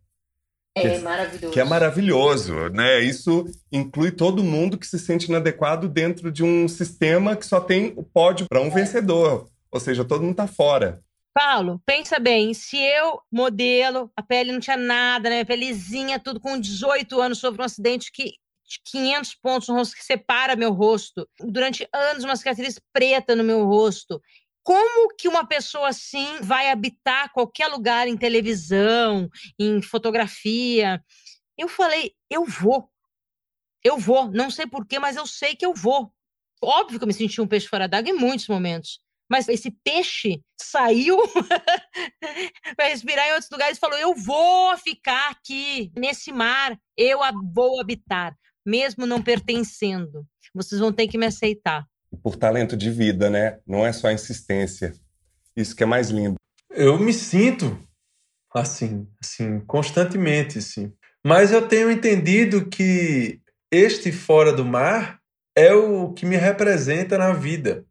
É, 0.77 0.95
é 0.95 0.99
maravilhoso. 0.99 1.53
Que 1.53 1.59
é 1.59 1.63
maravilhoso, 1.63 2.69
né? 2.69 2.99
Isso 2.99 3.45
inclui 3.71 4.11
todo 4.11 4.43
mundo 4.43 4.77
que 4.77 4.85
se 4.85 4.99
sente 4.99 5.27
inadequado 5.27 5.87
dentro 5.87 6.31
de 6.31 6.43
um 6.43 6.67
sistema 6.67 7.35
que 7.35 7.45
só 7.45 7.61
tem 7.61 7.93
o 7.95 8.03
pódio 8.03 8.45
para 8.49 8.59
um 8.59 8.67
é. 8.67 8.71
vencedor. 8.71 9.47
Ou 9.71 9.79
seja, 9.79 10.03
todo 10.03 10.21
mundo 10.21 10.31
está 10.31 10.47
fora. 10.47 11.01
Paulo, 11.35 11.81
pensa 11.85 12.17
bem, 12.17 12.53
se 12.53 12.77
eu, 12.77 13.19
modelo, 13.29 14.09
a 14.15 14.23
pele 14.23 14.53
não 14.53 14.59
tinha 14.61 14.77
nada, 14.77 15.29
né? 15.29 15.43
Pelezinha, 15.43 16.17
tudo 16.17 16.39
com 16.39 16.57
18 16.57 17.19
anos, 17.19 17.39
sofro 17.39 17.61
um 17.61 17.65
acidente 17.65 18.09
que 18.09 18.35
de 18.65 18.79
500 18.85 19.35
pontos 19.35 19.67
no 19.67 19.75
rosto 19.75 19.97
que 19.97 20.05
separa 20.05 20.55
meu 20.55 20.71
rosto. 20.71 21.27
Durante 21.41 21.85
anos, 21.93 22.23
uma 22.23 22.37
cicatriz 22.37 22.79
preta 22.93 23.35
no 23.35 23.43
meu 23.43 23.65
rosto. 23.65 24.21
Como 24.63 25.13
que 25.13 25.27
uma 25.27 25.45
pessoa 25.45 25.89
assim 25.89 26.39
vai 26.41 26.71
habitar 26.71 27.31
qualquer 27.33 27.67
lugar 27.67 28.07
em 28.07 28.15
televisão, 28.15 29.29
em 29.59 29.81
fotografia? 29.81 31.03
Eu 31.57 31.67
falei, 31.67 32.13
eu 32.29 32.45
vou. 32.45 32.89
Eu 33.83 33.97
vou. 33.97 34.31
Não 34.31 34.49
sei 34.49 34.65
porquê, 34.65 34.99
mas 34.99 35.17
eu 35.17 35.27
sei 35.27 35.53
que 35.53 35.65
eu 35.65 35.73
vou. 35.73 36.13
Óbvio 36.63 36.97
que 36.97 37.03
eu 37.03 37.07
me 37.07 37.13
senti 37.13 37.41
um 37.41 37.47
peixe 37.47 37.67
fora 37.67 37.89
d'água 37.89 38.09
em 38.09 38.17
muitos 38.17 38.47
momentos. 38.47 39.04
Mas 39.29 39.47
esse 39.47 39.71
peixe 39.83 40.41
saiu 40.59 41.17
para 42.77 42.87
respirar 42.87 43.27
em 43.27 43.31
outros 43.31 43.49
lugares 43.49 43.77
e 43.77 43.79
falou: 43.79 43.97
Eu 43.97 44.13
vou 44.13 44.77
ficar 44.77 45.31
aqui, 45.31 45.91
nesse 45.95 46.31
mar, 46.31 46.77
eu 46.97 47.19
vou 47.53 47.79
habitar, 47.79 48.35
mesmo 48.65 49.05
não 49.05 49.21
pertencendo. 49.21 50.25
Vocês 50.53 50.79
vão 50.79 50.91
ter 50.91 51.07
que 51.07 51.17
me 51.17 51.25
aceitar 51.25 51.85
por 52.15 52.35
talento 52.35 52.75
de 52.75 52.89
vida, 52.89 53.29
né? 53.29 53.59
Não 53.65 53.85
é 53.85 53.91
só 53.91 54.11
insistência. 54.11 54.93
Isso 55.55 55.75
que 55.75 55.83
é 55.83 55.85
mais 55.85 56.09
lindo. 56.09 56.35
Eu 56.69 56.99
me 56.99 57.13
sinto 57.13 57.77
assim, 58.53 59.07
assim, 59.21 59.59
constantemente, 59.61 60.59
assim. 60.59 60.93
Mas 61.25 61.51
eu 61.51 61.67
tenho 61.67 61.91
entendido 61.91 62.69
que 62.69 63.39
este 63.71 64.11
fora 64.11 64.53
do 64.53 64.63
mar 64.63 65.19
é 65.55 65.73
o 65.73 66.13
que 66.13 66.25
me 66.25 66.35
representa 66.35 67.17
na 67.17 67.33
vida. 67.33 67.85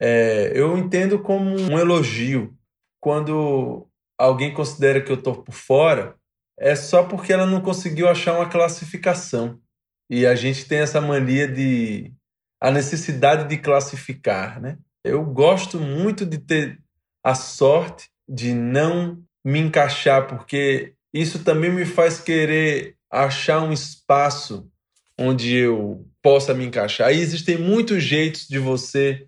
É, 0.00 0.52
eu 0.54 0.76
entendo 0.76 1.18
como 1.18 1.50
um 1.50 1.78
elogio. 1.78 2.54
Quando 3.00 3.86
alguém 4.18 4.52
considera 4.52 5.00
que 5.00 5.10
eu 5.12 5.16
estou 5.16 5.42
por 5.42 5.54
fora, 5.54 6.16
é 6.58 6.74
só 6.74 7.02
porque 7.02 7.32
ela 7.32 7.46
não 7.46 7.60
conseguiu 7.60 8.08
achar 8.08 8.34
uma 8.36 8.48
classificação. 8.48 9.60
E 10.08 10.26
a 10.26 10.34
gente 10.34 10.66
tem 10.66 10.78
essa 10.78 11.00
mania 11.00 11.48
de 11.48 12.12
a 12.60 12.70
necessidade 12.70 13.48
de 13.48 13.58
classificar, 13.58 14.60
né? 14.60 14.78
Eu 15.04 15.24
gosto 15.24 15.78
muito 15.78 16.24
de 16.24 16.38
ter 16.38 16.80
a 17.22 17.34
sorte 17.34 18.08
de 18.28 18.54
não 18.54 19.22
me 19.44 19.58
encaixar, 19.58 20.26
porque 20.26 20.94
isso 21.12 21.44
também 21.44 21.70
me 21.70 21.84
faz 21.84 22.20
querer 22.20 22.96
achar 23.10 23.62
um 23.62 23.72
espaço 23.72 24.70
onde 25.18 25.54
eu 25.54 26.06
possa 26.22 26.54
me 26.54 26.64
encaixar. 26.64 27.12
E 27.12 27.20
existem 27.20 27.58
muitos 27.58 28.02
jeitos 28.02 28.48
de 28.48 28.58
você 28.58 29.26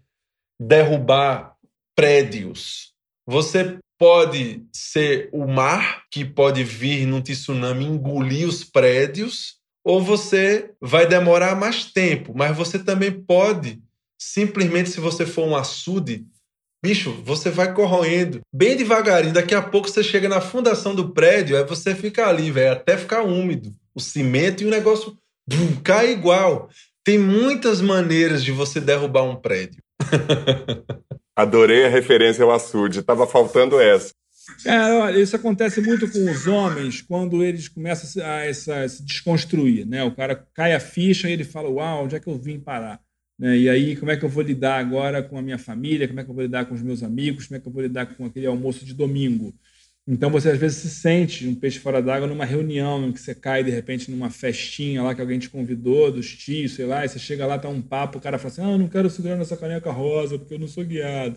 derrubar 0.61 1.55
prédios. 1.95 2.93
Você 3.27 3.78
pode 3.99 4.62
ser 4.73 5.28
o 5.33 5.47
mar 5.47 6.05
que 6.11 6.24
pode 6.24 6.62
vir 6.62 7.07
num 7.07 7.20
tsunami 7.20 7.85
engolir 7.85 8.47
os 8.47 8.62
prédios, 8.62 9.57
ou 9.85 10.03
você 10.03 10.70
vai 10.81 11.07
demorar 11.07 11.55
mais 11.55 11.85
tempo, 11.85 12.33
mas 12.35 12.57
você 12.57 12.78
também 12.78 13.11
pode, 13.11 13.81
simplesmente 14.20 14.91
se 14.91 15.01
você 15.01 15.24
for 15.24 15.47
um 15.47 15.57
açude, 15.57 16.27
bicho, 16.85 17.12
você 17.24 17.51
vai 17.51 17.73
corroendo 17.73 18.41
bem 18.53 18.77
devagarinho, 18.77 19.33
daqui 19.33 19.55
a 19.55 19.62
pouco 19.62 19.89
você 19.89 20.03
chega 20.03 20.28
na 20.28 20.41
fundação 20.41 20.95
do 20.95 21.12
prédio, 21.12 21.57
aí 21.57 21.65
você 21.65 21.95
fica 21.95 22.27
ali, 22.27 22.51
velho, 22.51 22.73
até 22.73 22.97
ficar 22.97 23.23
úmido, 23.23 23.73
o 23.95 24.01
cimento 24.01 24.62
e 24.62 24.66
o 24.66 24.70
negócio 24.70 25.16
bum, 25.49 25.81
cai 25.83 26.12
igual. 26.12 26.69
Tem 27.05 27.19
muitas 27.19 27.81
maneiras 27.81 28.43
de 28.43 28.51
você 28.51 28.81
derrubar 28.81 29.23
um 29.23 29.37
prédio. 29.37 29.81
Adorei 31.36 31.85
a 31.85 31.89
referência 31.89 32.44
ao 32.44 32.52
açude, 32.52 33.02
tava 33.02 33.27
faltando 33.27 33.78
essa. 33.81 34.12
É, 34.64 35.20
isso 35.20 35.35
acontece 35.35 35.81
muito 35.81 36.10
com 36.10 36.31
os 36.31 36.47
homens 36.47 37.02
quando 37.02 37.43
eles 37.43 37.68
começam 37.68 38.23
a, 38.24 38.43
a, 38.43 38.85
a, 38.85 38.89
se 38.89 39.02
desconstruir, 39.05 39.86
né? 39.86 40.05
O 40.05 40.14
cara 40.14 40.47
cai 40.55 40.73
a 40.73 40.81
ficha 40.81 41.28
e 41.28 41.32
ele 41.32 41.44
fala, 41.44 41.68
uau, 41.68 42.05
onde 42.05 42.14
é 42.14 42.20
que 42.20 42.28
eu 42.28 42.39
vim 42.39 42.60
parar? 42.60 43.01
Né? 43.39 43.59
E 43.59 43.68
aí, 43.68 43.97
como 43.97 44.10
é 44.10 44.16
que 44.16 44.24
eu 44.24 44.28
vou 44.28 44.43
lidar 44.43 44.78
agora 44.78 45.23
com 45.23 45.36
a 45.36 45.43
minha 45.43 45.59
família? 45.59 46.06
Como 46.06 46.20
é 46.20 46.24
que 46.24 46.31
eu 46.31 46.35
vou 46.35 46.44
lidar 46.44 46.64
com 46.66 46.74
os 46.74 46.82
meus 46.82 47.02
amigos? 47.02 47.47
Como 47.47 47.59
é 47.59 47.60
que 47.60 47.68
eu 47.68 47.73
vou 47.73 47.82
lidar 47.82 48.06
com 48.06 48.24
aquele 48.24 48.47
almoço 48.47 48.85
de 48.85 48.94
domingo? 48.94 49.52
Então 50.09 50.31
você 50.31 50.51
às 50.51 50.59
vezes 50.59 50.78
se 50.78 50.91
sente 50.91 51.49
um 51.49 51.55
peixe 51.55 51.81
fora 51.81 52.01
d'água 52.01 52.28
numa 52.28 52.45
reunião 52.45 53.09
em 53.09 53.12
que 53.12 53.20
você 53.20 53.35
cai 53.35 53.65
de 53.65 53.70
repente 53.70 54.09
numa 54.09 54.31
festinha 54.31 55.03
lá 55.03 55.12
que 55.15 55.20
alguém 55.20 55.39
te 55.39 55.51
convidou, 55.51 56.12
dos 56.12 56.33
tios, 56.33 56.74
sei 56.74 56.87
lá, 56.87 57.05
e 57.05 57.09
você 57.09 57.19
chega 57.19 57.45
lá, 57.45 57.59
tá 57.59 57.69
um 57.69 57.83
papo, 57.83 58.19
o 58.19 58.20
cara 58.20 58.39
fala 58.39 58.53
assim: 58.53 58.62
Ah, 58.62 58.70
eu 58.70 58.78
não 58.78 58.87
quero 58.87 59.11
segurar 59.11 59.37
nessa 59.37 59.57
caneca 59.57 59.91
rosa 59.91 60.39
porque 60.39 60.55
eu 60.55 60.61
não 60.61 60.69
sou 60.69 60.85
guiado. 60.85 61.37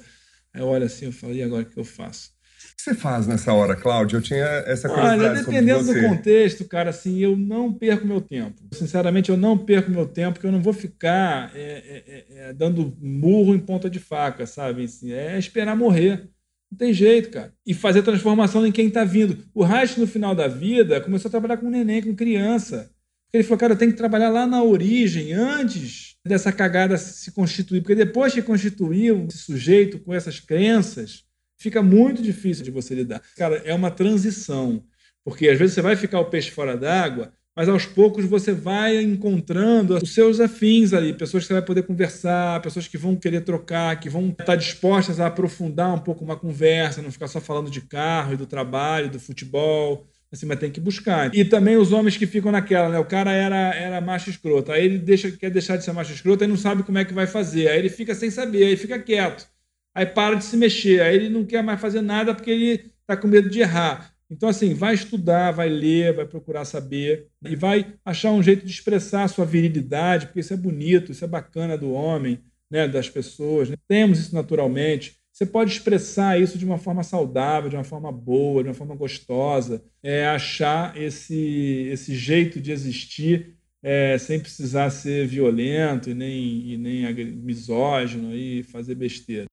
Aí 0.54 0.62
eu 0.62 0.68
olho 0.68 0.86
assim, 0.86 1.06
eu 1.06 1.12
falo, 1.12 1.34
e 1.34 1.44
agora 1.44 1.64
o 1.64 1.66
que 1.66 1.80
eu 1.80 1.84
faço? 1.84 2.30
O 2.30 2.76
que 2.76 2.82
você 2.82 2.96
faz 2.96 3.26
nessa 3.26 3.54
hora, 3.54 3.76
Cláudio? 3.76 4.18
Eu 4.18 4.22
tinha 4.22 4.46
essa 4.66 4.88
curiosidade 4.90 5.24
Olha, 5.24 5.44
dependendo 5.44 5.84
do 5.84 6.02
contexto, 6.02 6.66
cara, 6.66 6.90
assim, 6.90 7.20
eu 7.20 7.36
não 7.36 7.74
perco 7.74 8.06
meu 8.06 8.22
tempo. 8.22 8.62
Sinceramente, 8.74 9.30
eu 9.30 9.38
não 9.38 9.58
perco 9.58 9.92
meu 9.92 10.08
tempo, 10.08 10.34
porque 10.34 10.48
eu 10.48 10.52
não 10.52 10.62
vou 10.62 10.74
ficar 10.74 11.52
é, 11.56 11.62
é, 11.62 12.04
é, 12.08 12.50
é 12.50 12.54
dando 12.54 12.96
murro 13.02 13.56
em 13.56 13.60
ponta 13.60 13.90
de 13.90 14.00
faca, 14.00 14.46
sabe? 14.46 14.84
Assim, 14.84 15.12
é 15.12 15.38
esperar 15.38 15.76
morrer. 15.76 16.30
Não 16.72 16.78
tem 16.78 16.94
jeito, 16.94 17.32
cara. 17.32 17.54
E 17.66 17.74
fazer 17.74 18.04
transformação 18.04 18.66
em 18.66 18.72
quem 18.72 18.88
está 18.88 19.04
vindo. 19.04 19.44
O 19.54 19.64
Reich, 19.64 20.00
no 20.00 20.06
final 20.06 20.36
da 20.36 20.48
vida, 20.48 21.02
começou 21.02 21.30
a 21.30 21.32
trabalhar 21.32 21.58
com 21.58 21.70
neném, 21.70 22.02
com 22.02 22.16
criança. 22.16 22.92
Ele 23.34 23.44
falou, 23.44 23.60
cara, 23.60 23.74
eu 23.74 23.78
tenho 23.78 23.92
que 23.92 23.98
trabalhar 23.98 24.30
lá 24.30 24.46
na 24.46 24.64
origem, 24.64 25.34
antes 25.34 26.16
dessa 26.26 26.52
cagada 26.52 26.98
se 26.98 27.32
constituir. 27.32 27.82
Porque 27.82 27.96
depois 27.96 28.34
que 28.34 28.42
constituir 28.42 29.16
esse 29.28 29.40
sujeito 29.40 30.00
com 30.00 30.14
essas 30.14 30.40
crenças, 30.40 31.24
fica 31.58 31.82
muito 31.82 32.22
difícil 32.22 32.64
de 32.64 32.72
você 32.72 32.96
lidar. 32.96 33.22
Cara, 33.36 33.58
é 33.66 33.74
uma 33.74 33.92
transição. 33.92 34.84
Porque 35.24 35.50
às 35.50 35.60
vezes 35.60 35.76
você 35.76 35.82
vai 35.82 35.96
ficar 35.96 36.20
o 36.20 36.30
peixe 36.30 36.50
fora 36.50 36.78
d'água, 36.78 37.32
mas 37.60 37.68
aos 37.68 37.86
poucos 37.86 38.24
você 38.24 38.54
vai 38.54 39.02
encontrando 39.02 39.98
os 40.02 40.14
seus 40.14 40.40
afins 40.40 40.94
ali, 40.94 41.12
pessoas 41.12 41.44
que 41.44 41.50
você 41.50 41.56
vai 41.56 41.62
poder 41.62 41.84
conversar, 41.84 42.62
pessoas 42.62 42.88
que 42.88 42.98
vão 42.98 43.18
querer 43.18 43.42
trocar, 43.42 44.00
que 44.00 44.08
vão 44.10 44.30
estar 44.30 44.56
dispostas 44.56 45.20
a 45.20 45.28
aprofundar 45.28 45.94
um 45.94 46.00
pouco 46.00 46.24
uma 46.24 46.38
conversa, 46.38 47.02
não 47.02 47.12
ficar 47.12 47.28
só 47.28 47.42
falando 47.42 47.70
de 47.70 47.82
carro 47.82 48.32
e 48.32 48.38
do 48.38 48.46
trabalho, 48.46 49.10
do 49.10 49.20
futebol. 49.20 50.08
Assim, 50.32 50.46
mas 50.46 50.58
tem 50.58 50.72
que 50.72 50.80
buscar. 50.80 51.36
E 51.36 51.44
também 51.44 51.76
os 51.76 51.92
homens 51.92 52.16
que 52.16 52.26
ficam 52.26 52.50
naquela, 52.50 52.88
né? 52.88 52.98
O 52.98 53.04
cara 53.04 53.34
era, 53.34 53.76
era 53.76 54.00
macho 54.00 54.30
escroto. 54.30 54.72
Aí 54.72 54.86
ele 54.86 54.98
deixa, 54.98 55.30
quer 55.30 55.50
deixar 55.50 55.76
de 55.76 55.84
ser 55.84 55.92
macho 55.92 56.14
escroto, 56.14 56.46
aí 56.46 56.50
não 56.50 56.56
sabe 56.56 56.84
como 56.84 56.98
é 56.98 57.04
que 57.04 57.14
vai 57.14 57.28
fazer. 57.28 57.68
Aí 57.68 57.78
ele 57.78 57.90
fica 57.90 58.16
sem 58.16 58.32
saber, 58.32 58.68
aí 58.68 58.78
fica 58.78 58.98
quieto. 58.98 59.46
Aí 59.94 60.06
para 60.06 60.36
de 60.36 60.46
se 60.46 60.56
mexer. 60.56 61.02
Aí 61.02 61.14
ele 61.14 61.28
não 61.28 61.44
quer 61.44 61.62
mais 61.62 61.82
fazer 61.82 62.00
nada 62.00 62.34
porque 62.34 62.52
ele 62.52 62.90
está 63.02 63.18
com 63.18 63.28
medo 63.28 63.50
de 63.50 63.60
errar. 63.60 64.14
Então, 64.30 64.48
assim, 64.48 64.74
vai 64.74 64.94
estudar, 64.94 65.52
vai 65.52 65.70
ler, 65.70 66.14
vai 66.14 66.26
procurar 66.26 66.64
saber 66.64 67.28
e 67.44 67.56
vai 67.56 67.96
achar 68.06 68.32
um 68.32 68.44
jeito 68.44 68.64
de 68.64 68.72
expressar 68.72 69.24
a 69.24 69.28
sua 69.28 69.46
virilidade, 69.46 70.28
porque 70.28 70.40
isso 70.40 70.54
é 70.54 70.58
bonito, 70.58 71.12
isso 71.12 71.26
é 71.26 71.28
bacana 71.28 71.78
do 71.78 71.92
homem, 71.92 72.40
né, 72.70 72.88
das 72.88 73.10
pessoas. 73.10 73.70
Né? 73.70 73.76
Temos 73.88 74.20
isso 74.20 74.36
naturalmente. 74.36 75.18
Você 75.34 75.46
pode 75.46 75.72
expressar 75.72 76.40
isso 76.40 76.58
de 76.58 76.66
uma 76.66 76.78
forma 76.78 77.02
saudável, 77.02 77.70
de 77.70 77.76
uma 77.76 77.84
forma 77.84 78.12
boa, 78.12 78.62
de 78.62 78.70
uma 78.70 78.76
forma 78.76 78.96
gostosa. 78.96 79.84
É 80.04 80.28
achar 80.28 80.96
esse, 80.96 81.90
esse 81.92 82.14
jeito 82.14 82.60
de 82.60 82.72
existir 82.72 83.56
é, 83.82 84.18
sem 84.18 84.40
precisar 84.40 84.90
ser 84.90 85.26
violento 85.26 86.10
e 86.10 86.14
nem, 86.14 86.72
e 86.72 86.78
nem 86.78 87.26
misógino 87.36 88.36
e 88.36 88.64
fazer 88.64 88.96
besteira. 88.96 89.46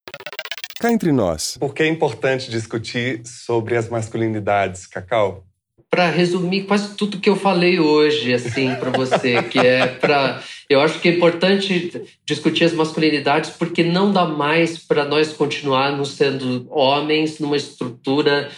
Cá 0.78 0.92
entre 0.92 1.10
nós. 1.10 1.56
Por 1.58 1.74
que 1.74 1.82
é 1.82 1.88
importante 1.88 2.50
discutir 2.50 3.22
sobre 3.24 3.76
as 3.76 3.88
masculinidades, 3.88 4.86
Cacau? 4.86 5.46
Para 5.88 6.10
resumir 6.10 6.64
quase 6.64 6.94
tudo 6.94 7.18
que 7.18 7.30
eu 7.30 7.36
falei 7.36 7.80
hoje, 7.80 8.34
assim, 8.34 8.74
para 8.74 8.90
você, 8.90 9.42
que 9.44 9.58
é 9.58 9.86
para. 9.86 10.42
Eu 10.68 10.80
acho 10.80 11.00
que 11.00 11.08
é 11.08 11.12
importante 11.12 12.02
discutir 12.26 12.64
as 12.64 12.72
masculinidades 12.74 13.50
porque 13.50 13.82
não 13.82 14.12
dá 14.12 14.26
mais 14.26 14.78
para 14.78 15.04
nós 15.04 15.32
continuarmos 15.32 16.10
sendo 16.10 16.66
homens 16.70 17.38
numa 17.38 17.56
estrutura 17.56 18.50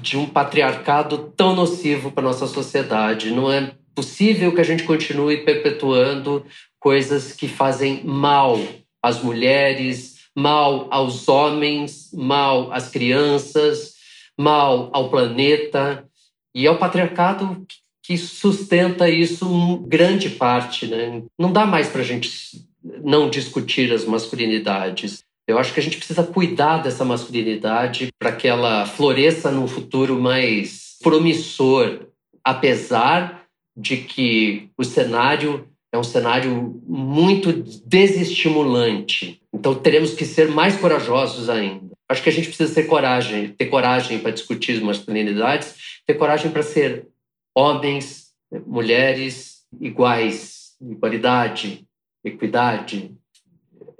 de 0.00 0.16
um 0.16 0.26
patriarcado 0.26 1.32
tão 1.36 1.56
nocivo 1.56 2.12
para 2.12 2.22
nossa 2.22 2.46
sociedade. 2.46 3.32
Não 3.32 3.50
é 3.50 3.72
possível 3.92 4.54
que 4.54 4.60
a 4.60 4.64
gente 4.64 4.84
continue 4.84 5.38
perpetuando 5.38 6.46
coisas 6.78 7.32
que 7.32 7.48
fazem 7.48 8.04
mal 8.04 8.60
às 9.02 9.20
mulheres, 9.20 10.17
mal 10.38 10.86
aos 10.92 11.28
homens, 11.28 12.12
mal 12.14 12.72
às 12.72 12.88
crianças, 12.88 13.94
mal 14.38 14.88
ao 14.92 15.10
planeta 15.10 16.08
e 16.54 16.64
ao 16.64 16.78
patriarcado 16.78 17.66
que 18.04 18.16
sustenta 18.16 19.10
isso 19.10 19.78
grande 19.88 20.30
parte, 20.30 20.86
né? 20.86 21.24
Não 21.36 21.52
dá 21.52 21.66
mais 21.66 21.88
para 21.88 22.02
a 22.02 22.04
gente 22.04 22.64
não 23.02 23.28
discutir 23.28 23.92
as 23.92 24.04
masculinidades. 24.04 25.24
Eu 25.44 25.58
acho 25.58 25.74
que 25.74 25.80
a 25.80 25.82
gente 25.82 25.96
precisa 25.96 26.22
cuidar 26.22 26.78
dessa 26.84 27.04
masculinidade 27.04 28.12
para 28.16 28.30
que 28.30 28.46
ela 28.46 28.86
floresça 28.86 29.50
num 29.50 29.66
futuro 29.66 30.20
mais 30.20 30.96
promissor, 31.02 32.06
apesar 32.44 33.42
de 33.76 33.96
que 33.96 34.68
o 34.78 34.84
cenário 34.84 35.66
é 35.92 35.98
um 35.98 36.04
cenário 36.04 36.80
muito 36.86 37.52
desestimulante. 37.84 39.37
Então 39.52 39.74
teremos 39.74 40.12
que 40.14 40.24
ser 40.24 40.48
mais 40.48 40.76
corajosos 40.76 41.48
ainda. 41.48 41.96
Acho 42.08 42.22
que 42.22 42.28
a 42.28 42.32
gente 42.32 42.48
precisa 42.48 42.74
ter 42.74 42.86
coragem, 42.86 43.48
ter 43.48 43.66
coragem 43.66 44.18
para 44.18 44.30
discutir 44.30 44.72
as 44.72 44.82
masculinidades, 44.82 45.74
ter 46.06 46.14
coragem 46.14 46.50
para 46.50 46.62
ser 46.62 47.06
homens, 47.54 48.32
mulheres 48.66 49.62
iguais, 49.80 50.74
igualdade, 50.80 51.86
equidade. 52.24 53.14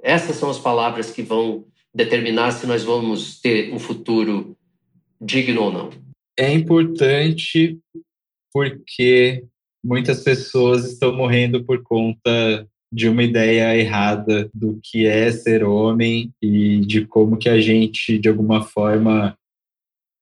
Essas 0.01 0.37
são 0.37 0.49
as 0.49 0.59
palavras 0.59 1.11
que 1.11 1.21
vão 1.21 1.65
determinar 1.93 2.51
se 2.51 2.65
nós 2.65 2.83
vamos 2.83 3.39
ter 3.39 3.73
um 3.73 3.79
futuro 3.79 4.55
digno 5.21 5.63
ou 5.63 5.71
não. 5.71 5.89
É 6.37 6.53
importante 6.53 7.77
porque 8.51 9.43
muitas 9.83 10.23
pessoas 10.23 10.85
estão 10.85 11.15
morrendo 11.15 11.63
por 11.63 11.83
conta 11.83 12.67
de 12.91 13.07
uma 13.07 13.23
ideia 13.23 13.77
errada 13.77 14.49
do 14.53 14.79
que 14.83 15.05
é 15.05 15.31
ser 15.31 15.63
homem 15.63 16.31
e 16.41 16.79
de 16.81 17.05
como 17.05 17.37
que 17.37 17.49
a 17.49 17.59
gente, 17.61 18.17
de 18.17 18.29
alguma 18.29 18.63
forma, 18.63 19.37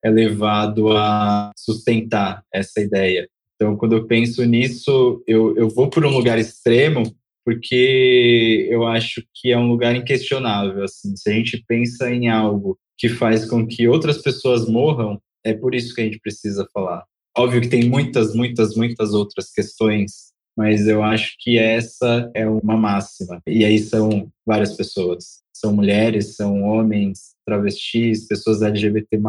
é 0.04 0.10
levado 0.10 0.90
a 0.96 1.50
sustentar 1.56 2.44
essa 2.52 2.80
ideia. 2.80 3.28
Então, 3.56 3.76
quando 3.76 3.96
eu 3.96 4.06
penso 4.06 4.44
nisso, 4.44 5.22
eu, 5.26 5.56
eu 5.56 5.68
vou 5.68 5.90
por 5.90 6.04
um 6.04 6.10
lugar 6.10 6.38
extremo 6.38 7.02
porque 7.44 8.68
eu 8.70 8.86
acho 8.86 9.22
que 9.34 9.50
é 9.50 9.56
um 9.56 9.68
lugar 9.68 9.96
inquestionável. 9.96 10.84
Assim, 10.84 11.16
se 11.16 11.30
a 11.30 11.32
gente 11.32 11.64
pensa 11.66 12.10
em 12.10 12.28
algo 12.28 12.78
que 12.98 13.08
faz 13.08 13.48
com 13.48 13.66
que 13.66 13.88
outras 13.88 14.18
pessoas 14.18 14.68
morram, 14.68 15.18
é 15.42 15.54
por 15.54 15.74
isso 15.74 15.94
que 15.94 16.02
a 16.02 16.04
gente 16.04 16.20
precisa 16.20 16.68
falar. 16.74 17.04
Óbvio 17.34 17.62
que 17.62 17.68
tem 17.68 17.88
muitas, 17.88 18.34
muitas, 18.34 18.76
muitas 18.76 19.14
outras 19.14 19.50
questões, 19.50 20.27
mas 20.58 20.88
eu 20.88 21.04
acho 21.04 21.36
que 21.38 21.56
essa 21.56 22.28
é 22.34 22.44
uma 22.44 22.76
máxima. 22.76 23.40
E 23.46 23.64
aí 23.64 23.78
são 23.78 24.28
várias 24.44 24.76
pessoas. 24.76 25.40
São 25.54 25.72
mulheres, 25.72 26.34
são 26.34 26.64
homens, 26.64 27.36
travestis, 27.46 28.26
pessoas 28.26 28.60
LGBT+, 28.60 29.20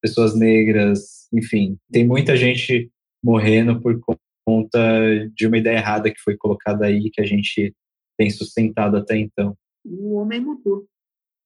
pessoas 0.00 0.34
negras, 0.34 1.28
enfim. 1.34 1.76
Tem 1.90 2.06
muita 2.06 2.34
gente 2.34 2.90
morrendo 3.22 3.78
por 3.78 4.00
conta 4.46 4.80
de 5.34 5.46
uma 5.46 5.58
ideia 5.58 5.76
errada 5.76 6.10
que 6.10 6.20
foi 6.22 6.34
colocada 6.34 6.86
aí, 6.86 7.10
que 7.10 7.20
a 7.20 7.26
gente 7.26 7.76
tem 8.18 8.30
sustentado 8.30 8.96
até 8.96 9.18
então. 9.18 9.54
O 9.84 10.14
homem 10.14 10.40
mudou. 10.40 10.86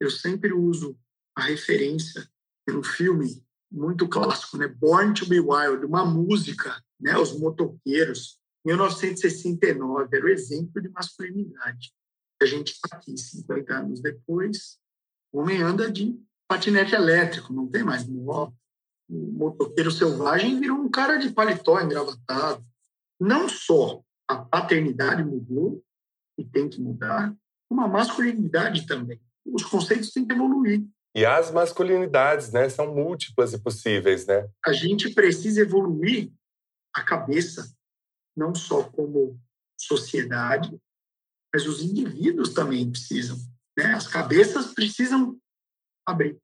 Eu 0.01 0.11
sempre 0.11 0.53
uso 0.53 0.97
a 1.37 1.43
referência 1.43 2.25
pelo 2.65 2.85
filme 2.85 3.43
muito 3.69 4.07
clássico, 4.07 4.57
né? 4.57 4.69
Born 4.69 5.13
to 5.13 5.27
be 5.27 5.41
Wild, 5.41 5.85
uma 5.85 6.05
música, 6.05 6.81
né? 7.01 7.19
Os 7.19 7.37
motoqueiros, 7.37 8.39
1969, 8.67 10.17
era 10.17 10.27
o 10.27 10.29
exemplo 10.29 10.83
de 10.83 10.89
masculinidade. 10.89 11.93
A 12.43 12.47
gente 12.47 12.73
está 12.73 12.97
aqui, 12.97 13.17
50 13.17 13.73
anos 13.73 14.01
depois, 14.01 14.79
o 15.33 15.41
homem 15.41 15.63
anda 15.63 15.91
de 15.91 16.19
patinete 16.49 16.95
elétrico, 16.95 17.53
não 17.53 17.69
tem 17.69 17.83
mais 17.83 18.07
moto. 18.07 18.55
O 19.09 19.33
motoqueiro 19.33 19.91
selvagem 19.91 20.59
virou 20.59 20.79
um 20.79 20.91
cara 20.91 21.17
de 21.17 21.31
paletó 21.31 21.81
engravatado. 21.81 22.65
Não 23.21 23.49
só 23.49 24.03
a 24.29 24.37
paternidade 24.37 25.25
mudou, 25.25 25.83
e 26.39 26.45
tem 26.45 26.69
que 26.69 26.81
mudar, 26.81 27.35
como 27.69 27.81
a 27.81 27.89
masculinidade 27.89 28.87
também. 28.87 29.21
Os 29.45 29.65
conceitos 29.65 30.11
têm 30.11 30.27
que 30.27 30.35
evoluir. 30.35 30.85
E 31.15 31.25
as 31.25 31.51
masculinidades, 31.51 32.53
né, 32.53 32.69
são 32.69 32.95
múltiplas 32.95 33.55
e 33.55 33.59
possíveis, 33.59 34.27
né? 34.27 34.47
A 34.65 34.73
gente 34.73 35.15
precisa 35.15 35.63
evoluir 35.63 36.31
a 36.93 37.03
cabeça, 37.03 37.75
não 38.37 38.55
só 38.55 38.85
como 38.85 39.41
sociedade, 39.79 40.79
mas 41.53 41.67
os 41.67 41.83
indivíduos 41.83 42.53
também 42.53 42.91
precisam, 42.91 43.37
né? 43.77 43.95
As 43.95 44.07
cabeças 44.07 44.75
precisam 44.75 45.39
abrir. 46.05 46.39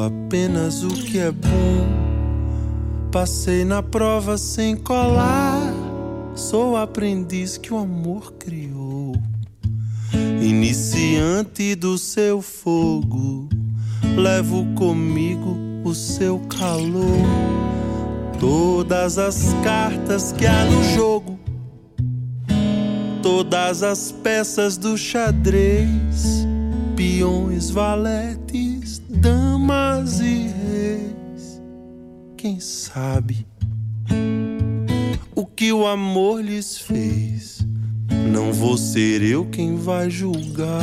Apenas 0.00 0.82
o 0.82 0.88
que 0.88 1.18
é 1.18 1.30
bom. 1.30 1.88
Passei 3.10 3.64
na 3.64 3.82
prova 3.82 4.36
sem 4.36 4.76
colar, 4.76 5.72
sou 6.34 6.76
aprendiz 6.76 7.56
que 7.56 7.72
o 7.72 7.78
amor 7.78 8.32
criou. 8.34 9.14
Iniciante 10.40 11.74
do 11.74 11.98
seu 11.98 12.42
fogo, 12.42 13.48
levo 14.16 14.66
comigo 14.74 15.56
o 15.84 15.94
seu 15.94 16.38
calor. 16.40 17.26
Todas 18.38 19.18
as 19.18 19.52
cartas 19.64 20.32
que 20.32 20.46
há 20.46 20.64
no 20.64 20.84
jogo 20.94 21.38
todas 23.28 23.82
as 23.82 24.10
peças 24.10 24.76
do 24.76 24.96
xadrez, 24.96 26.46
peões, 26.96 27.70
valetes, 27.70 29.02
damas 29.08 29.47
Quem 32.48 32.60
sabe 32.60 33.46
o 35.34 35.44
que 35.44 35.70
o 35.70 35.86
amor 35.86 36.42
lhes 36.42 36.78
fez? 36.78 37.58
Não 38.32 38.54
vou 38.54 38.78
ser 38.78 39.20
eu 39.20 39.44
quem 39.44 39.76
vai 39.76 40.08
julgar 40.08 40.82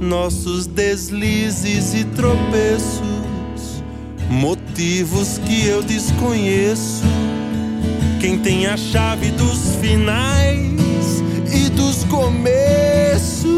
nossos 0.00 0.66
deslizes 0.66 1.92
e 1.92 2.04
tropeços, 2.06 3.82
motivos 4.30 5.36
que 5.36 5.66
eu 5.66 5.82
desconheço 5.82 7.04
quem 8.18 8.38
tem 8.38 8.64
a 8.68 8.78
chave 8.78 9.30
dos 9.32 9.76
finais 9.76 11.20
e 11.54 11.68
dos 11.68 12.02
começos. 12.04 13.52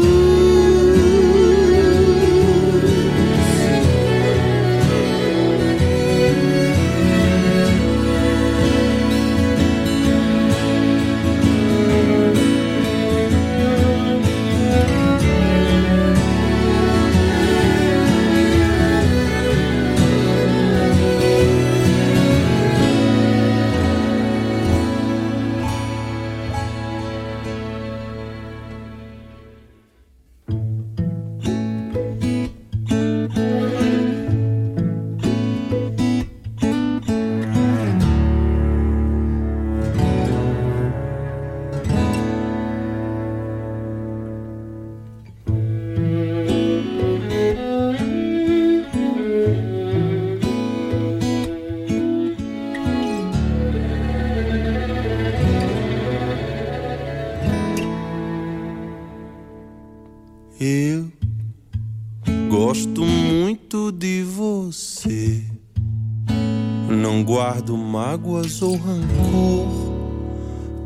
Ou 68.61 68.75
rancor. 68.75 69.85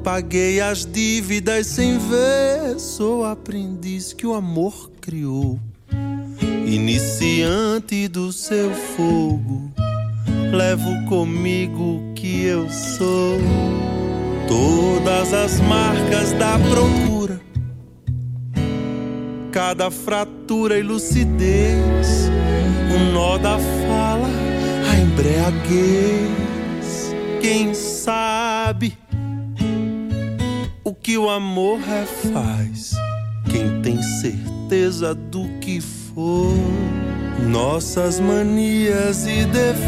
Paguei 0.03 0.61
as 0.61 0.85
dívidas 0.85 1.67
sem 1.67 1.97
ver, 1.97 2.79
sou 2.79 3.25
aprendiz 3.25 4.13
que 4.13 4.25
o 4.25 4.33
amor 4.33 4.89
criou. 5.01 5.59
Iniciante 6.65 8.07
do 8.07 8.31
seu 8.31 8.73
fogo, 8.73 9.71
levo 10.51 11.05
comigo 11.07 11.97
o 11.97 12.13
que 12.13 12.45
eu 12.45 12.69
sou. 12.69 13.39
Todas 14.47 15.33
as 15.33 15.59
marcas 15.59 16.31
da 16.33 16.57
procura, 16.57 17.41
cada 19.51 19.91
fratura 19.91 20.79
e 20.79 20.81
lucidez, 20.81 22.29
um 22.95 23.11
nó 23.13 23.37
da 23.37 23.59
fala, 23.59 24.29
a 24.89 24.95
embriaguez 24.95 26.48
quem 27.41 27.73
sabe 27.73 28.97
o 30.83 30.93
que 30.93 31.17
o 31.17 31.29
amor 31.29 31.79
refaz? 31.79 32.91
Quem 33.49 33.81
tem 33.81 34.01
certeza 34.01 35.15
do 35.15 35.47
que 35.59 35.79
for? 35.81 36.53
Nossas 37.47 38.19
manias 38.19 39.25
e 39.25 39.45
defeitos, 39.45 39.81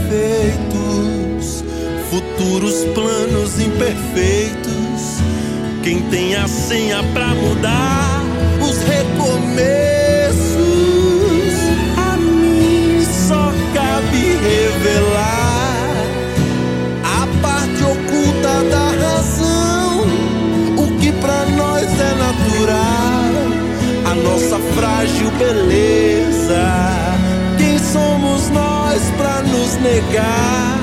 futuros 2.09 2.85
planos 2.93 3.59
imperfeitos. 3.59 5.19
Quem 5.83 6.01
tem 6.09 6.35
a 6.35 6.47
senha 6.47 7.03
pra 7.13 7.27
mudar 7.35 8.23
os 8.61 8.77
recomeços? 8.83 9.51
A 11.97 12.17
mim 12.17 13.03
só 13.27 13.51
cabe 13.73 14.37
revelar 14.37 15.30
nossa 24.23 24.59
frágil 24.75 25.31
beleza. 25.31 26.63
Quem 27.57 27.77
somos 27.79 28.49
nós 28.49 29.01
para 29.17 29.41
nos 29.41 29.75
negar 29.77 30.79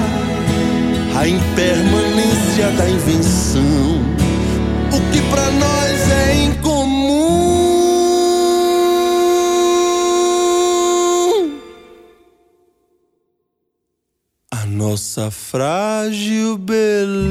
a 1.17 1.27
impermanência 1.29 2.71
da 2.77 2.89
invenção? 2.89 4.01
O 4.93 5.01
que 5.13 5.21
para 5.31 5.51
nós 5.51 6.11
é 6.11 6.45
incomum. 6.45 6.89
A 14.51 14.67
nossa 14.67 15.31
frágil 15.31 16.57
beleza. 16.59 17.29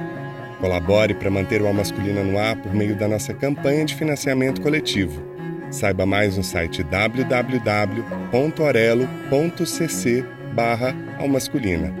Colabore 0.60 1.14
para 1.14 1.30
manter 1.30 1.62
o 1.62 1.66
Alma 1.66 1.78
Masculina 1.78 2.22
no 2.22 2.38
ar 2.38 2.54
por 2.56 2.74
meio 2.74 2.94
da 2.94 3.08
nossa 3.08 3.32
campanha 3.32 3.84
de 3.84 3.94
financiamento 3.94 4.60
coletivo. 4.60 5.22
Saiba 5.70 6.04
mais 6.04 6.36
no 6.36 6.42
site 6.42 6.82
www.orelo.cc 6.82 7.60
barra 10.54 10.94
almasculina. 11.18 11.94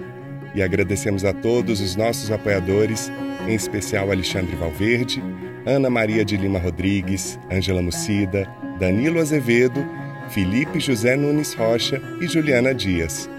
E 0.54 0.62
agradecemos 0.62 1.24
a 1.24 1.32
todos 1.32 1.80
os 1.80 1.96
nossos 1.96 2.30
apoiadores, 2.30 3.10
em 3.46 3.54
especial 3.54 4.10
Alexandre 4.10 4.56
Valverde, 4.56 5.22
Ana 5.64 5.88
Maria 5.88 6.24
de 6.24 6.36
Lima 6.36 6.58
Rodrigues, 6.58 7.38
Ângela 7.50 7.80
Mucida, 7.80 8.48
Danilo 8.78 9.20
Azevedo, 9.20 9.86
Felipe 10.30 10.80
José 10.80 11.16
Nunes 11.16 11.54
Rocha 11.54 12.02
e 12.20 12.26
Juliana 12.26 12.74
Dias. 12.74 13.30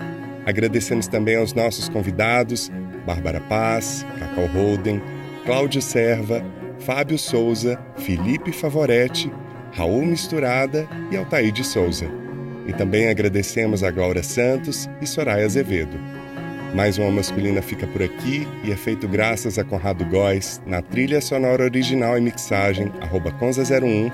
Agradecemos 0.46 1.08
também 1.08 1.36
aos 1.36 1.54
nossos 1.54 1.90
convidados, 1.90 2.72
Bárbara 3.06 3.42
Paz, 3.42 4.06
Cacau 4.20 4.48
Holden, 4.48 5.02
Cláudio 5.46 5.82
Serva, 5.82 6.44
Fábio 6.80 7.18
Souza, 7.18 7.80
Felipe 7.98 8.52
Favoretti, 8.52 9.32
Raul 9.74 10.06
Misturada 10.06 10.88
e 11.12 11.18
Altair 11.18 11.52
de 11.52 11.64
Souza. 11.64 12.08
E 12.68 12.74
também 12.74 13.10
agradecemos 13.10 13.84
a 13.84 13.92
Glória 13.92 14.24
Santos 14.24 14.90
e 15.02 15.08
Soraya 15.08 15.46
Azevedo. 15.46 15.98
Mais 16.74 16.98
uma 16.98 17.12
masculina 17.12 17.62
fica 17.62 17.86
por 17.88 18.02
aqui 18.02 18.48
e 18.64 18.72
é 18.72 18.76
feito 18.78 19.08
graças 19.08 19.60
a 19.60 19.64
Conrado 19.64 20.06
Góes 20.06 20.62
na 20.66 20.82
trilha 20.82 21.20
sonora 21.20 21.64
original 21.64 22.18
e 22.18 22.22
mixagem, 22.22 22.92
arroba 23.02 23.32
Conza01, 23.32 24.12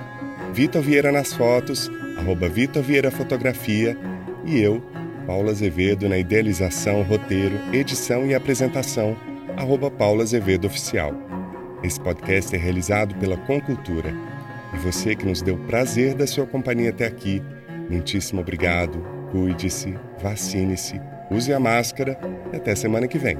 Vitor 0.54 0.82
Vieira 0.82 1.12
nas 1.12 1.34
fotos, 1.34 1.90
arroba 2.18 2.50
Vitor 2.50 2.82
Vieira 2.82 3.12
Fotografia 3.12 3.96
e 4.44 4.60
eu, 4.60 4.82
Paula 5.28 5.52
Azevedo, 5.52 6.08
na 6.08 6.18
idealização, 6.18 7.04
roteiro, 7.04 7.60
edição 7.74 8.26
e 8.26 8.34
apresentação, 8.34 9.14
arroba 9.58 9.91
Paula 9.91 10.24
Azevedo 10.24 10.68
Oficial. 10.68 11.12
Esse 11.84 11.99
podcast 11.99 12.56
é 12.56 12.58
realizado 12.58 13.14
pela 13.16 13.36
Concultura. 13.36 14.16
E 14.74 14.78
você 14.78 15.18
que 15.18 15.26
nos 15.26 15.41
deu 15.41 15.58
prazer 15.58 16.14
da 16.14 16.26
sua 16.26 16.48
companhia 16.48 16.91
até 16.91 17.06
aqui, 17.06 17.44
muitíssimo 17.90 18.40
obrigado, 18.40 19.06
cuide-se, 19.30 19.99
vacine-se, 20.24 21.02
use 21.30 21.52
a 21.52 21.60
máscara 21.60 22.18
e 22.54 22.56
até 22.56 22.74
semana 22.74 23.06
que 23.06 23.20
vem. 23.20 23.38